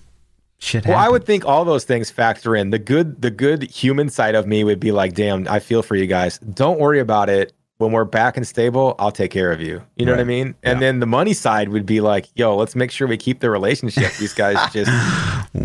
shit. 0.58 0.86
Well, 0.86 0.98
I 0.98 1.08
would 1.08 1.24
think 1.24 1.44
all 1.44 1.64
those 1.64 1.84
things 1.84 2.10
factor 2.10 2.54
in. 2.56 2.70
The 2.70 2.78
good, 2.78 3.20
the 3.22 3.30
good 3.30 3.62
human 3.64 4.08
side 4.08 4.34
of 4.34 4.46
me 4.46 4.64
would 4.64 4.80
be 4.80 4.92
like, 4.92 5.14
"Damn, 5.14 5.46
I 5.48 5.58
feel 5.60 5.82
for 5.82 5.96
you 5.96 6.06
guys. 6.06 6.38
Don't 6.38 6.78
worry 6.80 7.00
about 7.00 7.28
it. 7.28 7.52
When 7.78 7.92
we're 7.92 8.04
back 8.06 8.38
and 8.38 8.46
stable, 8.46 8.94
I'll 8.98 9.12
take 9.12 9.30
care 9.30 9.52
of 9.52 9.60
you." 9.60 9.82
You 9.96 10.06
know 10.06 10.12
what 10.12 10.20
I 10.20 10.24
mean? 10.24 10.54
And 10.62 10.80
Yeah. 10.80 10.86
then 10.86 11.00
the 11.00 11.06
money 11.06 11.34
side 11.34 11.68
would 11.68 11.84
be 11.86 12.00
like, 12.00 12.26
"Yo, 12.34 12.56
let's 12.56 12.74
make 12.74 12.90
sure 12.90 13.06
we 13.06 13.16
keep 13.18 13.40
the 13.40 13.50
relationship. 13.50 14.12
These 14.18 14.32
guys 14.34 14.56
just 14.72 14.90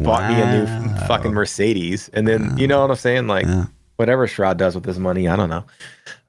bought 0.04 0.30
me 0.30 0.42
a 0.42 0.52
new 0.60 0.96
fucking 1.08 1.32
Mercedes, 1.34 2.10
and 2.14 2.28
then 2.28 2.58
you 2.58 2.68
know 2.68 2.82
what 2.82 2.90
I'm 2.92 2.98
saying? 2.98 3.28
Like, 3.28 3.46
Yeah. 3.46 3.66
whatever 3.96 4.28
Shroud 4.28 4.58
does 4.58 4.76
with 4.76 4.86
his 4.86 5.00
money, 5.00 5.28
I 5.28 5.36
don't 5.36 5.50
know. 5.50 5.64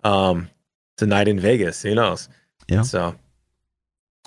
Um, 0.04 0.48
it's 0.94 1.02
a 1.02 1.06
night 1.06 1.26
in 1.28 1.40
Vegas. 1.40 1.82
Who 1.82 1.94
knows? 1.94 2.28
Yeah. 2.68 2.82
So, 2.82 3.16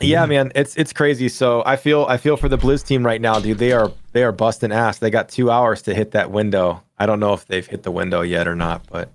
yeah, 0.02 0.26
man, 0.26 0.52
it's 0.56 0.76
it's 0.76 0.92
crazy. 0.92 1.30
So 1.30 1.64
I 1.66 1.76
feel 1.78 2.06
I 2.10 2.18
feel 2.18 2.38
for 2.38 2.50
the 2.50 2.58
Blizz 2.58 2.86
team 2.86 3.06
right 3.06 3.22
now, 3.22 3.40
dude. 3.40 3.58
They 3.58 3.72
are 3.72 3.92
they 4.12 4.24
are 4.24 4.32
busting 4.32 4.72
ass. 4.72 5.00
They 5.00 5.10
got 5.10 5.30
two 5.30 5.50
hours 5.50 5.82
to 5.84 5.94
hit 5.96 6.12
that 6.12 6.32
window. 6.32 6.84
I 6.98 7.06
don't 7.06 7.20
know 7.20 7.34
if 7.34 7.46
they've 7.46 7.66
hit 7.66 7.84
the 7.84 7.92
window 7.92 8.22
yet 8.22 8.48
or 8.48 8.56
not. 8.56 8.86
But 8.90 9.10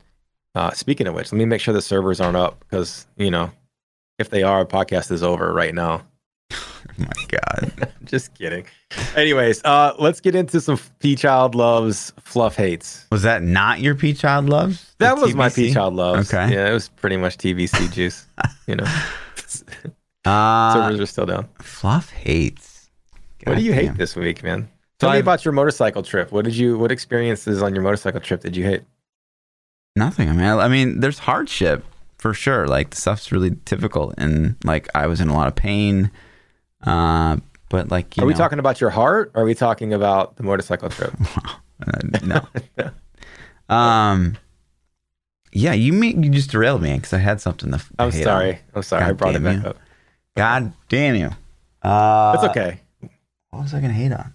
uh, 0.54 0.70
speaking 0.72 1.06
of 1.06 1.14
which, 1.14 1.32
let 1.32 1.38
me 1.38 1.44
make 1.44 1.60
sure 1.60 1.74
the 1.74 1.82
servers 1.82 2.20
aren't 2.20 2.36
up 2.36 2.60
because 2.60 3.06
you 3.16 3.30
know 3.30 3.50
if 4.18 4.30
they 4.30 4.42
are, 4.42 4.64
podcast 4.64 5.10
is 5.10 5.22
over 5.22 5.52
right 5.52 5.74
now. 5.74 6.02
Oh 6.52 6.56
my 6.98 7.26
god. 7.28 7.92
Just 8.04 8.34
kidding. 8.34 8.64
Anyways, 9.14 9.62
uh, 9.64 9.94
let's 9.98 10.20
get 10.20 10.34
into 10.34 10.60
some 10.60 10.78
P 10.98 11.14
Child 11.14 11.54
loves 11.54 12.12
fluff 12.20 12.56
hates. 12.56 13.06
Was 13.12 13.22
that 13.22 13.42
not 13.42 13.80
your 13.80 13.94
P 13.94 14.14
Child 14.14 14.48
loves? 14.48 14.94
That 14.98 15.18
was 15.18 15.34
my 15.34 15.48
TBC? 15.48 15.54
P 15.54 15.72
Child 15.74 15.94
loves. 15.94 16.32
Okay. 16.34 16.54
Yeah, 16.54 16.70
it 16.70 16.72
was 16.72 16.88
pretty 16.88 17.18
much 17.18 17.36
TBC 17.36 17.92
juice. 17.92 18.26
You 18.66 18.76
know, 18.76 18.86
Uh, 20.30 20.74
servers 20.74 21.00
are 21.00 21.06
still 21.06 21.26
down. 21.26 21.48
Fluff 21.60 22.10
hates. 22.10 22.90
what 23.44 23.56
do 23.56 23.62
you 23.62 23.72
hate 23.72 23.96
this 23.96 24.14
week, 24.16 24.42
man? 24.42 24.68
So 25.00 25.06
Tell 25.06 25.10
me 25.10 25.16
I've- 25.18 25.22
about 25.22 25.44
your 25.44 25.52
motorcycle 25.52 26.02
trip. 26.02 26.30
What 26.32 26.44
did 26.44 26.54
you? 26.56 26.78
What 26.78 26.92
experiences 26.92 27.62
on 27.62 27.74
your 27.74 27.82
motorcycle 27.82 28.20
trip 28.20 28.40
did 28.42 28.54
you 28.56 28.64
hate? 28.64 28.82
Nothing. 29.96 30.28
I 30.28 30.32
mean, 30.32 30.44
I, 30.44 30.56
I 30.66 30.68
mean, 30.68 31.00
there's 31.00 31.18
hardship 31.20 31.84
for 32.18 32.32
sure. 32.34 32.66
Like 32.68 32.90
the 32.90 32.96
stuff's 32.96 33.32
really 33.32 33.50
difficult, 33.50 34.14
and 34.18 34.56
like 34.64 34.88
I 34.94 35.06
was 35.06 35.20
in 35.20 35.28
a 35.28 35.34
lot 35.34 35.48
of 35.48 35.54
pain. 35.56 36.10
Uh, 36.84 37.38
but 37.70 37.90
like, 37.90 38.16
you 38.16 38.22
Are 38.22 38.26
we 38.26 38.32
know, 38.34 38.38
talking 38.38 38.58
about 38.58 38.80
your 38.80 38.90
heart? 38.90 39.30
Or 39.34 39.42
are 39.42 39.44
we 39.44 39.54
talking 39.54 39.92
about 39.94 40.36
the 40.36 40.42
motorcycle 40.42 40.88
trip? 40.90 41.12
No. 42.22 42.46
um. 43.74 44.36
Yeah, 45.52 45.72
you 45.72 45.92
mean 45.94 46.22
you 46.22 46.30
just 46.30 46.50
derailed 46.50 46.82
me 46.82 46.94
because 46.94 47.12
I 47.14 47.18
had 47.18 47.40
something 47.40 47.72
to. 47.72 47.82
I'm 47.98 48.12
sorry. 48.12 48.52
on. 48.52 48.58
I'm 48.76 48.82
sorry. 48.82 49.04
I 49.04 49.12
brought 49.12 49.34
it 49.34 49.42
back 49.42 49.62
you. 49.62 49.68
up. 49.70 49.78
God 50.36 50.72
damn 50.88 51.14
you. 51.16 51.30
Uh, 51.82 52.32
It's 52.36 52.44
okay. 52.44 52.80
What 53.50 53.62
was 53.62 53.74
I 53.74 53.80
gonna 53.80 53.92
hate 53.92 54.12
on? 54.12 54.32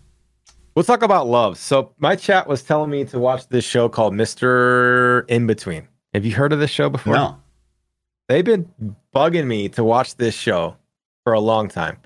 We'll 0.75 0.83
talk 0.83 1.03
about 1.03 1.27
love. 1.27 1.57
So 1.57 1.93
my 1.99 2.15
chat 2.17 2.47
was 2.47 2.61
telling 2.61 2.89
me 2.89 3.05
to 3.05 3.19
watch 3.19 3.47
this 3.47 3.63
show 3.63 3.87
called 3.87 4.13
Mr. 4.13 5.25
In 5.29 5.47
Between. 5.47 5.87
Have 6.13 6.25
you 6.25 6.33
heard 6.35 6.51
of 6.51 6.59
this 6.59 6.69
show 6.71 6.89
before? 6.89 7.13
No. 7.15 7.37
They've 8.27 8.43
been 8.43 8.69
bugging 9.15 9.45
me 9.47 9.69
to 9.69 9.83
watch 9.83 10.15
this 10.15 10.35
show 10.35 10.75
for 11.23 11.33
a 11.33 11.39
long 11.39 11.69
time. 11.69 11.97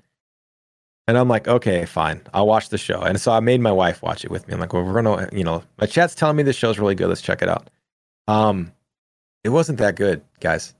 And 1.08 1.18
I'm 1.18 1.28
like, 1.28 1.48
okay, 1.48 1.84
fine. 1.86 2.20
I'll 2.32 2.46
watch 2.46 2.68
the 2.68 2.78
show. 2.78 3.00
And 3.00 3.20
so 3.20 3.32
I 3.32 3.40
made 3.40 3.60
my 3.60 3.72
wife 3.72 4.02
watch 4.02 4.24
it 4.24 4.30
with 4.30 4.46
me. 4.46 4.54
I'm 4.54 4.60
like, 4.60 4.72
well, 4.72 4.84
we're 4.84 5.02
gonna, 5.02 5.28
you 5.32 5.42
know, 5.42 5.64
my 5.80 5.86
chat's 5.86 6.14
telling 6.14 6.36
me 6.36 6.44
this 6.44 6.54
show's 6.54 6.78
really 6.78 6.94
good. 6.94 7.08
Let's 7.08 7.22
check 7.22 7.42
it 7.42 7.48
out. 7.48 7.68
Um, 8.28 8.70
it 9.42 9.48
wasn't 9.48 9.78
that 9.78 9.96
good, 9.96 10.22
guys. 10.38 10.74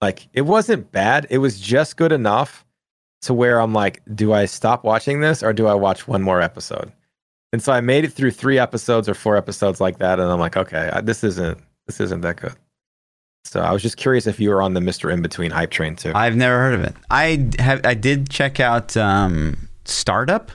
Like, 0.00 0.28
it 0.32 0.42
wasn't 0.42 0.90
bad. 0.92 1.26
It 1.30 1.38
was 1.38 1.60
just 1.60 1.96
good 1.96 2.12
enough 2.12 2.64
to 3.22 3.34
where 3.34 3.60
I'm 3.60 3.74
like, 3.74 4.00
do 4.14 4.32
I 4.32 4.46
stop 4.46 4.82
watching 4.82 5.20
this 5.20 5.42
or 5.42 5.52
do 5.52 5.66
I 5.66 5.74
watch 5.74 6.08
one 6.08 6.22
more 6.22 6.40
episode? 6.40 6.92
And 7.52 7.60
so 7.60 7.72
I 7.72 7.80
made 7.80 8.04
it 8.04 8.12
through 8.12 8.30
three 8.30 8.58
episodes 8.60 9.08
or 9.08 9.14
four 9.14 9.36
episodes 9.36 9.80
like 9.80 9.98
that, 9.98 10.20
and 10.20 10.30
I'm 10.30 10.38
like, 10.38 10.56
okay, 10.56 10.88
this 11.02 11.24
isn't 11.24 11.58
this 11.88 11.98
isn't 11.98 12.20
that 12.20 12.36
good. 12.36 12.54
So 13.44 13.60
I 13.60 13.72
was 13.72 13.82
just 13.82 13.96
curious 13.96 14.28
if 14.28 14.38
you 14.38 14.50
were 14.50 14.62
on 14.62 14.74
the 14.74 14.80
Mister 14.80 15.10
In 15.10 15.20
Between 15.20 15.50
hype 15.50 15.72
train 15.72 15.96
too. 15.96 16.12
I've 16.14 16.36
never 16.36 16.56
heard 16.56 16.74
of 16.74 16.84
it. 16.84 16.94
I 17.10 17.48
have. 17.58 17.84
I 17.84 17.94
did 17.94 18.30
check 18.30 18.60
out 18.60 18.96
um, 18.96 19.68
Startup. 19.84 20.52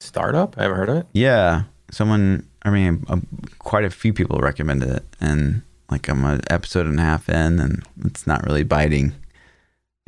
Startup? 0.00 0.58
I 0.58 0.62
haven't 0.62 0.76
heard 0.76 0.88
of 0.88 0.96
it. 0.96 1.06
Yeah, 1.12 1.62
someone. 1.92 2.48
I 2.64 2.70
mean, 2.70 3.04
uh, 3.08 3.20
quite 3.60 3.84
a 3.84 3.90
few 3.90 4.12
people 4.12 4.40
recommended 4.40 4.88
it, 4.88 5.04
and 5.20 5.62
like 5.90 6.08
I'm 6.08 6.24
an 6.24 6.40
episode 6.50 6.86
and 6.86 6.98
a 6.98 7.02
half 7.02 7.28
in, 7.28 7.60
and 7.60 7.82
it's 8.04 8.26
not 8.26 8.44
really 8.44 8.64
biting 8.64 9.12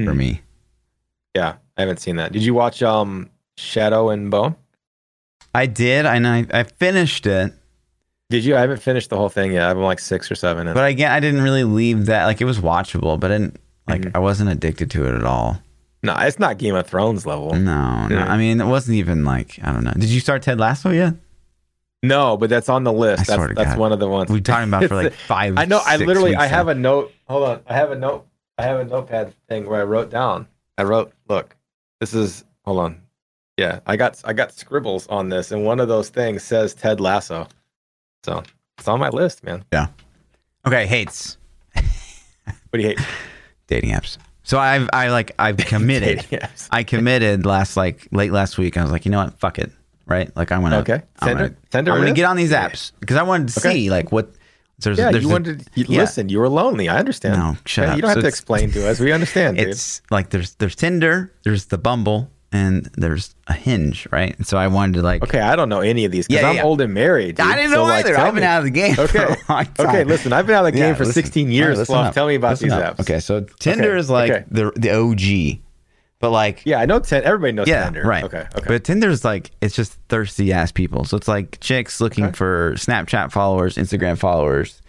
for 0.02 0.12
Hmm. 0.12 0.16
me. 0.18 0.40
Yeah, 1.34 1.54
I 1.76 1.82
haven't 1.82 2.00
seen 2.00 2.16
that. 2.16 2.32
Did 2.32 2.42
you 2.42 2.54
watch 2.54 2.82
um 2.82 3.30
Shadow 3.56 4.10
and 4.10 4.30
Bone? 4.30 4.56
I 5.54 5.66
did, 5.66 6.06
and 6.06 6.26
I 6.26 6.46
I 6.52 6.62
finished 6.64 7.26
it. 7.26 7.52
Did 8.30 8.44
you? 8.44 8.56
I 8.56 8.60
haven't 8.60 8.82
finished 8.82 9.08
the 9.10 9.16
whole 9.16 9.28
thing 9.30 9.52
yet. 9.52 9.70
I'm 9.70 9.78
like 9.78 9.98
six 10.00 10.30
or 10.30 10.34
seven. 10.34 10.68
In. 10.68 10.74
But 10.74 10.86
again, 10.88 11.10
I 11.10 11.20
didn't 11.20 11.40
really 11.42 11.64
leave 11.64 12.06
that. 12.06 12.26
Like 12.26 12.40
it 12.40 12.44
was 12.44 12.58
watchable, 12.60 13.18
but 13.18 13.30
I 13.32 13.38
didn't 13.38 13.56
like. 13.88 14.02
Mhm. 14.02 14.10
I 14.14 14.18
wasn't 14.18 14.50
addicted 14.50 14.90
to 14.92 15.06
it 15.06 15.14
at 15.14 15.24
all. 15.24 15.62
no, 16.02 16.14
it's 16.20 16.38
not 16.38 16.58
Game 16.58 16.74
of 16.76 16.86
Thrones 16.86 17.26
level. 17.26 17.54
No, 17.54 18.06
no. 18.06 18.18
I 18.18 18.36
mean, 18.36 18.60
it 18.60 18.66
wasn't 18.66 18.96
even 18.98 19.24
like 19.24 19.58
I 19.62 19.72
don't 19.72 19.82
know. 19.84 19.92
Did 19.92 20.10
you 20.10 20.20
start 20.20 20.42
Ted 20.42 20.58
Lasso 20.60 20.90
yet? 20.90 21.14
No, 22.02 22.36
but 22.36 22.48
that's 22.48 22.68
on 22.68 22.84
the 22.84 22.92
list. 22.92 23.28
I 23.28 23.36
That's 23.36 23.54
that's 23.54 23.70
God. 23.70 23.78
one 23.78 23.92
of 23.92 23.98
the 23.98 24.08
ones. 24.08 24.30
We've 24.30 24.42
talking 24.42 24.68
about 24.68 24.84
for 24.84 24.94
like 24.94 25.12
five. 25.26 25.58
I 25.58 25.64
know. 25.64 25.80
I 25.84 25.96
literally. 25.96 26.36
I 26.36 26.46
have 26.46 26.66
now. 26.66 26.72
a 26.72 26.74
note. 26.74 27.12
Hold 27.28 27.48
on. 27.48 27.60
I 27.66 27.74
have 27.74 27.90
a 27.90 27.96
note. 27.96 28.26
I 28.56 28.62
have 28.62 28.80
a 28.80 28.84
notepad 28.84 29.34
thing 29.48 29.66
where 29.66 29.80
I 29.80 29.84
wrote 29.84 30.10
down. 30.10 30.46
I 30.76 30.84
wrote. 30.84 31.12
Look, 31.28 31.56
this 32.00 32.14
is. 32.14 32.44
Hold 32.64 32.78
on. 32.78 33.00
Yeah, 33.56 33.80
I 33.86 33.96
got. 33.96 34.20
I 34.24 34.32
got 34.32 34.52
scribbles 34.52 35.08
on 35.08 35.28
this, 35.28 35.50
and 35.50 35.64
one 35.64 35.80
of 35.80 35.88
those 35.88 36.08
things 36.08 36.44
says 36.44 36.72
Ted 36.72 37.00
Lasso. 37.00 37.48
So 38.24 38.44
it's 38.78 38.86
on 38.86 39.00
my 39.00 39.08
list, 39.08 39.42
man. 39.42 39.64
Yeah. 39.72 39.88
Okay, 40.66 40.86
hates 40.86 41.38
What 41.74 41.84
do 42.74 42.80
you 42.80 42.88
hate? 42.88 43.00
dating 43.66 43.90
apps. 43.90 44.18
So 44.42 44.58
I've 44.58 44.88
I 44.92 45.08
like 45.08 45.32
I've 45.38 45.56
committed. 45.58 46.24
I 46.70 46.84
committed 46.84 47.44
last 47.44 47.76
like 47.76 48.06
late 48.12 48.32
last 48.32 48.58
week. 48.58 48.76
I 48.76 48.82
was 48.82 48.92
like, 48.92 49.04
you 49.04 49.10
know 49.10 49.18
what? 49.24 49.38
Fuck 49.38 49.58
it. 49.58 49.72
Right? 50.08 50.34
Like 50.36 50.50
I'm 50.52 50.62
gonna 50.62 50.78
Okay. 50.78 51.02
I'm 51.20 51.28
Tinder. 51.28 51.48
gonna, 51.50 51.56
Tinder. 51.70 51.92
I'm 51.92 51.98
gonna 52.00 52.12
get 52.14 52.24
on 52.24 52.36
these 52.36 52.52
apps 52.52 52.92
because 53.00 53.16
I 53.16 53.22
wanted 53.22 53.48
to 53.50 53.60
Okay. 53.60 53.72
see 53.74 53.90
like 53.90 54.10
what 54.10 54.32
there's 54.80 54.96
Yeah, 54.98 55.10
there's 55.10 55.24
you 55.24 55.28
a- 55.30 55.32
wanted. 55.32 55.66
You, 55.74 55.84
yeah. 55.88 56.00
Listen, 56.00 56.28
you 56.28 56.38
were 56.38 56.48
lonely. 56.48 56.88
I 56.88 56.98
understand. 56.98 57.36
No, 57.36 57.56
shut 57.66 57.84
Yeah, 57.84 57.90
up. 57.90 57.96
You 57.96 58.02
don't 58.02 58.10
have 58.10 58.20
to 58.22 58.26
explain 58.28 58.70
to 58.72 58.88
us. 58.88 59.00
We 59.00 59.12
understand, 59.12 59.56
dude. 59.58 59.68
it's 59.68 60.00
like 60.10 60.30
there's 60.30 60.54
there's 60.54 60.74
Tinder, 60.76 61.32
there's 61.44 61.66
the 61.66 61.78
Bumble, 61.78 62.30
and 62.52 62.88
there's 62.96 63.34
a 63.48 63.52
Hinge, 63.52 64.06
right? 64.12 64.34
And 64.38 64.46
so 64.46 64.56
I 64.56 64.68
wanted 64.68 64.94
to 64.94 65.02
like 65.02 65.22
Okay, 65.24 65.40
I 65.40 65.56
don't 65.56 65.68
know 65.68 65.80
any 65.80 66.04
of 66.04 66.12
these 66.12 66.26
because 66.28 66.42
Yeah, 66.42 66.48
I'm 66.60 66.64
old 66.64 66.80
and 66.80 66.94
married. 66.94 67.36
dude. 67.36 67.44
I 67.46 67.56
didn't 67.56 67.72
know 67.72 67.82
like, 67.82 68.06
either. 68.06 68.14
tell 68.14 68.26
I've 68.26 68.34
been 68.34 68.42
me. 68.42 68.46
out 68.46 68.58
of 68.58 68.64
the 68.64 68.70
game 68.70 68.94
for 68.94 69.02
Okay. 69.02 69.24
a 69.24 69.28
long 69.52 69.64
time. 69.74 69.86
Okay, 69.88 70.04
listen, 70.04 70.32
I've 70.32 70.46
been 70.46 70.54
out 70.54 70.64
of 70.64 70.72
the 70.72 70.78
game 70.78 70.94
for 70.94 71.04
listen. 71.04 71.22
16 71.24 71.50
years. 71.50 71.88
right. 71.90 72.14
Tell 72.14 72.26
me 72.28 72.36
about 72.36 72.50
Listen 72.52 72.68
these 72.70 72.78
up. 72.78 72.96
apps. 72.96 73.00
Okay, 73.00 73.18
so 73.20 73.40
Tinder 73.58 73.90
Okay, 73.90 73.98
is 73.98 74.08
like 74.08 74.48
the 74.48 74.70
the 74.76 74.90
OG, 74.94 75.58
but 76.20 76.30
like 76.30 76.62
Yeah, 76.64 76.80
I 76.80 76.86
know. 76.86 76.98
Ten, 77.00 77.22
everybody 77.24 77.52
knows 77.52 77.68
yeah, 77.68 77.84
Tinder. 77.84 78.02
right. 78.02 78.24
Okay. 78.24 78.46
Okay. 78.56 78.64
But 78.66 78.84
Tinder's 78.84 79.24
like 79.24 79.50
it's 79.60 79.74
just 79.74 79.92
thirsty 80.08 80.52
ass 80.52 80.72
people. 80.72 81.04
So 81.04 81.16
it's 81.16 81.28
like 81.28 81.58
chicks 81.60 82.00
looking 82.00 82.24
Okay. 82.26 82.36
for 82.36 82.72
Snapchat 82.74 83.30
followers, 83.32 83.76
Instagram 83.76 84.18
followers. 84.18 84.82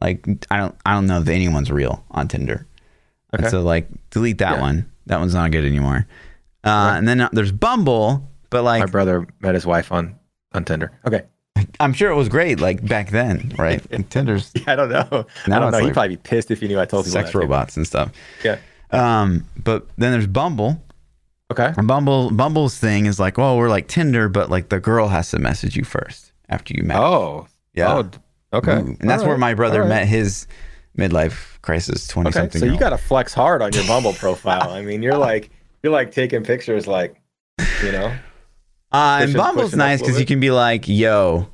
Like 0.00 0.26
I 0.50 0.56
don't 0.58 0.74
I 0.86 0.94
don't 0.94 1.06
know 1.06 1.20
if 1.20 1.28
anyone's 1.28 1.70
real 1.70 2.04
on 2.10 2.28
Tinder. 2.28 2.66
And 3.32 3.42
Okay. 3.42 3.50
so 3.50 3.62
like 3.62 3.88
delete 4.10 4.38
that 4.38 4.56
Yeah. 4.56 4.60
one. 4.60 4.90
That 5.06 5.18
one's 5.20 5.34
not 5.34 5.50
good 5.50 5.64
anymore. 5.64 6.06
Uh, 6.64 6.94
And 6.96 7.08
then 7.08 7.28
there's 7.32 7.52
Bumble, 7.52 8.28
but 8.50 8.62
like, 8.62 8.80
My 8.80 8.86
brother 8.86 9.26
met 9.40 9.54
his 9.54 9.64
wife 9.66 9.90
on 9.92 10.14
on 10.52 10.64
Tinder. 10.64 10.92
Okay. 11.06 11.22
I'm 11.80 11.92
sure 11.92 12.10
it 12.10 12.14
was 12.14 12.28
great 12.28 12.60
like 12.60 12.86
back 12.86 13.10
then, 13.10 13.52
right? 13.58 13.80
Like, 13.90 14.08
Tinder's 14.10 14.52
I 14.66 14.76
don't 14.76 14.88
know. 14.90 15.26
Now 15.46 15.56
I 15.56 15.60
don't 15.60 15.72
know. 15.72 15.78
He'd 15.78 15.92
probably 15.92 16.10
be 16.16 16.22
pissed 16.22 16.50
if 16.50 16.60
he 16.60 16.68
knew 16.68 16.78
I 16.78 16.84
told 16.84 17.04
people 17.06 17.20
sex 17.20 17.34
robots 17.34 17.76
and 17.76 17.86
stuff. 17.86 18.12
Yeah. 18.44 18.58
Um, 18.90 19.44
but 19.62 19.86
then 19.98 20.12
there's 20.12 20.26
Bumble. 20.26 20.82
Okay. 21.50 21.72
And 21.76 21.86
Bumble 21.88 22.30
Bumble's 22.30 22.78
thing 22.78 23.06
is 23.06 23.18
like, 23.18 23.38
well, 23.38 23.56
we're 23.56 23.68
like 23.70 23.88
Tinder, 23.88 24.28
but 24.28 24.50
like 24.50 24.68
the 24.68 24.80
girl 24.80 25.08
has 25.08 25.30
to 25.30 25.38
message 25.38 25.76
you 25.76 25.84
first 25.84 26.32
after 26.48 26.74
you 26.76 26.82
match. 26.84 26.98
Oh. 26.98 27.46
Yeah. 27.74 27.94
Oh, 27.94 28.10
okay. 28.58 28.72
Ooh. 28.74 28.96
And 29.00 29.08
that's 29.10 29.22
All 29.22 29.28
where 29.28 29.38
my 29.38 29.54
brother 29.54 29.82
All 29.82 29.88
right. 29.88 30.00
met 30.00 30.08
his 30.08 30.46
midlife 30.96 31.60
crisis, 31.62 32.06
twenty 32.06 32.28
Okay. 32.28 32.40
something. 32.40 32.60
So 32.60 32.66
you 32.66 32.78
got 32.78 32.90
to 32.90 32.98
flex 32.98 33.32
hard 33.32 33.62
on 33.62 33.72
your 33.72 33.84
Bumble 33.86 34.12
profile. 34.14 34.70
I 34.70 34.82
mean, 34.82 35.02
you're 35.02 35.16
like 35.16 35.50
you're 35.82 35.92
like 35.92 36.12
taking 36.12 36.44
pictures, 36.44 36.86
like 36.86 37.20
you 37.82 37.92
know. 37.92 38.12
uh, 38.92 39.20
and 39.22 39.32
Bumble's 39.34 39.66
pushing 39.70 39.80
up 39.80 39.86
a 39.86 39.88
nice 39.88 40.00
because 40.00 40.18
you 40.20 40.26
can 40.26 40.40
be 40.40 40.50
like, 40.50 40.86
yo, 40.88 41.48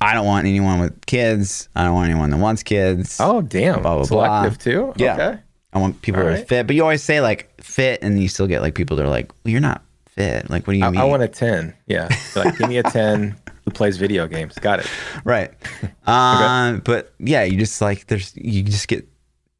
I 0.00 0.14
don't 0.14 0.26
want 0.26 0.46
anyone 0.46 0.80
with 0.80 1.06
kids. 1.06 1.68
I 1.76 1.84
don't 1.84 1.94
want 1.94 2.10
anyone 2.10 2.30
that 2.30 2.38
wants 2.38 2.62
kids. 2.62 3.18
Oh 3.20 3.42
damn. 3.42 3.82
Blah, 3.82 3.94
blah, 3.96 4.04
Selective 4.04 4.58
too. 4.58 4.92
Yeah. 4.96 5.14
Okay. 5.14 5.40
I 5.76 5.80
want 5.80 6.00
people 6.02 6.20
all 6.20 6.26
that 6.26 6.32
are 6.32 6.38
right. 6.38 6.48
fit. 6.48 6.66
But 6.66 6.74
you 6.76 6.82
always 6.82 7.02
say 7.02 7.20
like 7.20 7.50
fit, 7.62 8.00
and 8.02 8.20
you 8.20 8.28
still 8.28 8.46
get 8.46 8.62
like 8.62 8.74
people 8.74 8.96
that 8.96 9.04
are 9.04 9.08
like, 9.10 9.30
well, 9.44 9.52
you're 9.52 9.60
not 9.60 9.82
fit. 10.06 10.48
Like, 10.50 10.66
what 10.66 10.72
do 10.72 10.78
you 10.78 10.84
I, 10.84 10.90
mean? 10.90 11.00
I 11.00 11.04
want 11.04 11.22
a 11.22 11.28
ten. 11.28 11.74
Yeah. 11.86 12.08
So, 12.14 12.42
like, 12.42 12.56
give 12.58 12.68
me 12.68 12.78
a 12.78 12.82
ten 12.82 13.36
who 13.64 13.70
plays 13.72 13.96
video 13.96 14.26
games. 14.26 14.54
Got 14.54 14.80
it. 14.80 14.90
right. 15.24 15.52
Uh, 16.06 16.74
But 16.84 17.12
yeah, 17.18 17.42
you 17.42 17.58
just 17.58 17.80
like 17.80 18.06
there's 18.06 18.32
you 18.36 18.62
just 18.62 18.88
get 18.88 19.06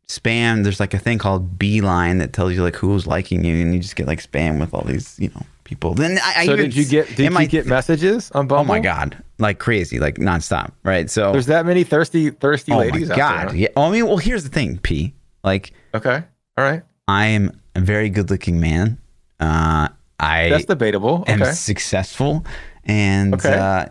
spam. 0.08 0.62
There's 0.62 0.80
like 0.80 0.94
a 0.94 0.98
thing 0.98 1.18
called 1.18 1.58
Beeline 1.58 2.18
that 2.18 2.32
tells 2.32 2.52
you 2.52 2.62
like 2.62 2.76
who's 2.76 3.06
liking 3.06 3.44
you, 3.44 3.56
and 3.62 3.74
you 3.74 3.80
just 3.80 3.96
get 3.96 4.06
like 4.06 4.22
spam 4.22 4.60
with 4.60 4.72
all 4.72 4.82
these 4.82 5.18
you 5.18 5.28
know 5.34 5.42
people. 5.64 5.94
Then 5.94 6.18
I, 6.22 6.34
I 6.42 6.46
So 6.46 6.52
even 6.52 6.66
did 6.66 6.76
you 6.76 6.84
get 6.84 7.08
did 7.08 7.18
you 7.24 7.30
my- 7.30 7.46
get 7.46 7.66
messages 7.66 8.30
on 8.30 8.46
Bumble? 8.46 8.60
Oh 8.62 8.64
my 8.64 8.78
god, 8.78 9.16
like 9.38 9.58
crazy, 9.58 9.98
like 9.98 10.16
nonstop. 10.16 10.70
Right. 10.84 11.10
So 11.10 11.32
There's 11.32 11.46
that 11.46 11.66
many 11.66 11.82
thirsty 11.82 12.30
thirsty 12.30 12.70
oh 12.72 12.78
ladies 12.78 13.08
my 13.08 13.14
out 13.14 13.18
god. 13.18 13.48
there. 13.48 13.56
Yeah. 13.56 13.68
Oh, 13.76 13.88
I 13.88 13.90
mean, 13.90 14.06
well, 14.06 14.18
here's 14.18 14.44
the 14.44 14.50
thing, 14.50 14.78
P. 14.78 15.12
Like? 15.46 15.72
Okay. 15.94 16.22
All 16.58 16.64
right. 16.64 16.82
I 17.08 17.26
am 17.26 17.58
a 17.74 17.80
very 17.80 18.10
good 18.10 18.28
looking 18.30 18.60
man. 18.60 18.98
Uh, 19.40 19.88
I 20.18 20.48
That's 20.50 20.64
debatable. 20.64 21.24
am 21.28 21.40
Okay. 21.42 21.52
successful 21.52 22.44
and 22.84 23.34
Okay. 23.34 23.54
uh, 23.56 23.86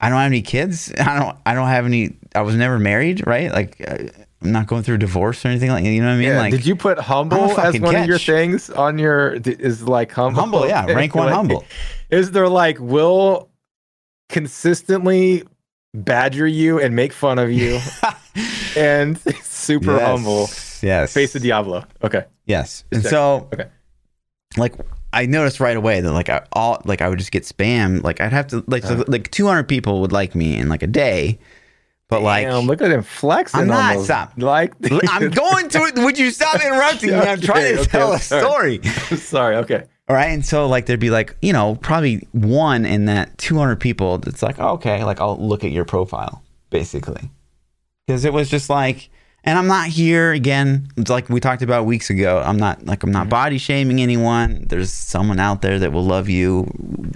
I 0.00 0.08
don't 0.10 0.18
have 0.18 0.26
any 0.26 0.42
kids. 0.42 0.92
I 0.98 1.18
don't 1.18 1.36
I 1.46 1.54
don't 1.54 1.68
have 1.68 1.86
any 1.86 2.16
I 2.34 2.42
was 2.42 2.54
never 2.54 2.78
married, 2.78 3.26
right? 3.26 3.50
Like 3.50 3.82
uh, 3.88 3.96
I'm 4.42 4.52
not 4.52 4.66
going 4.66 4.82
through 4.82 4.96
a 4.96 4.98
divorce 4.98 5.44
or 5.44 5.48
anything 5.48 5.70
like 5.70 5.84
you 5.84 6.00
know 6.00 6.08
what 6.08 6.12
I 6.14 6.16
mean? 6.18 6.28
Yeah. 6.28 6.38
like 6.38 6.50
did 6.50 6.66
you 6.66 6.76
put 6.76 6.98
humble 6.98 7.58
as 7.58 7.80
one 7.80 7.96
of 7.96 8.06
your 8.06 8.18
things 8.18 8.68
on 8.68 8.98
your? 8.98 9.34
Is 9.46 9.82
like 9.88 10.12
humble? 10.12 10.40
humble, 10.40 10.66
yeah, 10.68 10.84
rank 10.92 11.14
one 11.14 11.26
Like, 11.26 11.34
humble. 11.34 11.64
Is 12.10 12.32
there 12.32 12.48
like 12.48 12.78
will 12.80 13.48
consistently 14.28 15.44
badger 15.94 16.46
you 16.46 16.78
and 16.80 16.94
make 16.94 17.12
fun 17.12 17.38
of 17.38 17.50
you 17.50 17.78
and 18.76 19.18
super 19.42 19.92
Yes, 19.92 20.02
humble? 20.02 20.50
Yes. 20.86 21.12
Face 21.12 21.32
the 21.32 21.40
Diablo. 21.40 21.84
Okay. 22.02 22.24
Yes. 22.46 22.84
And 22.92 23.02
check. 23.02 23.10
so 23.10 23.48
Okay. 23.52 23.66
like 24.56 24.74
I 25.12 25.26
noticed 25.26 25.60
right 25.60 25.76
away 25.76 26.00
that 26.00 26.12
like 26.12 26.28
I 26.28 26.42
all 26.52 26.80
like 26.84 27.00
I 27.02 27.08
would 27.08 27.18
just 27.18 27.32
get 27.32 27.42
spam. 27.44 28.02
Like 28.02 28.20
I'd 28.20 28.32
have 28.32 28.46
to 28.48 28.62
like 28.66 28.84
Uh-huh. 28.84 29.04
like 29.08 29.30
200 29.30 29.64
people 29.64 30.00
would 30.02 30.12
like 30.12 30.34
me 30.34 30.56
in 30.56 30.68
like 30.68 30.82
a 30.82 30.86
day, 30.86 31.38
but 32.08 32.22
like 32.22 32.46
Damn, 32.46 32.66
look 32.66 32.82
at 32.82 32.90
him 32.90 33.02
flexing. 33.02 33.60
I'm 33.60 33.66
not, 33.68 34.00
stop. 34.04 34.32
Like 34.36 34.72
I'm 35.10 35.30
going 35.30 35.68
to 35.70 35.78
it. 35.84 35.94
Would 35.96 36.18
you 36.18 36.30
stop 36.30 36.56
interrupting 36.64 37.10
me? 37.10 37.16
I'm 37.32 37.38
Okay, 37.38 37.46
trying 37.46 37.74
to 37.74 37.80
okay, 37.80 37.90
tell 37.90 38.10
I'm 38.10 38.16
a 38.16 38.20
sorry. 38.20 38.78
story. 38.82 39.18
Sorry. 39.18 39.56
Okay. 39.56 39.82
All 40.08 40.14
right. 40.14 40.26
And 40.30 40.44
so 40.46 40.66
like 40.68 40.86
there'd 40.86 41.00
be 41.00 41.10
like, 41.10 41.36
you 41.42 41.52
know, 41.52 41.74
probably 41.76 42.26
one 42.32 42.84
in 42.86 43.06
that 43.06 43.36
200 43.38 43.76
people 43.80 44.18
that's 44.18 44.42
like, 44.42 44.60
oh, 44.60 44.74
okay, 44.74 45.02
like 45.04 45.20
I'll 45.20 45.36
look 45.38 45.64
at 45.64 45.72
your 45.72 45.84
profile 45.84 46.42
basically. 46.70 47.30
Cuz 48.08 48.24
it 48.24 48.32
was 48.32 48.48
just 48.48 48.70
like 48.70 49.08
and 49.46 49.56
I'm 49.58 49.66
not 49.68 49.88
here 49.88 50.32
again. 50.32 50.88
Like 51.08 51.28
we 51.28 51.40
talked 51.40 51.62
about 51.62 51.86
weeks 51.86 52.10
ago. 52.10 52.42
I'm 52.44 52.56
not 52.58 52.84
like 52.84 53.02
I'm 53.02 53.08
Mm-hmm. 53.10 53.18
not 53.18 53.28
body 53.28 53.58
shaming 53.58 54.00
anyone. 54.02 54.66
There's 54.68 54.92
someone 54.92 55.38
out 55.40 55.62
there 55.62 55.78
that 55.78 55.92
will 55.92 56.04
love 56.04 56.28
you 56.28 56.64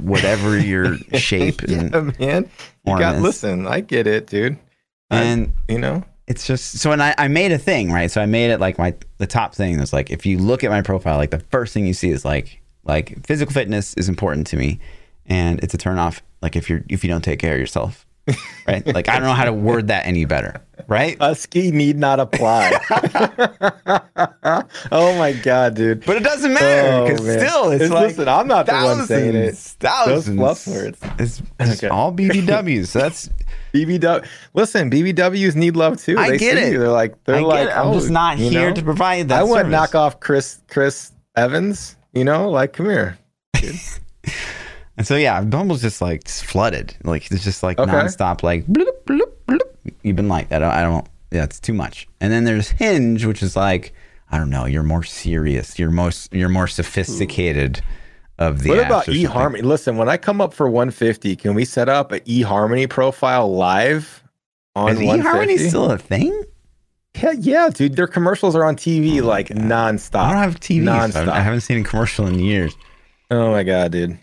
whatever 0.01 0.59
your 0.59 0.97
shape 1.15 1.63
and 1.63 1.93
yeah, 1.93 2.01
man. 2.27 2.43
You 2.87 2.93
got 2.93 3.15
ornaments. 3.15 3.23
listen. 3.23 3.67
I 3.67 3.81
get 3.81 4.07
it, 4.07 4.27
dude. 4.29 4.57
I- 5.11 5.23
and 5.23 5.53
you 5.69 5.79
know. 5.79 6.05
it's 6.29 6.47
just 6.47 6.79
so 6.79 6.93
and 6.93 7.03
I, 7.03 7.15
I 7.19 7.27
made 7.29 7.51
a 7.51 7.59
thing 7.59 7.91
right 7.91 8.09
so 8.09 8.21
i 8.21 8.27
made 8.27 8.53
it 8.53 8.61
like 8.61 8.79
my 8.79 8.95
the 9.19 9.27
top 9.27 9.53
thing 9.57 9.81
was 9.81 9.93
like 9.93 10.11
if 10.13 10.25
you 10.25 10.39
look 10.39 10.63
at 10.63 10.71
my 10.71 10.81
profile 10.83 11.17
like 11.17 11.33
the 11.33 11.41
first 11.51 11.75
thing 11.75 11.85
you 11.85 11.93
see 11.95 12.11
is 12.11 12.25
like 12.25 12.61
like 12.85 13.27
physical 13.27 13.53
fitness 13.53 13.95
is 13.95 14.09
important 14.09 14.47
to 14.47 14.57
me 14.57 14.79
and 15.27 15.59
it's 15.65 15.75
a 15.75 15.79
turn 15.79 15.99
off 15.99 16.23
like 16.43 16.55
if 16.55 16.71
you're 16.71 16.85
if 16.89 17.03
you 17.03 17.11
don't 17.11 17.23
take 17.25 17.41
care 17.41 17.55
of 17.55 17.59
yourself 17.59 18.07
right 18.69 18.87
like 18.87 19.09
i 19.09 19.15
don't 19.15 19.25
know 19.25 19.33
how 19.33 19.45
to 19.45 19.53
word 19.53 19.89
that 19.89 20.07
any 20.07 20.25
better 20.25 20.61
right 20.87 21.17
ski 21.37 21.71
need 21.71 21.97
not 21.97 22.21
apply. 22.21 22.71
oh 24.93 25.17
my 25.19 25.33
god, 25.43 25.75
dude. 25.75 26.05
but 26.05 26.17
it 26.17 26.23
doesn't 26.23 26.53
matter 26.53 27.05
because 27.13 27.21
Oh, 27.27 27.39
still 27.39 27.71
it's, 27.71 27.85
It's- 27.85 27.91
like 27.91 28.09
listen, 28.09 28.29
I'm 28.29 28.47
not 28.49 28.67
the 28.67 28.73
one 28.73 29.07
saying 29.07 29.35
it. 29.37 29.55
thousands 29.57 30.27
Those 30.27 30.35
fluff 30.37 30.67
words. 30.67 30.99
it's, 31.19 31.43
it's 31.61 31.79
Okay. 31.83 31.89
all 31.89 32.13
bbws 32.13 32.87
so 32.89 32.99
that's 33.01 33.29
BBW. 33.75 34.27
Listen, 34.53 34.91
BBWs 34.91 35.55
need 35.55 35.77
love 35.77 36.01
too. 36.03 36.19
I 36.19 36.31
They 36.31 36.39
get 36.39 36.57
see 36.57 36.63
it. 36.65 36.73
you. 36.73 36.79
They're 36.81 36.89
like 36.89 37.23
they're 37.25 37.41
like 37.43 37.69
it. 37.69 37.77
i'm 37.77 37.89
oh, 37.89 37.95
just 37.95 38.11
not 38.11 38.37
here 38.39 38.71
know? 38.71 38.75
to 38.75 38.83
provide 38.83 39.29
that 39.29 39.41
I 39.41 39.43
would 39.45 39.59
service. 39.59 39.71
knock 39.71 39.95
off 39.95 40.19
Chris 40.19 40.61
Chris 40.69 41.13
Evans. 41.37 41.97
You 42.13 42.25
know, 42.25 42.51
like 42.51 42.73
come 42.73 42.87
here. 42.87 43.17
And 45.01 45.07
so 45.07 45.17
yeah, 45.17 45.41
Bumble's 45.41 45.81
just 45.81 46.03
like 46.03 46.25
just 46.25 46.45
flooded. 46.45 46.95
Like 47.05 47.33
it's 47.33 47.43
just 47.43 47.63
like 47.63 47.79
Okay. 47.79 47.91
nonstop. 47.91 48.43
Like 48.43 48.67
bloop, 48.67 49.03
bloop, 49.07 49.33
bloop. 49.49 49.61
You've 50.03 50.17
been 50.17 50.29
like 50.29 50.51
that. 50.51 50.63
I 50.63 50.67
don't, 50.67 50.75
I 50.75 50.83
don't. 50.83 51.07
Yeah, 51.31 51.45
it's 51.45 51.59
too 51.59 51.73
much. 51.73 52.07
And 52.21 52.31
then 52.31 52.45
there's 52.45 52.69
Hinge, 52.69 53.25
which 53.25 53.43
is 53.43 53.57
like 53.57 53.95
I 54.31 54.37
don't 54.37 54.51
know. 54.51 54.67
You're 54.67 54.83
more 54.83 55.03
serious. 55.03 55.79
You're 55.79 55.91
most. 55.91 56.35
You're 56.35 56.51
more 56.51 56.67
sophisticated 56.67 57.81
of 58.39 58.63
the. 58.63 58.69
what 58.69 58.81
about 58.81 59.07
eHarmony? 59.07 59.63
Listen, 59.63 59.97
when 59.97 60.11
I 60.11 60.19
come 60.19 60.39
up 60.43 60.53
for 60.53 60.69
150, 60.69 61.35
can 61.35 61.55
we 61.55 61.65
set 61.65 61.89
up 61.89 62.13
an 62.13 62.21
eHarmony 62.21 62.87
profile 62.87 63.51
live 63.51 64.23
on 64.77 64.91
Is 64.91 64.99
150? 64.99 65.55
eHarmony 65.65 65.67
still 65.67 65.91
a 65.91 65.97
thing? 65.97 66.43
Yeah, 67.23 67.33
yeah, 67.39 67.71
dude. 67.71 67.97
Their 67.97 68.07
commercials 68.07 68.55
are 68.55 68.67
on 68.67 68.77
TV 68.77 69.23
oh 69.23 69.27
like 69.27 69.49
nonstop. 69.49 70.25
I 70.25 70.33
don't 70.35 70.43
have 70.43 70.61
TV. 70.61 71.11
so 71.11 71.31
I 71.33 71.41
haven't 71.41 71.63
seen 71.63 71.81
a 71.81 71.85
commercial 71.85 72.27
in 72.27 72.39
years. 72.39 72.77
Oh 73.31 73.51
my 73.51 73.63
god, 73.63 73.93
dude. 73.93 74.19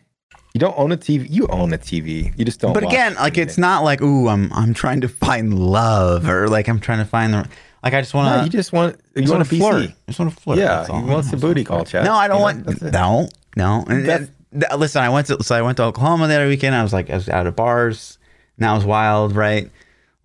You 0.58 0.60
don't 0.60 0.80
own 0.80 0.92
a 0.92 0.98
TV. 0.98 1.28
You 1.30 1.46
own 1.50 1.72
a 1.72 1.78
TV. 1.78 2.34
You 2.36 2.44
just 2.44 2.60
don't. 2.60 2.74
But 2.74 2.82
again, 2.84 3.14
like 3.14 3.38
it's 3.38 3.60
not 3.60 3.84
like 3.84 4.02
ooh, 4.02 4.28
I'm 4.28 4.52
I'm 4.52 4.74
trying 4.74 5.02
to 5.02 5.08
find 5.08 5.54
love 5.54 6.28
or 6.28 6.48
like 6.50 6.68
I'm 6.68 6.80
trying 6.80 6.98
to 6.98 7.06
find 7.06 7.32
the 7.32 7.48
like 7.84 7.94
I 7.94 8.02
just 8.02 8.16
want 8.16 8.34
to. 8.34 8.38
No, 8.40 8.44
you 8.46 8.50
just 8.50 8.74
want 8.74 9.00
you 9.16 9.22
just 9.22 9.32
want 9.32 9.48
to 9.48 9.56
flirt. 9.56 9.90
I 9.92 9.94
just 10.08 10.18
want 10.18 10.34
to 10.34 10.42
flirt. 10.42 10.58
Yeah, 10.58 10.84
he 10.88 11.08
wants 11.08 11.30
the 11.30 11.38
booty 11.38 11.64
call. 11.64 11.86
Chad. 11.86 12.06
No, 12.06 12.14
I 12.16 12.28
don't 12.28 12.38
You 12.38 12.64
know, 12.64 12.72
want. 12.72 12.82
No, 12.92 13.30
no. 13.56 13.86
And 13.88 14.06
that- 14.08 14.30
that- 14.54 14.80
listen, 14.80 15.04
I 15.04 15.10
went 15.10 15.28
to 15.28 15.44
so 15.44 15.54
I 15.56 15.62
went 15.62 15.78
to 15.78 15.84
Oklahoma 15.84 16.28
the 16.28 16.34
other 16.34 16.48
weekend. 16.48 16.74
I 16.74 16.82
was 16.82 16.92
like 16.92 17.12
I 17.12 17.14
was 17.14 17.30
out 17.30 17.46
of 17.46 17.56
bars. 17.56 18.18
And 18.58 18.66
that 18.66 18.74
was 18.74 18.84
wild, 18.84 19.36
right? 19.36 19.70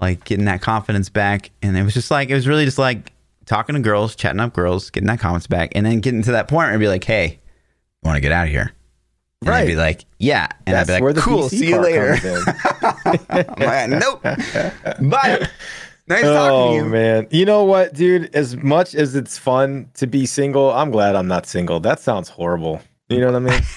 Like 0.01 0.25
getting 0.25 0.47
that 0.47 0.63
confidence 0.63 1.11
back, 1.11 1.51
and 1.61 1.77
it 1.77 1.83
was 1.83 1.93
just 1.93 2.11
like 2.11 2.31
it 2.31 2.35
was 2.35 2.49
really 2.49 2.65
just 2.65 2.79
like 2.79 3.13
talking 3.45 3.75
to 3.75 3.83
girls, 3.83 4.17
chatting 4.17 4.41
up 4.41 4.55
girls, 4.55 4.89
getting 4.89 5.09
that 5.09 5.21
confidence 5.21 5.47
back, 5.47 5.73
and 5.75 5.85
then 5.85 6.01
getting 6.01 6.23
to 6.23 6.33
that 6.33 6.49
point 6.49 6.69
where 6.69 6.73
I'd 6.75 6.81
be 6.81 6.89
like, 6.89 7.05
"Hey, 7.05 7.27
you 8.03 8.07
want 8.09 8.17
to 8.17 8.23
get 8.23 8.33
out 8.33 8.45
of 8.47 8.51
here?" 8.51 8.73
And 9.43 9.51
I'd 9.51 9.59
Right. 9.61 9.67
be 9.67 9.77
like, 9.77 10.05
"Yeah," 10.19 10.49
and 10.67 10.75
That's 10.77 10.89
I'd 10.91 10.99
be 11.01 11.05
like, 11.13 11.17
"Cool, 11.17 11.45
PC 11.45 11.49
see 11.59 11.69
you 11.69 11.81
later." 11.81 12.17
I'm 13.31 13.91
like, 13.91 13.91
nope. 13.91 14.23
Bye. 15.11 15.49
Nice 16.09 16.23
talking 16.23 16.23
to 16.23 16.51
oh 16.51 16.75
you. 16.77 16.85
man, 16.87 17.27
you 17.31 17.45
know 17.45 17.63
what, 17.65 17.95
dude? 17.95 18.35
As 18.35 18.57
much 18.57 18.95
as 18.95 19.15
it's 19.15 19.39
fun 19.39 19.89
to 19.95 20.07
be 20.09 20.27
single, 20.27 20.73
I'm 20.73 20.91
glad 20.91 21.15
I'm 21.15 21.29
not 21.29 21.47
single. 21.47 21.79
That 21.81 22.01
sounds 22.01 22.29
horrible. 22.29 22.81
You 23.09 23.21
know 23.21 23.27
what 23.27 23.37
I 23.37 23.39
mean? 23.41 23.61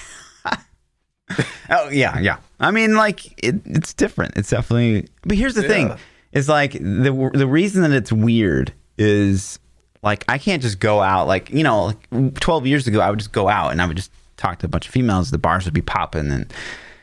Oh 1.68 1.88
yeah, 1.88 2.18
yeah. 2.20 2.36
I 2.60 2.70
mean, 2.70 2.94
like 2.94 3.26
it, 3.42 3.56
it's 3.64 3.92
different. 3.92 4.36
It's 4.36 4.50
definitely. 4.50 5.08
But 5.22 5.36
here's 5.36 5.54
the 5.54 5.64
thing: 5.64 5.88
Yeah. 5.88 5.96
is 6.32 6.48
like 6.48 6.72
the 6.72 7.30
the 7.34 7.46
reason 7.48 7.82
that 7.82 7.90
it's 7.92 8.12
weird 8.12 8.72
is 8.98 9.58
like 10.02 10.24
I 10.28 10.38
can't 10.38 10.62
just 10.62 10.78
go 10.78 11.00
out. 11.02 11.26
Like 11.26 11.50
you 11.50 11.64
know, 11.64 11.86
like 12.12 12.38
twelve 12.40 12.66
years 12.68 12.86
ago, 12.86 13.00
I 13.00 13.10
would 13.10 13.18
just 13.18 13.32
go 13.32 13.48
out 13.48 13.72
and 13.72 13.82
I 13.82 13.86
would 13.86 13.96
just 13.96 14.12
talk 14.36 14.58
to 14.60 14.66
a 14.66 14.68
bunch 14.68 14.86
of 14.86 14.92
females. 14.92 15.30
The 15.30 15.38
bars 15.38 15.64
would 15.64 15.74
be 15.74 15.82
popping, 15.82 16.30
and 16.30 16.52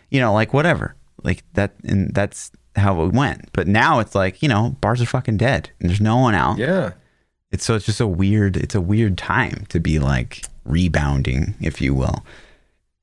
you 0.09 0.19
know, 0.19 0.33
like 0.33 0.53
whatever, 0.53 0.95
like 1.23 1.43
that, 1.53 1.73
and 1.83 2.13
that's 2.13 2.51
how 2.75 3.03
it 3.03 3.13
went. 3.13 3.49
But 3.53 3.67
now 3.67 3.99
it's 3.99 4.15
like 4.15 4.41
you 4.41 4.49
know, 4.49 4.75
bars 4.81 5.01
are 5.01 5.05
fucking 5.05 5.37
dead, 5.37 5.69
and 5.79 5.89
there's 5.89 6.01
no 6.01 6.17
one 6.17 6.35
out. 6.35 6.57
yeah. 6.57 6.91
It's 7.51 7.63
so 7.65 7.75
it's 7.75 7.85
just 7.85 8.01
a 8.01 8.07
weird. 8.07 8.57
It's 8.57 8.73
a 8.73 8.81
weird 8.81 9.15
time 9.17 9.65
to 9.69 9.79
be 9.79 9.99
like 9.99 10.43
rebounding, 10.65 11.53
if 11.61 11.81
you 11.81 11.93
will. 11.93 12.25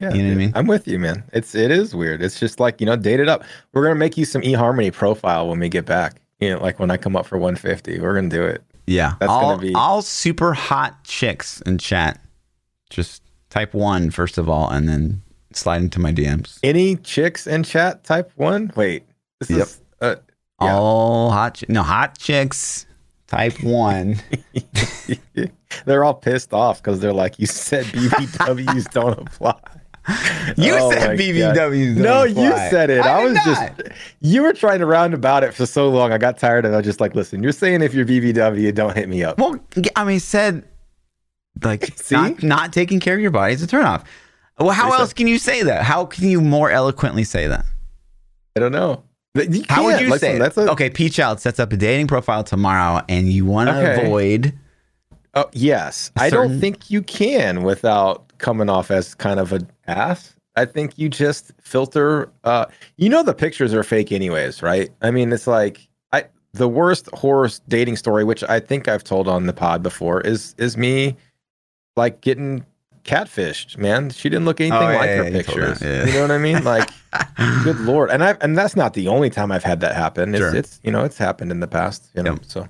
Yeah, 0.00 0.12
You 0.14 0.22
know 0.22 0.28
what 0.30 0.32
I 0.32 0.36
mean? 0.38 0.52
I'm 0.56 0.66
with 0.66 0.88
you, 0.88 0.98
man. 0.98 1.22
It's 1.32 1.54
it 1.54 1.70
is 1.70 1.94
weird. 1.94 2.20
It's 2.22 2.40
just 2.40 2.58
like 2.58 2.80
you 2.80 2.86
know, 2.86 2.96
date 2.96 3.20
it 3.20 3.28
up. 3.28 3.44
We're 3.72 3.82
gonna 3.84 3.94
make 3.94 4.16
you 4.16 4.24
some 4.24 4.42
eHarmony 4.42 4.92
profile 4.92 5.48
when 5.48 5.60
we 5.60 5.68
get 5.68 5.84
back. 5.86 6.20
You 6.40 6.50
know, 6.50 6.60
like 6.62 6.80
when 6.80 6.90
I 6.90 6.96
come 6.96 7.14
up 7.16 7.26
for 7.26 7.38
150, 7.38 8.00
we're 8.00 8.14
gonna 8.14 8.28
do 8.28 8.42
it. 8.44 8.62
Yeah, 8.86 9.14
That's 9.20 9.30
all, 9.30 9.50
gonna 9.56 9.62
be- 9.68 9.74
all 9.74 10.02
super 10.02 10.52
hot 10.52 11.04
chicks 11.04 11.60
in 11.60 11.78
chat. 11.78 12.20
Just 12.88 13.22
type 13.50 13.74
one 13.74 14.10
first 14.10 14.38
of 14.38 14.48
all, 14.48 14.70
and 14.70 14.88
then 14.88 15.22
slide 15.52 15.82
into 15.82 16.00
my 16.00 16.12
DMs. 16.12 16.58
Any 16.62 16.96
chicks 16.96 17.46
in 17.46 17.62
chat? 17.64 18.04
Type 18.04 18.30
one. 18.36 18.72
Wait, 18.76 19.04
this 19.40 19.50
Yep. 19.50 19.60
is. 19.66 19.80
Uh, 20.00 20.14
Yeah. 20.62 20.74
All 20.76 21.30
hot, 21.30 21.58
chi- 21.60 21.66
no 21.68 21.82
hot 21.82 22.18
chicks. 22.18 22.86
Type 23.26 23.62
one. 23.62 24.16
they're 25.84 26.04
all 26.04 26.14
pissed 26.14 26.52
off 26.52 26.82
because 26.82 27.00
they're 27.00 27.12
like, 27.12 27.38
you 27.38 27.46
said 27.46 27.84
BBWs 27.86 28.90
don't 28.92 29.18
apply. 29.18 29.54
You 30.56 30.74
Oh 30.76 30.90
said 30.92 31.18
BBWs. 31.18 31.54
don't 31.94 32.02
No, 32.02 32.24
you 32.24 32.50
said 32.70 32.90
it. 32.90 33.02
I, 33.04 33.18
did 33.20 33.24
was 33.24 33.34
not. 33.34 33.44
just 33.78 33.92
you 34.20 34.42
were 34.42 34.52
trying 34.52 34.80
to 34.80 34.86
round 34.86 35.14
about 35.14 35.44
it 35.44 35.54
for 35.54 35.66
so 35.66 35.88
long. 35.88 36.12
I 36.12 36.18
got 36.18 36.38
tired 36.38 36.64
of 36.64 36.72
it. 36.72 36.74
I 36.74 36.78
was 36.78 36.86
just 36.86 37.00
like, 37.00 37.14
listen, 37.14 37.42
you're 37.42 37.52
saying 37.52 37.82
if 37.82 37.94
you're 37.94 38.06
BBW, 38.06 38.74
don't 38.74 38.96
hit 38.96 39.08
me 39.08 39.22
up. 39.22 39.38
Well, 39.38 39.58
I 39.96 40.04
mean, 40.04 40.18
said 40.18 40.64
like 41.62 41.84
See? 41.98 42.14
not 42.14 42.42
not 42.42 42.72
taking 42.72 43.00
care 43.00 43.14
of 43.14 43.20
your 43.20 43.30
body 43.30 43.54
is 43.54 43.62
a 43.62 43.66
turnoff. 43.66 44.04
Well, 44.58 44.70
how 44.70 44.92
else 44.92 45.12
can 45.14 45.26
you 45.26 45.38
say 45.38 45.62
that? 45.62 45.84
How 45.84 46.04
can 46.04 46.28
you 46.28 46.40
more 46.40 46.70
eloquently 46.70 47.24
say 47.24 47.46
that? 47.46 47.64
I 48.56 48.60
don't 48.60 48.72
know. 48.72 49.02
How 49.68 49.84
would 49.84 50.00
you 50.00 50.10
Listen, 50.10 50.18
say? 50.18 50.38
That's 50.38 50.56
a, 50.58 50.70
okay, 50.72 50.90
Peach 50.90 51.18
Out 51.18 51.40
sets 51.40 51.58
up 51.60 51.72
a 51.72 51.76
dating 51.76 52.08
profile 52.08 52.42
tomorrow, 52.44 53.00
and 53.08 53.32
you 53.32 53.46
want 53.46 53.70
to 53.70 53.78
Okay. 53.78 54.04
avoid. 54.04 54.52
Oh, 55.34 55.48
yes. 55.52 56.10
I 56.18 56.28
don't 56.28 56.60
think 56.60 56.90
you 56.90 57.00
can 57.00 57.62
without 57.62 58.36
coming 58.38 58.68
off 58.68 58.90
as 58.90 59.14
kind 59.14 59.38
of 59.38 59.52
an 59.52 59.70
ass. 59.86 60.34
I 60.56 60.64
think 60.64 60.98
you 60.98 61.08
just 61.08 61.52
filter 61.62 62.28
uh 62.42 62.66
you 62.96 63.08
know 63.08 63.22
the 63.22 63.32
pictures 63.32 63.72
are 63.72 63.84
fake 63.84 64.10
anyways, 64.10 64.62
right? 64.62 64.90
I 65.00 65.10
mean, 65.12 65.32
it's 65.32 65.46
like 65.46 65.88
I 66.12 66.24
the 66.52 66.68
worst 66.68 67.08
horror 67.14 67.48
dating 67.68 67.96
story 67.96 68.24
which 68.24 68.42
I 68.42 68.58
think 68.58 68.88
I've 68.88 69.04
told 69.04 69.28
on 69.28 69.46
the 69.46 69.52
pod 69.52 69.82
before 69.82 70.20
is 70.22 70.54
is 70.58 70.76
me 70.76 71.16
like 72.00 72.20
getting 72.20 72.64
catfished, 73.04 73.78
man. 73.78 74.10
She 74.10 74.28
didn't 74.28 74.44
look 74.44 74.60
anything 74.60 74.78
Oh, 74.88 74.90
yeah, 74.90 74.96
like 74.98 75.10
her 75.10 75.24
you 75.24 75.30
told 75.30 75.46
pictures. 75.46 75.78
that, 75.80 75.86
yeah. 75.86 76.06
You 76.06 76.12
know 76.12 76.22
what 76.22 76.30
I 76.32 76.38
mean? 76.38 76.64
Like 76.64 76.90
good 77.62 77.78
lord. 77.80 78.10
And 78.10 78.22
I 78.24 78.36
and 78.40 78.56
that's 78.58 78.76
not 78.76 78.94
the 78.94 79.08
only 79.08 79.30
time 79.30 79.50
I've 79.52 79.64
had 79.64 79.80
that 79.80 79.94
happen. 79.94 80.34
It's 80.34 80.40
Sure. 80.40 80.54
it's 80.54 80.80
you 80.82 80.90
know, 80.92 81.04
it's 81.04 81.18
happened 81.18 81.50
in 81.50 81.60
the 81.60 81.66
past, 81.68 82.08
you 82.14 82.22
know. 82.22 82.32
Yep. 82.32 82.44
So 82.46 82.68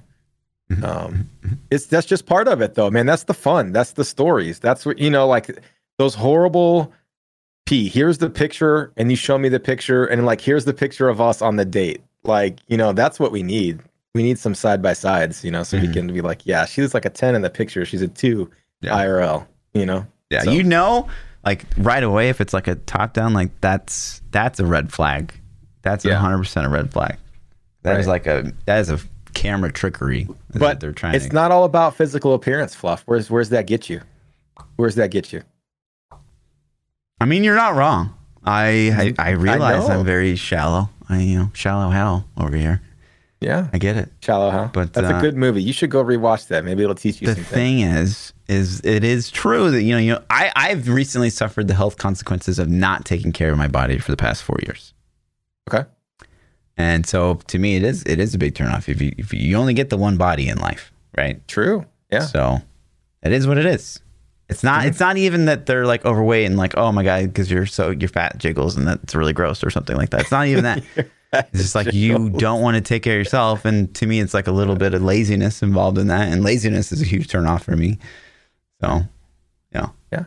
Mhm. 0.70 0.84
um 0.84 1.28
it's 1.72 1.86
that's 1.86 2.06
just 2.06 2.26
part 2.26 2.46
of 2.46 2.60
it 2.60 2.74
though 2.74 2.90
man 2.92 3.04
that's 3.04 3.24
the 3.24 3.34
fun 3.34 3.72
that's 3.72 3.94
the 3.94 4.04
stories 4.04 4.60
that's 4.60 4.86
what 4.86 5.00
you 5.00 5.10
know 5.10 5.26
like 5.26 5.58
those 5.98 6.14
horrible 6.14 6.92
p 7.66 7.88
here's 7.88 8.18
the 8.18 8.30
picture 8.30 8.92
and 8.96 9.10
you 9.10 9.16
show 9.16 9.36
me 9.36 9.48
the 9.48 9.58
picture 9.58 10.04
and 10.04 10.24
like 10.24 10.40
here's 10.40 10.66
the 10.66 10.72
picture 10.72 11.08
of 11.08 11.20
us 11.20 11.42
on 11.42 11.56
the 11.56 11.64
date 11.64 12.00
like 12.22 12.60
you 12.68 12.76
know 12.76 12.92
that's 12.92 13.18
what 13.18 13.32
we 13.32 13.42
need 13.42 13.80
we 14.14 14.22
need 14.22 14.38
some 14.38 14.54
side 14.54 14.80
by 14.80 14.92
sides 14.92 15.44
you 15.44 15.50
know 15.50 15.64
so 15.64 15.76
we 15.76 15.88
Mhm. 15.88 15.92
can 15.92 16.06
be 16.14 16.20
like 16.20 16.46
yeah 16.46 16.64
she's 16.66 16.94
like 16.94 17.04
a 17.04 17.10
10 17.10 17.34
in 17.34 17.42
the 17.42 17.50
picture 17.50 17.84
she's 17.84 18.02
a 18.02 18.06
2 18.08 18.48
Yeah. 18.80 18.96
irl 18.96 19.46
you 19.74 19.86
know 19.86 20.06
Yeah, 20.30 20.42
So- 20.42 20.52
you 20.52 20.62
know, 20.62 21.08
like 21.44 21.64
right 21.76 22.02
away 22.02 22.28
if 22.28 22.40
it's 22.40 22.52
like 22.54 22.68
a 22.68 22.74
top 22.76 23.14
down, 23.14 23.32
like 23.34 23.50
that's 23.60 24.22
that's 24.30 24.60
a 24.60 24.66
red 24.66 24.92
flag. 24.92 25.32
That's 25.82 26.04
Yeah. 26.04 26.14
hundred 26.16 26.38
percent 26.38 26.66
a 26.66 26.68
red 26.68 26.92
flag. 26.92 27.16
That 27.82 27.98
is 27.98 28.06
Right. 28.06 28.12
like 28.12 28.26
a 28.26 28.52
that 28.66 28.78
is 28.80 28.90
a 28.90 29.00
camera 29.34 29.72
trickery. 29.72 30.22
is 30.22 30.58
but 30.60 30.80
they're 30.80 30.92
trying. 30.92 31.14
it's 31.14 31.28
to, 31.28 31.32
not 31.34 31.50
all 31.50 31.64
about 31.64 31.94
physical 31.96 32.34
appearance 32.34 32.74
fluff 32.74 33.02
where's 33.06 33.30
where's 33.30 33.48
that 33.50 33.66
get 33.66 33.88
you 33.88 34.00
where's 34.76 34.94
that 34.96 35.10
get 35.10 35.32
you 35.32 35.42
I 37.20 37.26
mean, 37.26 37.44
you're 37.44 37.56
not 37.56 37.74
wrong. 37.74 38.14
I 38.44 38.62
I, 38.66 38.70
mm-hmm. 38.70 39.20
I 39.20 39.30
realize 39.32 39.88
know. 39.88 39.98
I'm 40.00 40.04
very 40.06 40.36
shallow. 40.36 40.88
I 41.08 41.18
you 41.20 41.38
know 41.38 41.50
shallow 41.54 41.90
hell 41.90 42.26
over 42.36 42.56
here. 42.56 42.80
Yeah 43.40 43.68
I 43.72 43.78
get 43.78 43.96
it. 43.96 44.10
shallow 44.22 44.50
huh? 44.50 44.68
But, 44.72 44.92
that's 44.92 45.10
uh, 45.10 45.16
a 45.16 45.20
good 45.20 45.36
movie 45.36 45.62
you 45.62 45.72
should 45.72 45.90
go 45.90 46.04
rewatch 46.04 46.48
that 46.48 46.64
maybe 46.64 46.82
it'll 46.82 46.94
teach 46.94 47.20
you 47.20 47.28
the 47.28 47.34
something 47.34 47.52
thing 47.52 47.80
is 47.80 48.32
is 48.48 48.80
it 48.84 49.04
is 49.04 49.30
true 49.30 49.70
that 49.70 49.82
you 49.82 49.92
know 49.92 49.98
you 49.98 50.12
know 50.12 50.22
I 50.28 50.52
I've 50.54 50.88
recently 50.88 51.30
suffered 51.30 51.68
the 51.68 51.74
health 51.74 51.96
consequences 51.96 52.58
of 52.58 52.68
not 52.68 53.04
taking 53.04 53.32
care 53.32 53.50
of 53.52 53.58
my 53.58 53.68
body 53.68 53.98
for 53.98 54.10
the 54.10 54.16
past 54.16 54.42
four 54.42 54.56
years. 54.66 54.92
okay 55.70 55.88
And 56.76 57.06
so 57.06 57.34
to 57.46 57.58
me, 57.58 57.76
it 57.76 57.84
is 57.84 58.02
it 58.04 58.18
is 58.18 58.34
a 58.34 58.38
big 58.38 58.54
turnoff 58.54 58.88
if 58.88 59.00
you 59.00 59.14
if 59.16 59.32
you 59.32 59.56
only 59.56 59.74
get 59.74 59.90
the 59.90 59.96
one 59.96 60.16
body 60.16 60.48
in 60.48 60.58
life, 60.58 60.92
right? 61.16 61.46
true 61.48 61.86
yeah 62.10 62.20
So 62.20 62.60
it 63.22 63.32
is 63.32 63.46
what 63.46 63.58
it 63.58 63.66
is. 63.66 64.00
It's 64.48 64.64
not. 64.64 64.84
It's 64.84 64.98
not 64.98 65.16
even 65.16 65.44
that 65.44 65.66
they're 65.66 65.86
like 65.86 66.04
overweight 66.04 66.44
and 66.44 66.56
like, 66.56 66.76
oh 66.76 66.90
my 66.90 67.04
god, 67.04 67.26
because 67.26 67.50
you're 67.50 67.66
so 67.66 67.90
you're 67.90 68.08
fat 68.08 68.38
jiggles 68.38 68.76
and 68.76 68.86
that's 68.86 69.14
really 69.14 69.32
gross 69.32 69.62
or 69.62 69.70
something 69.70 69.96
like 69.96 70.10
that. 70.10 70.22
It's 70.22 70.32
not 70.32 70.48
even 70.48 70.64
that. 70.64 70.82
It's 71.32 71.50
just 71.62 71.74
like 71.76 71.92
you 71.92 72.30
don't 72.30 72.60
want 72.60 72.76
to 72.76 72.80
take 72.80 73.02
care 73.04 73.14
of 73.14 73.18
yourself, 73.24 73.64
and 73.64 73.94
to 73.94 74.06
me, 74.06 74.20
it's 74.20 74.34
like 74.34 74.46
a 74.48 74.52
little 74.52 74.74
bit 74.74 74.94
of 74.94 75.02
laziness 75.02 75.62
involved 75.62 75.96
in 75.98 76.08
that, 76.08 76.32
and 76.32 76.42
laziness 76.42 76.90
is 76.90 77.00
a 77.00 77.04
huge 77.04 77.28
turnoff 77.28 77.62
for 77.62 77.76
me. 77.76 77.98
So, 78.80 79.02
yeah, 79.72 79.88
Yeah. 80.12 80.24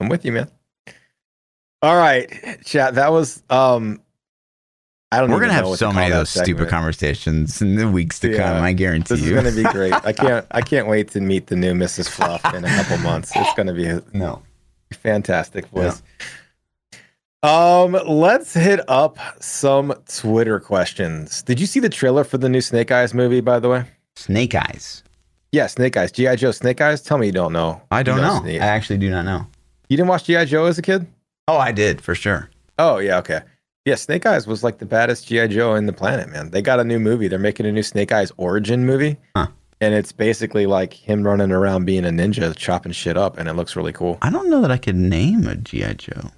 I'm 0.00 0.08
with 0.08 0.24
you, 0.24 0.32
man. 0.32 0.50
All 1.80 1.96
right, 1.96 2.28
chat. 2.64 2.94
That 2.96 3.12
was 3.12 3.42
um. 3.50 4.00
I 5.12 5.20
don't. 5.20 5.30
Know. 5.30 5.36
We're 5.36 5.42
gonna 5.42 5.52
have 5.52 5.66
what 5.68 5.78
so 5.78 5.88
to 5.90 5.94
many 5.94 6.06
of 6.06 6.10
call 6.12 6.18
that 6.18 6.20
those 6.34 6.42
stupid 6.44 6.68
conversations 6.68 7.62
in 7.62 7.76
the 7.76 7.88
weeks 7.88 8.18
to 8.20 8.30
Yeah. 8.32 8.54
come. 8.54 8.64
I 8.64 8.72
guarantee 8.72 9.14
This 9.14 9.22
is 9.22 9.28
you. 9.28 9.34
gonna 9.36 9.52
be 9.52 9.62
great. 9.62 9.92
I 9.92 10.12
can't. 10.14 10.46
I 10.50 10.60
can't 10.60 10.88
wait 10.88 11.10
to 11.12 11.20
meet 11.20 11.46
the 11.46 11.56
new 11.56 11.72
Mrs. 11.72 12.08
Fluff 12.08 12.42
in 12.54 12.64
a 12.64 12.68
couple 12.68 12.98
months. 12.98 13.30
It's 13.36 13.54
gonna 13.54 13.74
be 13.74 13.86
a 13.86 14.02
no. 14.12 14.42
fantastic 14.92 15.66
voice. 15.68 16.02
Um, 17.44 17.92
let's 18.06 18.54
hit 18.54 18.80
up 18.88 19.18
some 19.38 19.92
Twitter 20.08 20.58
questions. 20.58 21.42
Did 21.42 21.60
you 21.60 21.66
see 21.66 21.78
the 21.78 21.90
trailer 21.90 22.24
for 22.24 22.38
the 22.38 22.48
new 22.48 22.62
Snake 22.62 22.90
Eyes 22.90 23.12
movie? 23.12 23.42
By 23.42 23.58
the 23.58 23.68
way, 23.68 23.84
Snake 24.16 24.54
eyes. 24.54 25.02
yeah, 25.52 25.66
Snake 25.66 25.94
Eyes, 25.96 26.10
GI 26.10 26.36
Joe, 26.36 26.52
Snake 26.52 26.80
Eyes. 26.80 27.02
Tell 27.02 27.18
me 27.18 27.26
you 27.26 27.32
don't 27.32 27.52
know. 27.52 27.82
I 27.90 28.02
don't 28.02 28.16
You 28.16 28.22
know. 28.22 28.40
Snake- 28.40 28.62
I 28.62 28.66
actually 28.66 28.96
do 28.98 29.10
not 29.10 29.26
know. 29.26 29.46
You 29.90 29.96
didn't 29.98 30.08
watch 30.08 30.24
GI 30.24 30.46
Joe 30.46 30.64
as 30.64 30.78
a 30.78 30.82
kid? 30.82 31.06
Oh, 31.46 31.58
I 31.58 31.70
did 31.70 32.00
for 32.00 32.14
sure. 32.14 32.48
Oh 32.78 32.96
yeah, 32.98 33.18
okay. 33.18 33.42
Yeah, 33.84 33.96
Snake 33.96 34.24
Eyes 34.24 34.46
was 34.46 34.64
like 34.64 34.78
the 34.78 34.86
baddest 34.86 35.26
GI 35.28 35.48
Joe 35.48 35.74
in 35.74 35.84
the 35.84 35.92
planet, 35.92 36.30
man. 36.30 36.50
They 36.50 36.62
got 36.62 36.80
a 36.80 36.84
new 36.84 36.98
movie. 36.98 37.28
They're 37.28 37.38
making 37.38 37.66
a 37.66 37.72
new 37.72 37.82
Snake 37.82 38.10
Eyes 38.10 38.32
origin 38.38 38.86
movie, 38.86 39.18
Huh. 39.36 39.48
and 39.82 39.92
it's 39.92 40.12
basically 40.12 40.64
like 40.64 40.94
him 40.94 41.22
running 41.24 41.52
around 41.52 41.84
being 41.84 42.06
a 42.06 42.10
ninja, 42.10 42.56
chopping 42.56 42.92
shit 42.92 43.18
up, 43.18 43.36
and 43.36 43.50
it 43.50 43.52
looks 43.52 43.76
really 43.76 43.92
cool. 43.92 44.16
I 44.22 44.30
don't 44.30 44.48
know 44.48 44.62
that 44.62 44.70
I 44.70 44.78
could 44.78 44.96
name 44.96 45.46
a 45.46 45.56
GI 45.56 45.94
Joe. 45.96 46.30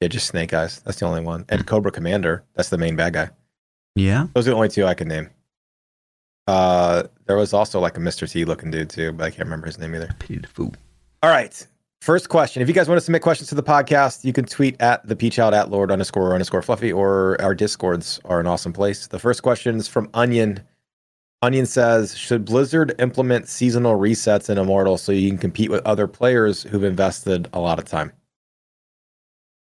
Yeah, 0.00 0.08
just 0.08 0.28
Snake 0.28 0.54
Eyes. 0.54 0.80
That's 0.80 1.00
the 1.00 1.06
only 1.06 1.22
one, 1.22 1.44
and 1.48 1.66
Cobra 1.66 1.90
Commander. 1.90 2.44
That's 2.54 2.68
the 2.68 2.78
main 2.78 2.94
bad 2.96 3.14
guy. 3.14 3.30
Yeah. 3.96 4.28
Those 4.34 4.46
are 4.46 4.50
the 4.50 4.56
only 4.56 4.68
two 4.68 4.86
I 4.86 4.94
can 4.94 5.08
name. 5.08 5.30
Uh, 6.46 7.02
there 7.26 7.36
was 7.36 7.52
also 7.52 7.80
like 7.80 7.96
a 7.96 8.00
Mr. 8.00 8.30
T 8.30 8.44
looking 8.44 8.70
dude 8.70 8.88
too, 8.88 9.12
but 9.12 9.24
I 9.24 9.30
can't 9.30 9.44
remember 9.44 9.66
his 9.66 9.78
name 9.78 9.94
either. 9.94 10.14
Pity 10.18 10.38
the 10.38 10.48
fool. 10.48 10.74
All 11.22 11.30
right. 11.30 11.66
First 12.00 12.28
question. 12.28 12.62
If 12.62 12.68
you 12.68 12.74
guys 12.74 12.88
want 12.88 12.96
to 12.98 13.04
submit 13.04 13.22
questions 13.22 13.48
to 13.48 13.54
the 13.54 13.62
podcast, 13.62 14.24
you 14.24 14.32
can 14.32 14.44
tweet 14.44 14.80
at 14.80 15.06
the 15.06 15.16
peach 15.16 15.38
out 15.38 15.52
at 15.52 15.68
Lord 15.68 15.90
underscore 15.90 16.32
underscore 16.32 16.62
fluffy 16.62 16.92
or 16.92 17.40
our 17.42 17.54
discords 17.54 18.20
are 18.24 18.38
an 18.38 18.46
awesome 18.46 18.72
place. 18.72 19.08
The 19.08 19.18
first 19.18 19.42
question 19.42 19.76
is 19.76 19.88
from 19.88 20.08
Onion. 20.14 20.60
Onion 21.42 21.66
says, 21.66 22.16
should 22.16 22.44
Blizzard 22.44 22.94
implement 22.98 23.48
seasonal 23.48 23.98
resets 23.98 24.48
in 24.48 24.58
Immortal 24.58 24.96
so 24.96 25.12
you 25.12 25.28
can 25.28 25.38
compete 25.38 25.70
with 25.70 25.84
other 25.86 26.06
players 26.06 26.62
who've 26.62 26.84
invested 26.84 27.48
a 27.52 27.60
lot 27.60 27.78
of 27.78 27.84
time? 27.84 28.12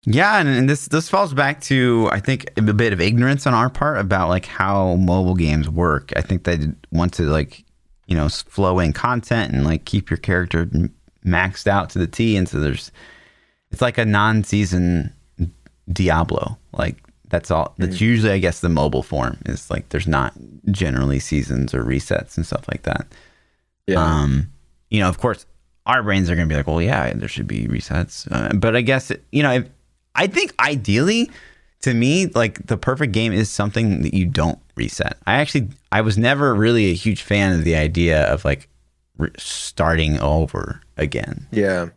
Yeah, 0.04 0.38
and, 0.38 0.48
and 0.48 0.70
this 0.70 0.88
this 0.88 1.08
falls 1.08 1.34
back 1.34 1.60
to 1.62 2.08
I 2.12 2.20
think 2.20 2.50
a 2.56 2.62
bit 2.62 2.92
of 2.92 3.00
ignorance 3.00 3.46
on 3.46 3.54
our 3.54 3.68
part 3.68 3.98
about 3.98 4.28
like 4.28 4.46
how 4.46 4.94
mobile 4.96 5.34
games 5.34 5.68
work. 5.68 6.12
I 6.16 6.22
think 6.22 6.44
they 6.44 6.58
want 6.90 7.12
to 7.14 7.24
like 7.24 7.64
you 8.06 8.16
know 8.16 8.28
flow 8.28 8.78
in 8.78 8.92
content 8.92 9.52
and 9.52 9.64
like 9.64 9.84
keep 9.84 10.08
your 10.08 10.16
character 10.16 10.68
maxed 11.26 11.66
out 11.66 11.90
to 11.90 11.98
the 11.98 12.06
T, 12.06 12.36
and 12.36 12.48
so 12.48 12.60
there's 12.60 12.92
it's 13.70 13.82
like 13.82 13.98
a 13.98 14.04
non-season 14.04 15.12
Diablo. 15.92 16.58
Like 16.72 16.96
that's 17.28 17.50
all. 17.50 17.74
That's 17.78 17.96
mm-hmm. 17.96 18.04
usually 18.04 18.32
I 18.32 18.38
guess 18.38 18.60
the 18.60 18.68
mobile 18.68 19.02
form 19.02 19.38
is 19.46 19.70
like 19.70 19.88
there's 19.88 20.08
not 20.08 20.32
generally 20.70 21.18
seasons 21.18 21.74
or 21.74 21.82
resets 21.84 22.36
and 22.36 22.46
stuff 22.46 22.66
like 22.68 22.82
that. 22.82 23.06
Yeah. 23.86 24.02
Um, 24.02 24.50
you 24.90 25.00
know, 25.00 25.08
of 25.08 25.18
course, 25.18 25.44
our 25.86 26.02
brains 26.02 26.30
are 26.30 26.36
gonna 26.36 26.46
be 26.46 26.54
like, 26.54 26.66
well, 26.66 26.80
yeah, 26.80 27.12
there 27.14 27.28
should 27.28 27.48
be 27.48 27.66
resets, 27.66 28.30
uh, 28.30 28.54
but 28.54 28.76
I 28.76 28.80
guess 28.80 29.12
you 29.32 29.42
know 29.42 29.52
if 29.52 29.68
I 30.18 30.26
think 30.26 30.52
ideally, 30.58 31.30
to 31.82 31.94
me, 31.94 32.26
like 32.26 32.66
the 32.66 32.76
perfect 32.76 33.12
game 33.12 33.32
is 33.32 33.48
something 33.48 34.02
that 34.02 34.12
you 34.12 34.26
don't 34.26 34.58
reset. 34.74 35.16
I 35.26 35.34
actually, 35.34 35.68
I 35.92 36.00
was 36.00 36.18
never 36.18 36.54
really 36.54 36.90
a 36.90 36.94
huge 36.94 37.22
fan 37.22 37.54
of 37.54 37.64
the 37.64 37.76
idea 37.76 38.24
of 38.24 38.44
like 38.44 38.68
re- 39.16 39.30
starting 39.38 40.18
over 40.18 40.80
again. 40.96 41.46
Yeah, 41.52 41.90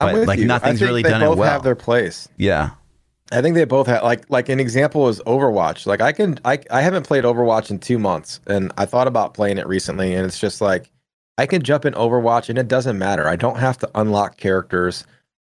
but 0.00 0.26
like 0.26 0.38
you. 0.38 0.46
nothing's 0.46 0.80
really 0.80 1.02
done 1.02 1.22
it 1.22 1.28
well. 1.36 1.50
Have 1.50 1.62
their 1.62 1.74
place. 1.74 2.26
Yeah, 2.38 2.70
I 3.32 3.42
think 3.42 3.54
they 3.54 3.64
both 3.64 3.86
have 3.86 4.02
like 4.02 4.24
like 4.30 4.48
an 4.48 4.58
example 4.58 5.06
is 5.08 5.20
Overwatch. 5.20 5.86
Like 5.86 6.00
I 6.00 6.12
can 6.12 6.38
I 6.46 6.58
I 6.70 6.80
haven't 6.80 7.06
played 7.06 7.24
Overwatch 7.24 7.70
in 7.70 7.78
two 7.78 7.98
months, 7.98 8.40
and 8.46 8.72
I 8.78 8.86
thought 8.86 9.08
about 9.08 9.34
playing 9.34 9.58
it 9.58 9.66
recently, 9.66 10.14
and 10.14 10.24
it's 10.24 10.38
just 10.38 10.62
like 10.62 10.90
I 11.36 11.44
can 11.44 11.62
jump 11.62 11.84
in 11.84 11.92
Overwatch, 11.92 12.48
and 12.48 12.56
it 12.56 12.66
doesn't 12.66 12.98
matter. 12.98 13.28
I 13.28 13.36
don't 13.36 13.58
have 13.58 13.76
to 13.78 13.90
unlock 13.94 14.38
characters. 14.38 15.04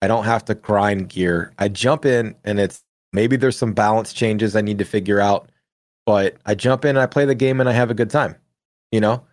I 0.02 0.08
don't 0.08 0.26
have 0.26 0.46
to 0.46 0.56
grind 0.56 1.10
gear. 1.10 1.54
I 1.60 1.68
jump 1.68 2.06
in 2.06 2.36
and 2.44 2.60
it's 2.60 2.84
maybe 3.14 3.36
there's 3.36 3.58
some 3.58 3.74
balance 3.74 4.14
changes 4.14 4.56
I 4.56 4.62
need 4.62 4.80
to 4.80 4.86
figure 4.86 5.20
out, 5.20 5.52
but 6.06 6.38
I 6.46 6.56
jump 6.56 6.86
in, 6.86 6.98
I 6.98 7.06
play 7.06 7.26
the 7.26 7.36
game 7.36 7.60
and 7.60 7.70
I 7.70 7.74
have 7.74 7.92
a 7.92 7.96
good 7.96 8.10
time, 8.10 8.36
you 8.92 9.00
know? 9.00 9.24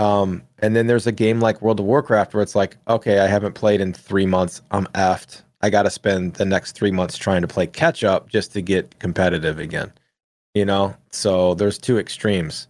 Um, 0.00 0.42
and 0.58 0.74
then 0.74 0.88
there's 0.88 1.06
a 1.06 1.12
game 1.12 1.40
like 1.40 1.62
World 1.62 1.78
of 1.78 1.86
Warcraft 1.86 2.34
where 2.34 2.42
it's 2.42 2.56
like, 2.56 2.76
okay, 2.88 3.20
I 3.20 3.26
haven't 3.26 3.54
played 3.54 3.80
in 3.80 3.92
three 3.92 4.26
months. 4.26 4.60
I'm 4.72 4.86
effed. 4.88 5.42
I 5.60 5.70
got 5.70 5.84
to 5.84 5.90
spend 5.90 6.34
the 6.34 6.44
next 6.44 6.72
three 6.72 6.90
months 6.90 7.16
trying 7.16 7.42
to 7.42 7.48
play 7.48 7.66
catch 7.66 8.02
up 8.02 8.28
just 8.28 8.52
to 8.52 8.60
get 8.60 8.98
competitive 8.98 9.58
again, 9.58 9.92
you 10.54 10.64
know? 10.64 10.96
So 11.10 11.54
there's 11.54 11.78
two 11.78 11.98
extremes. 11.98 12.66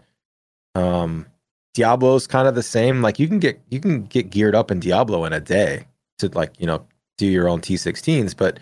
Um, 0.75 1.27
Diablo's 1.75 2.27
kind 2.27 2.47
of 2.47 2.55
the 2.55 2.63
same. 2.63 3.03
Like 3.03 3.19
you 3.19 3.29
can 3.29 3.41
get 3.41 3.61
you 3.69 3.81
can 3.81 4.05
get 4.05 4.31
geared 4.31 4.55
up 4.55 4.71
in 4.71 4.81
Diablo 4.81 5.25
in 5.25 5.33
a 5.33 5.41
day 5.41 5.87
to 6.19 6.29
like 6.29 6.53
you 6.59 6.67
know 6.67 6.87
do 7.17 7.27
your 7.27 7.49
own 7.49 7.61
T16s, 7.61 8.37
but 8.37 8.59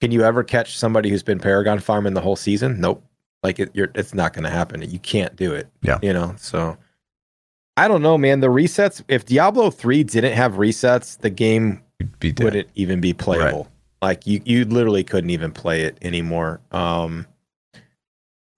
can 0.00 0.12
you 0.12 0.22
ever 0.22 0.42
catch 0.42 0.78
somebody 0.78 1.10
who's 1.10 1.22
been 1.22 1.38
Paragon 1.38 1.78
farming 1.78 2.14
the 2.14 2.20
whole 2.20 2.36
season? 2.36 2.80
Nope. 2.80 3.04
Like 3.42 3.58
it, 3.58 3.70
it's 3.74 4.14
not 4.14 4.32
going 4.32 4.44
to 4.44 4.50
happen. 4.50 4.82
You 4.82 4.98
can't 4.98 5.34
do 5.36 5.52
it. 5.52 5.68
Yeah. 5.82 5.98
You 6.02 6.12
know, 6.12 6.34
so 6.38 6.76
I 7.76 7.88
don't 7.88 8.02
know, 8.02 8.18
man. 8.18 8.40
The 8.40 8.48
resets, 8.48 9.02
if 9.08 9.24
Diablo 9.24 9.70
3 9.70 10.04
didn't 10.04 10.34
have 10.34 10.54
resets, 10.54 11.18
the 11.18 11.30
game 11.30 11.82
wouldn't 12.22 12.68
even 12.74 13.00
be 13.00 13.12
playable. 13.12 13.62
Right. 13.62 13.66
Like 14.02 14.26
you, 14.26 14.40
you 14.44 14.64
literally 14.64 15.04
couldn't 15.04 15.30
even 15.30 15.52
play 15.52 15.82
it 15.82 15.96
anymore. 16.02 16.60
Um, 16.72 17.26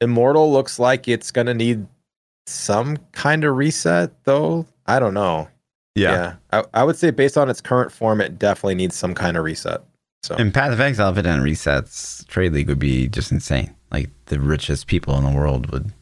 Immortal 0.01 0.51
looks 0.53 0.79
like 0.79 1.07
it's 1.07 1.31
going 1.31 1.47
to 1.47 1.55
need 1.55 1.87
some 2.47 2.97
kind 3.13 3.45
of 3.45 3.57
reset, 3.57 4.25
though. 4.25 4.67
I 4.87 4.99
don't 4.99 5.15
know. 5.15 5.49
Yeah. 5.95 6.37
yeah. 6.53 6.63
I, 6.75 6.81
I 6.81 6.85
would 6.85 6.97
say 6.97 7.11
based 7.11 7.37
on 7.37 7.51
its 7.51 7.61
current 7.61 7.93
form, 7.93 8.21
it 8.21 8.39
definitely 8.39 8.75
needs 8.75 8.97
some 8.97 9.15
kind 9.15 9.37
of 9.37 9.45
reset. 9.45 9.83
So 10.23 10.37
in 10.37 10.53
Path 10.53 10.73
of 10.73 10.81
Exile, 10.81 11.11
if 11.11 11.19
it 11.19 11.23
didn't 11.23 11.43
resets, 11.43 12.27
Trade 12.29 12.53
League 12.53 12.69
would 12.69 12.79
be 12.79 13.09
just 13.09 13.33
insane. 13.33 13.75
Like 13.91 14.09
the 14.27 14.39
richest 14.39 14.87
people 14.87 15.17
in 15.19 15.25
the 15.25 15.37
world 15.37 15.71
would 15.73 15.93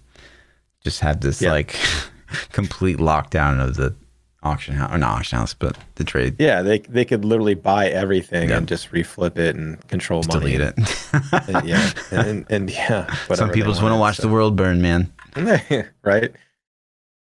just 0.85 1.01
have 1.01 1.21
this 1.21 1.41
yeah. 1.41 1.51
like 1.51 1.77
complete 2.53 2.99
lockdown 2.99 3.65
of 3.65 3.77
the 3.77 3.95
auction 4.43 4.75
house 4.75 4.93
or 4.93 4.99
not 4.99 5.19
auction 5.19 5.39
house, 5.39 5.55
but 5.55 5.77
the 5.97 6.05
trade. 6.05 6.37
Yeah, 6.39 6.63
they 6.63 6.81
they 6.81 7.05
could 7.05 7.25
literally 7.25 7.55
buy 7.55 7.89
everything 7.89 8.51
and 8.51 8.69
just 8.69 8.91
reflip 8.93 9.39
it 9.39 9.57
and 9.57 9.87
control 9.89 10.23
just 10.23 10.39
money. 10.39 10.57
Delete 10.57 10.75
it. 10.79 11.49
and, 11.49 11.69
yeah, 11.69 11.91
and, 12.11 12.27
and, 12.27 12.47
and 12.51 12.71
yeah. 12.71 13.15
Some 13.35 13.51
people 13.51 13.73
just 13.73 13.83
want 13.83 13.95
to 13.95 13.99
watch 13.99 14.17
so. 14.17 14.23
the 14.23 14.29
world 14.29 14.57
burn, 14.57 14.81
man. 14.83 15.13
right. 16.03 16.33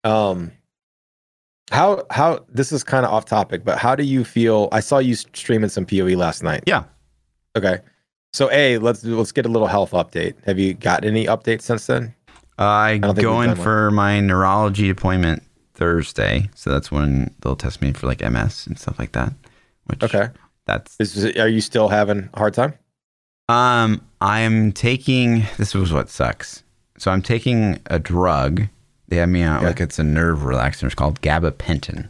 Um, 0.05 0.53
how 1.71 2.05
how 2.11 2.45
this 2.49 2.73
is 2.73 2.85
kind 2.85 3.05
of 3.05 3.13
off 3.13 3.25
topic, 3.25 3.65
but 3.65 3.79
how 3.79 3.95
do 3.97 4.05
you 4.05 4.25
feel? 4.25 4.69
I 4.73 4.81
saw 4.81 4.99
you 4.99 5.15
streaming 5.15 5.71
some 5.71 5.85
PoE 5.87 6.17
last 6.17 6.43
night. 6.43 6.65
Yeah. 6.67 6.85
Okay. 7.57 7.81
So 8.33 8.51
a 8.53 8.79
let's 8.79 9.03
let's 9.05 9.33
get 9.33 9.47
a 9.47 9.49
little 9.49 9.69
health 9.69 9.93
update. 9.93 10.35
Have 10.45 10.59
you 10.59 10.75
got 10.75 11.05
any 11.05 11.27
updates 11.27 11.63
since 11.63 11.87
then? 11.87 12.15
Uh, 12.59 12.65
I 12.65 12.99
go 12.99 13.41
in 13.41 13.55
for 13.55 13.87
one. 13.87 13.95
my 13.95 14.21
neurology 14.21 14.89
appointment 14.89 15.43
Thursday, 15.75 16.49
so 16.55 16.71
that's 16.71 16.91
when 16.91 17.35
they'll 17.41 17.57
test 17.57 17.83
me 17.83 17.93
for 17.93 18.07
like 18.07 18.21
MS 18.21 18.67
and 18.67 18.79
stuff 18.79 18.99
like 18.99 19.13
that. 19.13 19.33
Which 19.87 20.03
okay, 20.03 20.29
that's 20.67 20.97
is, 21.01 21.37
are 21.37 21.49
you 21.49 21.61
still 21.61 21.89
having 21.89 22.29
a 22.35 22.39
hard 22.39 22.55
time? 22.55 22.75
Um, 23.49 24.03
I'm 24.21 24.73
taking 24.73 25.45
this 25.59 25.75
was 25.75 25.93
what 25.93 26.09
sucks. 26.09 26.63
So 26.99 27.11
I'm 27.11 27.23
taking 27.23 27.81
a 27.87 27.99
drug 27.99 28.69
they 29.09 29.17
have 29.17 29.29
me 29.29 29.43
on 29.43 29.63
like 29.63 29.81
it's 29.81 29.99
a 29.99 30.05
nerve 30.05 30.41
relaxer. 30.41 30.85
It's 30.85 30.95
called 30.95 31.21
gabapentin. 31.21 32.09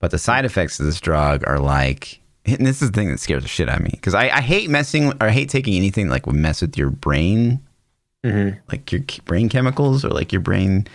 But 0.00 0.10
the 0.10 0.18
side 0.18 0.44
effects 0.44 0.78
of 0.78 0.86
this 0.86 1.00
drug 1.00 1.46
are 1.46 1.58
like, 1.58 2.20
and 2.44 2.66
this 2.66 2.82
is 2.82 2.90
the 2.90 2.94
thing 2.94 3.10
that 3.10 3.20
scares 3.20 3.42
the 3.42 3.48
shit 3.48 3.68
out 3.68 3.78
of 3.78 3.84
me 3.84 3.90
because 3.92 4.14
I, 4.14 4.28
I 4.28 4.40
hate 4.40 4.70
messing 4.70 5.08
or 5.08 5.24
I 5.24 5.30
hate 5.30 5.48
taking 5.48 5.74
anything 5.74 6.08
like 6.08 6.26
would 6.26 6.36
mess 6.36 6.62
with 6.62 6.78
your 6.78 6.90
brain, 6.90 7.60
mm-hmm. 8.24 8.58
like 8.70 8.92
your 8.92 9.02
brain 9.24 9.48
chemicals 9.48 10.04
or 10.04 10.10
like 10.10 10.32
your 10.32 10.40
brain 10.40 10.86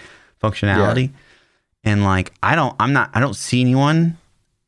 functionality. 0.42 1.10
Yeah. 1.10 1.92
And 1.92 2.04
like, 2.04 2.32
I 2.42 2.56
don't, 2.56 2.76
I'm 2.80 2.94
not, 2.94 3.10
I 3.14 3.20
don't 3.20 3.36
see 3.36 3.60
anyone 3.60 4.18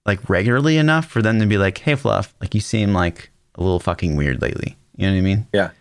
like 0.06 0.30
regularly 0.30 0.78
enough 0.78 1.06
for 1.06 1.22
them 1.22 1.40
to 1.40 1.46
be 1.46 1.58
like, 1.58 1.78
hey, 1.78 1.96
Fluff, 1.96 2.36
like 2.42 2.54
you 2.54 2.62
seem 2.62 2.94
like 2.94 3.32
a 3.56 3.64
little 3.64 3.80
fucking 3.80 4.16
weird 4.16 4.42
lately. 4.42 4.76
You 4.98 5.08
know 5.08 5.14
what 5.14 5.20
I 5.20 5.22
mean? 5.22 5.48
Yeah. 5.54 5.72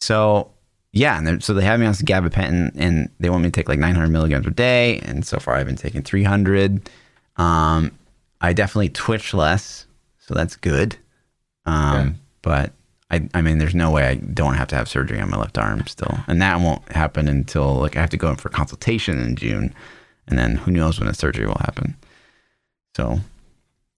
So 0.00 0.50
yeah, 0.94 1.18
and 1.18 1.42
so 1.42 1.52
they 1.52 1.64
have 1.64 1.80
me 1.80 1.86
on 1.86 1.94
some 1.94 2.06
gabapentin, 2.06 2.70
and 2.76 3.10
they 3.18 3.28
want 3.28 3.42
me 3.42 3.48
to 3.48 3.52
take 3.52 3.68
like 3.68 3.80
900 3.80 4.10
milligrams 4.10 4.46
a 4.46 4.50
day, 4.50 5.00
and 5.00 5.26
so 5.26 5.38
far 5.40 5.56
I've 5.56 5.66
been 5.66 5.74
taking 5.74 6.02
300. 6.02 6.88
Um, 7.36 7.90
I 8.40 8.52
definitely 8.52 8.90
twitch 8.90 9.34
less, 9.34 9.86
so 10.20 10.34
that's 10.34 10.54
good. 10.54 10.96
Um, 11.66 11.74
yeah. 11.94 12.10
But 12.42 12.72
I, 13.10 13.28
I 13.34 13.42
mean, 13.42 13.58
there's 13.58 13.74
no 13.74 13.90
way 13.90 14.06
I 14.06 14.14
don't 14.14 14.54
have 14.54 14.68
to 14.68 14.76
have 14.76 14.88
surgery 14.88 15.20
on 15.20 15.30
my 15.30 15.36
left 15.36 15.58
arm 15.58 15.84
still, 15.88 16.16
and 16.28 16.40
that 16.40 16.60
won't 16.60 16.88
happen 16.92 17.26
until 17.26 17.74
like 17.74 17.96
I 17.96 18.00
have 18.00 18.10
to 18.10 18.16
go 18.16 18.30
in 18.30 18.36
for 18.36 18.48
consultation 18.48 19.20
in 19.20 19.34
June, 19.34 19.74
and 20.28 20.38
then 20.38 20.54
who 20.54 20.70
knows 20.70 21.00
when 21.00 21.08
the 21.08 21.14
surgery 21.14 21.46
will 21.46 21.58
happen. 21.58 21.96
So, 22.96 23.18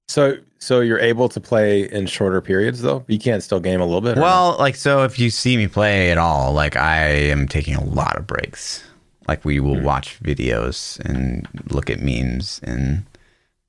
so 0.09 0.39
so 0.59 0.81
you're 0.81 0.99
able 0.99 1.29
to 1.29 1.41
play 1.41 1.91
in 1.91 2.07
shorter 2.07 2.41
periods 2.41 2.83
though. 2.83 3.05
You 3.09 3.19
can't 3.19 3.43
still 3.43 3.61
game 3.61 3.81
a 3.81 3.85
little 3.85 4.01
bit. 4.01 4.17
Well, 4.17 4.57
like 4.59 4.77
so, 4.77 5.05
if 5.05 5.19
you 5.19 5.31
see 5.31 5.57
me 5.57 5.69
play 5.69 6.11
at 6.11 6.19
all, 6.19 6.53
like 6.53 6.77
I 6.77 7.07
am 7.07 7.47
taking 7.47 7.75
a 7.75 7.85
lot 7.85 8.17
of 8.17 8.27
breaks. 8.27 8.85
Like 9.29 9.45
we 9.45 9.61
will 9.61 9.75
mm-hmm. 9.75 9.85
watch 9.85 10.21
videos 10.23 11.01
and 11.01 11.47
look 11.71 11.91
at 11.91 12.01
memes 12.01 12.61
and 12.63 13.05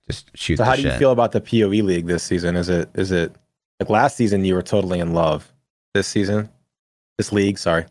just 0.07 0.35
shoot. 0.37 0.57
So 0.57 0.63
how 0.63 0.75
do 0.75 0.83
shit. 0.83 0.93
you 0.93 0.99
feel 0.99 1.11
about 1.11 1.31
the 1.31 1.41
PoE 1.41 1.83
league 1.83 2.07
this 2.07 2.23
season? 2.23 2.55
Is 2.55 2.69
it 2.69 2.89
is 2.93 3.11
it 3.11 3.35
like 3.79 3.89
last 3.89 4.15
season 4.15 4.45
you 4.45 4.53
were 4.53 4.61
totally 4.61 4.99
in 4.99 5.13
love? 5.13 5.51
This 5.93 6.07
season, 6.07 6.49
this 7.17 7.31
league, 7.31 7.57
sorry. 7.57 7.85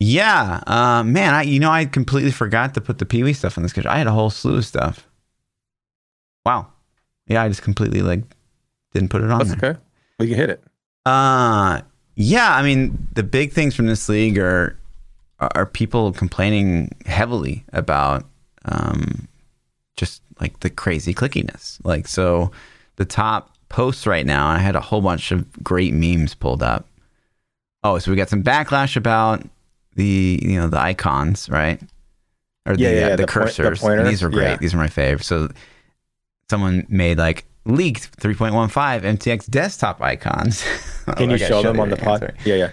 Yeah, 0.00 0.60
uh, 0.66 1.04
man, 1.04 1.34
I 1.34 1.42
you 1.42 1.60
know 1.60 1.70
I 1.70 1.86
completely 1.86 2.32
forgot 2.32 2.74
to 2.74 2.80
put 2.80 2.98
the 2.98 3.06
PoE 3.06 3.32
stuff 3.32 3.56
on 3.56 3.62
this 3.62 3.70
schedule. 3.70 3.90
I 3.90 3.98
had 3.98 4.08
a 4.08 4.12
whole 4.12 4.30
slew 4.30 4.56
of 4.56 4.66
stuff. 4.66 5.08
Wow. 6.44 6.73
Yeah, 7.26 7.42
I 7.42 7.48
just 7.48 7.62
completely 7.62 8.02
like 8.02 8.22
didn't 8.92 9.10
put 9.10 9.22
it 9.22 9.30
on. 9.30 9.38
That's 9.38 9.60
there. 9.60 9.70
okay. 9.70 9.80
We 10.18 10.28
can 10.28 10.36
hit 10.36 10.50
it. 10.50 10.62
Uh 11.06 11.80
yeah, 12.16 12.54
I 12.54 12.62
mean 12.62 13.08
the 13.12 13.22
big 13.22 13.52
things 13.52 13.74
from 13.74 13.86
this 13.86 14.08
league 14.08 14.38
are 14.38 14.78
are 15.40 15.66
people 15.66 16.12
complaining 16.12 16.90
heavily 17.06 17.64
about 17.72 18.24
um 18.64 19.28
just 19.96 20.22
like 20.40 20.60
the 20.60 20.70
crazy 20.70 21.14
clickiness. 21.14 21.84
Like 21.84 22.06
so 22.08 22.50
the 22.96 23.04
top 23.04 23.54
posts 23.68 24.06
right 24.06 24.24
now, 24.24 24.46
I 24.46 24.58
had 24.58 24.76
a 24.76 24.80
whole 24.80 25.00
bunch 25.00 25.32
of 25.32 25.50
great 25.64 25.92
memes 25.92 26.34
pulled 26.34 26.62
up. 26.62 26.86
Oh, 27.82 27.98
so 27.98 28.10
we 28.10 28.16
got 28.16 28.28
some 28.28 28.42
backlash 28.42 28.96
about 28.96 29.42
the 29.96 30.38
you 30.42 30.58
know 30.58 30.68
the 30.68 30.80
icons, 30.80 31.48
right? 31.48 31.80
Or 32.66 32.76
the, 32.76 32.82
yeah, 32.82 32.90
yeah, 32.90 33.06
uh, 33.08 33.16
the, 33.16 33.26
the, 33.26 33.32
cursors. 33.32 33.80
Point, 33.80 34.02
the 34.02 34.08
these 34.08 34.22
are 34.22 34.30
great. 34.30 34.44
Yeah. 34.44 34.56
These 34.56 34.74
are 34.74 34.78
my 34.78 34.88
favorite. 34.88 35.24
So 35.24 35.50
someone 36.50 36.86
made 36.88 37.18
like 37.18 37.44
leaked 37.64 38.18
3.15 38.20 39.02
MTX 39.02 39.48
desktop 39.50 40.00
icons. 40.02 40.62
Can 41.16 41.30
you 41.30 41.38
show 41.38 41.62
them 41.62 41.80
on 41.80 41.90
the 41.90 41.96
pod? 41.96 42.34
here. 42.44 42.56
Yeah, 42.56 42.70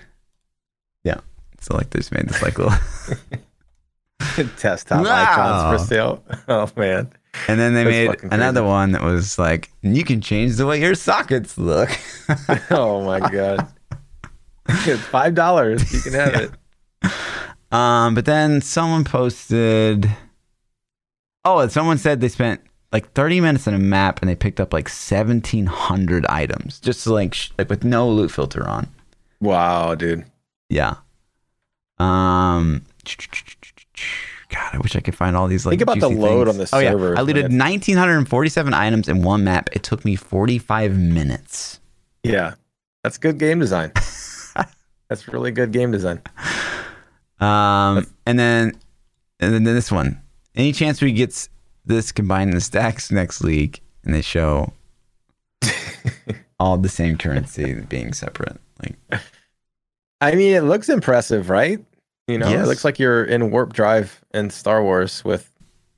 Yeah. 1.04 1.20
So 1.62 1.76
like, 1.76 1.90
they 1.92 2.00
just 2.00 2.12
made 2.12 2.28
this 2.28 2.42
like 2.42 2.58
little. 2.58 2.74
Desktop 4.62 5.04
Wow. 5.04 5.24
icons 5.24 5.82
for 5.82 5.88
sale. 5.88 6.24
Oh 6.48 6.70
man. 6.76 7.12
and 7.48 7.60
then 7.60 7.74
they 7.74 8.06
That's 8.08 8.24
made 8.24 8.34
another 8.34 8.64
one 8.64 8.92
that 8.92 9.02
was 9.02 9.40
like, 9.40 9.70
you 9.82 10.04
can 10.04 10.22
change 10.22 10.56
the 10.58 10.66
way 10.66 10.80
your 10.80 10.96
sockets 10.96 11.58
look. 11.58 11.90
Oh 12.70 13.04
my 13.06 13.20
god. 13.20 13.68
It's 14.70 15.02
five 15.04 15.34
dollars. 15.36 15.92
You 15.92 16.02
can 16.02 16.14
have 16.14 16.36
it. 16.36 16.52
Um, 17.74 18.14
but 18.16 18.26
then 18.26 18.62
someone 18.62 19.04
posted. 19.04 20.10
Oh, 21.44 21.68
someone 21.68 21.98
said 21.98 22.22
they 22.22 22.30
spent 22.30 22.62
like 22.92 23.12
30 23.14 23.42
minutes 23.42 23.68
on 23.68 23.74
a 23.74 23.80
map 23.80 24.22
and 24.22 24.30
they 24.30 24.36
picked 24.36 24.60
up 24.60 24.74
like 24.74 24.88
1,700 24.90 26.26
items, 26.28 26.80
just 26.80 27.08
like 27.08 27.34
sh- 27.34 27.50
like 27.58 27.70
with 27.70 27.84
no 27.84 28.10
loot 28.10 28.32
filter 28.32 28.68
on. 28.68 28.88
Wow, 29.40 29.96
dude. 29.96 30.26
Yeah. 30.70 30.96
Um. 31.98 32.84
God, 34.50 34.70
I 34.74 34.78
wish 34.80 34.96
I 34.96 35.00
could 35.00 35.16
find 35.16 35.36
all 35.38 35.48
these 35.48 35.66
like. 35.66 35.74
Think 35.80 35.82
about 35.84 36.00
the 36.00 36.10
load 36.10 36.48
things. 36.48 36.60
on 36.60 36.66
the 36.66 36.70
Oh 36.76 36.80
yeah, 36.80 37.18
I 37.18 37.22
looted 37.22 37.46
it's- 37.46 37.60
1,947 37.60 38.74
items 38.74 39.08
in 39.08 39.22
one 39.24 39.44
map. 39.46 39.70
It 39.74 39.84
took 39.84 40.04
me 40.04 40.16
45 40.16 40.98
minutes. 40.98 41.80
Yeah. 42.24 42.56
That's 43.04 43.18
good 43.18 43.40
game 43.40 43.60
design. 43.60 43.92
That's 45.10 45.28
really 45.28 45.52
good 45.52 45.72
game 45.72 45.92
design. 45.92 46.22
Um, 47.40 48.06
and 48.26 48.38
then, 48.38 48.74
and 49.40 49.54
then 49.54 49.64
this 49.64 49.92
one. 49.92 50.22
Any 50.56 50.72
chance 50.74 51.02
we 51.02 51.12
get 51.12 51.48
this 51.86 52.12
combined 52.12 52.50
in 52.50 52.56
the 52.56 52.62
stacks 52.62 53.12
next 53.12 53.44
league, 53.44 53.80
and 54.04 54.14
they 54.14 54.22
show 54.22 54.74
all 56.60 56.78
the 56.78 56.90
same 56.90 57.18
currency 57.18 57.74
being 57.74 58.14
separate. 58.14 58.60
Like, 58.82 59.22
I 60.22 60.36
mean, 60.36 60.54
it 60.54 60.64
looks 60.64 60.90
impressive, 60.90 61.50
right? 61.50 61.84
You 62.28 62.38
know, 62.38 62.50
yes. 62.50 62.66
it 62.66 62.68
looks 62.68 62.86
like 62.86 63.00
you're 63.00 63.24
in 63.24 63.52
warp 63.52 63.74
drive 63.74 64.22
in 64.34 64.50
Star 64.50 64.84
Wars 64.84 65.24
with 65.26 65.52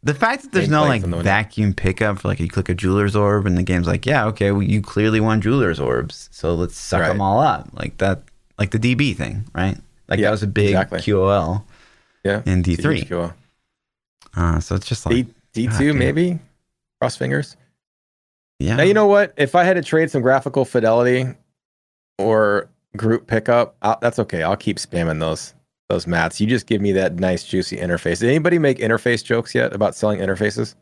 the 0.04 0.14
fact 0.14 0.44
that 0.44 0.52
there's 0.52 0.70
no 0.70 0.84
like 0.84 1.02
the 1.02 1.18
vacuum 1.18 1.74
pickup 1.74 2.20
for 2.20 2.28
like 2.28 2.40
you 2.40 2.50
click 2.50 2.68
a 2.68 2.74
jeweler's 2.74 3.16
orb 3.16 3.46
and 3.46 3.58
the 3.58 3.64
game's 3.64 3.88
like, 3.88 4.06
yeah, 4.06 4.26
okay, 4.26 4.52
well, 4.52 4.62
you 4.62 4.82
clearly 4.82 5.20
want 5.20 5.44
jeweler's 5.44 5.80
orbs, 5.80 6.30
so 6.32 6.54
let's 6.56 6.76
suck 6.78 7.02
right. 7.02 7.08
them 7.10 7.22
all 7.22 7.40
up, 7.40 7.70
like 7.74 7.98
that, 7.98 8.24
like 8.58 8.72
the 8.72 8.80
DB 8.80 9.16
thing, 9.16 9.48
right? 9.54 9.78
Like 10.08 10.20
that 10.20 10.32
was 10.32 10.44
a 10.44 10.48
big 10.48 10.70
exactly. 10.70 11.00
QOL, 11.00 11.64
yeah, 12.24 12.42
in 12.46 12.62
D 12.62 12.76
three. 12.76 13.08
Uh, 14.36 14.60
so 14.60 14.76
it's 14.76 14.88
just 14.88 15.06
like 15.06 15.28
D2 15.54 15.70
God, 15.70 15.90
ah, 15.90 15.94
maybe. 15.94 16.40
Cross 17.00 17.18
fingers. 17.18 17.58
Yeah. 18.60 18.78
Now 18.78 18.84
you 18.84 18.94
know 18.94 19.08
what? 19.08 19.34
If 19.38 19.56
I 19.56 19.64
had 19.64 19.76
to 19.76 19.82
trade 19.82 20.10
some 20.10 20.22
graphical 20.22 20.66
fidelity 20.66 21.28
or 22.18 22.70
group 22.96 23.28
pickup, 23.28 23.76
I'll, 23.82 23.98
that's 24.02 24.20
okay. 24.20 24.44
I'll 24.44 24.56
keep 24.56 24.78
spamming 24.78 25.20
those 25.20 25.54
those 25.90 26.08
mats. 26.08 26.40
You 26.40 26.48
just 26.48 26.66
give 26.66 26.82
me 26.82 26.92
that 26.94 27.16
nice 27.16 27.44
juicy 27.44 27.78
interface. 27.78 28.20
Did 28.20 28.30
anybody 28.30 28.58
make 28.58 28.80
interface 28.80 29.24
jokes 29.24 29.54
yet 29.54 29.74
about 29.74 29.96
selling 29.96 30.20
interfaces? 30.20 30.76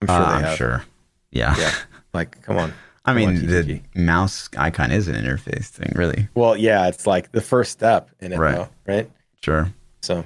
I'm 0.00 0.08
sure. 0.08 0.16
Uh, 0.16 0.24
I'm 0.24 0.56
sure. 0.56 0.84
Yeah. 1.30 1.56
Yeah. 1.58 1.72
Like, 2.14 2.40
come 2.40 2.56
on. 2.56 2.72
I 3.04 3.12
mean, 3.12 3.28
on, 3.28 3.46
the 3.46 3.82
mouse 3.94 4.48
icon 4.56 4.90
is 4.90 5.06
an 5.06 5.16
interface 5.16 5.66
thing, 5.66 5.92
really. 5.94 6.28
Well, 6.34 6.56
yeah, 6.56 6.88
it's 6.88 7.06
like 7.06 7.30
the 7.32 7.42
first 7.42 7.72
step 7.72 8.08
in 8.20 8.32
it, 8.32 8.38
right? 8.38 8.54
Though, 8.54 8.68
right? 8.86 9.10
Sure. 9.42 9.70
So 10.00 10.24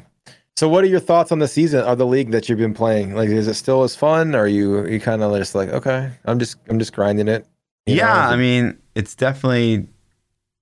so 0.61 0.69
what 0.69 0.85
are 0.85 0.89
your 0.89 1.01
thoughts 1.01 1.32
on 1.32 1.39
the 1.39 1.49
season 1.49 1.81
of 1.85 1.97
the 1.97 2.05
league 2.05 2.32
that 2.32 2.47
you've 2.47 2.59
been 2.59 2.74
playing? 2.74 3.15
Like, 3.15 3.31
is 3.31 3.49
it 3.49 3.55
still 3.55 3.82
as 3.82 3.97
fun? 3.97 4.35
Or 4.35 4.41
are 4.41 4.47
you 4.47 4.74
are 4.74 4.91
you 4.91 5.01
kind 5.01 5.23
of 5.23 5.35
just 5.35 5.55
like, 5.55 5.70
okay, 5.70 6.11
I'm 6.27 6.39
just 6.39 6.59
I'm 6.69 6.78
just 6.78 6.93
grinding 6.93 7.28
it? 7.28 7.47
Know, 7.87 7.95
yeah, 7.95 8.27
is 8.27 8.32
I 8.35 8.37
mean, 8.37 8.77
it's 8.95 9.15
definitely 9.15 9.89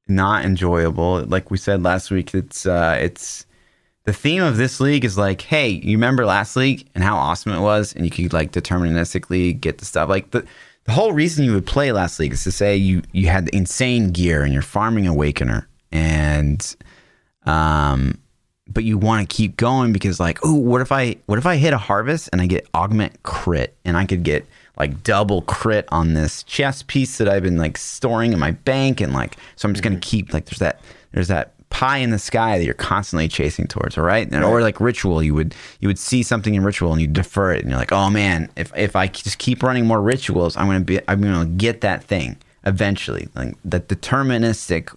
not 0.06 0.44
enjoyable. 0.44 1.24
Like 1.24 1.50
we 1.50 1.58
said 1.58 1.82
last 1.82 2.12
week, 2.12 2.32
it's 2.32 2.64
uh 2.64 2.96
it's 3.00 3.44
the 4.04 4.12
theme 4.12 4.40
of 4.40 4.56
this 4.56 4.78
league 4.78 5.04
is 5.04 5.18
like, 5.18 5.40
hey, 5.40 5.68
you 5.68 5.96
remember 5.96 6.24
last 6.24 6.54
league 6.54 6.88
and 6.94 7.02
how 7.02 7.16
awesome 7.16 7.50
it 7.50 7.60
was, 7.60 7.92
and 7.92 8.04
you 8.04 8.12
could 8.12 8.32
like 8.32 8.52
deterministically 8.52 9.60
get 9.60 9.78
the 9.78 9.84
stuff. 9.84 10.08
Like 10.08 10.30
the 10.30 10.46
the 10.84 10.92
whole 10.92 11.12
reason 11.12 11.44
you 11.44 11.54
would 11.54 11.66
play 11.66 11.90
last 11.90 12.20
league 12.20 12.34
is 12.34 12.44
to 12.44 12.52
say 12.52 12.76
you 12.76 13.02
you 13.10 13.26
had 13.26 13.48
insane 13.48 14.12
gear 14.12 14.44
and 14.44 14.52
you're 14.52 14.62
farming 14.62 15.08
awakener 15.08 15.66
and 15.90 16.76
um 17.46 18.16
but 18.72 18.84
you 18.84 18.98
want 18.98 19.28
to 19.28 19.36
keep 19.36 19.56
going 19.56 19.92
because 19.92 20.20
like 20.20 20.38
oh 20.44 20.54
what 20.54 20.80
if 20.80 20.92
i 20.92 21.16
what 21.26 21.38
if 21.38 21.46
i 21.46 21.56
hit 21.56 21.72
a 21.72 21.78
harvest 21.78 22.28
and 22.32 22.40
i 22.40 22.46
get 22.46 22.66
augment 22.74 23.22
crit 23.22 23.74
and 23.84 23.96
i 23.96 24.04
could 24.04 24.22
get 24.22 24.46
like 24.76 25.02
double 25.02 25.42
crit 25.42 25.86
on 25.90 26.14
this 26.14 26.42
chest 26.44 26.86
piece 26.86 27.18
that 27.18 27.28
i've 27.28 27.42
been 27.42 27.58
like 27.58 27.76
storing 27.76 28.32
in 28.32 28.38
my 28.38 28.50
bank 28.50 29.00
and 29.00 29.12
like 29.12 29.36
so 29.56 29.68
i'm 29.68 29.74
just 29.74 29.82
gonna 29.82 29.96
mm-hmm. 29.96 30.00
keep 30.00 30.32
like 30.32 30.46
there's 30.46 30.58
that 30.58 30.80
there's 31.12 31.28
that 31.28 31.54
pie 31.70 31.98
in 31.98 32.08
the 32.08 32.18
sky 32.18 32.56
that 32.56 32.64
you're 32.64 32.72
constantly 32.72 33.28
chasing 33.28 33.66
towards 33.66 33.98
all 33.98 34.04
right? 34.04 34.26
And, 34.32 34.42
or 34.42 34.62
like 34.62 34.80
ritual 34.80 35.22
you 35.22 35.34
would 35.34 35.54
you 35.80 35.88
would 35.88 35.98
see 35.98 36.22
something 36.22 36.54
in 36.54 36.64
ritual 36.64 36.92
and 36.92 37.00
you 37.00 37.06
defer 37.06 37.52
it 37.52 37.60
and 37.60 37.68
you're 37.68 37.78
like 37.78 37.92
oh 37.92 38.08
man 38.08 38.48
if 38.56 38.72
if 38.74 38.96
i 38.96 39.06
just 39.06 39.36
keep 39.36 39.62
running 39.62 39.84
more 39.84 40.00
rituals 40.00 40.56
i'm 40.56 40.66
gonna 40.66 40.80
be 40.80 40.98
i'm 41.08 41.20
gonna 41.20 41.44
get 41.44 41.82
that 41.82 42.02
thing 42.02 42.38
eventually. 42.68 43.28
Like 43.34 43.54
that 43.64 43.88
deterministic 43.88 44.94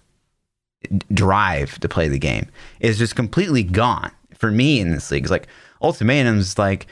drive 1.12 1.78
to 1.80 1.88
play 1.88 2.08
the 2.08 2.18
game 2.18 2.48
is 2.80 2.98
just 2.98 3.16
completely 3.16 3.62
gone 3.62 4.10
for 4.34 4.50
me 4.50 4.80
in 4.80 4.90
this 4.90 5.10
league. 5.10 5.22
It's 5.24 5.30
like 5.30 5.46
ultimatums, 5.80 6.58
like 6.58 6.86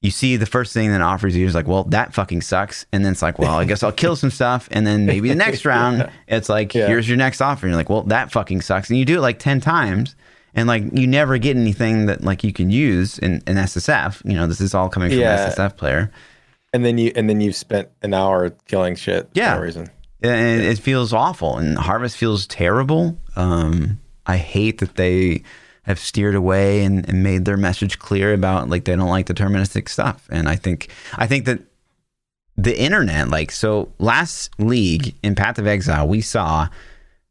you 0.00 0.10
see 0.10 0.36
the 0.36 0.46
first 0.46 0.72
thing 0.74 0.90
that 0.90 1.00
offers 1.00 1.36
you 1.36 1.46
is 1.46 1.54
like, 1.54 1.68
well, 1.68 1.84
that 1.84 2.12
fucking 2.12 2.40
sucks. 2.40 2.84
And 2.92 3.04
then 3.04 3.12
it's 3.12 3.22
like, 3.22 3.38
well, 3.38 3.54
I 3.58 3.64
guess 3.64 3.82
I'll 3.84 3.92
kill 3.92 4.16
some 4.16 4.30
stuff. 4.32 4.68
And 4.72 4.84
then 4.86 5.06
maybe 5.06 5.28
the 5.28 5.34
next 5.36 5.64
round, 5.64 6.10
it's 6.26 6.48
like, 6.48 6.74
Yeah. 6.74 6.88
here's 6.88 7.08
your 7.08 7.16
next 7.16 7.40
offer. 7.40 7.66
And 7.66 7.70
you're 7.72 7.76
like, 7.78 7.88
well, 7.88 8.02
that 8.04 8.32
fucking 8.32 8.62
sucks. 8.62 8.90
And 8.90 8.98
you 8.98 9.04
do 9.04 9.18
it 9.18 9.20
like 9.20 9.38
10 9.38 9.60
times. 9.60 10.16
And 10.54 10.66
like 10.68 10.82
you 10.92 11.06
never 11.06 11.38
get 11.38 11.56
anything 11.56 12.06
that 12.06 12.22
like 12.24 12.42
you 12.44 12.52
can 12.52 12.68
use 12.68 13.18
in, 13.18 13.42
in 13.46 13.56
SSF. 13.56 14.28
You 14.28 14.34
know, 14.36 14.46
this 14.46 14.60
is 14.60 14.74
all 14.74 14.88
coming 14.88 15.10
from 15.10 15.20
Yeah. 15.20 15.44
an 15.46 15.50
SSF 15.52 15.76
player. 15.76 16.10
and 16.74 16.84
then 16.84 16.98
you 16.98 17.12
and 17.14 17.28
then 17.30 17.40
you've 17.40 17.54
spent 17.56 17.88
an 18.02 18.12
hour 18.12 18.50
killing 18.66 18.96
shit 18.96 19.28
Yeah. 19.34 19.52
for 19.54 19.60
no 19.60 19.64
reason. 19.64 19.90
And 20.24 20.62
it 20.62 20.78
feels 20.78 21.12
awful 21.12 21.58
and 21.58 21.76
harvest 21.78 22.16
feels 22.16 22.46
terrible. 22.46 23.18
Um 23.36 23.98
i 24.24 24.36
hate 24.36 24.78
that 24.78 24.94
they 24.94 25.42
have 25.82 25.98
steered 25.98 26.36
away 26.36 26.84
and, 26.84 27.08
and 27.08 27.24
made 27.24 27.44
their 27.44 27.56
message 27.56 27.98
clear 27.98 28.32
about 28.32 28.68
like 28.68 28.84
they 28.84 28.94
don't 28.94 29.08
like 29.08 29.26
deterministic 29.26 29.88
stuff. 29.88 30.28
And 30.30 30.48
i 30.48 30.56
think 30.56 30.88
i 31.16 31.26
think 31.26 31.44
that 31.46 31.60
the 32.56 32.78
internet 32.78 33.28
like 33.28 33.50
so 33.50 33.90
last 33.98 34.50
league 34.60 35.14
in 35.22 35.34
path 35.34 35.58
of 35.58 35.66
exile 35.66 36.06
we 36.06 36.20
saw 36.20 36.68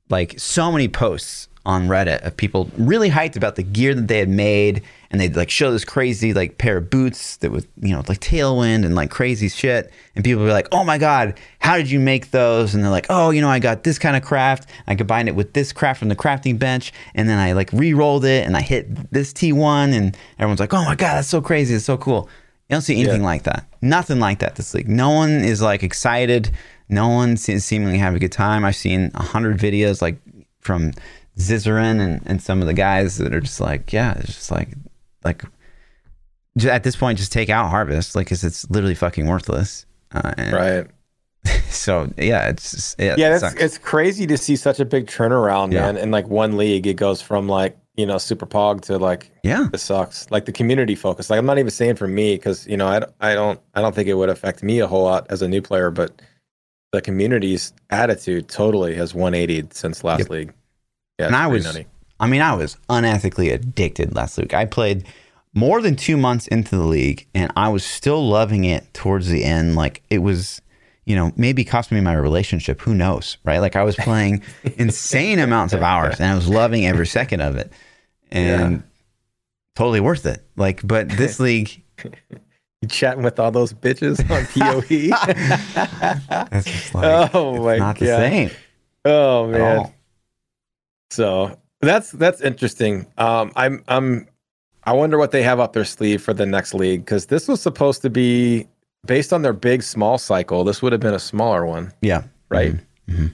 like 0.10 0.38
so 0.40 0.72
many 0.72 0.88
posts 0.88 1.48
on 1.66 1.88
reddit 1.88 2.26
of 2.26 2.36
people 2.36 2.70
really 2.78 3.10
hyped 3.10 3.36
about 3.38 3.56
the 3.56 3.64
gear 3.64 3.94
that 3.94 4.08
they 4.08 4.18
had 4.18 4.30
made 4.30 4.82
and 5.12 5.20
they'd 5.22 5.36
like 5.36 5.50
show 5.50 5.72
this 5.72 5.84
crazy 5.86 6.34
like 6.34 6.58
pair 6.58 6.78
of 6.78 6.90
boots 6.90 7.38
that 7.38 7.52
was 7.52 7.68
you 7.82 7.90
know 7.94 8.02
like 8.08 8.20
tailwind 8.20 8.86
and 8.86 8.96
like 8.96 9.12
crazy 9.12 9.50
shit 9.50 9.92
and 10.16 10.24
people 10.26 10.42
would 10.42 10.48
be 10.48 10.54
like 10.54 10.68
oh 10.72 10.84
my 10.84 10.98
god 10.98 11.38
how 11.60 11.78
did 11.78 11.90
you 11.92 12.00
make 12.00 12.32
those? 12.32 12.74
And 12.74 12.84
they're 12.84 12.92
like 12.92 13.08
oh 13.10 13.30
you 13.30 13.42
know 13.42 13.50
i 13.50 13.60
got 13.60 13.84
this 13.84 14.00
kind 14.00 14.16
of 14.16 14.24
craft. 14.24 14.70
I 14.88 14.96
combined 14.96 15.28
it 15.28 15.36
with 15.36 15.54
this 15.54 15.72
craft 15.74 16.00
from 16.00 16.10
the 16.10 16.16
crafting 16.16 16.58
bench 16.58 16.94
and 17.14 17.28
then 17.30 17.38
i 17.38 17.52
like 17.54 17.72
re-rolled 17.74 18.26
it 18.26 18.46
and 18.46 18.56
i 18.58 18.62
hit 18.62 19.12
this 19.12 19.34
t1 19.34 19.94
and 19.94 20.18
everyone's 20.40 20.60
like 20.60 20.74
oh 20.74 20.84
my 20.86 20.96
god 20.96 21.16
that's 21.18 21.28
so 21.28 21.42
crazy. 21.42 21.76
It's 21.76 21.86
so 21.86 21.98
cool. 21.98 22.30
You 22.70 22.76
don't 22.76 22.82
see 22.82 22.96
anything 22.96 23.20
Yeah. 23.22 23.28
like 23.28 23.44
that. 23.44 23.66
Nothing 23.82 24.20
like 24.20 24.40
that. 24.40 24.56
This 24.56 24.74
league 24.74 24.88
no 24.88 25.10
one 25.10 25.44
is 25.44 25.62
like 25.62 25.84
excited. 25.84 26.52
No 26.88 27.10
one 27.10 27.36
seems 27.38 27.66
seemingly 27.66 27.98
having 27.98 28.16
a 28.18 28.20
good 28.20 28.32
time. 28.32 28.64
I've 28.66 28.76
seen 28.78 29.12
a 29.16 29.24
hundred 29.24 29.58
videos 29.58 30.02
like 30.02 30.18
from 30.62 30.92
Zizaran 31.38 32.00
and, 32.02 32.22
and 32.26 32.42
some 32.42 32.62
of 32.62 32.68
the 32.68 32.74
guys 32.74 33.18
that 33.18 33.34
are 33.34 33.40
just 33.42 33.60
like, 33.62 33.92
yeah, 33.94 34.14
it's 34.18 34.28
just 34.36 34.52
like, 34.52 34.70
like, 35.24 35.44
at 36.68 36.84
this 36.84 36.96
point, 36.96 37.18
just 37.18 37.32
take 37.32 37.50
out 37.50 37.70
Harvest, 37.70 38.16
like, 38.16 38.28
'cause 38.28 38.44
it's 38.44 38.70
literally 38.70 38.96
fucking 38.96 39.26
worthless. 39.28 39.86
Uh, 40.12 40.34
Right. 40.52 40.88
So 41.72 42.12
yeah, 42.18 42.50
it's 42.50 42.72
just, 42.72 43.00
yeah, 43.00 43.16
Yeah, 43.18 43.36
it 43.38 43.44
it's 43.60 43.78
crazy 43.78 44.28
to 44.28 44.38
see 44.38 44.56
such 44.56 44.80
a 44.80 44.86
big 44.86 45.08
turnaround, 45.08 45.72
Yeah. 45.72 45.82
man. 45.84 45.98
In 45.98 46.12
like 46.12 46.28
one 46.28 46.56
league, 46.58 46.86
it 46.86 46.96
goes 46.96 47.22
from 47.22 47.48
like 47.48 47.78
you 47.96 48.06
know 48.06 48.18
super 48.18 48.46
pog 48.46 48.82
to 48.82 48.98
like 49.00 49.32
yeah, 49.44 49.68
this 49.72 49.82
sucks. 49.84 50.30
Like 50.30 50.46
the 50.46 50.52
community 50.52 50.94
focus. 50.96 51.30
Like 51.30 51.40
I'm 51.40 51.46
not 51.46 51.58
even 51.58 51.72
saying 51.72 51.96
for 51.96 52.08
me 52.08 52.36
because 52.36 52.68
you 52.68 52.78
know 52.78 52.88
I, 52.88 53.00
don't- 53.00 53.14
I 53.22 53.34
don't 53.34 53.60
I 53.74 53.82
don't 53.82 53.96
think 53.96 54.08
it 54.10 54.14
would 54.16 54.30
affect 54.30 54.62
me 54.64 54.80
a 54.80 54.88
whole 54.88 55.04
lot 55.04 55.26
as 55.32 55.42
a 55.42 55.48
new 55.48 55.62
player, 55.62 55.90
but 55.90 56.22
the 56.92 57.02
community's 57.02 57.74
attitude 57.90 58.48
totally 58.50 58.94
has 58.96 59.16
180 59.16 59.70
since 59.72 60.04
last 60.04 60.20
Yep. 60.20 60.30
league. 60.30 60.54
Yeah, 61.20 61.28
And 61.28 61.36
I 61.36 61.48
was- 61.48 61.64
nutty. 61.64 61.88
I 62.22 62.28
mean, 62.28 62.42
I 62.42 62.54
was 62.54 62.78
unethically 62.90 63.52
addicted 63.52 64.16
last 64.16 64.38
week. 64.38 64.54
I 64.54 64.66
played 64.66 65.06
more 65.54 65.82
than 65.82 65.96
two 65.96 66.16
months 66.16 66.48
into 66.48 66.78
the 66.78 66.86
league, 66.86 67.28
and 67.34 67.52
I 67.56 67.70
was 67.70 67.84
still 67.84 68.30
loving 68.30 68.64
it 68.64 68.94
towards 68.94 69.28
the 69.28 69.44
end. 69.44 69.76
Like 69.76 70.04
it 70.10 70.20
was, 70.20 70.62
you 71.06 71.16
know, 71.16 71.34
maybe 71.36 71.66
cost 71.66 71.92
me 71.92 72.00
my 72.00 72.14
relationship. 72.14 72.80
Who 72.82 72.94
knows, 72.94 73.38
right? 73.44 73.60
Like 73.60 73.76
I 73.76 73.84
was 73.84 73.96
playing 73.96 74.44
insane 74.78 75.40
amounts 75.40 75.74
of 75.74 75.82
hours, 75.82 76.20
and 76.20 76.32
I 76.32 76.36
was 76.36 76.48
loving 76.48 76.86
every 76.86 77.08
second 77.08 77.42
of 77.42 77.58
it, 77.58 77.74
and 78.32 78.84
totally 79.76 80.00
worth 80.00 80.26
it. 80.28 80.46
Like, 80.56 80.86
but 80.88 81.10
this 81.10 81.40
league, 81.40 81.84
You 82.82 82.88
chatting 82.88 83.24
with 83.24 83.40
all 83.40 83.52
those 83.52 83.74
bitches 83.74 84.20
on 84.30 84.46
PoE? 84.46 86.46
That's 86.52 86.66
just 86.66 86.94
like, 86.96 87.32
oh 87.34 87.56
it's 87.56 87.64
my 87.64 87.78
not 87.78 87.98
the 87.98 88.06
god. 88.06 88.18
same. 88.18 88.52
Oh 89.06 89.48
man. 89.48 89.92
So 91.10 91.58
that's 91.82 92.12
that's 92.12 92.42
interesting. 92.42 93.08
Um, 93.18 93.52
I'm 93.56 93.84
I'm 93.88 94.28
I 94.84 94.94
wonder 94.94 95.18
what 95.18 95.32
they 95.32 95.44
have 95.44 95.60
up 95.60 95.74
their 95.74 95.86
sleeve 95.86 96.22
for 96.22 96.34
the 96.34 96.46
next 96.46 96.74
league 96.74 97.06
because 97.06 97.28
this 97.28 97.48
was 97.48 97.62
supposed 97.62 98.02
to 98.04 98.10
be 98.10 98.68
based 99.06 99.34
on 99.34 99.42
their 99.42 99.54
big 99.54 99.84
small 99.84 100.18
cycle. 100.18 100.64
This 100.64 100.82
would 100.82 100.92
have 100.92 101.02
been 101.02 101.14
a 101.14 101.20
smaller 101.20 101.66
one, 101.66 101.92
Yeah. 102.02 102.24
right? 102.50 102.74
Mhm. 102.74 102.82
Mhm. 103.10 103.34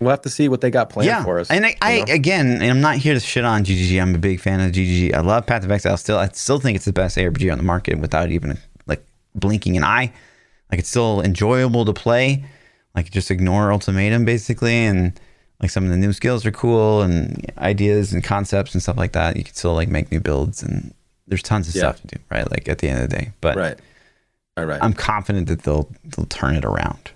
We'll 0.00 0.10
have 0.10 0.22
to 0.22 0.30
see 0.30 0.48
what 0.48 0.62
they 0.62 0.70
got 0.70 0.88
planned 0.88 1.08
yeah. 1.08 1.22
for 1.22 1.38
us. 1.38 1.50
And 1.50 1.66
I, 1.66 1.76
I 1.82 1.92
you 1.96 2.06
know? 2.06 2.14
again, 2.14 2.46
and 2.62 2.64
I'm 2.70 2.80
not 2.80 2.96
here 2.96 3.12
to 3.12 3.20
shit 3.20 3.44
on 3.44 3.64
GGG. 3.64 4.00
I'm 4.00 4.14
a 4.14 4.18
big 4.18 4.40
fan 4.40 4.58
of 4.60 4.72
GGG. 4.72 5.12
I 5.14 5.20
love 5.20 5.44
Path 5.46 5.62
of 5.62 5.70
Exile. 5.70 5.96
Still, 5.98 6.16
I 6.16 6.28
still 6.28 6.58
think 6.58 6.76
it's 6.76 6.86
the 6.86 6.92
best 6.92 7.18
ARPG 7.18 7.52
on 7.52 7.58
the 7.58 7.64
market 7.64 7.98
without 7.98 8.30
even 8.30 8.58
like 8.86 9.04
blinking 9.34 9.76
an 9.76 9.84
eye. 9.84 10.12
Like 10.70 10.80
it's 10.80 10.88
still 10.88 11.20
enjoyable 11.20 11.84
to 11.84 11.92
play. 11.92 12.44
Like 12.94 13.10
just 13.10 13.30
ignore 13.30 13.70
ultimatum 13.72 14.24
basically, 14.24 14.84
and 14.84 15.20
like 15.60 15.70
some 15.70 15.84
of 15.84 15.90
the 15.90 15.96
new 15.96 16.12
skills 16.12 16.44
are 16.46 16.50
cool 16.50 17.02
and 17.02 17.50
ideas 17.58 18.12
and 18.12 18.24
concepts 18.24 18.72
and 18.74 18.82
stuff 18.82 18.96
like 18.96 19.12
that. 19.12 19.36
You 19.36 19.44
can 19.44 19.54
still 19.54 19.74
like 19.74 19.88
make 19.88 20.10
new 20.10 20.20
builds 20.20 20.62
and 20.62 20.92
there's 21.26 21.42
tons 21.42 21.68
of 21.68 21.74
Yeah. 21.74 21.80
stuff 21.80 22.00
to 22.02 22.06
do. 22.08 22.22
Right. 22.30 22.50
Like 22.50 22.68
at 22.68 22.78
the 22.78 22.88
end 22.88 23.02
of 23.02 23.10
the 23.10 23.16
day, 23.16 23.32
but 23.40 23.56
right, 23.56 23.78
all 24.56 24.64
right. 24.64 24.82
I'm 24.82 24.92
confident 24.94 25.48
that 25.48 25.62
they'll 25.62 25.88
they'll 26.04 26.26
turn 26.26 26.56
it 26.56 26.64
around. 26.64 27.10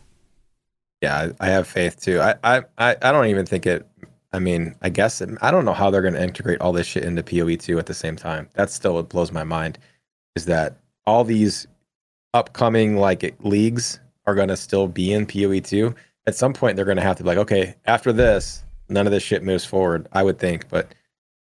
yeah, 1.02 1.30
I, 1.40 1.46
I 1.46 1.50
have 1.50 1.66
faith 1.66 2.00
too. 2.00 2.20
I, 2.20 2.34
I 2.44 2.62
I 2.78 2.96
I 3.02 3.12
don't 3.12 3.26
even 3.26 3.46
think 3.46 3.66
it. 3.66 3.86
I 4.32 4.40
mean, 4.40 4.74
I 4.82 4.88
guess 4.88 5.20
it, 5.20 5.30
I 5.42 5.50
don't 5.52 5.64
know 5.64 5.72
how 5.72 5.90
they're 5.90 6.02
going 6.02 6.14
to 6.14 6.22
integrate 6.22 6.60
all 6.60 6.72
this 6.72 6.86
shit 6.88 7.04
into 7.04 7.22
PoE 7.22 7.54
two 7.56 7.78
at 7.78 7.86
the 7.86 7.94
same 7.94 8.16
time. 8.16 8.48
That's 8.54 8.74
still 8.74 8.94
what 8.94 9.08
blows 9.08 9.30
my 9.30 9.44
mind. 9.44 9.78
Is 10.34 10.46
that 10.46 10.76
all 11.06 11.22
these 11.22 11.66
upcoming 12.32 12.96
like 12.96 13.34
leagues 13.44 14.00
are 14.26 14.34
going 14.34 14.48
to 14.48 14.56
still 14.56 14.88
be 14.88 15.12
in 15.12 15.26
PoE 15.26 15.60
two? 15.60 15.94
At 16.26 16.34
some 16.34 16.52
point, 16.54 16.76
they're 16.76 16.84
going 16.86 16.96
to 16.96 17.02
have 17.02 17.16
to 17.16 17.22
be 17.22 17.26
like, 17.28 17.38
okay, 17.38 17.74
after 17.84 18.12
this, 18.12 18.62
none 18.88 19.06
of 19.06 19.12
this 19.12 19.22
shit 19.22 19.42
moves 19.42 19.64
forward. 19.64 20.08
I 20.12 20.22
would 20.22 20.38
think, 20.38 20.68
but 20.68 20.94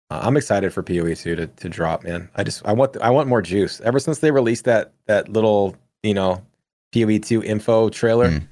uh, 0.10 0.22
I'm 0.23 0.38
excited 0.38 0.73
for 0.73 0.81
PoE 0.84 1.14
two 1.15 1.35
to 1.35 1.47
to 1.47 1.69
drop, 1.69 2.03
man. 2.03 2.30
I 2.35 2.43
just 2.43 2.65
I 2.65 2.72
want 2.73 2.95
I 3.01 3.10
want 3.10 3.27
more 3.27 3.41
juice. 3.41 3.81
Ever 3.81 3.99
since 3.99 4.19
they 4.19 4.31
released 4.31 4.65
that 4.65 4.93
that 5.07 5.30
little 5.30 5.76
you 6.03 6.14
know 6.14 6.43
PoE 6.93 7.18
two 7.19 7.43
info 7.43 7.89
trailer, 7.89 8.30
Mm. 8.31 8.47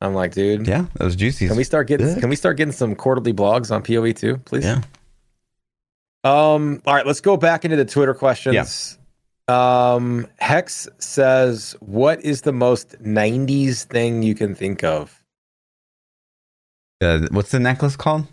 I'm 0.00 0.14
like, 0.14 0.32
dude, 0.32 0.66
Yeah, 0.66 0.86
those 0.94 1.16
juicies. 1.16 1.48
can 1.48 1.56
we 1.56 1.64
start 1.64 1.86
getting 1.88 2.06
Good. 2.06 2.20
can 2.20 2.28
we 2.28 2.36
start 2.36 2.56
getting 2.56 2.72
some 2.72 2.94
quarterly 2.94 3.32
blogs 3.32 3.70
on 3.70 3.82
PoE 3.82 4.12
two, 4.12 4.36
please? 4.38 4.64
Yeah. 4.64 4.82
Um 6.24 6.80
all 6.86 6.94
right, 6.94 7.06
let's 7.06 7.20
go 7.20 7.36
back 7.36 7.64
into 7.64 7.76
the 7.76 7.84
Twitter 7.84 8.14
questions. 8.14 8.54
Yeah. 8.54 9.94
Um 9.96 10.26
Hex 10.38 10.88
says, 10.98 11.74
"What 11.80 12.22
is 12.24 12.42
the 12.42 12.52
most 12.52 13.02
90s 13.02 13.84
thing 13.84 14.22
you 14.22 14.34
can 14.34 14.54
think 14.54 14.82
of?" 14.84 15.22
Uh, 17.00 17.26
what's 17.30 17.50
the 17.50 17.60
necklace 17.60 17.96
called? 17.96 18.26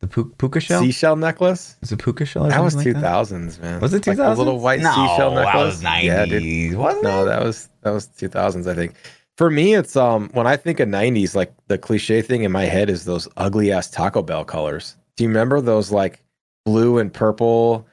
The 0.00 0.06
pu- 0.08 0.30
puka 0.36 0.60
shell? 0.60 0.80
Seashell 0.82 1.16
necklace? 1.16 1.76
Is 1.82 1.92
it 1.92 1.98
puka 2.02 2.24
shell? 2.26 2.44
That 2.48 2.62
was 2.62 2.74
something 2.74 2.94
like 2.94 3.02
2000s, 3.02 3.60
man. 3.60 3.80
Was 3.80 3.92
it 3.94 4.06
Like 4.06 4.16
2000? 4.16 4.34
the 4.36 4.44
little 4.44 4.60
white 4.60 4.80
no, 4.80 4.90
seashell 4.90 5.34
necklace? 5.34 5.80
That 5.80 6.02
was 6.02 6.30
90s. 6.30 6.70
Yeah. 6.72 6.76
Wasn't 6.78 7.02
No, 7.04 7.22
it? 7.22 7.26
that 7.26 7.42
was 7.42 7.68
that 7.82 7.90
was 7.92 8.08
2000s, 8.08 8.66
I 8.70 8.74
think. 8.74 8.94
For 9.38 9.50
me, 9.50 9.74
it's 9.74 9.96
um 9.96 10.28
when 10.32 10.46
I 10.46 10.56
think 10.56 10.80
of 10.80 10.88
90s, 10.88 11.34
like 11.34 11.52
the 11.68 11.78
cliche 11.78 12.20
thing 12.22 12.42
in 12.42 12.52
my 12.52 12.64
head 12.64 12.90
is 12.90 13.04
those 13.04 13.26
ugly 13.36 13.72
ass 13.72 13.90
Taco 13.90 14.22
Bell 14.22 14.44
colors. 14.44 14.96
Do 15.16 15.24
you 15.24 15.28
remember 15.28 15.60
those 15.60 15.90
like 15.90 16.22
blue 16.64 16.98
and 16.98 17.12
purple? 17.12 17.86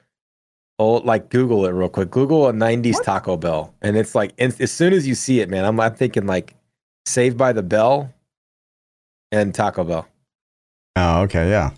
Old 0.79 1.05
like 1.05 1.29
Google 1.29 1.65
it 1.65 1.71
real 1.71 1.87
quick. 1.87 2.09
Google 2.09 2.47
a 2.47 2.51
90s 2.51 2.95
What? 2.95 3.03
Taco 3.05 3.37
Bell, 3.37 3.73
and 3.81 3.95
it's 3.95 4.15
like 4.15 4.33
and 4.39 4.53
as 4.59 4.71
soon 4.71 4.91
as 4.91 5.07
you 5.07 5.15
see 5.15 5.39
it, 5.39 5.47
man, 5.49 5.63
I'm, 5.65 5.79
I'm 5.79 5.93
thinking 5.93 6.25
like 6.25 6.55
Saved 7.05 7.37
by 7.37 7.53
the 7.53 7.61
Bell 7.63 8.11
and 9.31 9.53
Taco 9.53 9.83
Bell. 9.83 10.07
Oh, 10.95 11.21
okay, 11.23 11.49
yeah. 11.49 11.71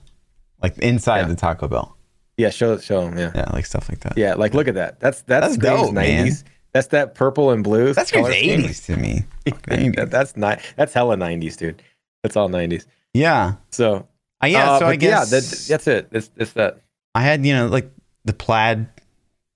Like 0.61 0.77
inside 0.79 1.21
Yeah. 1.21 1.27
the 1.27 1.35
Taco 1.35 1.67
Bell. 1.67 1.95
Yeah, 2.37 2.49
show 2.49 2.77
show 2.79 3.01
them. 3.01 3.17
Yeah, 3.17 3.31
Yeah, 3.33 3.49
like 3.53 3.65
stuff 3.65 3.87
like 3.89 3.99
that. 4.01 4.17
yeah. 4.17 4.33
Like 4.33 4.53
look 4.53 4.67
at 4.67 4.75
that. 4.75 4.99
That's 4.99 5.21
that's, 5.21 5.55
That's 5.55 5.83
dope, 5.83 5.93
man. 5.93 6.31
That's 6.73 6.87
that 6.87 7.15
purple 7.15 7.51
and 7.51 7.63
blue. 7.63 7.93
That's 7.93 8.11
color 8.11 8.31
80s 8.31 8.85
to 8.87 8.97
me. 8.97 9.23
That- 9.67 10.09
that's 10.11 10.35
not 10.35 10.59
that's 10.75 10.93
hella 10.93 11.15
90s, 11.15 11.55
dude. 11.57 11.81
That's 12.23 12.35
all 12.35 12.49
90s. 12.49 12.85
Yeah. 13.13 13.53
So 13.71 14.07
Uh, 14.43 14.47
yeah, 14.47 14.71
uh, 14.71 14.79
so 14.79 14.85
I 14.87 14.95
guess 14.97 15.09
yeah, 15.09 15.39
that, 15.39 15.65
that's 15.69 15.87
it. 15.87 16.07
It's, 16.11 16.29
it's 16.35 16.53
that. 16.53 16.81
I 17.13 17.21
had, 17.21 17.45
you 17.45 17.53
know, 17.53 17.67
like 17.67 17.89
the 18.25 18.33
plaid 18.33 18.87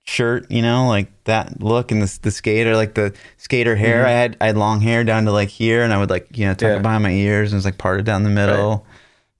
shirt, 0.05 0.49
you 0.49 0.61
know, 0.61 0.87
like 0.87 1.07
that 1.25 1.61
look 1.61 1.91
and 1.91 2.01
the, 2.01 2.19
the 2.21 2.31
skater, 2.31 2.75
like 2.77 2.93
the 2.93 3.13
skater 3.37 3.75
hair. 3.75 4.03
Mhm. 4.03 4.07
I 4.07 4.11
had 4.11 4.37
I 4.39 4.45
had 4.47 4.57
long 4.57 4.79
hair 4.79 5.03
down 5.03 5.25
to 5.25 5.31
like 5.33 5.49
here 5.49 5.83
and 5.83 5.91
I 5.93 5.97
would 5.97 6.09
like, 6.09 6.37
you 6.37 6.45
know, 6.45 6.53
tuck 6.53 6.61
Yeah. 6.69 6.75
it 6.77 6.81
behind 6.81 7.03
my 7.03 7.11
ears 7.11 7.49
and 7.51 7.55
it 7.55 7.59
was 7.59 7.65
like 7.65 7.77
parted 7.77 8.05
down 8.05 8.23
the 8.23 8.29
middle. 8.29 8.85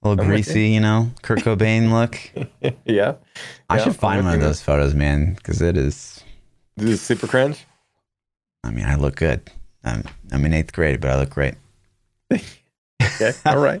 A 0.02 0.08
little 0.08 0.24
greasy, 0.24 0.68
you 0.70 0.80
know, 0.80 1.10
Kurt 1.22 1.38
Cobain 1.44 1.90
look. 1.90 2.18
yeah. 2.86 3.14
I 3.68 3.76
Yeah, 3.76 3.84
should 3.84 3.96
find 3.96 4.24
one 4.24 4.34
of 4.34 4.40
those 4.40 4.62
photos, 4.62 4.94
man, 4.94 5.34
because 5.34 5.60
it 5.60 5.76
is. 5.76 6.24
This 6.76 6.90
is 6.90 7.00
super 7.02 7.26
cringe. 7.26 7.66
I 8.64 8.70
mean, 8.70 8.86
I 8.86 8.94
look 8.94 9.16
good. 9.16 9.42
I'm, 9.84 10.04
I'm 10.32 10.44
in 10.46 10.54
eighth 10.54 10.72
grade, 10.72 11.00
but 11.00 11.10
I 11.10 11.16
look 11.18 11.30
great. 11.30 11.54
Okay. 13.02 13.32
All 13.46 13.58
right. 13.58 13.80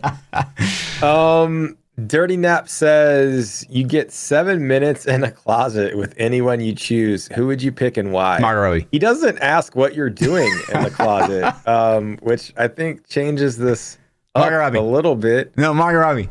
Um, 1.02 1.76
Dirty 2.06 2.36
Nap 2.36 2.68
says 2.68 3.66
you 3.68 3.84
get 3.84 4.12
seven 4.12 4.66
minutes 4.66 5.06
in 5.06 5.24
a 5.24 5.30
closet 5.30 5.96
with 5.96 6.14
anyone 6.16 6.60
you 6.60 6.74
choose. 6.74 7.28
Who 7.34 7.46
would 7.46 7.62
you 7.62 7.70
pick 7.72 7.96
and 7.96 8.12
why? 8.12 8.38
Margot 8.38 8.60
Robbie. 8.62 8.86
He 8.92 8.98
doesn't 8.98 9.38
ask 9.38 9.76
what 9.76 9.94
you're 9.94 10.10
doing 10.10 10.50
in 10.72 10.82
the 10.82 10.90
closet, 10.90 11.54
um, 11.68 12.18
which 12.22 12.52
I 12.56 12.68
think 12.68 13.06
changes 13.08 13.56
this 13.58 13.98
Margot 14.36 14.58
Robbie. 14.58 14.78
a 14.78 14.82
little 14.82 15.16
bit. 15.16 15.56
No, 15.56 15.74
Margot 15.74 15.98
Robbie. 15.98 16.28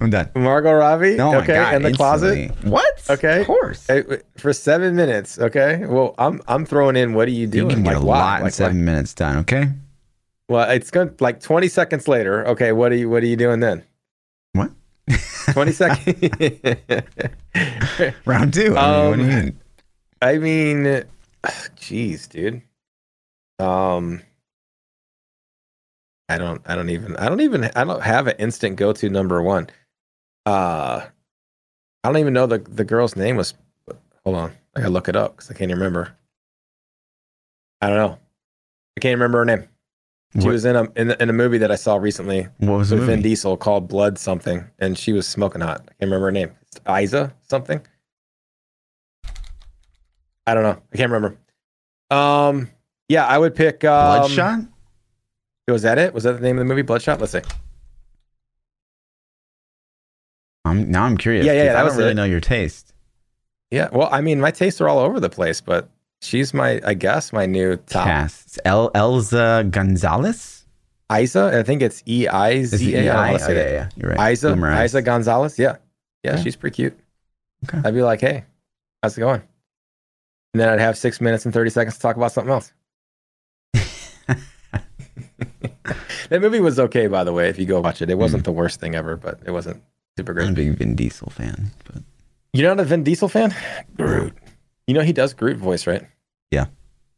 I'm 0.00 0.10
done. 0.10 0.30
Margot 0.36 0.72
Robbie. 0.72 1.16
No, 1.16 1.36
okay, 1.38 1.54
God, 1.54 1.74
in 1.74 1.82
the 1.82 1.92
closet. 1.92 2.52
What? 2.62 3.02
Okay. 3.10 3.40
Of 3.40 3.46
course. 3.46 3.86
Hey, 3.86 4.02
for 4.38 4.52
seven 4.52 4.94
minutes. 4.96 5.38
Okay. 5.38 5.84
Well, 5.84 6.14
I'm 6.18 6.40
I'm 6.48 6.64
throwing 6.64 6.96
in. 6.96 7.14
What 7.14 7.28
are 7.28 7.32
you 7.32 7.46
doing? 7.46 7.70
You 7.70 7.76
can 7.76 7.84
get 7.84 7.94
Like, 7.94 8.02
a 8.02 8.06
lot 8.06 8.38
in 8.38 8.44
Like, 8.44 8.52
seven 8.54 8.78
why? 8.78 8.82
minutes 8.84 9.14
done, 9.14 9.38
okay? 9.38 9.68
Well, 10.48 10.70
it's 10.70 10.90
going 10.90 11.14
like 11.20 11.40
20 11.40 11.68
seconds 11.68 12.06
later. 12.06 12.46
Okay, 12.48 12.72
what 12.72 12.92
are 12.92 12.96
you 12.96 13.08
what 13.10 13.22
are 13.22 13.26
you 13.26 13.36
doing 13.36 13.60
then? 13.60 13.82
What? 14.52 14.70
20 15.52 15.72
seconds. 15.72 16.22
Round 18.24 18.54
two. 18.54 18.76
I 18.76 19.00
mean, 19.00 19.10
what 19.10 19.16
do 19.16 19.24
you 19.24 19.30
Um, 19.32 19.44
mean? 19.44 19.60
I 20.22 20.38
mean, 20.38 20.84
jeez, 21.76 22.28
dude. 22.28 22.62
Um 23.58 24.22
I 26.28 26.38
don't 26.38 26.62
I 26.66 26.74
don't 26.74 26.90
even 26.90 27.16
I 27.16 27.28
don't 27.28 27.40
even 27.40 27.70
I 27.76 27.84
don't 27.84 28.02
have 28.02 28.26
an 28.26 28.36
instant 28.38 28.76
go-to 28.76 29.08
number 29.10 29.42
1. 29.42 29.68
Uh 30.46 31.04
I 32.02 32.08
don't 32.08 32.18
even 32.18 32.32
know 32.32 32.46
the 32.46 32.58
the 32.58 32.84
girl's 32.84 33.16
name 33.16 33.36
was 33.36 33.54
Hold 34.24 34.36
on. 34.36 34.52
I 34.74 34.80
got 34.80 34.86
to 34.86 34.90
look 34.92 35.08
it 35.08 35.16
up 35.16 35.36
cuz 35.36 35.50
I 35.50 35.54
can't 35.54 35.70
even 35.70 35.78
remember. 35.78 36.16
I 37.82 37.88
don't 37.88 37.98
know. 37.98 38.18
I 38.96 39.00
can't 39.00 39.16
remember 39.18 39.38
her 39.38 39.44
name. 39.44 39.68
She 40.32 40.46
What- 40.46 40.52
was 40.52 40.64
in 40.64 40.76
a 40.76 40.84
in, 40.96 41.10
a- 41.10 41.16
in 41.22 41.28
a 41.30 41.32
movie 41.34 41.58
that 41.58 41.70
I 41.70 41.76
saw 41.76 41.96
recently 41.96 42.48
What 42.58 42.78
was 42.78 42.88
the 42.90 42.96
with 42.96 43.06
Vin? 43.06 43.22
Diesel 43.22 43.56
called 43.58 43.86
Blood 43.88 44.18
something, 44.18 44.64
and 44.78 44.98
she 44.98 45.12
was 45.12 45.28
smoking 45.28 45.60
hot. 45.60 45.82
I 45.82 45.84
can't 45.92 45.96
remember 46.10 46.26
her 46.26 46.32
name. 46.32 46.52
It's 46.62 46.80
Isa 46.88 47.34
something. 47.42 47.80
I 50.46 50.54
don't 50.54 50.62
know. 50.62 50.80
I 50.92 50.96
can't 50.96 51.10
remember. 51.12 51.36
Um, 52.10 52.70
yeah, 53.08 53.26
I 53.26 53.38
would 53.38 53.54
pick. 53.54 53.84
Um, 53.84 54.20
Bloodshot? 54.20 54.60
Was 55.68 55.82
that 55.82 55.98
it? 55.98 56.12
Was 56.12 56.24
that 56.24 56.32
the 56.34 56.40
name 56.40 56.56
of 56.58 56.60
the 56.60 56.64
movie? 56.66 56.82
Bloodshot. 56.82 57.20
Let's 57.20 57.32
see. 57.32 57.40
I'm, 60.64 60.90
now 60.90 61.04
I'm 61.04 61.16
curious. 61.16 61.44
Yeah, 61.46 61.52
yeah, 61.52 61.64
that 61.72 61.76
I 61.84 61.88
don't 61.88 61.96
really 61.96 62.10
it. 62.12 62.14
know 62.14 62.24
your 62.24 62.40
taste. 62.40 62.92
Yeah. 63.70 63.88
Well, 63.92 64.08
I 64.10 64.20
mean, 64.20 64.40
my 64.40 64.50
tastes 64.50 64.80
are 64.80 64.88
all 64.88 64.98
over 64.98 65.20
the 65.20 65.30
place, 65.30 65.60
but 65.60 65.88
she's 66.22 66.54
my, 66.54 66.80
I 66.84 66.94
guess, 66.94 67.32
my 67.32 67.46
new 67.46 67.76
top. 67.76 68.06
Cast. 68.06 68.46
It's 68.46 68.58
El 68.64 68.90
Elza 68.92 69.70
Gonzalez? 69.70 70.66
Isa. 71.12 71.50
I 71.58 71.62
think 71.62 71.82
it's 71.82 72.02
E 72.08 72.28
I 72.28 72.62
Z 72.64 72.94
A. 72.94 72.98
I 72.98 73.04
don't 73.04 73.06
know 73.06 73.12
how 73.22 73.26
to 73.26 73.34
EI? 73.34 73.38
say 73.38 73.52
Oh, 73.52 73.64
yeah, 73.66 73.72
yeah. 73.72 73.88
You're 73.96 74.10
right. 74.12 74.32
Isa. 74.32 74.48
Eiza 74.54 75.04
Gonzalez. 75.04 75.58
Yeah. 75.58 75.76
Yeah, 76.22 76.32
Okay. 76.34 76.42
she's 76.42 76.56
pretty 76.56 76.74
cute. 76.76 76.98
Okay. 77.68 77.80
I'd 77.84 77.94
be 77.94 78.02
like, 78.02 78.20
hey, 78.20 78.44
how's 79.02 79.16
it 79.16 79.20
going? 79.20 79.42
And 80.54 80.60
then 80.60 80.68
I'd 80.70 80.80
have 80.80 80.96
six 80.96 81.20
minutes 81.20 81.44
and 81.44 81.52
30 81.52 81.70
seconds 81.70 81.96
to 81.96 82.00
talk 82.00 82.16
about 82.16 82.32
something 82.32 82.52
else. 82.52 82.72
That 86.28 86.40
movie 86.40 86.60
was 86.60 86.78
okay, 86.78 87.06
by 87.06 87.24
the 87.24 87.32
way, 87.32 87.48
if 87.48 87.58
you 87.58 87.66
go 87.66 87.80
watch 87.80 88.00
it. 88.02 88.10
It 88.10 88.18
wasn't 88.18 88.44
the 88.44 88.52
worst 88.52 88.80
thing 88.80 88.94
ever, 88.94 89.16
but 89.16 89.40
it 89.44 89.50
wasn't 89.50 89.82
super 90.16 90.32
great. 90.32 90.46
I'm 90.46 90.52
a 90.52 90.56
big 90.56 90.78
Vin 90.78 90.94
Diesel 90.94 91.30
fan. 91.30 91.70
But 91.84 92.02
You're 92.52 92.68
not 92.68 92.80
a 92.80 92.84
Vin 92.84 93.02
Diesel 93.04 93.28
fan? 93.28 93.54
Groot. 93.96 94.32
You 94.86 94.94
know 94.94 95.00
he 95.02 95.12
does 95.12 95.34
Groot 95.34 95.56
voice, 95.56 95.86
right? 95.86 96.02
Yeah, 96.50 96.66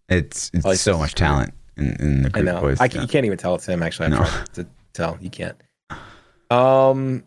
it's 0.09 0.51
it's 0.55 0.65
Oh, 0.65 0.75
so 0.75 0.99
much 0.99 1.11
screwed. 1.11 1.19
talent 1.19 1.55
in, 1.77 1.97
in 2.01 2.23
the 2.23 2.31
I 2.35 2.41
know. 2.43 2.61
voice. 2.61 2.81
I, 2.81 2.87
yeah. 2.87 3.03
You 3.03 3.09
can't 3.09 3.27
even 3.27 3.39
tell 3.39 3.55
it's 3.55 3.67
him, 3.67 3.83
actually. 3.83 4.07
I'm 4.07 4.13
No. 4.13 4.19
trying 4.19 4.45
to 4.55 4.67
tell. 4.93 5.19
You 5.21 5.31
can't. 5.31 5.57
Um, 6.49 7.25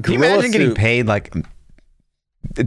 Can 0.00 0.12
you 0.14 0.18
imagine 0.20 0.52
getting 0.52 0.72
paid 0.74 1.06
like 1.06 1.34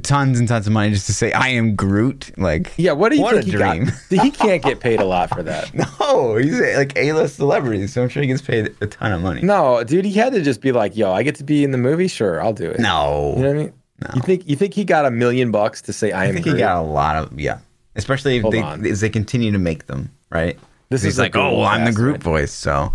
tons 0.04 0.40
and 0.40 0.48
tons 0.48 0.68
of 0.68 0.74
money 0.74 0.92
just 0.92 1.06
to 1.08 1.14
say 1.14 1.32
I 1.34 1.50
am 1.50 1.76
Groot. 1.76 2.32
Like, 2.38 2.72
Yeah, 2.78 2.94
what 2.94 3.10
do 3.10 3.16
you 3.18 3.22
What 3.22 3.34
think 3.36 3.44
a 3.44 3.46
he 3.46 3.52
dream. 3.52 3.86
got? 3.86 3.96
He 4.24 4.32
can't 4.32 4.64
get 4.64 4.80
paid 4.80 5.00
a 5.00 5.06
lot 5.06 5.30
for 5.30 5.44
that. 5.44 5.74
no, 6.00 6.36
he's 6.38 6.60
a, 6.60 6.78
like 6.78 6.94
A-list 6.96 7.36
celebrity, 7.38 7.88
so 7.88 8.04
I'm 8.04 8.10
sure 8.10 8.22
he 8.22 8.28
gets 8.28 8.42
paid 8.42 8.76
a 8.82 8.88
ton 8.88 9.12
of 9.12 9.22
money. 9.22 9.42
No, 9.42 9.84
dude, 9.84 10.06
he 10.06 10.14
had 10.14 10.34
to 10.34 10.42
just 10.42 10.62
be 10.62 10.72
like, 10.72 10.96
"Yo, 10.96 11.12
I 11.12 11.24
get 11.24 11.36
to 11.36 11.44
be 11.44 11.64
in 11.64 11.72
the 11.72 11.78
movie. 11.78 12.08
Sure, 12.08 12.42
I'll 12.42 12.54
do 12.54 12.70
it." 12.70 12.80
No, 12.80 13.34
You 13.38 13.44
know 13.44 13.48
what 13.50 13.56
I 13.58 13.60
mean? 13.64 13.74
No. 14.02 14.08
You 14.16 14.22
think 14.22 14.48
you 14.50 14.56
think 14.56 14.74
he 14.74 14.84
got 14.84 15.06
a 15.06 15.12
million 15.12 15.52
bucks 15.52 15.82
to 15.84 15.94
say 15.94 16.12
I, 16.12 16.24
I 16.24 16.26
am 16.28 16.34
think 16.34 16.46
Groot? 16.46 16.56
he 16.56 16.60
got 16.62 16.78
a 16.78 16.82
lot 16.82 17.16
of 17.18 17.40
yeah, 17.40 17.60
especially 17.96 18.38
if 18.38 18.42
Hold 18.44 18.54
they 18.54 18.62
on. 18.62 18.86
as 18.86 19.02
they 19.02 19.10
continue 19.10 19.52
to 19.52 19.60
make 19.60 19.88
them 19.88 20.10
right. 20.30 20.58
This 20.90 21.04
is 21.06 21.18
like, 21.20 21.36
oh, 21.36 21.60
well, 21.60 21.68
I'm 21.68 21.86
the 21.86 21.92
Groot 21.94 22.14
right? 22.16 22.24
voice, 22.24 22.52
so 22.52 22.92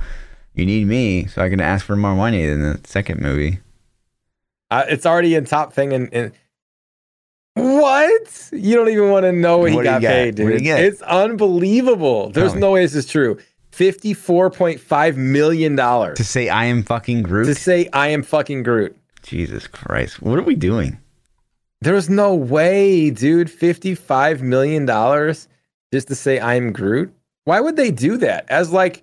you 0.55 0.67
need 0.67 0.87
me, 0.87 1.27
so 1.27 1.43
I 1.43 1.49
can 1.49 1.61
ask 1.61 1.85
for 1.87 1.97
more 1.97 2.15
money 2.15 2.45
than 2.47 2.61
the 2.63 2.81
second 2.85 3.21
movie. 3.23 3.61
Uh, 4.71 4.85
it's 4.89 5.07
already 5.07 5.35
in 5.35 5.45
top 5.45 5.73
thing 5.73 5.93
and. 5.93 6.33
What? 7.57 8.49
You 8.53 8.77
don't 8.77 8.89
even 8.91 9.11
want 9.11 9.25
to 9.25 9.33
know 9.33 9.59
what, 9.59 9.73
What 9.73 9.85
he 9.87 9.91
got 9.91 10.03
paid, 10.03 10.35
dude. 10.35 10.61
It's 10.67 11.01
unbelievable. 11.03 12.29
There's 12.31 12.55
no 12.55 12.73
way 12.73 12.83
this 12.83 12.95
is 12.95 13.07
true. 13.07 13.39
Fifty-four 13.73 14.51
point 14.51 14.81
five 14.81 15.17
million 15.17 15.75
dollars 15.77 16.17
To 16.19 16.25
say 16.25 16.49
I 16.49 16.67
am 16.67 16.83
fucking 16.83 17.23
Groot. 17.23 17.47
to 17.47 17.55
say 17.55 17.89
I 17.93 18.09
am 18.09 18.23
fucking 18.23 18.63
Groot. 18.63 18.97
Jesus 19.23 19.67
Christ, 19.67 20.23
what 20.23 20.39
are 20.39 20.43
we 20.43 20.55
doing? 20.55 20.99
There's 21.83 22.09
no 22.09 22.35
way, 22.35 23.11
dude. 23.11 23.51
Fifty-five 23.51 24.41
million 24.43 24.87
dollars 24.87 25.49
just 25.93 26.09
to 26.09 26.15
say 26.15 26.41
I'm 26.41 26.73
Groot. 26.73 27.13
Why 27.45 27.61
would 27.61 27.77
they 27.77 27.91
do 27.91 28.17
that? 28.19 28.47
As 28.49 28.71
like, 28.73 29.03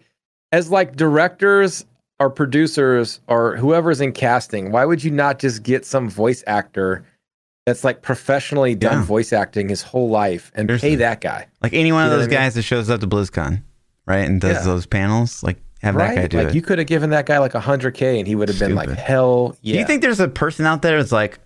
as 0.51 0.69
like 0.71 0.95
directors 0.95 1.85
or 2.19 2.30
producers 2.30 3.19
or 3.27 3.55
whoever's 3.57 4.01
in 4.01 4.11
casting, 4.11 4.71
why 4.71 4.85
would 4.85 5.03
you 5.03 5.11
not 5.11 5.39
just 5.39 5.63
get 5.63 5.85
some 5.85 6.09
voice 6.09 6.43
actor 6.47 7.05
that's 7.65 7.84
like 7.84 8.02
professionally 8.02 8.76
done 8.76 8.99
Yeah. 8.99 9.06
voice 9.06 9.31
acting 9.34 9.69
his 9.69 9.81
whole 9.81 10.10
life 10.10 10.52
and 10.56 10.68
Seriously. 10.68 10.90
pay 10.90 10.95
that 10.98 11.22
guy? 11.22 11.48
Like 11.61 11.73
any 11.73 11.91
one 11.91 12.06
You 12.06 12.11
of 12.11 12.18
those 12.18 12.27
I 12.27 12.30
mean? 12.30 12.38
guys 12.40 12.53
that 12.56 12.64
shows 12.64 12.90
up 12.90 12.99
to 13.02 13.07
BlizzCon, 13.07 13.61
right, 14.06 14.27
and 14.30 14.41
does 14.41 14.57
Yeah. 14.57 14.64
those 14.64 14.85
panels, 14.85 15.44
like 15.44 15.57
have 15.81 15.95
that 15.95 16.15
guy 16.15 16.22
Right? 16.22 16.30
do 16.30 16.38
Like 16.38 16.48
it. 16.49 16.56
you 16.56 16.61
could 16.61 16.77
have 16.80 16.88
given 16.88 17.10
that 17.11 17.26
guy 17.26 17.38
like 17.40 17.56
a 17.56 17.60
hundred 17.60 17.94
K 17.94 18.19
and 18.19 18.27
he 18.27 18.35
would 18.35 18.49
have 18.49 18.60
been 18.60 18.76
like, 18.76 18.90
hell 18.90 19.56
yeah. 19.61 19.73
Do 19.73 19.80
you 19.80 19.85
think 19.85 20.02
there's 20.02 20.19
a 20.19 20.27
person 20.27 20.65
out 20.65 20.81
there 20.81 20.98
that's 20.98 21.11
like, 21.11 21.40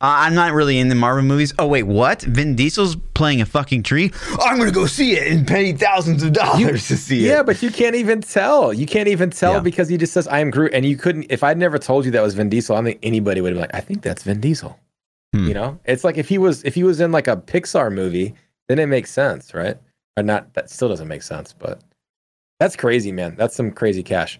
uh, 0.00 0.14
I'm 0.20 0.34
not 0.34 0.52
really 0.52 0.78
in 0.78 0.88
the 0.88 0.94
Marvel 0.94 1.24
movies. 1.24 1.52
Oh 1.58 1.66
wait, 1.66 1.82
what? 1.82 2.22
Vin 2.22 2.54
Diesel's 2.54 2.94
playing 3.14 3.40
a 3.40 3.46
fucking 3.46 3.82
tree. 3.82 4.12
I'm 4.40 4.56
gonna 4.58 4.70
go 4.70 4.86
see 4.86 5.14
it 5.16 5.32
and 5.32 5.44
pay 5.46 5.72
thousands 5.72 6.22
of 6.22 6.32
dollars 6.32 6.86
to 6.88 6.96
see 6.96 7.24
it. 7.26 7.28
Yeah, 7.30 7.42
but 7.42 7.62
you 7.62 7.70
can't 7.70 7.96
even 7.96 8.20
tell. 8.20 8.72
You 8.72 8.86
can't 8.86 9.08
even 9.08 9.30
tell 9.30 9.54
Yeah. 9.54 9.60
because 9.60 9.88
he 9.88 9.96
just 9.96 10.12
says 10.12 10.28
I 10.28 10.38
am 10.38 10.50
Groot, 10.50 10.72
and 10.72 10.86
you 10.86 10.96
couldn't. 10.96 11.26
If 11.30 11.42
I'd 11.42 11.58
never 11.58 11.78
told 11.78 12.04
you 12.04 12.10
that 12.12 12.22
was 12.22 12.34
Vin 12.34 12.48
Diesel, 12.48 12.76
I 12.76 12.78
don't 12.78 12.84
think 12.84 13.00
anybody 13.02 13.40
would 13.40 13.48
have 13.48 13.56
been 13.56 13.62
like, 13.62 13.74
I 13.74 13.80
think 13.84 14.02
that's 14.02 14.22
Vin 14.22 14.38
Diesel. 14.40 14.78
Hmm. 15.34 15.46
You 15.46 15.54
know, 15.54 15.80
it's 15.84 16.04
like 16.04 16.16
if 16.16 16.28
he 16.28 16.38
was 16.38 16.64
if 16.64 16.74
he 16.74 16.84
was 16.84 17.00
in 17.00 17.12
like 17.12 17.28
a 17.28 17.36
Pixar 17.36 17.92
movie, 17.92 18.34
then 18.68 18.78
it 18.78 18.86
makes 18.86 19.10
sense, 19.10 19.52
right? 19.52 19.76
Or 20.16 20.22
not? 20.22 20.54
That 20.54 20.70
still 20.70 20.88
doesn't 20.88 21.08
make 21.08 21.22
sense, 21.22 21.52
but 21.52 21.80
that's 22.58 22.76
crazy, 22.76 23.12
man. 23.12 23.36
That's 23.36 23.54
some 23.54 23.70
crazy 23.70 24.02
cash. 24.02 24.38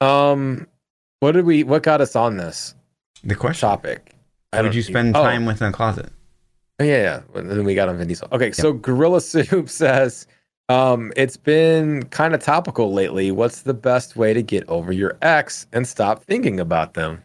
Um, 0.00 0.66
what 1.20 1.32
did 1.32 1.44
we? 1.44 1.62
What 1.62 1.82
got 1.82 2.00
us 2.00 2.16
on 2.16 2.36
this 2.36 2.74
the 3.22 3.34
question: 3.34 3.68
topic? 3.68 4.14
How 4.52 4.62
would 4.62 4.74
you 4.74 4.82
spend 4.82 5.16
oh. 5.16 5.22
time 5.22 5.46
with 5.46 5.60
in 5.60 5.68
a 5.68 5.72
closet? 5.72 6.10
Oh, 6.78 6.84
yeah, 6.84 7.22
yeah. 7.34 7.42
Then 7.42 7.64
we 7.64 7.74
got 7.74 7.88
on 7.88 7.96
Vin 7.96 8.08
Diesel. 8.08 8.28
Okay, 8.32 8.52
so 8.52 8.72
Gorilla 8.72 9.20
Soup 9.22 9.68
says, 9.68 10.26
um, 10.68 11.12
it's 11.16 11.36
been 11.36 12.04
kind 12.04 12.34
of 12.34 12.42
topical 12.42 12.92
lately. 12.92 13.30
What's 13.30 13.62
the 13.62 13.74
best 13.74 14.16
way 14.16 14.34
to 14.34 14.42
get 14.42 14.68
over 14.68 14.92
your 14.92 15.16
ex 15.22 15.66
and 15.72 15.86
stop 15.86 16.22
thinking 16.22 16.60
about 16.60 16.94
them? 16.94 17.24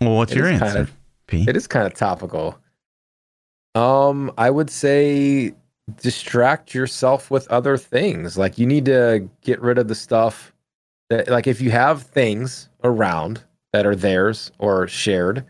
Well, 0.00 0.16
what's 0.16 0.32
It 0.32 0.38
your 0.38 0.46
answer, 0.48 0.64
kind 0.64 0.78
of- 0.78 0.92
P? 1.26 1.44
It 1.48 1.56
is 1.56 1.66
kind 1.66 1.86
of 1.86 1.94
topical. 1.94 2.58
Um, 3.74 4.32
I 4.38 4.50
would 4.50 4.70
say 4.70 5.54
distract 6.00 6.74
yourself 6.74 7.30
with 7.30 7.48
other 7.48 7.76
things. 7.76 8.38
Like 8.38 8.58
you 8.58 8.66
need 8.66 8.84
to 8.86 9.28
get 9.42 9.60
rid 9.60 9.78
of 9.78 9.88
the 9.88 9.94
stuff 9.94 10.52
that 11.10 11.28
like 11.28 11.46
if 11.46 11.60
you 11.60 11.70
have 11.70 12.02
things 12.02 12.68
around 12.84 13.42
that 13.72 13.84
are 13.86 13.96
theirs 13.96 14.52
or 14.58 14.86
shared, 14.86 15.44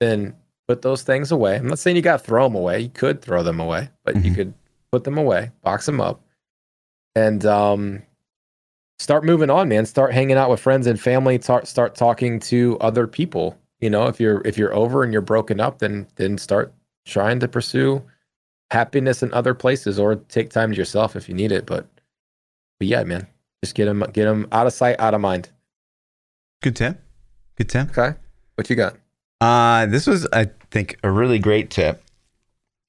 then 0.00 0.34
put 0.68 0.82
those 0.82 1.02
things 1.02 1.32
away. 1.32 1.56
I'm 1.56 1.66
not 1.66 1.78
saying 1.78 1.96
you 1.96 2.02
got 2.02 2.18
to 2.18 2.24
throw 2.24 2.44
them 2.44 2.54
away. 2.54 2.80
You 2.80 2.88
could 2.90 3.22
throw 3.22 3.42
them 3.42 3.58
away, 3.58 3.88
but 4.04 4.16
you 4.24 4.30
Mhm. 4.30 4.34
could 4.34 4.54
put 4.92 5.04
them 5.04 5.16
away, 5.18 5.50
box 5.62 5.86
them 5.86 6.00
up, 6.00 6.20
and 7.14 7.44
um, 7.46 8.02
start 8.98 9.24
moving 9.24 9.48
on, 9.50 9.68
man. 9.68 9.86
Start 9.86 10.12
hanging 10.12 10.36
out 10.36 10.50
with 10.50 10.60
friends 10.60 10.86
and 10.86 11.00
family. 11.00 11.40
Start 11.40 11.66
start 11.66 11.94
talking 11.94 12.38
to 12.40 12.76
other 12.80 13.06
people. 13.06 13.56
You 13.80 13.90
know, 13.90 14.06
if 14.06 14.20
you're 14.20 14.42
if 14.44 14.58
you're 14.58 14.74
over 14.74 15.04
and 15.04 15.12
you're 15.12 15.22
broken 15.22 15.60
up, 15.60 15.78
then 15.78 16.06
then 16.16 16.38
start 16.38 16.72
trying 17.04 17.40
to 17.40 17.48
pursue 17.48 18.02
happiness 18.70 19.22
in 19.22 19.32
other 19.32 19.54
places, 19.54 19.98
or 19.98 20.16
take 20.16 20.50
time 20.50 20.72
to 20.72 20.76
yourself 20.76 21.16
if 21.16 21.28
you 21.28 21.34
need 21.34 21.52
it. 21.52 21.64
But 21.66 21.86
but 22.78 22.88
yeah, 22.88 23.04
man, 23.04 23.26
just 23.62 23.74
get 23.74 23.86
them 23.86 24.04
get 24.12 24.24
them 24.24 24.48
out 24.52 24.66
of 24.66 24.72
sight, 24.72 24.98
out 24.98 25.14
of 25.14 25.20
mind. 25.20 25.50
Good 26.62 26.76
tip. 26.76 27.00
Good 27.56 27.68
tip. 27.68 27.90
Okay, 27.90 28.18
what 28.56 28.68
you 28.68 28.76
got? 28.76 28.96
Uh, 29.40 29.86
this 29.86 30.06
was, 30.06 30.26
I 30.32 30.50
think, 30.70 30.98
a 31.04 31.10
really 31.10 31.38
great 31.38 31.70
tip. 31.70 32.02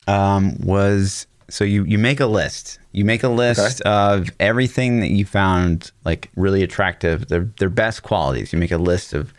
Um, 0.08 0.58
was 0.62 1.28
so 1.50 1.64
you 1.64 1.84
you 1.84 2.00
make 2.00 2.20
a 2.20 2.26
list. 2.26 2.80
You 2.92 3.06
make 3.06 3.22
a 3.22 3.30
list 3.30 3.82
of 3.82 4.30
everything 4.40 5.02
that 5.02 5.12
you 5.12 5.26
found 5.26 5.92
like 6.06 6.32
really 6.36 6.64
attractive, 6.64 7.28
their 7.28 7.52
their 7.60 7.70
best 7.70 8.02
qualities. 8.02 8.52
You 8.52 8.58
make 8.58 8.72
a 8.72 8.78
list 8.78 9.14
of 9.14 9.34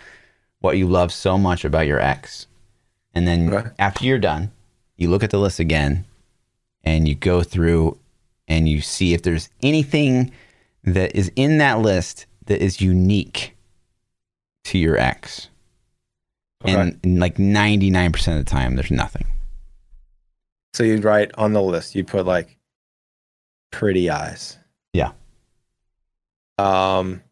what 0.61 0.77
you 0.79 0.87
love 0.87 1.13
so 1.13 1.37
much 1.39 1.65
about 1.65 1.87
your 1.87 2.01
ex, 2.01 2.47
and 3.15 3.27
then 3.27 3.53
Okay. 3.53 3.71
after 3.79 4.05
you're 4.05 4.19
done, 4.19 4.53
you 4.97 5.09
look 5.11 5.23
at 5.23 5.31
the 5.31 5.39
list 5.39 5.59
again, 5.59 6.05
and 6.85 7.09
you 7.09 7.15
go 7.15 7.43
through 7.43 7.99
and 8.49 8.69
you 8.69 8.81
see 8.81 9.15
if 9.15 9.23
there's 9.23 9.49
anything 9.63 10.31
that 10.85 11.15
is 11.15 11.31
in 11.37 11.59
that 11.59 11.79
list 11.81 12.27
that 12.47 12.63
is 12.63 12.81
unique 12.81 13.55
to 14.65 14.79
your 14.79 14.97
ex. 14.99 15.49
Okay. 16.65 16.75
And, 16.75 16.99
and 17.05 17.21
like 17.21 17.37
99% 17.37 18.15
of 18.33 18.45
the 18.45 18.51
time, 18.51 18.75
there's 18.77 18.91
nothing. 18.91 19.27
So 20.75 20.83
you'd 20.83 21.05
write 21.05 21.31
on 21.37 21.53
the 21.53 21.63
list, 21.63 21.95
you'd 21.95 22.07
put 22.09 22.27
like 22.27 22.57
pretty 23.71 24.11
eyes. 24.11 24.59
Yeah. 24.93 25.13
Um 26.59 27.23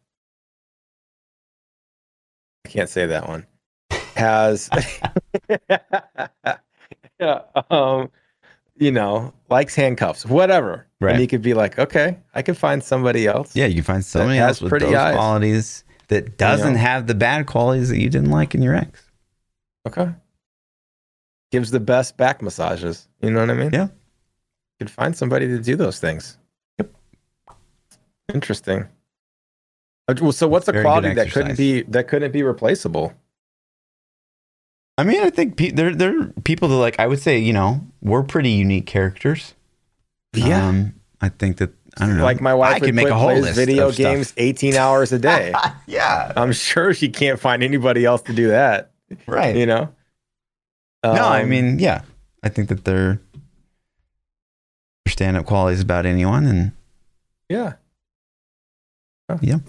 I 2.65 2.69
can't 2.69 2.89
say 2.89 3.05
that 3.05 3.27
one. 3.27 3.45
Has 4.15 4.69
yeah, 7.19 7.41
um 7.69 8.09
you 8.79 8.91
know, 8.91 9.33
likes 9.49 9.75
handcuffs, 9.75 10.25
whatever. 10.25 10.87
Right. 11.01 11.13
And 11.13 11.21
you 11.21 11.27
could 11.27 11.41
be 11.41 11.53
like, 11.53 11.77
okay, 11.77 12.17
I 12.33 12.41
could 12.41 12.57
find 12.57 12.83
somebody 12.83 13.27
else. 13.27 13.55
Yeah, 13.55 13.65
you 13.65 13.75
can 13.75 13.83
find 13.83 14.05
somebody 14.05 14.39
else 14.39 14.61
with 14.61 14.69
pretty 14.69 14.85
those 14.85 14.95
eyes. 14.95 15.15
qualities 15.15 15.83
that 16.07 16.37
doesn't 16.37 16.73
know? 16.73 16.79
have 16.79 17.07
the 17.07 17.13
bad 17.13 17.45
qualities 17.45 17.89
that 17.89 17.99
you 17.99 18.09
didn't 18.09 18.31
like 18.31 18.55
in 18.55 18.61
your 18.61 18.75
ex. 18.75 19.11
Okay. 19.87 20.09
Gives 21.51 21.71
the 21.71 21.79
best 21.79 22.17
back 22.17 22.41
massages. 22.41 23.07
You 23.21 23.31
know 23.31 23.41
what 23.41 23.49
I 23.49 23.53
mean? 23.53 23.71
Yeah. 23.71 23.85
You 23.85 24.85
could 24.85 24.91
find 24.91 25.15
somebody 25.15 25.47
to 25.47 25.59
do 25.59 25.75
those 25.75 25.99
things. 25.99 26.37
Yep. 26.77 26.93
Interesting. 28.33 28.87
Uh, 30.09 30.15
well, 30.21 30.31
So 30.31 30.47
what's 30.47 30.67
a 30.67 30.81
quality 30.81 31.13
that 31.13 31.31
couldn't 31.31 31.57
be 31.57 31.83
that 31.83 32.07
couldn't 32.07 32.31
be 32.31 32.43
replaceable? 32.43 33.13
I 34.97 35.03
mean, 35.03 35.21
I 35.21 35.29
think 35.29 35.55
pe- 35.55 35.71
there 35.71 35.93
there 35.95 36.19
are 36.19 36.27
people 36.43 36.67
that 36.69 36.75
like. 36.75 36.99
I 36.99 37.07
would 37.07 37.19
say, 37.19 37.37
you 37.39 37.53
know, 37.53 37.81
we're 38.01 38.23
pretty 38.23 38.49
unique 38.51 38.85
characters. 38.85 39.53
Yeah, 40.33 40.67
um, 40.67 40.93
I 41.21 41.29
think 41.29 41.57
that 41.57 41.71
I 41.97 42.05
don't 42.07 42.17
know. 42.17 42.23
Like 42.23 42.41
my 42.41 42.53
wife 42.53 42.75
I 42.75 42.79
could 42.79 42.95
make 42.95 43.07
a 43.07 43.15
whole 43.17 43.29
plays 43.29 43.43
list 43.43 43.55
video 43.55 43.87
of 43.87 43.93
stuff. 43.95 44.03
games 44.03 44.33
18 44.37 44.75
hours 44.75 45.11
a 45.13 45.19
day. 45.31 45.53
yeah, 45.87 46.33
I'm 46.35 46.51
sure 46.51 46.93
she 46.93 47.09
can't 47.09 47.39
find 47.39 47.63
anybody 47.63 48.03
else 48.05 48.21
to 48.23 48.33
do 48.33 48.49
that. 48.49 48.91
right. 49.25 49.55
You 49.55 49.65
know? 49.65 49.89
no, 51.03 51.11
I 51.11 51.43
Um, 51.43 51.49
mean, 51.49 51.79
yeah, 51.79 52.01
I 52.43 52.49
think 52.49 52.67
that 52.69 52.83
they're 52.83 53.21
stand-up 55.07 55.45
qualities 55.45 55.81
about 55.81 56.05
anyone, 56.05 56.45
and 56.45 56.71
yeah. 57.49 57.73
Yeah. 59.41 59.59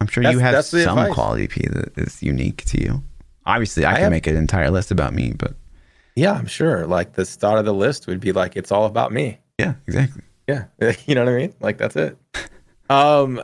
I'm 0.00 0.06
sure 0.06 0.22
That's- 0.22 0.34
you 0.34 0.40
have 0.40 0.64
some 0.64 0.98
advice. 0.98 1.12
quality 1.14 1.46
P 1.48 1.66
that 1.68 1.92
is 1.98 2.22
unique 2.22 2.64
to 2.66 2.80
you. 2.82 3.02
Obviously, 3.46 3.84
I, 3.84 3.90
I 3.90 3.94
can 3.94 4.02
have- 4.04 4.10
make 4.12 4.26
an 4.26 4.36
entire 4.36 4.70
list 4.70 4.90
about 4.90 5.12
me, 5.14 5.32
but 5.36 5.54
Yeah, 6.16 6.32
I'm 6.32 6.46
sure. 6.46 6.86
Like 6.86 7.14
the 7.14 7.24
start 7.24 7.58
of 7.58 7.64
the 7.64 7.74
list 7.74 8.06
would 8.06 8.20
be 8.20 8.32
like, 8.32 8.56
it's 8.56 8.72
all 8.72 8.86
about 8.86 9.12
me. 9.12 9.38
yeah, 9.58 9.74
exactly. 9.86 10.22
Yeah, 10.48 10.64
you 11.06 11.14
know 11.14 11.24
what 11.24 11.32
I 11.32 11.36
mean. 11.36 11.54
Like 11.60 11.78
that's 11.78 11.96
it. 11.96 12.16
Um, 12.88 13.42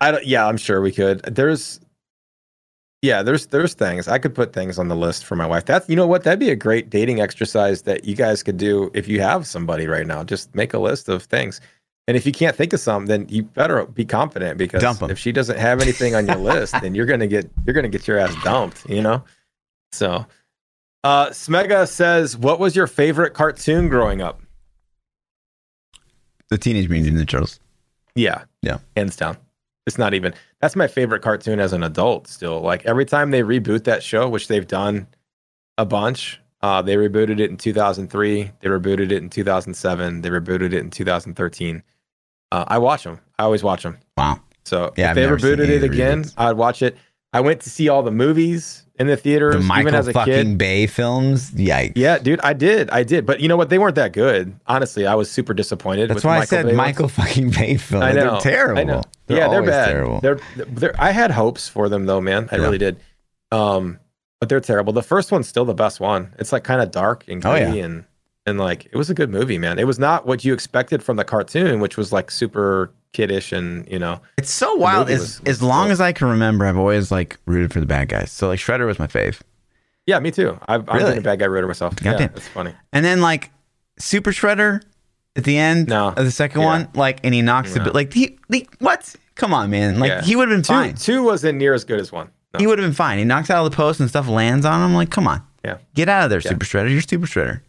I 0.00 0.10
don't. 0.12 0.24
Yeah, 0.26 0.46
I'm 0.46 0.56
sure 0.56 0.80
we 0.80 0.90
could. 0.92 1.20
There's, 1.24 1.78
yeah, 3.02 3.22
there's 3.22 3.46
there's 3.48 3.74
things 3.74 4.08
I 4.08 4.18
could 4.18 4.34
put 4.34 4.52
things 4.52 4.78
on 4.78 4.88
the 4.88 4.96
list 4.96 5.24
for 5.26 5.36
my 5.36 5.46
wife. 5.46 5.64
That's 5.66 5.88
you 5.88 5.96
know 5.96 6.06
what 6.06 6.24
that'd 6.24 6.38
be 6.38 6.50
a 6.50 6.56
great 6.56 6.88
dating 6.90 7.20
exercise 7.20 7.82
that 7.82 8.04
you 8.06 8.14
guys 8.16 8.42
could 8.42 8.56
do 8.56 8.90
if 8.94 9.08
you 9.08 9.20
have 9.20 9.46
somebody 9.46 9.86
right 9.86 10.06
now. 10.06 10.24
Just 10.24 10.54
make 10.54 10.72
a 10.74 10.78
list 10.78 11.08
of 11.08 11.24
things, 11.24 11.60
and 12.08 12.16
if 12.16 12.24
you 12.26 12.32
can't 12.32 12.54
think 12.56 12.72
of 12.72 12.80
something, 12.80 13.08
then 13.08 13.28
you 13.28 13.42
better 13.42 13.84
be 13.86 14.04
confident 14.04 14.58
because 14.58 15.02
if 15.02 15.18
she 15.18 15.32
doesn't 15.32 15.58
have 15.58 15.80
anything 15.80 16.14
on 16.14 16.26
your 16.26 16.36
list, 16.36 16.74
then 16.80 16.94
you're 16.94 17.06
gonna 17.06 17.26
get 17.26 17.50
you're 17.64 17.74
gonna 17.74 17.88
get 17.88 18.06
your 18.06 18.18
ass 18.18 18.34
dumped. 18.42 18.88
You 18.88 19.02
know, 19.02 19.24
so. 19.92 20.26
Uh, 21.04 21.28
Smega 21.28 21.86
says, 21.88 22.36
"What 22.36 22.58
was 22.58 22.74
your 22.74 22.88
favorite 22.88 23.32
cartoon 23.32 23.88
growing 23.88 24.20
up?" 24.20 24.40
The 26.48 26.58
Teenage 26.58 26.88
Mutant 26.88 27.16
Ninja 27.16 27.28
Turtles. 27.28 27.60
Yeah, 28.14 28.44
Yeah. 28.62 28.78
hands 28.96 29.16
down. 29.16 29.36
It's 29.86 29.98
not 29.98 30.14
even. 30.14 30.34
That's 30.60 30.74
my 30.74 30.88
favorite 30.88 31.22
cartoon 31.22 31.60
as 31.60 31.72
an 31.72 31.82
adult. 31.84 32.26
Still, 32.26 32.60
like 32.60 32.84
every 32.86 33.04
time 33.04 33.30
they 33.30 33.42
reboot 33.42 33.84
that 33.84 34.02
show, 34.02 34.28
which 34.28 34.48
they've 34.48 34.66
done 34.66 35.06
a 35.78 35.84
bunch. 35.84 36.40
Uh, 36.62 36.80
they 36.82 36.96
rebooted 36.96 37.38
it 37.38 37.50
in 37.50 37.56
2003. 37.56 38.50
They 38.60 38.68
rebooted 38.68 39.12
it 39.12 39.22
in 39.22 39.28
2007. 39.30 40.22
They 40.22 40.30
rebooted 40.30 40.72
it 40.72 40.74
in 40.74 40.90
2013. 40.90 41.82
Uh, 42.52 42.64
I 42.68 42.78
watch 42.78 43.04
them. 43.04 43.20
I 43.38 43.42
always 43.44 43.62
watch 43.62 43.82
them. 43.82 43.98
Wow. 44.16 44.40
So 44.64 44.92
Yeah, 44.96 45.04
if 45.06 45.10
I've 45.10 45.14
they 45.16 45.26
rebooted 45.56 45.68
it 45.68 45.82
again, 45.84 46.24
reboots. 46.24 46.34
I'd 46.36 46.56
watch 46.56 46.82
it. 46.82 46.96
I 47.32 47.40
went 47.40 47.60
to 47.62 47.70
see 47.70 47.88
all 47.88 48.02
the 48.02 48.10
movies 48.10 48.84
in 48.98 49.08
the 49.08 49.16
theaters, 49.16 49.54
The 49.54 49.78
even 49.78 49.94
as 49.94 50.08
a 50.08 50.12
fucking 50.12 50.32
kid. 50.32 50.58
Bay 50.58 50.86
films. 50.86 51.50
Yikes. 51.50 51.92
Yeah, 51.96 52.18
dude, 52.18 52.40
I 52.40 52.52
did, 52.54 52.88
I 52.90 53.02
did. 53.02 53.26
But 53.26 53.40
you 53.40 53.48
know 53.48 53.56
what? 53.56 53.68
They 53.68 53.78
weren't 53.78 53.96
that 53.96 54.12
good. 54.12 54.58
Honestly, 54.66 55.06
I 55.06 55.14
was 55.16 55.30
super 55.30 55.52
disappointed. 55.52 56.08
That's 56.08 56.24
why 56.24 56.38
I 56.38 56.44
said 56.46 56.62
Bay 56.62 56.68
ones. 56.68 56.76
Michael 56.78 57.08
fucking 57.08 57.50
Bay 57.50 57.76
films. 57.76 58.04
I 58.04 58.12
know. 58.12 58.32
They're 58.40 58.40
terrible. 58.52 58.80
I 58.80 58.84
know. 58.84 59.02
They're 59.26 59.38
yeah, 59.38 59.48
they're 59.48 59.62
bad. 59.62 59.86
terrible. 59.88 60.20
They're, 60.20 60.38
they're, 60.56 60.94
I 60.98 61.10
had 61.10 61.30
hopes 61.32 61.68
for 61.68 61.88
them 61.90 62.06
though, 62.06 62.20
man. 62.22 62.48
I 62.50 62.56
Yeah. 62.56 62.62
really 62.62 62.78
did. 62.78 62.96
Um, 63.52 63.98
but 64.40 64.48
they're 64.48 64.60
terrible. 64.60 64.92
The 64.92 65.02
first 65.02 65.30
one's 65.32 65.48
still 65.48 65.64
the 65.64 65.74
best 65.74 66.00
one. 66.00 66.32
It's 66.38 66.52
like 66.52 66.64
kind 66.64 66.80
of 66.80 66.90
dark 66.90 67.24
and 67.28 67.44
Oh, 67.44 67.50
gritty 67.50 67.78
yeah. 67.78 67.84
and 67.84 68.04
and 68.46 68.58
like 68.58 68.86
it 68.86 68.96
was 68.96 69.10
a 69.10 69.14
good 69.14 69.30
movie, 69.30 69.58
man. 69.58 69.78
It 69.78 69.86
was 69.86 69.98
not 69.98 70.26
what 70.26 70.44
you 70.44 70.52
expected 70.54 71.02
from 71.02 71.16
the 71.16 71.24
cartoon, 71.24 71.80
which 71.80 71.96
was 71.96 72.12
like 72.12 72.30
super 72.30 72.92
kiddish 73.12 73.52
and 73.52 73.86
you 73.90 73.98
know. 73.98 74.20
It's 74.38 74.50
so 74.50 74.74
wild. 74.76 75.08
As, 75.10 75.20
was- 75.20 75.40
as 75.46 75.62
long 75.62 75.86
dope. 75.86 75.92
as 75.92 76.00
I 76.00 76.12
can 76.12 76.28
remember, 76.28 76.64
I've 76.66 76.76
always 76.78 77.10
like 77.10 77.38
rooted 77.46 77.72
for 77.72 77.80
the 77.80 77.86
bad 77.86 78.08
guys. 78.08 78.30
So 78.32 78.48
like 78.48 78.58
Shredder 78.60 78.86
was 78.86 78.98
my 78.98 79.06
fave. 79.06 79.40
Yeah, 80.06 80.20
me 80.20 80.30
too. 80.30 80.56
I've, 80.68 80.88
I've 80.88 80.94
Really? 80.98 81.10
been 81.10 81.18
a 81.18 81.22
bad 81.22 81.40
guy 81.40 81.46
rooter 81.46 81.66
myself. 81.66 81.94
Yeah, 82.00 82.12
Goddamn. 82.12 82.30
it's 82.36 82.48
funny. 82.48 82.72
And 82.92 83.04
then 83.04 83.20
like 83.20 83.50
Super 83.98 84.30
Shredder 84.30 84.80
at 85.34 85.42
the 85.44 85.58
end 85.58 85.88
No. 85.88 86.08
of 86.08 86.24
the 86.24 86.30
second 86.30 86.60
Yeah. 86.60 86.66
one, 86.66 86.88
like, 86.94 87.18
and 87.24 87.34
he 87.34 87.42
knocks 87.42 87.74
No. 87.74 87.82
bit. 87.84 87.94
Like 87.94 88.12
he, 88.12 88.38
he, 88.50 88.68
what? 88.78 89.14
Come 89.34 89.52
on, 89.52 89.68
man. 89.70 89.98
Like 89.98 90.08
Yeah. 90.10 90.22
he 90.22 90.36
would 90.36 90.48
have 90.48 90.56
been 90.56 90.62
Two, 90.62 90.72
fine. 90.72 90.94
two 90.94 91.22
wasn't 91.24 91.58
near 91.58 91.74
as 91.74 91.84
good 91.84 91.98
as 91.98 92.12
one. 92.12 92.30
No. 92.54 92.58
He 92.60 92.66
would 92.68 92.78
have 92.78 92.86
been 92.86 92.94
fine. 92.94 93.18
He 93.18 93.24
knocks 93.24 93.50
out 93.50 93.64
of 93.66 93.70
the 93.72 93.76
post 93.76 93.98
and 93.98 94.08
stuff 94.08 94.28
lands 94.28 94.64
on 94.64 94.80
him. 94.88 94.94
Like, 94.94 95.10
come 95.10 95.26
on, 95.26 95.42
Yeah. 95.64 95.78
get 95.94 96.08
out 96.08 96.22
of 96.24 96.30
there, 96.30 96.38
Yeah. 96.40 96.50
Super 96.50 96.64
Shredder. 96.64 96.90
You're 96.90 97.00
Super 97.00 97.26
Shredder. 97.26 97.60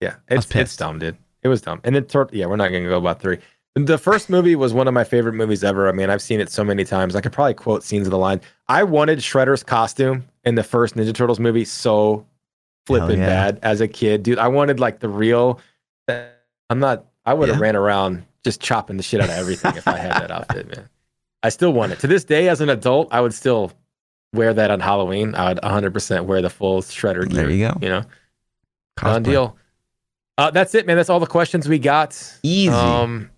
Yeah, 0.00 0.16
it's 0.28 0.52
it's 0.54 0.76
dumb, 0.76 0.98
dude. 0.98 1.16
It 1.42 1.48
was 1.48 1.60
dumb. 1.60 1.80
And 1.84 1.94
then, 1.94 2.06
yeah, 2.32 2.46
we're 2.46 2.56
not 2.56 2.68
gonna 2.68 2.88
go 2.88 2.98
about 2.98 3.20
three. 3.20 3.38
The 3.76 3.98
first 3.98 4.30
movie 4.30 4.54
was 4.54 4.72
one 4.72 4.86
of 4.86 4.94
my 4.94 5.02
favorite 5.02 5.32
movies 5.32 5.64
ever. 5.64 5.88
I 5.88 5.92
mean, 5.92 6.08
I've 6.08 6.22
seen 6.22 6.40
it 6.40 6.48
so 6.50 6.62
many 6.62 6.84
times. 6.84 7.16
I 7.16 7.20
could 7.20 7.32
probably 7.32 7.54
quote 7.54 7.82
scenes 7.82 8.06
of 8.06 8.12
the 8.12 8.18
line. 8.18 8.40
I 8.68 8.84
wanted 8.84 9.18
Shredder's 9.18 9.64
costume 9.64 10.24
in 10.44 10.54
the 10.54 10.62
first 10.62 10.94
Ninja 10.94 11.12
Turtles 11.12 11.40
movie 11.40 11.64
so 11.64 12.24
flipping 12.86 13.18
yeah. 13.18 13.26
bad 13.26 13.58
as 13.62 13.80
a 13.80 13.88
kid, 13.88 14.22
dude. 14.22 14.38
I 14.38 14.48
wanted 14.48 14.78
like 14.78 15.00
the 15.00 15.08
real. 15.08 15.60
I'm 16.08 16.78
not. 16.78 17.06
I 17.26 17.34
would 17.34 17.48
have 17.48 17.58
Yeah. 17.58 17.62
ran 17.62 17.76
around 17.76 18.24
just 18.44 18.60
chopping 18.60 18.96
the 18.96 19.02
shit 19.02 19.20
out 19.20 19.28
of 19.28 19.34
everything 19.36 19.74
if 19.76 19.88
I 19.88 19.96
had 19.96 20.12
that 20.12 20.30
outfit, 20.30 20.68
man. 20.76 20.88
I 21.42 21.48
still 21.48 21.72
want 21.72 21.92
it. 21.92 21.98
To 22.00 22.06
this 22.06 22.24
day, 22.24 22.48
as 22.48 22.60
an 22.60 22.68
adult, 22.68 23.08
I 23.10 23.20
would 23.20 23.34
still 23.34 23.72
wear 24.32 24.54
that 24.54 24.70
on 24.70 24.80
Halloween. 24.80 25.34
I 25.34 25.48
would 25.48 25.58
100% 25.62 26.26
wear 26.26 26.42
the 26.42 26.50
full 26.50 26.80
Shredder 26.82 27.28
gear. 27.28 27.42
There 27.42 27.50
you 27.50 27.66
go. 27.68 27.78
You 27.80 27.88
know, 27.88 28.02
done 28.98 29.22
deal. 29.24 29.56
Uh, 30.36 30.50
that's 30.50 30.74
it, 30.74 30.86
man. 30.86 30.96
That's 30.96 31.10
all 31.10 31.20
the 31.20 31.26
questions 31.26 31.68
we 31.68 31.78
got. 31.78 32.12
Easy. 32.42 32.70
Um, 32.72 33.30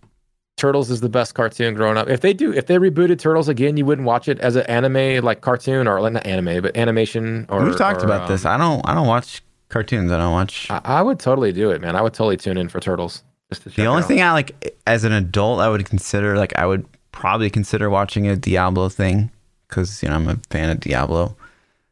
Turtles 0.56 0.90
is 0.90 1.02
the 1.02 1.09
best 1.10 1.35
cartoon 1.35 1.74
growing 1.74 1.98
up. 1.98 2.09
If 2.09 2.23
they 2.23 2.32
do, 2.32 2.51
if 2.52 2.66
they 2.66 2.77
rebooted 2.77 3.18
Turtles 3.18 3.48
again, 3.48 3.77
you 3.77 3.85
wouldn't 3.85 4.06
watch 4.06 4.27
it 4.28 4.39
as 4.40 4.56
an 4.56 4.64
anime 4.66 5.23
like 5.23 5.43
cartoon 5.43 5.86
or 5.86 6.01
like 6.01 6.14
not 6.14 6.27
anime, 6.27 6.62
but 6.62 6.74
animation. 6.77 7.44
Or 7.51 7.62
We've 7.62 7.77
talked 7.77 8.01
or, 8.02 8.06
about 8.06 8.27
this. 8.28 8.47
um, 8.47 8.52
I 8.52 8.64
don't. 8.64 8.89
I 8.89 8.94
don't 8.94 9.06
watch 9.06 9.43
cartoons. 9.68 10.10
I 10.10 10.16
don't 10.16 10.32
watch. 10.32 10.70
I, 10.70 10.81
I 10.85 11.02
would 11.02 11.18
totally 11.20 11.52
do 11.52 11.70
it, 11.70 11.82
man. 11.82 11.94
I 11.94 12.01
would 12.01 12.14
totally 12.14 12.39
tune 12.39 12.56
in 12.56 12.68
for 12.70 12.81
Turtles. 12.81 13.23
Just 13.51 13.64
to 13.64 13.68
the 13.68 13.85
only 13.86 14.02
thing 14.02 14.23
I 14.23 14.32
like 14.32 14.74
as 14.86 15.05
an 15.05 15.12
adult, 15.12 15.60
I 15.60 15.68
would 15.68 15.85
consider 15.85 16.36
like 16.39 16.56
I 16.59 16.64
would 16.64 16.86
probably 17.12 17.51
consider 17.51 17.90
watching 17.90 18.27
a 18.27 18.35
Diablo 18.36 18.89
thing 18.89 19.31
because 19.68 20.02
you 20.02 20.09
know 20.09 20.14
I'm 20.14 20.27
a 20.28 20.36
fan 20.51 20.70
of 20.70 20.81
Diablo. 20.81 21.36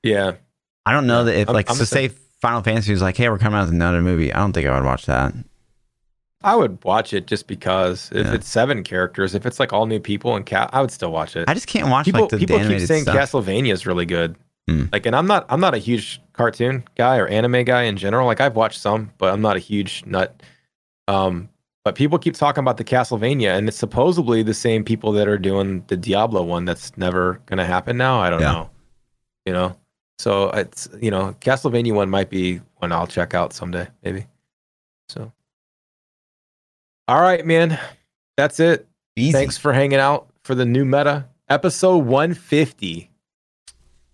yeah, 0.02 0.32
I 0.86 0.92
don't 0.92 1.06
know 1.06 1.24
that 1.24 1.36
if 1.36 1.48
I'm- 1.50 1.54
like 1.54 1.68
I'm 1.68 1.76
so 1.76 1.84
say 1.84 2.10
Final 2.44 2.62
Fantasy 2.62 2.92
was 2.92 3.00
like, 3.02 3.16
hey, 3.16 3.28
we're 3.30 3.38
coming 3.38 3.58
out 3.58 3.64
with 3.64 3.74
another 3.74 4.02
movie. 4.02 4.32
I 4.32 4.38
don't 4.38 4.52
think 4.52 4.66
I 4.68 4.74
would 4.74 4.84
watch 4.84 5.06
that. 5.06 5.32
I 6.42 6.54
would 6.54 6.84
watch 6.84 7.14
it 7.14 7.26
just 7.26 7.46
because 7.46 8.10
if 8.12 8.26
Yeah. 8.26 8.34
it's 8.34 8.46
seven 8.46 8.82
characters, 8.84 9.34
if 9.34 9.46
it's 9.46 9.58
like 9.58 9.72
all 9.72 9.86
new 9.86 9.98
people 9.98 10.36
and 10.36 10.44
cat, 10.44 10.68
I 10.74 10.82
would 10.82 10.90
still 10.90 11.10
watch 11.10 11.36
it. 11.36 11.48
I 11.48 11.54
just 11.54 11.66
can't 11.66 11.88
watch 11.88 12.04
people 12.04 12.20
like 12.22 12.30
the 12.30 12.36
people 12.38 12.58
keep 12.58 12.80
saying 12.80 13.04
stuff. 13.04 13.16
Castlevania 13.16 13.72
is 13.72 13.86
really 13.86 14.04
good. 14.04 14.36
Hmm. 14.68 14.84
Like, 14.92 15.06
and 15.06 15.16
I'm 15.16 15.26
not 15.26 15.46
I'm 15.48 15.60
not 15.60 15.74
a 15.74 15.78
huge 15.78 16.20
cartoon 16.34 16.84
guy 16.96 17.16
or 17.16 17.26
anime 17.28 17.64
guy 17.64 17.82
in 17.84 17.96
general. 17.96 18.26
Like, 18.26 18.42
I've 18.42 18.56
watched 18.56 18.78
some, 18.80 19.10
but 19.16 19.32
I'm 19.32 19.40
not 19.40 19.56
a 19.56 19.58
huge 19.58 20.02
nut. 20.04 20.42
Um, 21.08 21.48
but 21.82 21.94
people 21.94 22.18
keep 22.18 22.34
talking 22.34 22.62
about 22.62 22.76
the 22.78 22.84
Castlevania, 22.84 23.56
and 23.56 23.68
it's 23.68 23.76
supposedly 23.78 24.42
the 24.42 24.54
same 24.54 24.84
people 24.84 25.12
that 25.12 25.28
are 25.28 25.38
doing 25.38 25.84
the 25.88 25.96
Diablo 25.96 26.42
one. 26.42 26.64
That's 26.66 26.94
never 26.98 27.40
gonna 27.46 27.64
happen 27.66 27.96
now. 27.96 28.20
I 28.20 28.28
don't 28.30 28.40
Yeah. 28.40 28.52
know. 28.52 28.70
You 29.46 29.52
know, 29.54 29.76
so 30.18 30.50
it's 30.50 30.88
you 31.00 31.10
know 31.10 31.34
Castlevania 31.40 31.94
one 31.94 32.10
might 32.10 32.30
be 32.30 32.60
one 32.78 32.92
I'll 32.92 33.06
check 33.06 33.34
out 33.34 33.52
someday, 33.52 33.88
maybe. 34.02 34.26
So, 35.08 35.32
all 37.08 37.20
right, 37.20 37.44
man, 37.44 37.78
that's 38.36 38.58
it. 38.60 38.88
Easy. 39.16 39.32
Thanks 39.32 39.56
for 39.58 39.72
hanging 39.72 39.98
out 40.00 40.28
for 40.42 40.54
the 40.54 40.64
new 40.64 40.84
meta. 40.84 41.26
Episode 41.48 41.98
150 41.98 43.10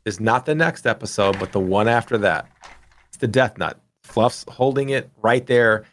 is 0.05 0.21
not 0.21 0.47
the 0.47 0.55
next 0.55 0.87
episode, 0.87 1.39
but 1.39 1.53
the 1.53 1.61
one 1.61 1.87
after 1.89 2.19
that. 2.19 2.47
It's 3.09 3.19
the 3.19 3.29
Death 3.29 3.57
Nut. 3.59 3.79
Fluff's 4.03 4.45
holding 4.49 4.91
it 4.91 5.09
right 5.23 5.47
there. 5.47 5.85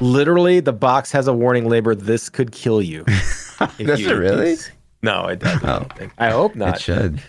Literally, 0.00 0.60
the 0.60 0.72
box 0.72 1.12
has 1.12 1.28
a 1.28 1.32
warning 1.32 1.68
label. 1.68 1.94
This 1.94 2.28
could 2.30 2.52
kill 2.52 2.80
you. 2.80 3.04
Does 3.78 4.00
you 4.00 4.10
it 4.10 4.14
really? 4.14 4.56
No, 5.02 5.26
it 5.26 5.38
doesn't. 5.38 5.64
I, 5.64 5.76
Oh. 5.76 5.86
don't. 5.98 6.12
I 6.18 6.30
hope 6.30 6.54
not. 6.56 6.76
It 6.76 6.80
should. 6.82 7.22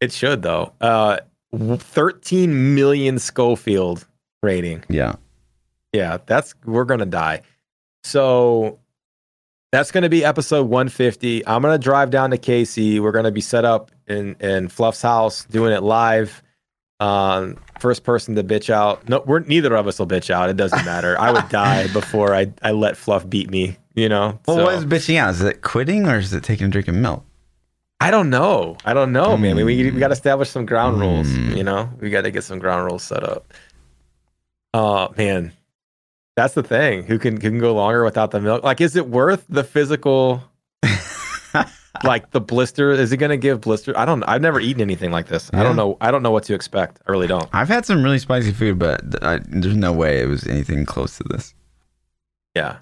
It 0.00 0.12
should 0.12 0.42
though. 0.42 0.72
Uh, 0.80 1.18
13 1.58 2.74
million 2.74 3.18
Scoville 3.18 3.98
rating. 4.42 4.84
Yeah. 4.88 5.14
Yeah, 5.92 6.18
that's 6.26 6.54
we're 6.64 6.84
gonna 6.84 7.06
die. 7.06 7.42
So 8.02 8.78
that's 9.72 9.90
gonna 9.90 10.08
be 10.08 10.24
episode 10.24 10.68
150. 10.68 11.46
I'm 11.46 11.62
gonna 11.62 11.78
drive 11.78 12.10
down 12.10 12.30
to 12.30 12.38
KC. 12.38 13.00
We're 13.00 13.12
gonna 13.12 13.30
be 13.30 13.40
set 13.40 13.64
up 13.64 13.90
in 14.06 14.34
in 14.40 14.68
Fluff's 14.68 15.02
house, 15.02 15.44
doing 15.46 15.72
it 15.72 15.82
live. 15.82 16.42
Um, 17.00 17.58
first 17.80 18.04
person 18.04 18.34
to 18.36 18.44
bitch 18.44 18.70
out. 18.70 19.08
No, 19.08 19.22
we're 19.26 19.40
neither 19.40 19.74
of 19.76 19.86
us 19.86 19.98
will 19.98 20.06
bitch 20.06 20.30
out. 20.30 20.48
It 20.48 20.56
doesn't 20.56 20.84
matter. 20.84 21.18
I 21.20 21.30
would 21.32 21.48
die 21.50 21.86
before 21.92 22.34
I 22.34 22.52
I 22.62 22.72
let 22.72 22.96
Fluff 22.96 23.28
beat 23.28 23.50
me. 23.50 23.76
You 23.94 24.08
know. 24.08 24.38
Well, 24.46 24.56
So- 24.56 24.64
what 24.64 24.74
is 24.74 24.84
bitching 24.84 25.16
out? 25.18 25.30
Is 25.34 25.42
it 25.42 25.62
quitting 25.62 26.08
or 26.08 26.18
is 26.18 26.32
it 26.32 26.42
taking 26.42 26.66
a 26.66 26.70
drink 26.70 26.88
of 26.88 26.94
milk? 26.94 27.24
I 28.04 28.10
don't 28.10 28.28
know. 28.28 28.76
I 28.84 28.92
don't 28.92 29.12
know, 29.12 29.34
man. 29.34 29.56
We 29.56 29.64
we, 29.64 29.90
we 29.90 29.98
got 29.98 30.08
to 30.08 30.12
establish 30.12 30.50
some 30.50 30.66
ground 30.66 31.00
rules. 31.00 31.26
Mm. 31.26 31.56
You 31.56 31.64
know, 31.64 31.88
we 32.00 32.10
got 32.10 32.22
to 32.22 32.30
get 32.30 32.44
some 32.44 32.58
ground 32.58 32.84
rules 32.84 33.02
set 33.02 33.24
up. 33.24 33.54
Oh 34.74 35.14
man, 35.16 35.52
that's 36.36 36.52
the 36.52 36.62
thing. 36.62 37.04
Who 37.04 37.18
can 37.18 37.36
who 37.36 37.48
can 37.48 37.58
go 37.58 37.72
longer 37.72 38.04
without 38.04 38.30
the 38.30 38.42
milk? 38.42 38.62
Like, 38.62 38.82
is 38.82 38.94
it 38.94 39.08
worth 39.08 39.46
the 39.48 39.64
physical? 39.64 40.42
like 42.04 42.30
the 42.32 42.42
blister? 42.42 42.90
Is 42.90 43.10
it 43.10 43.16
going 43.16 43.30
to 43.30 43.38
give 43.38 43.62
blister? 43.62 43.96
I 43.96 44.04
don't. 44.04 44.22
I've 44.24 44.42
never 44.42 44.60
eaten 44.60 44.82
anything 44.82 45.10
like 45.10 45.28
this. 45.28 45.50
I 45.54 45.62
don't 45.62 45.76
know. 45.76 45.96
I 46.02 46.10
don't 46.10 46.22
know 46.22 46.30
what 46.30 46.44
to 46.44 46.54
expect. 46.54 47.00
I 47.08 47.10
really 47.10 47.26
don't. 47.26 47.48
I've 47.54 47.68
had 47.68 47.86
some 47.86 48.02
really 48.02 48.18
spicy 48.18 48.52
food, 48.52 48.78
but 48.78 49.24
I, 49.24 49.40
there's 49.48 49.76
no 49.76 49.94
way 49.94 50.20
it 50.20 50.26
was 50.26 50.46
anything 50.46 50.84
close 50.84 51.16
to 51.16 51.24
this. 51.24 51.54
Yeah. 52.54 52.80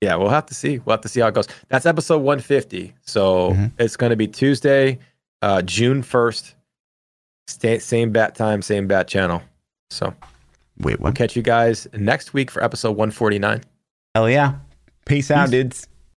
Yeah, 0.00 0.14
we'll 0.16 0.28
have 0.28 0.46
to 0.46 0.54
see. 0.54 0.78
We'll 0.78 0.94
have 0.94 1.00
to 1.02 1.08
see 1.08 1.20
how 1.20 1.26
it 1.28 1.34
goes. 1.34 1.48
That's 1.68 1.86
episode 1.86 2.18
150. 2.18 2.94
So 3.04 3.50
Mhm. 3.52 3.72
it's 3.78 3.96
going 3.96 4.10
to 4.10 4.16
be 4.16 4.28
Tuesday, 4.28 4.98
uh, 5.42 5.62
June 5.62 6.02
1st. 6.02 6.54
Stay, 7.48 7.78
same 7.78 8.12
bat 8.12 8.34
time, 8.34 8.62
same 8.62 8.86
bat 8.86 9.08
channel. 9.08 9.42
So 9.90 10.14
Wait, 10.78 11.00
we'll 11.00 11.08
what? 11.10 11.14
catch 11.16 11.34
you 11.34 11.42
guys 11.42 11.88
next 11.94 12.32
week 12.34 12.50
for 12.50 12.62
episode 12.62 12.92
149. 12.96 13.62
Hell 14.14 14.28
yeah. 14.30 14.54
Peace 15.06 15.30
out, 15.30 15.46
Peace. 15.46 15.50
dudes. 15.50 15.88